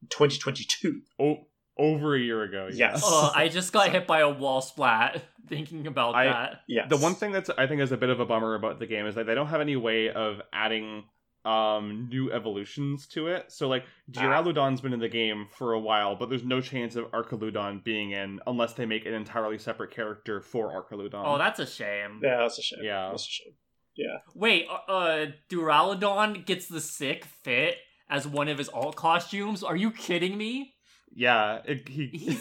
[0.00, 1.00] in 2022.
[1.20, 1.36] Oh,
[1.76, 2.68] over a year ago.
[2.72, 2.92] yeah.
[2.92, 3.02] Yes.
[3.04, 6.60] Oh, I just got hit by a wall splat thinking about I- that.
[6.66, 6.86] Yes.
[6.88, 9.06] The one thing that's I think is a bit of a bummer about the game
[9.06, 11.04] is that they don't have any way of adding
[11.48, 13.50] um new evolutions to it.
[13.50, 17.10] So like Duraludon's been in the game for a while, but there's no chance of
[17.12, 21.22] Archaludon being in unless they make an entirely separate character for Archaludon.
[21.24, 22.20] Oh, that's a shame.
[22.22, 22.80] Yeah, that's a shame.
[22.82, 23.08] Yeah.
[23.10, 23.54] that's a shame.
[23.96, 24.18] Yeah.
[24.34, 27.76] Wait, uh, uh, Duraludon gets the sick fit
[28.10, 29.62] as one of his alt costumes?
[29.62, 30.74] Are you kidding me?
[31.14, 32.38] Yeah, it, he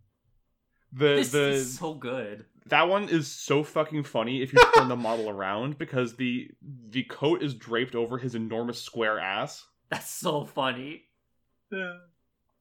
[0.92, 2.44] the this the is so good.
[2.70, 6.48] That one is so fucking funny if you turn the model around because the
[6.88, 9.64] the coat is draped over his enormous square ass.
[9.90, 11.02] That's so funny.
[11.70, 11.94] Yeah.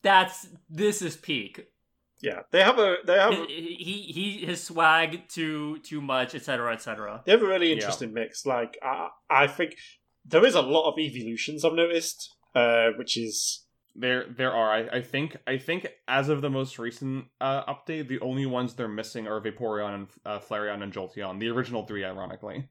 [0.01, 1.67] That's this is peak.
[2.21, 2.41] Yeah.
[2.51, 6.73] They have a they have a, He, he he his swag too too much, etc.
[6.73, 7.21] etc.
[7.25, 7.75] they have a really Yeah.
[7.75, 8.45] interesting mix.
[8.45, 9.75] Like I I think
[10.25, 13.65] there is a lot of evolutions I've noticed, uh, which is
[13.99, 18.07] There there are I, I think I think as of the most recent uh, update,
[18.07, 22.05] the only ones they're missing are Vaporeon and uh, Flareon and Jolteon, the original three,
[22.05, 22.69] ironically.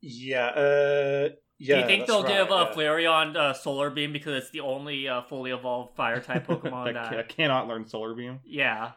[0.00, 1.74] yeah, uh, yeah.
[1.74, 2.74] Do you think they'll right, give uh, yeah.
[2.74, 6.94] Flareon uh, Solar Beam because it's the only uh, fully evolved fire type Pokemon that,
[6.94, 7.28] that?
[7.28, 8.92] ca- cannot learn Solar Beam, Yeah,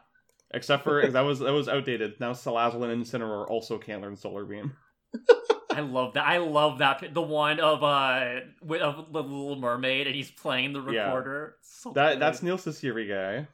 [0.52, 2.20] except for that was that was outdated.
[2.20, 4.74] Now Salazzle and Incineroar also can't learn Solar Beam.
[5.76, 6.26] I love that.
[6.26, 7.14] I love that.
[7.14, 11.06] The one of uh with of the Little Mermaid and he's playing the Yeah.
[11.06, 11.56] recorder.
[11.62, 12.22] So That good.
[12.22, 13.48] that's Neil Ciceri guy.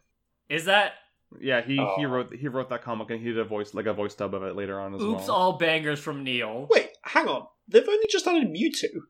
[0.50, 0.94] is that.
[1.40, 2.04] Yeah, he, he Oh.
[2.06, 4.44] wrote he wrote that comic and he did a voice like a voice dub of
[4.44, 5.20] it later on as Oops, well.
[5.20, 6.68] Oops, all bangers from Neil.
[6.72, 7.46] Wait, hang on.
[7.68, 9.02] They've only just added Mewtwo.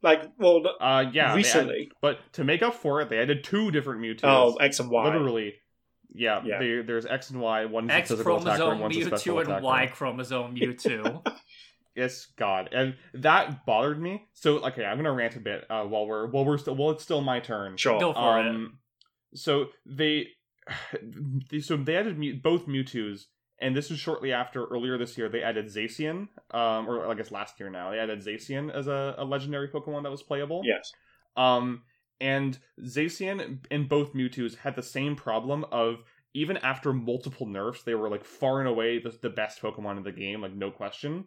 [0.00, 1.90] Like, well, Uh, yeah, they add- recently.
[2.00, 4.20] but to make up for it, they added two different Mewtwo's.
[4.24, 5.04] Oh, X and Y.
[5.04, 5.56] literally.
[6.14, 6.58] Yeah, Yeah.
[6.58, 7.66] They, there's X and Y.
[7.66, 9.64] One's a X physical attacker, and chromosome one's a special Mewtwo and attacker.
[9.64, 11.26] Y chromosome Mewtwo.
[11.98, 14.28] Yes, God, and that bothered me.
[14.32, 17.02] So, okay, I'm gonna rant a bit uh, while we're while we're still while it's
[17.02, 17.76] still my turn.
[17.76, 17.98] Sure.
[17.98, 18.46] Go for it.
[18.46, 18.78] Um,
[19.34, 20.28] so they,
[21.60, 23.26] so they added Mew, both Mewtwo's,
[23.60, 27.32] and this is shortly after earlier this year they added Zacian, um, or I guess
[27.32, 30.62] last year now they added Zacian as a, a legendary Pokemon that was playable.
[30.64, 30.92] Yes.
[31.36, 31.82] Um,
[32.20, 36.04] and Zacian and both Mewtwo's had the same problem of
[36.34, 40.02] even after multiple nerfs, they were like far and away the, the best Pokemon in
[40.04, 41.24] the game, like no question.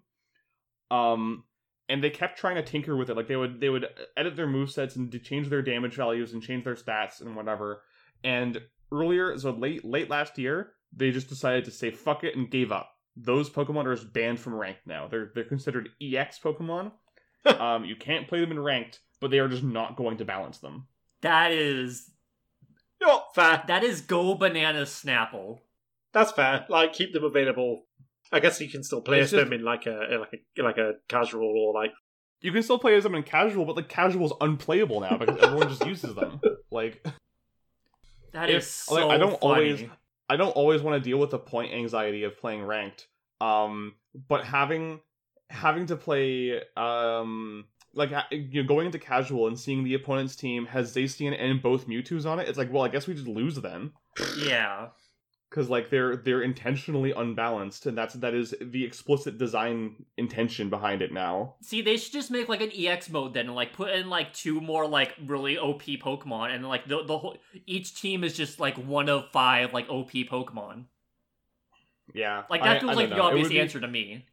[0.91, 1.45] Um,
[1.89, 3.17] and they kept trying to tinker with it.
[3.17, 6.63] Like they would they would edit their movesets and change their damage values and change
[6.63, 7.81] their stats and whatever.
[8.23, 8.61] And
[8.91, 12.71] earlier, so late late last year, they just decided to say fuck it and gave
[12.71, 12.91] up.
[13.17, 15.07] Those Pokemon are just banned from ranked now.
[15.07, 16.91] They're they're considered EX Pokemon.
[17.59, 20.59] um, you can't play them in ranked, but they are just not going to balance
[20.59, 20.87] them.
[21.21, 22.11] that is
[22.99, 23.35] You know what?
[23.35, 23.63] Fair.
[23.67, 25.59] that is go bananas Snapple.
[26.13, 26.65] That's fair.
[26.69, 27.85] Like, keep them available.
[28.31, 30.77] I guess you can still play It's just- them in like a like a like
[30.77, 31.91] a casual or like
[32.41, 35.69] You can still play as them in casual, but the casual's unplayable now because everyone
[35.69, 36.39] just uses them.
[36.71, 37.05] Like
[38.31, 39.71] that is If- so like, I don't funny.
[39.71, 39.83] always-
[40.29, 43.07] I don't always want to deal with the point anxiety of playing ranked.
[43.41, 43.95] Um,
[44.29, 45.01] but having
[45.49, 50.65] having to play um like you know, going into casual and seeing the opponent's team
[50.67, 53.55] has Zacian and both Mewtwo's on it, it's like, well, I guess we just lose
[53.55, 53.91] then
[54.45, 54.87] Yeah.
[55.51, 61.01] Because like they're they're intentionally unbalanced, and that's that is the explicit design intention behind
[61.01, 61.55] it now.
[61.61, 64.33] See, they should just make like an EX mode then, and like put in like
[64.33, 68.59] two more like really OP Pokemon, and like the the whole each team is just
[68.59, 70.85] like one of five like OP Pokemon.
[72.13, 74.25] Yeah, Like I- that feels I like the obvious be- answer to me.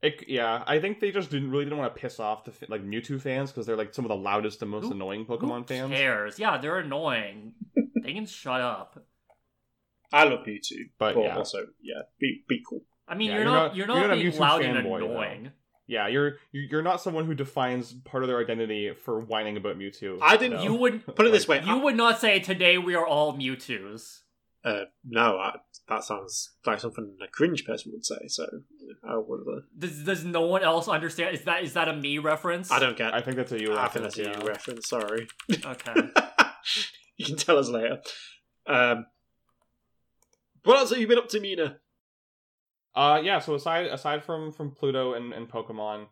[0.00, 2.84] It, yeah, I think they just didn't really didn't want to piss off the like
[2.84, 5.66] Mewtwo fans because they're like some of the loudest and most Who- annoying Who Pokemon
[5.66, 5.90] fans.
[5.92, 6.38] cares?
[6.38, 7.54] Yeah, they're annoying.
[8.02, 9.02] they can shut up.
[10.12, 11.36] I love Mewtwo, But, but yeah.
[11.36, 12.82] also yeah, be be cool.
[13.06, 14.62] I mean, Yeah, you're, you're not, not- you're you're not not a being Mewtwo loud
[14.62, 15.10] and fanboy, though.
[15.10, 15.52] annoying.
[15.86, 19.78] Yeah, you're you- you're not someone who defines part of their identity for whining about
[19.78, 20.18] Mewtwo.
[20.22, 20.62] I didn't- No.
[20.64, 24.22] You would Put it this way, you would not say today we are all Mewtwo's.
[24.64, 25.56] Uh, no, I,
[25.88, 28.18] that sounds like something a cringe person would say.
[28.26, 28.44] So
[29.08, 29.40] I would.
[29.48, 31.34] Uh, Does, does no one else understand?
[31.36, 32.70] Is that is that a me reference?
[32.70, 33.14] I don't get.
[33.14, 33.72] I think that's a you.
[33.76, 34.40] I think reference, that's a yeah.
[34.42, 34.88] you reference.
[34.88, 35.28] Sorry.
[35.64, 35.94] Okay.
[37.16, 37.98] you can tell us later.
[38.66, 39.06] Um,
[40.68, 41.78] what else have you been up to, Mina?
[42.94, 43.38] Uh, yeah.
[43.38, 46.02] So aside aside from from Pluto and and Pokemon,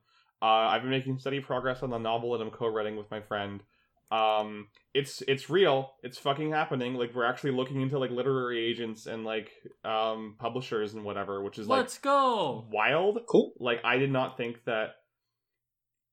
[0.40, 3.62] uh, I've been making steady progress on the novel that I'm co-writing with my friend.
[4.10, 5.92] Um, it's it's real.
[6.02, 6.94] It's fucking happening.
[6.94, 9.50] Like we're actually looking into like literary agents and like
[9.84, 12.66] um publishers and whatever, which is like Let's go.
[12.70, 13.18] wild.
[13.28, 13.52] Cool.
[13.58, 14.94] Like I did not think that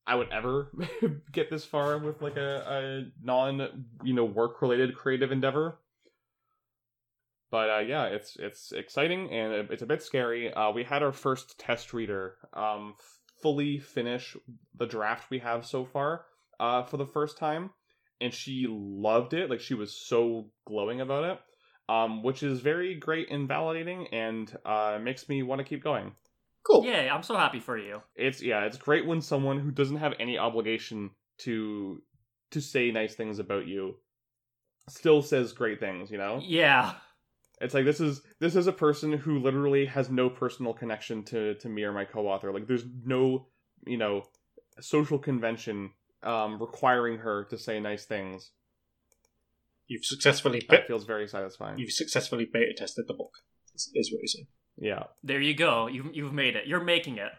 [0.05, 0.69] I would ever
[1.31, 5.77] get this far with like a, a non you know work related creative endeavor.
[7.53, 10.51] But uh, yeah, it's it's exciting and it's a bit scary.
[10.51, 12.95] Uh, we had our first test reader um,
[13.43, 14.35] fully finish
[14.75, 16.25] the draft we have so far
[16.59, 17.69] uh, for the first time,
[18.19, 19.51] and she loved it.
[19.51, 21.39] Like she was so glowing about it,
[21.93, 26.15] um, which is very great and validating, and uh, makes me want to keep going
[26.65, 26.85] Cool.
[26.85, 28.01] Yeah, I'm so happy for you.
[28.15, 31.11] it's yeah it's great when someone who doesn't have any obligation
[31.45, 32.01] to
[32.49, 33.97] to say nice things about you
[34.89, 36.93] still says great things you know Yeah.
[37.63, 41.55] It's like this is this is a person who literally has no personal connection to
[41.55, 43.47] to me or my co-author like there's no
[43.85, 44.23] you know
[44.79, 45.91] social convention
[46.23, 48.51] um, requiring her to say nice things.
[49.87, 51.77] You've successfully That be- feels very satisfying.
[51.77, 53.31] you've successfully beta tested the book.
[53.75, 54.47] Is, is what you're saying.
[54.77, 55.87] Yeah, There you go.
[55.87, 56.65] You've you've made it.
[56.65, 57.31] You're making it,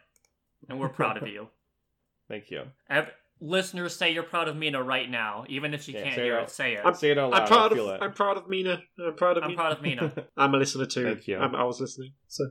[0.68, 1.48] and we're proud of you.
[2.28, 2.62] thank you.
[2.88, 3.10] Ev-
[3.44, 6.38] listeners, say you're proud of Mina right now, even if she Yeah, can't say hear
[6.38, 6.50] it it.
[6.50, 6.84] Say it.
[6.84, 7.42] I'm- Say it out loud.
[7.42, 8.04] I'm proud I feel of it.
[8.04, 8.82] I'm proud of Mina.
[9.06, 9.60] I'm proud of I'm Mina.
[9.60, 10.12] proud of Mina.
[10.36, 11.04] I'm a listener too.
[11.04, 11.38] Thank you.
[11.38, 12.12] I'm, I was listening.
[12.28, 12.44] So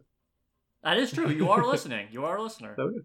[0.83, 1.30] That is true.
[1.30, 2.07] You are listening.
[2.11, 2.73] You are a listener.
[2.77, 3.01] there we go.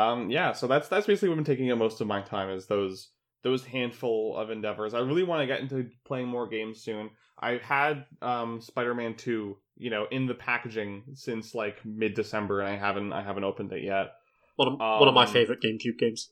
[0.00, 2.48] Um, yeah, so that's that's basically what I've been taking up most of my time
[2.48, 3.10] is those
[3.42, 4.94] those handful of endeavors.
[4.94, 7.10] I really want to get into playing more games soon.
[7.38, 12.70] I've had um Spider-Man 2, you know, in the packaging since like mid December and
[12.70, 14.12] I haven't I haven't opened it yet.
[14.56, 16.30] One of, one of my Um, favorite GameCube games.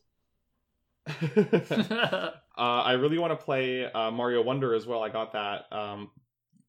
[1.07, 5.03] uh, I really want to play uh, Mario Wonder as well.
[5.03, 6.11] I got that um,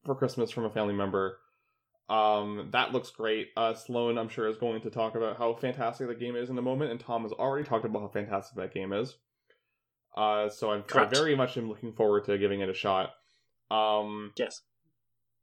[0.03, 1.37] for Christmas from a family member.
[2.09, 3.49] Um, that looks great.
[3.55, 6.57] Uh, Sloan, I'm sure, is going to talk about how fantastic the game is in
[6.57, 9.15] a moment, and Tom has already talked about how fantastic that game is.
[10.15, 13.11] Uh, so I'm, I very much am looking forward to giving it a shot.
[13.71, 14.61] Um, Yes.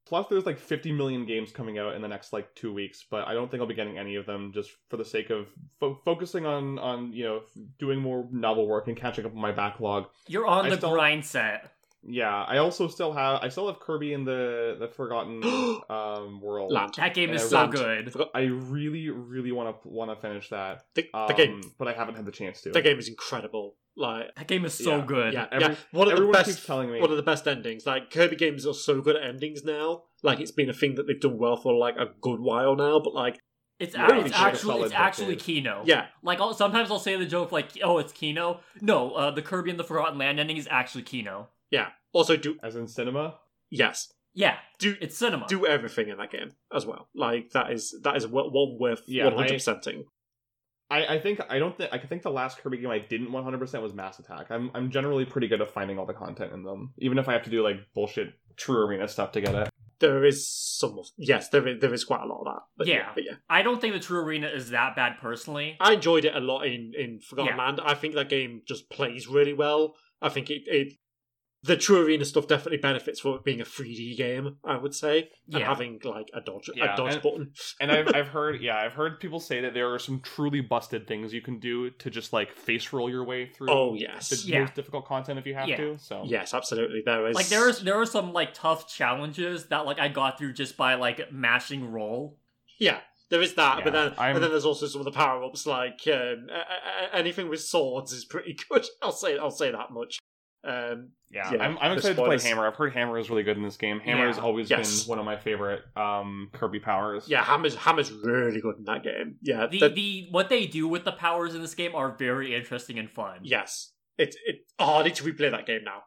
[0.06, 3.26] Plus, there's like 50 million games coming out in the next like two weeks, but
[3.28, 5.46] I don't think I'll be getting any of them just for the sake of
[5.78, 7.42] fo- focusing on on you know
[7.78, 10.06] doing more novel work and catching up on my backlog.
[10.26, 11.72] You're on I the still- grind set.
[12.02, 15.42] Yeah, I also still have I still have Kirby in the the Forgotten
[15.90, 16.72] um world.
[16.72, 16.94] Land.
[16.96, 17.72] That game is so Land.
[17.72, 18.14] good.
[18.34, 20.82] I really really want to want to finish that.
[20.94, 21.60] The, Um, the game.
[21.78, 22.70] but I haven't had the chance to.
[22.70, 23.76] The game is incredible.
[23.96, 25.04] Like That game is so Yeah.
[25.04, 25.32] good.
[25.34, 25.74] yeah, Every- yeah.
[25.90, 26.48] One of the everyone best.
[26.48, 27.00] keeps telling me.
[27.00, 27.84] One of the best endings.
[27.86, 30.04] Like Kirby games are so good at endings now.
[30.22, 33.00] Like it's been a thing that they've done well for like a good while now.
[33.00, 33.38] But like,
[33.78, 35.36] It's, Yeah, a- it's actually it's actually.
[35.36, 35.82] Kino.
[35.86, 39.40] yeah, Like I'll, sometimes I'll say the joke like, "Oh, it's Kino." No, uh, the
[39.42, 41.48] Kirby and the Forgotten Land ending is actually Kino.
[41.70, 41.88] Yeah.
[42.12, 43.36] Also, do As in cinema.
[43.70, 45.46] yes, Yeah, do it's cinema.
[45.48, 47.08] do everything in that game as well.
[47.14, 50.04] Like that is that is one one worth one hundred percenting.
[50.92, 53.58] I, I think I don't think I think the last Kirby game I didn't 100
[53.60, 54.46] percent was Mass Attack.
[54.50, 57.32] I'm I'm generally pretty good at finding all the content in them, even if I
[57.32, 59.68] have to do like bullshit True Arena stuff to get it.
[60.00, 62.62] There is some of yes, there is there is quite a lot of that.
[62.76, 63.10] But yeah, Yeah.
[63.14, 63.34] but yeah.
[63.48, 65.76] I don't think the True Arena is that bad personally.
[65.78, 67.62] I enjoyed it a lot in in Forgotten Yeah.
[67.64, 67.80] Land.
[67.84, 69.94] I think that game just plays really well.
[70.20, 70.94] I think it, it
[71.62, 74.56] the True Arena stuff definitely benefits from it being a 3D game.
[74.64, 75.66] I would say and Yeah.
[75.66, 77.52] having like a dodge Yeah, a dodge and- button.
[77.80, 81.06] And I've I've heard yeah I've heard people say that there are some truly busted
[81.06, 83.70] things you can do to just like face roll your way through.
[83.70, 84.60] Oh the yes, Yeah.
[84.60, 85.76] most difficult content if you have Yeah.
[85.76, 85.98] to.
[85.98, 87.02] So yes, absolutely.
[87.04, 90.38] There is Like there is there are some like tough challenges that like I got
[90.38, 92.38] through just by like mashing roll.
[92.78, 93.00] yeah.
[93.28, 95.64] There is that, but then I'm- and then there's also some of the power ups
[95.64, 98.84] like um, a- a- a- anything with swords is pretty good.
[99.02, 100.18] I'll say I'll say that much.
[100.62, 102.38] Um, yeah, Yeah, I'm, I'm excited to play.
[102.38, 102.66] Hammer.
[102.66, 103.98] I've heard Hammer is really good in this game.
[104.00, 105.04] Hammer has always Yes.
[105.04, 107.28] been one of my favorite um Kirby powers.
[107.28, 109.36] yeah, Hammer's Hammer's really good in that game.
[109.40, 112.54] Yeah, The that- the what they do with the powers in this game are very
[112.54, 113.38] interesting and fun.
[113.42, 113.92] Yes.
[114.18, 116.02] It it oh I need to replay that game now.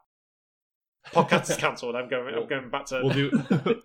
[1.12, 1.96] Podcast is cancelled.
[1.96, 3.30] I'm going I'm going back to we'll do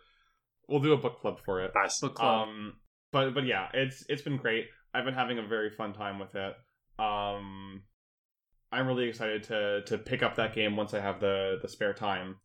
[0.67, 1.71] we'll do a book club for it.
[1.73, 1.99] nice.
[1.99, 2.47] Book club.
[2.47, 2.73] Um,
[3.11, 4.67] but but yeah, it's it's been great.
[4.93, 6.53] I've been having a very fun time with it.
[7.01, 7.83] Um,
[8.71, 11.93] I'm really excited to to pick up that game once I have the the spare
[11.93, 12.35] time.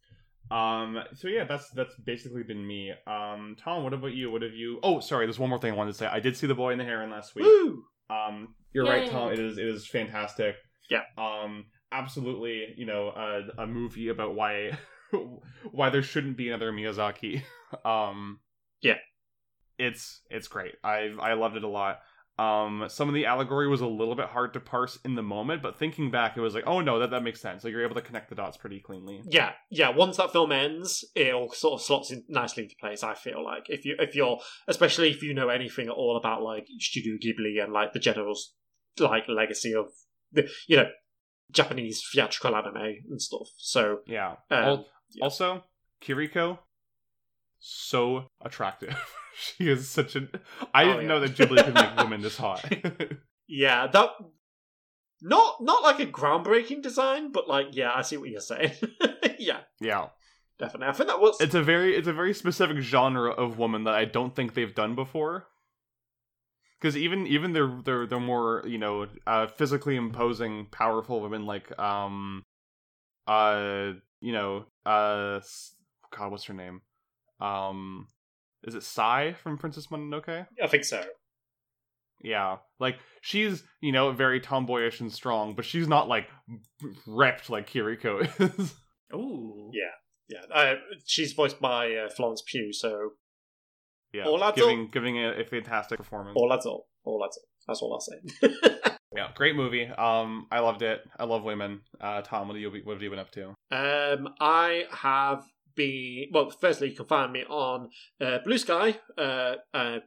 [0.50, 2.92] Um, so yeah, that's that's basically been me.
[3.06, 4.30] Um, Tom, what about you?
[4.30, 4.78] What have you?
[4.82, 6.06] Oh, sorry, there's one more thing I wanted to say.
[6.06, 7.44] I did see the Boy in the Heron last week.
[7.44, 7.84] Woo!
[8.10, 9.32] Um, you're right, Tom.
[9.32, 10.56] It is it is fantastic.
[10.90, 11.02] Yeah.
[11.16, 12.74] Um, absolutely.
[12.76, 14.78] You know, a, a movie about why
[15.70, 17.42] why there shouldn't be another Miyazaki.
[17.84, 18.38] Um,
[18.82, 18.98] Yeah.
[19.78, 20.74] It's it's great.
[20.84, 21.98] I I loved it a lot.
[22.36, 25.62] Um, some of the allegory was a little bit hard to parse in the moment,
[25.62, 27.62] but thinking back, it was like, oh no, that that makes sense.
[27.62, 29.22] Like you're able to connect the dots pretty cleanly.
[29.24, 29.90] Yeah, yeah.
[29.90, 33.04] Once that film ends, it all sort of slots in nicely into place.
[33.04, 36.42] I feel like if you if you're especially if you know anything at all about
[36.42, 38.36] like Studio Ghibli and like the general
[38.98, 39.86] like legacy of
[40.32, 40.88] the you know
[41.52, 43.48] Japanese theatrical anime and stuff.
[43.58, 44.32] So Yeah.
[44.50, 45.24] Um, Al- yeah.
[45.24, 45.62] Also,
[46.02, 46.58] Kiriko,
[47.60, 48.96] so attractive.
[49.38, 50.28] she is such an.
[50.72, 51.08] I Oh, didn't yeah.
[51.08, 52.64] know that Ghibli could make women this hot.
[53.48, 54.10] yeah, that
[55.22, 58.72] not not like a groundbreaking design, but like yeah, I see what you're saying.
[59.38, 60.08] yeah, yeah,
[60.58, 60.88] definitely.
[60.88, 63.94] I think that was it's a very it's a very specific genre of woman that
[63.94, 65.46] I don't think they've done before.
[66.80, 71.76] Because even even their their their more you know uh, physically imposing, powerful women like
[71.78, 72.42] um
[73.26, 75.40] uh you know uh
[76.14, 76.82] God what's her name
[77.40, 78.06] um
[78.64, 80.46] is it Sai from Princess Mononoke?
[80.62, 81.02] I think so.
[82.22, 86.26] Yeah, like she's you know very tomboyish and strong, but she's not like
[87.06, 88.22] repped like Kiriko
[88.58, 88.74] is.
[89.14, 89.70] Ooh.
[89.72, 89.90] Yeah.
[90.26, 93.10] Yeah, uh, she's voiced by uh, Florence Pugh, so
[94.14, 96.34] yeah, All adult- giving giving it a fantastic performance.
[96.36, 96.88] all that's all.
[97.04, 97.44] All that's all.
[97.68, 98.90] That's all I'll say.
[99.16, 99.86] Yeah, great movie.
[99.86, 101.00] Um, I loved it.
[101.16, 101.82] I love women.
[102.00, 103.50] Uh, Tom, what have you what have you been up to?
[103.70, 105.44] Um, I have
[105.76, 106.50] been well.
[106.50, 108.96] Firstly, you can find me on uh, Bluesky.
[109.16, 110.00] Uh, uh, I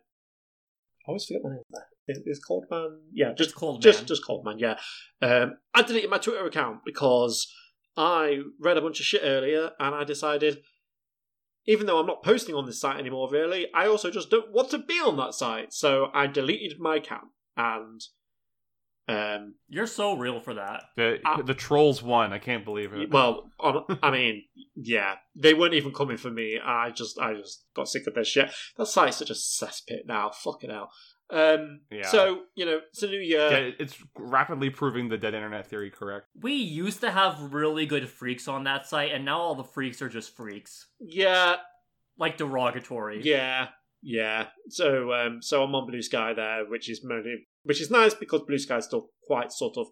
[1.07, 1.63] always forget my name.
[2.07, 2.99] Is, is Man?
[3.13, 4.07] Yeah, just cold just man.
[4.07, 4.59] just Cold Man.
[4.59, 4.77] Yeah.
[5.21, 7.51] Um, I deleted my Twitter account because
[7.97, 10.59] I read a bunch of shit earlier, and I decided,
[11.65, 14.69] even though I'm not posting on this site anymore, really, I also just don't want
[14.71, 15.73] to be on that site.
[15.73, 18.01] So I deleted my account, and
[19.07, 20.83] um, You're so real for that.
[20.95, 21.41] The Ah.
[21.41, 22.33] the trolls won.
[22.33, 23.09] I can't believe it.
[23.09, 23.49] Well,
[24.03, 24.43] I mean,
[24.75, 26.59] yeah, they weren't even coming for me.
[26.63, 28.51] I just, I just got sick of their shit.
[28.77, 30.31] That site's such a cesspit now.
[30.31, 30.91] Fucking hell.
[31.29, 32.07] Um, Yeah.
[32.07, 33.49] So you know, it's a new year.
[33.51, 36.27] Yeah, it's rapidly proving the dead internet theory correct.
[36.41, 40.01] We used to have really good freaks on that site, and now all the freaks
[40.01, 40.87] are just freaks.
[41.01, 41.57] Yeah,
[42.17, 43.21] Like derogatory.
[43.23, 43.67] yeah,
[44.01, 44.47] yeah.
[44.69, 48.85] So, um, so I'm on Bluesky there, which is mainly, which is nice because Bluesky's
[48.85, 49.87] still quite sort of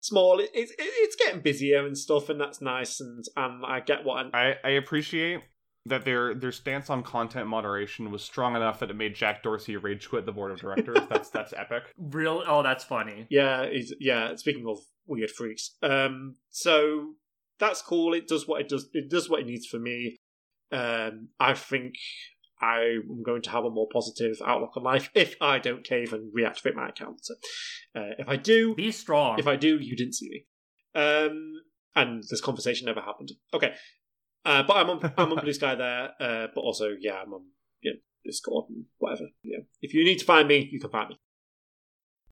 [0.00, 0.40] small.
[0.40, 3.00] It, it, it's getting busier and stuff, and that's nice.
[3.00, 5.40] And and I get what I'm, I, I appreciate
[5.86, 9.76] that their their stance on content moderation was strong enough that it made Jack Dorsey
[9.76, 10.98] rage quit the board of directors.
[11.08, 11.84] that's that's epic.
[11.98, 12.42] Real.
[12.46, 13.26] Oh, that's funny.
[13.30, 14.34] Yeah, he's, yeah.
[14.36, 17.14] Speaking of weird freaks, um, so
[17.58, 18.14] that's cool.
[18.14, 18.88] It does what it does.
[18.92, 20.16] It does what it needs for me.
[20.72, 21.94] Um, I think
[22.62, 26.32] I'm going to have a more positive outlook on life if I don't cave and
[26.34, 27.24] reactivate my account.
[27.24, 27.34] So,
[27.94, 29.38] uh, if I do, Be strong.
[29.38, 30.44] if I do, you didn't see me.
[30.94, 31.62] Um,
[31.96, 33.32] and this conversation never happened.
[33.54, 33.72] Okay,
[34.44, 36.10] uh, but I'm on I'm on Bluesky there.
[36.20, 37.46] Uh, but also, yeah, I'm on
[37.82, 37.92] yeah,
[38.24, 39.28] Discord and whatever.
[39.42, 41.18] Yeah, if you need to find me, you can find me.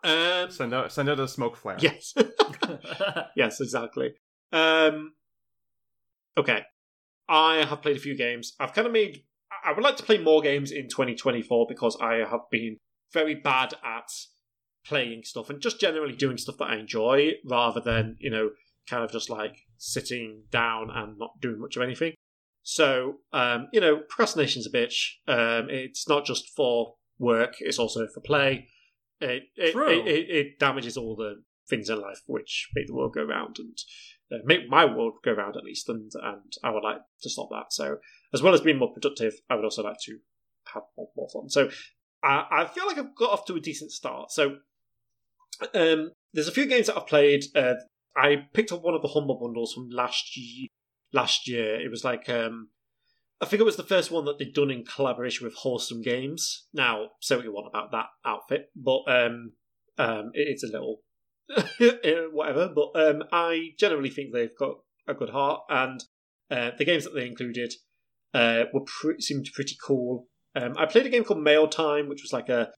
[0.05, 1.77] Um, Send out send out a smoke flare.
[1.81, 2.15] Yes.
[3.37, 4.13] yes, exactly.
[4.53, 5.13] Um,
[6.37, 6.63] okay.
[7.29, 8.55] I have played a few games.
[8.59, 9.25] I've kind of made.
[9.65, 12.79] I would like to play more games in 2024 because I have been
[13.13, 14.11] very bad at
[14.85, 18.51] playing stuff and just generally doing stuff that I enjoy rather than, you know,
[18.89, 22.15] kind of just like sitting down and not doing much of anything.
[22.63, 25.13] So, um, you know, procrastination's a bitch.
[25.27, 28.69] Um, it's not just for work, it's also for play.
[29.21, 29.89] It, it, True.
[29.89, 33.57] it, it, it damages all the things in life which make the world go round
[33.59, 33.77] and
[34.33, 35.89] uh, make my world go round at least.
[35.89, 37.73] And, and I would like to stop that.
[37.73, 37.99] So,
[38.33, 40.19] as well as being more productive, I would also like to
[40.75, 41.49] have more, more fun.
[41.49, 41.71] So,
[42.23, 44.31] I, I feel like I've got off to a decent start.
[44.33, 44.57] So,
[45.75, 47.45] um, there's a few games that I've played.
[47.55, 47.75] Uh,
[48.17, 50.69] I picked up one of the Humble bundles from last year.
[51.13, 52.69] Last year, it was like um,
[53.41, 56.67] I think it was the first one that they'd done in collaboration with Wholesome Games.
[56.75, 59.53] Now, say what you want about that outfit, but um,
[59.97, 61.01] um, it- it's a little
[62.33, 62.71] whatever.
[62.75, 66.03] But um, I generally think they've got a good heart, and
[66.51, 67.75] uh, the games that they included
[68.35, 70.29] uh, were pre- seemed pretty cool.
[70.55, 72.71] Um, I played a game called Mail Time, which was like a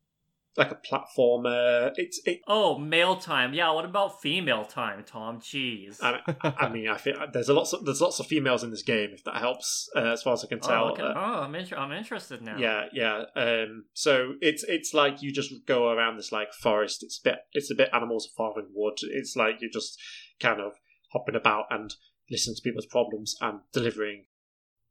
[0.57, 1.93] like a platformer.
[1.97, 2.41] It's it.
[2.49, 3.55] oh, male time.
[3.55, 3.71] Yeah.
[3.73, 5.41] What about female time, Tom?
[5.41, 5.99] Jeez.
[6.03, 8.83] I, I mean, I think there's a lots of there's lots of females in this
[8.83, 10.87] game, if that helps, uh, as far as I can tell.
[10.87, 11.03] oh, okay.
[11.03, 12.57] Uh, oh, I'm, inter- I'm interested now.
[12.59, 13.25] Yeah, yeah.
[13.37, 17.03] Um, so it's it's like you just go around this like forest.
[17.03, 18.99] It's a bit it's a bit animals are farming wood.
[19.03, 20.01] It's like you're just
[20.41, 20.73] kind of
[21.13, 21.95] hopping about and
[22.31, 24.25] listening to people's problems and delivering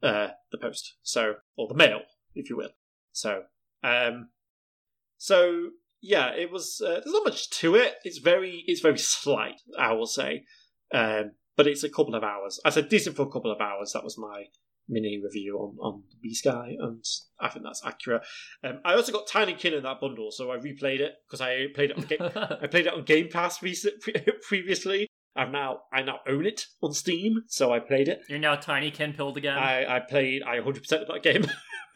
[0.01, 0.95] uh, the post.
[1.03, 2.01] So or the mail,
[2.33, 2.71] if you will.
[3.11, 3.43] So
[3.83, 4.29] um,
[5.19, 6.81] so yeah, it was.
[6.83, 7.95] Uh, there's not much to it.
[8.03, 10.45] It's very it's very slight, I will say.
[10.93, 12.59] Um, but it's a couple of hours.
[12.63, 13.91] I said decent for a couple of hours.
[13.91, 14.45] That was my
[14.87, 17.03] mini review on, on B Sky, and
[17.39, 18.23] I think that's accurate.
[18.63, 21.91] Um, I also got Tinykin in that bundle, so I replayed it because I played
[21.91, 22.21] it on Game,
[22.61, 24.13] I played it on Game Pass recent, pre-
[24.47, 25.08] previously.
[25.35, 28.21] I've now I now own it on Steam, so I played it.
[28.29, 29.57] You're now Tinykin pilled again.
[29.57, 31.45] I, I played I 100 percent of that game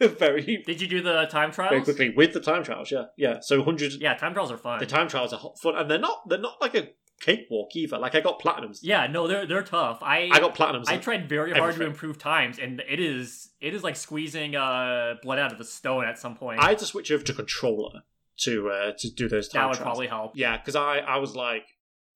[0.00, 1.70] very Did you do the time trials?
[1.70, 2.90] very quickly with the time trials.
[2.90, 3.40] Yeah, yeah.
[3.40, 4.78] So 100 Yeah, time trials are fun.
[4.78, 6.90] the time trials are hot fun, and they're not they're not like a
[7.20, 7.98] cakewalk either.
[7.98, 8.80] Like I got platinums.
[8.82, 9.98] yeah, no, they're they're tough.
[10.02, 10.84] I I got platinums.
[10.88, 11.80] I tried very hard everything.
[11.80, 15.64] to improve times, and it is it is like squeezing uh blood out of a
[15.64, 16.60] stone at some point.
[16.60, 18.02] I had to switch over to controller
[18.40, 19.84] to uh, to do those time that would trials.
[19.86, 20.32] probably help.
[20.34, 21.64] Yeah, because I, I was like,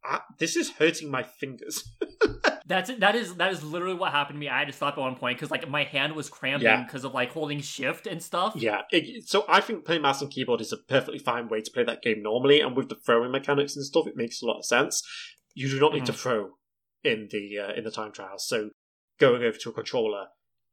[0.05, 1.83] I, this is hurting my fingers.
[2.67, 3.01] That's it.
[3.01, 4.49] That is that is literally what happened to me.
[4.49, 6.85] I had to stop at one point because like my hand was cramping Yeah.
[6.85, 8.55] because of like holding shift and stuff.
[8.57, 11.71] yeah, it, so I think playing mouse and keyboard is a perfectly fine way to
[11.71, 14.59] play that game normally, and with the throwing mechanics and stuff, it makes a lot
[14.59, 15.03] of sense.
[15.55, 16.21] You do not need to Mm-hmm.
[16.21, 16.51] throw
[17.03, 18.71] in the uh, in the time trials, so
[19.19, 20.27] going over to a controller,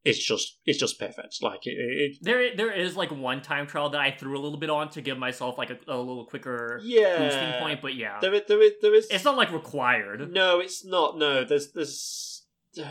[0.05, 1.41] it's just it's just perfect.
[1.41, 4.59] Like it, it There, there is like one time trial that I threw a little
[4.59, 8.19] bit on to give myself like a, a little quicker yeah, boosting point, but yeah,
[8.21, 10.31] there is, there is, there is it's not like required.
[10.31, 11.17] No, it's not.
[11.17, 12.45] No, there's there's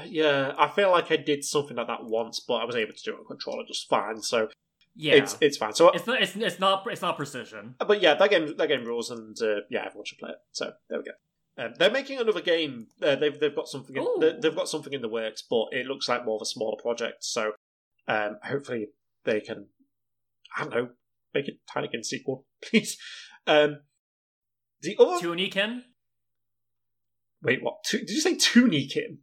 [0.06, 0.54] yeah.
[0.58, 3.12] I feel like I did something like that once, but I was able to do
[3.12, 4.20] it on controller just fine.
[4.20, 4.48] So
[4.96, 5.74] Yeah, it's it's fine.
[5.74, 7.76] So, it's not it's, it's not it's not precision.
[7.78, 10.38] but yeah, that game that game rules, and uh, yeah, everyone should play it.
[10.50, 11.12] So there we go.
[11.56, 12.88] Um, they're making another game.
[13.02, 13.94] Uh, they've they've got something.
[13.96, 16.46] In, they- they've got something in the works, but it looks like more of a
[16.46, 17.22] smaller project.
[17.24, 17.52] So
[18.08, 18.88] um, hopefully
[19.24, 19.66] they can.
[20.56, 20.88] I don't know.
[21.32, 22.96] Make a Tinykin sequel, please.
[23.46, 23.78] Um,
[24.82, 25.24] the other.
[25.26, 25.82] Tunikin,
[27.42, 27.84] Wait, what?
[27.84, 29.18] Tu- did you say Tunikin?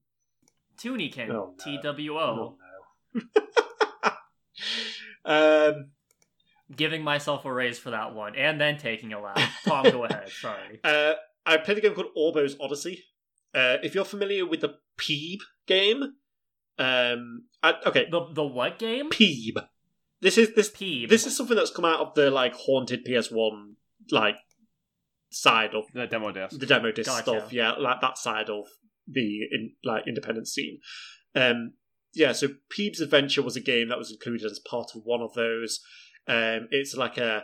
[0.82, 1.56] Tunikin, Oh, no.
[1.64, 2.58] T W O.
[3.16, 3.22] Oh,
[5.26, 5.72] no.
[5.74, 5.92] um,
[6.76, 9.38] Giving myself a raise for that one, and then taking a lap.
[9.66, 10.30] Tom, go ahead.
[10.30, 10.80] Sorry.
[10.86, 11.14] uh,
[11.46, 13.04] I played a game called Orbo's Odyssey.
[13.54, 16.04] Uh, if you're familiar with the Peeb game,
[16.80, 19.10] um, I, okay, The the what game?
[19.10, 19.56] Peeb.
[20.22, 21.10] This is this Peeb.
[21.10, 23.74] this is something that's come out of the like haunted PS1
[24.12, 24.36] like
[25.32, 26.60] side of The demo disc.
[26.60, 27.24] the demo disc Gotcha.
[27.24, 27.54] stuff.
[27.54, 28.66] Yeah, like that side of
[29.08, 30.80] the in, like independent scene.
[31.36, 31.74] Um,
[32.14, 35.34] yeah, so Peeb's Adventure was a game that was included as part of one of
[35.34, 35.80] those.
[36.28, 37.44] Um, it's like a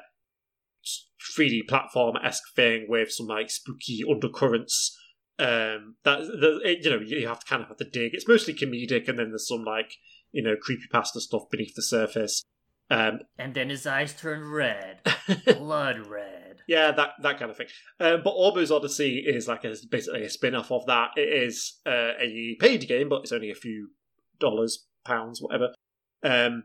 [1.37, 4.97] 3D platform esque thing with some like spooky undercurrents.
[5.39, 8.13] Um, that the, it, you know you have to kind of have to dig.
[8.13, 9.93] It's mostly comedic, and then there's some like
[10.31, 12.43] you know creepy pasta stuff beneath the surface.
[12.89, 15.01] Um, and then his eyes turn red,
[15.45, 16.61] blood red.
[16.67, 17.67] Yeah, that that kind of thing.
[17.99, 21.11] Um, but Orbo's Odyssey is like a, basically a spin off of that.
[21.15, 23.89] It is uh, a paid game, but it's only a few
[24.39, 25.73] dollars, pounds, whatever,
[26.23, 26.63] um,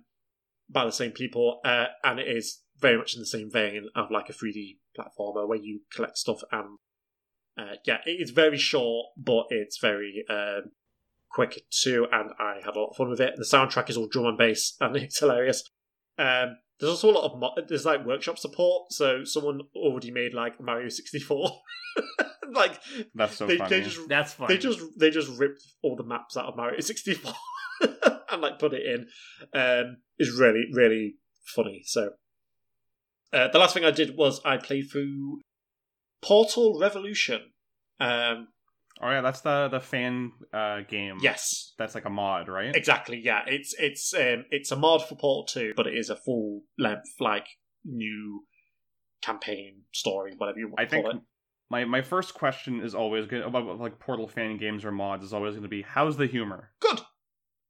[0.68, 4.10] by the same people, uh, and it is very much in the same vein of
[4.10, 6.78] like a 3D platformer where you collect stuff and
[7.58, 10.70] uh, yeah, it is very short, but it's very um,
[11.30, 13.34] quick too, and I had a lot of fun with it.
[13.36, 15.62] The soundtrack is all drum and bass, and it's hilarious.
[16.18, 20.34] Um, there's also a lot of mo- there's like workshop support, so someone already made
[20.34, 21.50] like Mario 64.
[22.52, 22.80] like
[23.14, 23.70] That's so they, funny.
[23.70, 24.54] they just That's funny.
[24.54, 27.32] they just they just ripped all the maps out of Mario 64
[28.30, 29.06] and like put it in.
[29.58, 31.16] Um, is really really
[31.54, 31.82] funny.
[31.84, 32.10] So
[33.32, 35.40] uh, the last thing I did was I played through
[36.22, 37.40] Portal Revolution.
[38.00, 38.48] Um,
[39.00, 41.18] oh yeah, that's the the fan uh, game.
[41.20, 42.74] yes, That's like a mod, right?
[42.74, 43.20] exactly.
[43.22, 46.62] Yeah, it's it's um, it's a mod for Portal 2, but it is a full
[46.78, 47.46] length like
[47.84, 48.44] new
[49.22, 51.22] campaign story, whatever you want I to think call it.
[51.70, 55.32] my my first question is always good about like Portal fan games or mods is
[55.32, 56.70] always going to be how's the humor?
[56.80, 57.00] Good.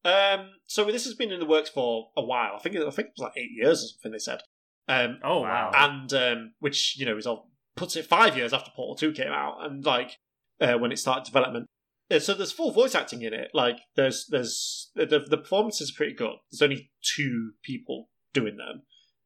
[0.05, 2.55] Um, so this has been in the works for a while.
[2.57, 4.13] I think I think it was like eight years or something.
[4.13, 4.41] They said.
[4.89, 5.71] Um, oh wow.
[5.75, 9.33] and um, which you know is all, puts it five years after Portal Two came
[9.33, 10.19] out, and like
[10.61, 11.67] uh, when it started development.
[12.11, 13.51] Uh, So there's full voice acting in it.
[13.55, 16.35] Like there's there's the the performances are pretty good.
[16.51, 18.83] There's only two people doing them.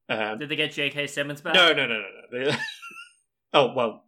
[0.09, 1.09] Um, Did they get J.K.
[1.09, 1.55] Simmons back?
[1.55, 2.01] no, no, no,
[2.33, 2.57] no, no.
[3.53, 4.05] Oh well,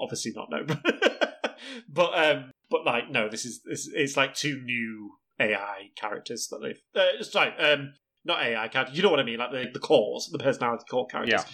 [0.00, 0.50] obviously not.
[0.50, 0.64] No,
[1.88, 6.58] but um, but like no, this is this it's like two new AI characters that
[6.62, 6.80] they've.
[6.94, 8.96] Uh, sorry, um, not AI characters.
[8.96, 9.38] You know what I mean?
[9.38, 11.44] Like the the cores, the personality core characters.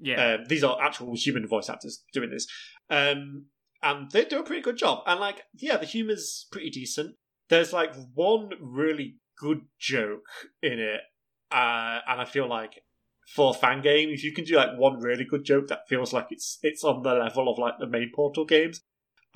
[0.00, 0.34] Yeah.
[0.34, 2.46] Um, these are actual human voice actors doing this.
[2.88, 3.46] Um,
[3.82, 5.02] and they do a pretty good job.
[5.06, 7.16] And like, yeah, the humor's pretty decent.
[7.48, 10.26] There's like one really good joke
[10.62, 11.00] in it,
[11.50, 12.82] uh, and I feel like
[13.34, 16.12] for a fan game, if you can do like one really good joke that feels
[16.12, 18.80] like it's it's on the level of like the main Portal games,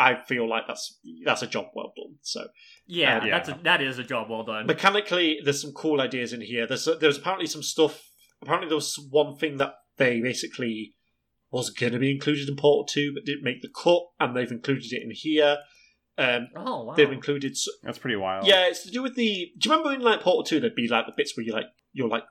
[0.03, 2.17] I feel like that's that's a job well done.
[2.23, 2.47] So
[2.87, 3.31] yeah, uh, yeah.
[3.39, 4.67] that's a, that is a job well done.
[4.67, 6.67] mechanically, there's some cool ideas in here.
[6.67, 8.03] There's there's apparently some stuff.
[8.43, 10.95] Apparently, there was one thing that they basically
[11.51, 14.51] was going to be included in Portal Two, but didn't make the cut, and they've
[14.51, 15.59] included it in here.
[16.19, 16.95] Um, oh wow.
[16.95, 18.47] They've included, s- That's pretty wild.
[18.47, 19.51] yeah, it's to do with the.
[19.59, 21.67] Do you remember in like Portal Two, there'd be like the bits where you like
[21.93, 22.25] you're like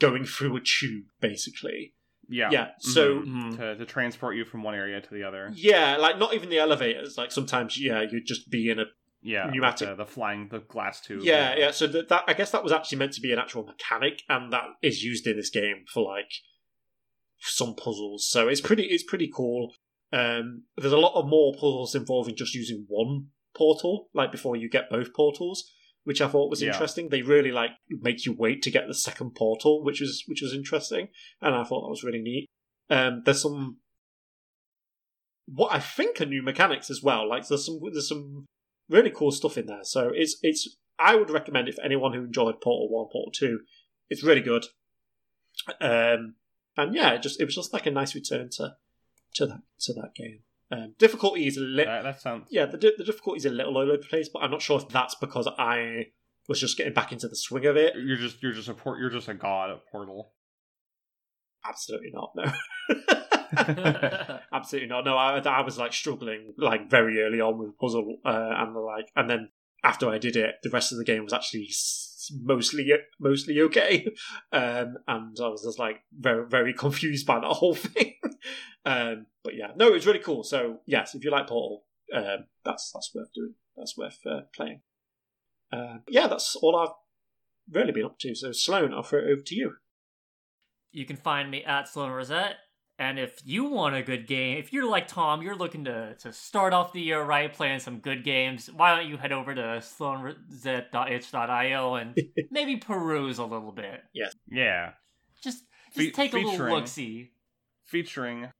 [0.00, 1.94] going through a tube, basically.
[2.28, 2.70] Yeah, Yeah.
[2.78, 3.26] So Mhm.
[3.26, 3.56] Mhm.
[3.58, 5.50] to to transport you from one area to the other.
[5.54, 7.16] yeah, like not even the elevators.
[7.18, 8.84] Like sometimes, yeah, you'd just be in a
[9.22, 9.88] Yeah, Pneumatic.
[9.88, 11.22] the, the flying the glass tube.
[11.22, 11.70] Yeah, yeah.
[11.70, 14.52] So that, that I guess that was actually meant to be an actual mechanic, and
[14.52, 16.30] that is used in this game for like
[17.40, 18.28] some puzzles.
[18.28, 19.72] So it's pretty, it's pretty cool.
[20.12, 24.68] Um, there's a lot of more puzzles involving just using one portal, like before you
[24.68, 25.70] get both portals,
[26.04, 26.72] which I thought was Yeah.
[26.72, 27.08] interesting.
[27.08, 30.54] They really like make you wait to get the second portal, which was which was
[30.54, 31.08] interesting,
[31.40, 32.46] and I thought that was really neat.
[32.90, 33.78] Um, there's some
[35.46, 37.28] what I think are new mechanics as well.
[37.28, 38.46] Like there's some there's some
[38.88, 39.84] really cool stuff in there.
[39.84, 43.60] So it's it's I would recommend it for anyone who enjoyed Portal One, Portal Two.
[44.08, 44.66] It's really good.
[45.80, 46.36] Um,
[46.76, 48.76] and yeah, it just it was just like a nice return to
[49.34, 50.40] to that to that game.
[50.70, 52.48] Um, difficulty is a little That, that sounds.
[52.50, 54.62] yeah the, di- the difficulty is a little all over the place, but I'm not
[54.62, 56.06] sure if that's because I
[56.48, 57.94] was just getting back into the swing of it.
[57.96, 58.98] You're just you're just a port.
[58.98, 60.32] You're just a god at Portal.
[61.66, 62.32] Absolutely not.
[62.34, 62.52] No.
[64.52, 65.04] Absolutely not.
[65.04, 68.80] No, I, I was like struggling like very early on with puzzle, uh, and the
[68.80, 69.50] like, and then
[69.82, 73.60] after I did it, the rest of the game was actually s- it's mostly mostly
[73.62, 74.06] okay.
[74.52, 78.14] Um, and I was just like very very confused by the whole thing.
[78.84, 80.44] um, but yeah, no, it was really cool.
[80.44, 83.54] So yes, if you like Portal, um, that's that's worth doing.
[83.76, 84.82] That's worth uh, playing.
[85.72, 86.94] Uh, yeah, that's all I've
[87.74, 88.34] really been up to.
[88.34, 89.74] So Sloan, I'll throw it over to you.
[90.92, 92.56] You can find me at Sloan Rosette.
[92.98, 96.32] And if you want a good game, if you're like Tom, you're looking to, to
[96.32, 99.82] start off the year right, playing some good games, why don't you head over to
[99.82, 102.16] sloanrosette.itch.io and
[102.50, 104.00] maybe peruse a little bit?
[104.12, 104.32] Yes.
[104.48, 104.92] Yeah.
[105.42, 107.32] Just just Fe- take a little look see.
[107.84, 108.50] Featuring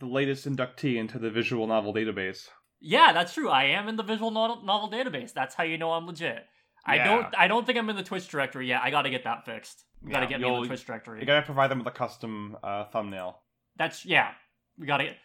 [0.00, 2.50] the latest inductee into the visual novel database.
[2.80, 3.48] Yeah, that's true.
[3.48, 5.32] I am in the visual novel, novel database.
[5.32, 6.44] That's how you know I'm legit.
[6.84, 8.80] I don't I don't think I'm in the Twitch directory yet.
[8.82, 9.84] I got to get that fixed.
[10.02, 11.20] We got to Yeah, get me in the Twitch directory.
[11.20, 13.40] You gotta provide them with a custom uh, thumbnail.
[13.78, 14.30] That's yeah.
[14.78, 15.16] We got to get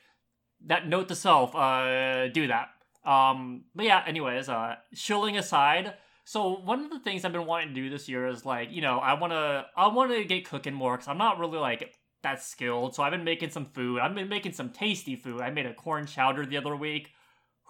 [0.68, 1.56] that note to self.
[1.56, 2.70] Uh, do that.
[3.06, 4.04] Um, but yeah.
[4.06, 5.96] Anyways, uh, shilling aside.
[6.24, 8.82] So one of the things I've been wanting to do this year is like, you
[8.82, 12.96] know, I wanna I wanna get cooking more because I'm not really like that skilled.
[12.96, 14.00] So I've been making some food.
[14.00, 15.42] I've been making some tasty food.
[15.42, 17.10] I made a corn chowder the other week.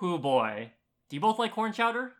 [0.02, 0.72] Whoo boy.
[1.10, 2.14] Do you both like corn chowder?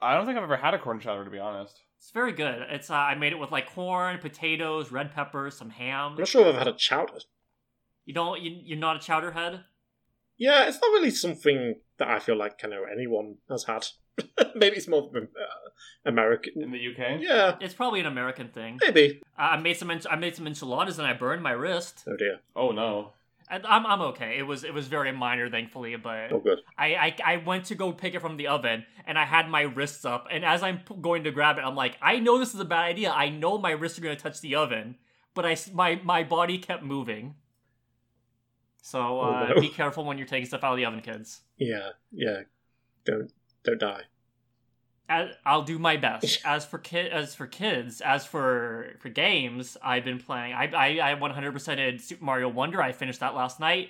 [0.00, 1.80] I don't think I've ever had a corn chowder to be honest.
[1.98, 2.64] It's very good.
[2.70, 6.12] It's uh, I made it with like corn, potatoes, red peppers, some ham.
[6.12, 7.18] I'm not sure if I've had a chowder.
[8.08, 9.64] You don't you, you're not a chowder head?
[10.38, 13.86] Yeah, it's not really something that I feel like I know anyone has had.
[14.54, 15.68] maybe it's more uh,
[16.06, 16.62] American.
[16.62, 17.20] In the UK?
[17.20, 18.78] Yeah, It's probably an American thing.
[18.80, 19.20] maybe.
[19.36, 22.04] I I made some I made some enchiladas and I burned my wrist.
[22.06, 22.38] Oh dear.
[22.56, 23.12] Oh no.
[23.50, 24.38] And I'm I'm okay.
[24.38, 25.94] It was it was very minor, thankfully.
[25.96, 26.60] But Oh good.
[26.78, 29.62] I, I I went to go pick it from the oven and I had my
[29.76, 30.28] wrists up.
[30.30, 32.84] And as I'm going to grab it, I'm like, I know this is a bad
[32.92, 33.10] idea.
[33.10, 34.96] I know my wrists are going to touch the oven,
[35.34, 37.34] but I s- my my body kept moving.
[38.82, 39.60] So Oh, uh, no.
[39.60, 41.40] be careful when you're taking stuff out of the oven, kids.
[41.56, 42.42] Yeah, yeah.
[43.04, 43.32] Don't
[43.64, 44.02] don't die.
[45.10, 46.40] As, I'll do my best.
[46.44, 50.52] As for kid, as for kids, as for for games, I've been playing.
[50.52, 52.82] I I, I 100%ed Super Mario Wonder.
[52.82, 53.88] I finished that last night.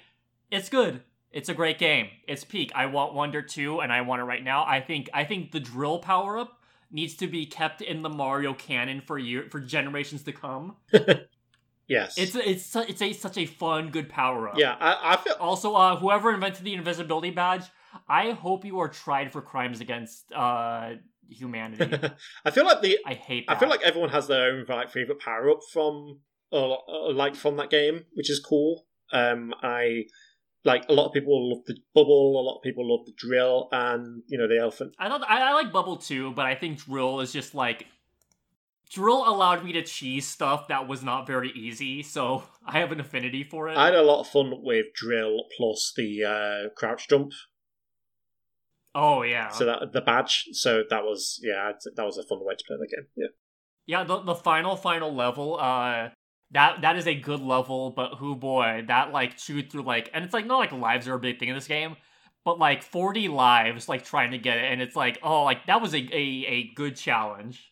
[0.51, 1.03] It's good.
[1.31, 2.09] It's a great game.
[2.27, 2.73] It's peak.
[2.75, 4.65] I want Wonder 2 and I want it right now.
[4.65, 6.61] I think I think the drill power up
[6.91, 10.77] needs to be kept in the Mario canon for year for generations to come.
[11.89, 12.19] Yes.
[12.19, 14.59] It's it's su- it's a such a fun good power up.
[14.59, 14.77] yeah.
[14.79, 17.65] I, I feel Also, uh, whoever invented the invisibility badge,
[18.09, 20.91] I hope you are tried for crimes against uh
[21.31, 21.99] humanity.
[22.45, 25.19] I feel like the I hate I feel like everyone has their own like favorite
[25.21, 26.21] power up from
[26.53, 28.87] uh, uh, like from that game, which is cool.
[29.13, 30.05] Um, I
[30.65, 33.69] like a lot of people love the bubble, a lot of people love the drill,
[33.73, 34.95] and you know the elephant.
[34.99, 37.87] I thought I, I like Bubble too, but I think Drill is just like
[38.91, 43.01] Drill allowed me to cheese stuff that was not very easy, so I have an
[43.01, 43.77] affinity for it.
[43.77, 47.33] I had a lot of fun with drill plus the uh, crouch jump,
[48.95, 50.47] oh yeah, so that the badge.
[50.53, 53.07] So that was yeah, that was a fun way to play the game.
[53.17, 53.27] Yeah,
[53.87, 54.05] yeah.
[54.05, 56.11] The the final final level, uh,
[56.53, 60.25] that that is a good level, but who boy, that like chewed through like, and
[60.25, 61.97] it's like not like lives are a big thing in this game,
[62.45, 65.83] but like forty lives, like trying to get it, and it's like oh, like that
[65.83, 67.71] was a a, a good challenge.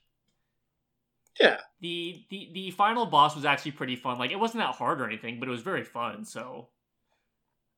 [1.40, 1.58] Yeah.
[1.80, 4.18] the the the final boss was actually pretty fun.
[4.18, 6.24] Like it wasn't that hard or anything, but it was very fun.
[6.24, 6.68] So,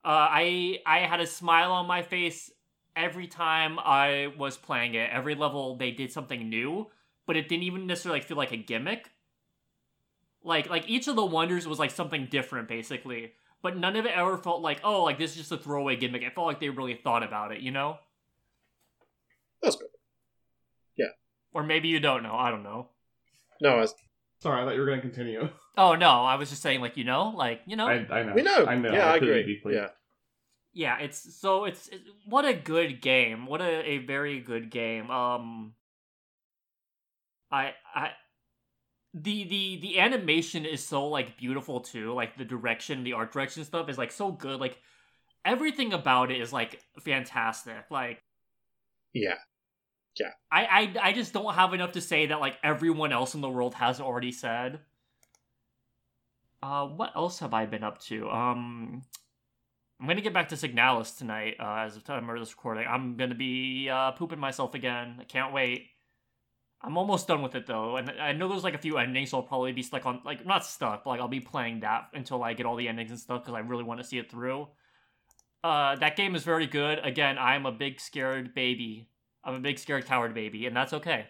[0.04, 2.50] uh, I I had a smile on my face
[2.96, 5.10] every time I was playing it.
[5.12, 6.86] Every level they did something new,
[7.26, 9.10] but it didn't even necessarily feel like a gimmick.
[10.42, 13.32] Like like each of the wonders was like something different, basically.
[13.62, 16.22] But none of it ever felt like oh like this is just a throwaway gimmick.
[16.22, 17.98] It felt like they really thought about it, you know.
[19.62, 19.88] That's good.
[20.96, 21.12] Yeah.
[21.52, 22.34] Or maybe you don't know.
[22.34, 22.90] I don't know.
[23.60, 23.94] No, I was,
[24.40, 25.48] Sorry, I thought you were gonna continue.
[25.78, 27.86] Oh no, I was just saying like you know like you know.
[27.86, 28.32] I, I know.
[28.32, 28.66] we know.
[28.66, 28.92] I know.
[28.92, 29.54] Yeah, I feel you agree.
[29.54, 29.74] deeply.
[29.74, 29.90] Yeah,
[30.72, 35.10] yeah it's so it's it, what a good game what a, a very good game
[35.10, 35.72] um
[37.50, 38.10] i i
[39.14, 43.64] the the the animation is so like beautiful too like the direction the art direction
[43.64, 44.78] stuff is like so good like
[45.44, 48.22] everything about it is like fantastic like
[49.12, 49.34] yeah.
[50.50, 53.50] I, I I just don't have enough to say that like everyone else in the
[53.50, 54.80] world has already said.
[56.62, 58.28] Uh, what else have I been up to?
[58.28, 59.02] Um,
[60.00, 61.56] I'm gonna get back to Signalis tonight.
[61.60, 65.18] Uh, as of time of this recording, I'm gonna be uh pooping myself again.
[65.20, 65.86] I can't wait.
[66.80, 69.38] I'm almost done with it though, and I know there's like a few endings, so
[69.38, 72.42] I'll probably be stuck on like not stuck, but like I'll be playing that until
[72.42, 74.68] I get all the endings and stuff because I really want to see it through.
[75.64, 77.00] Uh, that game is very good.
[77.02, 79.08] Again, I'm a big scared baby.
[79.48, 81.26] I'm a big scared coward baby, and that's okay.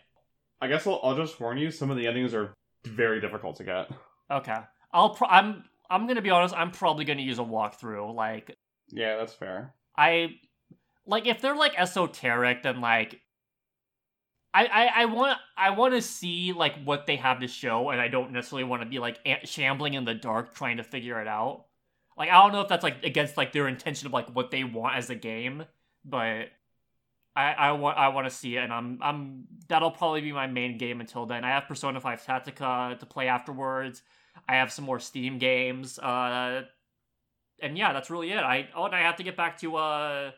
[0.60, 1.70] I guess I'll, I'll just warn you.
[1.70, 2.52] Some of the endings are
[2.84, 3.90] very difficult to get.
[4.30, 4.56] Okay,
[4.92, 5.10] I'll.
[5.10, 5.64] Pro- I'm.
[5.88, 6.54] I'm gonna be honest.
[6.54, 8.14] I'm probably gonna use a walkthrough.
[8.14, 8.56] Like
[8.90, 9.72] Yeah, that's fair.
[9.96, 10.34] I,
[11.06, 13.20] like if they're like esoteric, then like
[14.52, 18.00] I, I, I want I want to see like what they have to show, and
[18.00, 21.20] I don't necessarily want to be like a- shambling in the dark trying to figure
[21.22, 21.66] it out.
[22.16, 24.64] Like I don't know if that's like against like their intention of like what they
[24.64, 25.64] want as a game,
[26.04, 26.48] but
[27.38, 30.48] I I want I want to see it, and I'm I'm that'll probably be my
[30.48, 31.44] main game until then.
[31.44, 34.02] I have Persona Five Tactica to play afterwards.
[34.48, 36.62] I have some more Steam games, uh,
[37.62, 38.38] and yeah, that's really it.
[38.38, 40.30] I oh, and I have to get back to uh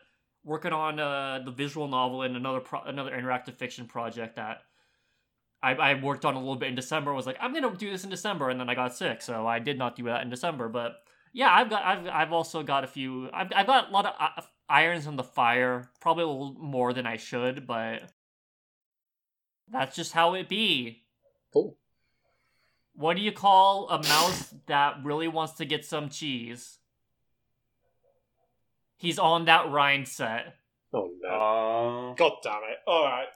[0.43, 4.61] working on uh, the visual novel and another pro- another interactive fiction project that
[5.63, 7.13] I, I worked on a little bit in December.
[7.13, 9.57] Was like, I'm gonna do this in December, and then I got sick, so I
[9.57, 10.69] did not do that in December.
[10.69, 10.97] But
[11.33, 13.29] yeah, I've got I've I've also got a few.
[13.33, 14.41] I've I've got a lot of uh,
[14.71, 18.03] irons in the fire, probably a little more than I should, but
[19.69, 21.03] that's just how it be.
[21.53, 21.77] Cool.
[22.93, 26.77] What do you call a mouse that really wants to get some cheese?
[28.97, 30.55] He's on that rind set.
[30.93, 32.11] Oh no!
[32.11, 32.77] Uh, God damn it!
[32.85, 33.27] All right,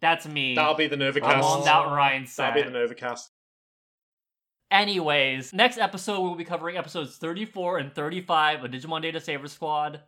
[0.00, 0.54] That's me.
[0.56, 1.22] that'll be the Novacast.
[1.24, 2.54] I'm on that rind set.
[2.54, 3.28] That'll be the Novacast.
[4.70, 10.00] Anyways, next episode we'll be covering episodes 34 and 35 of Digimon Data Saver Squad.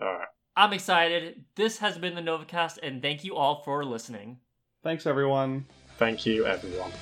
[0.00, 0.28] All right.
[0.56, 1.44] I'm excited.
[1.54, 4.38] This has been the Novacast, and thank you all for listening.
[4.82, 5.66] thanks, everyone.
[5.98, 6.92] Thank you, everyone.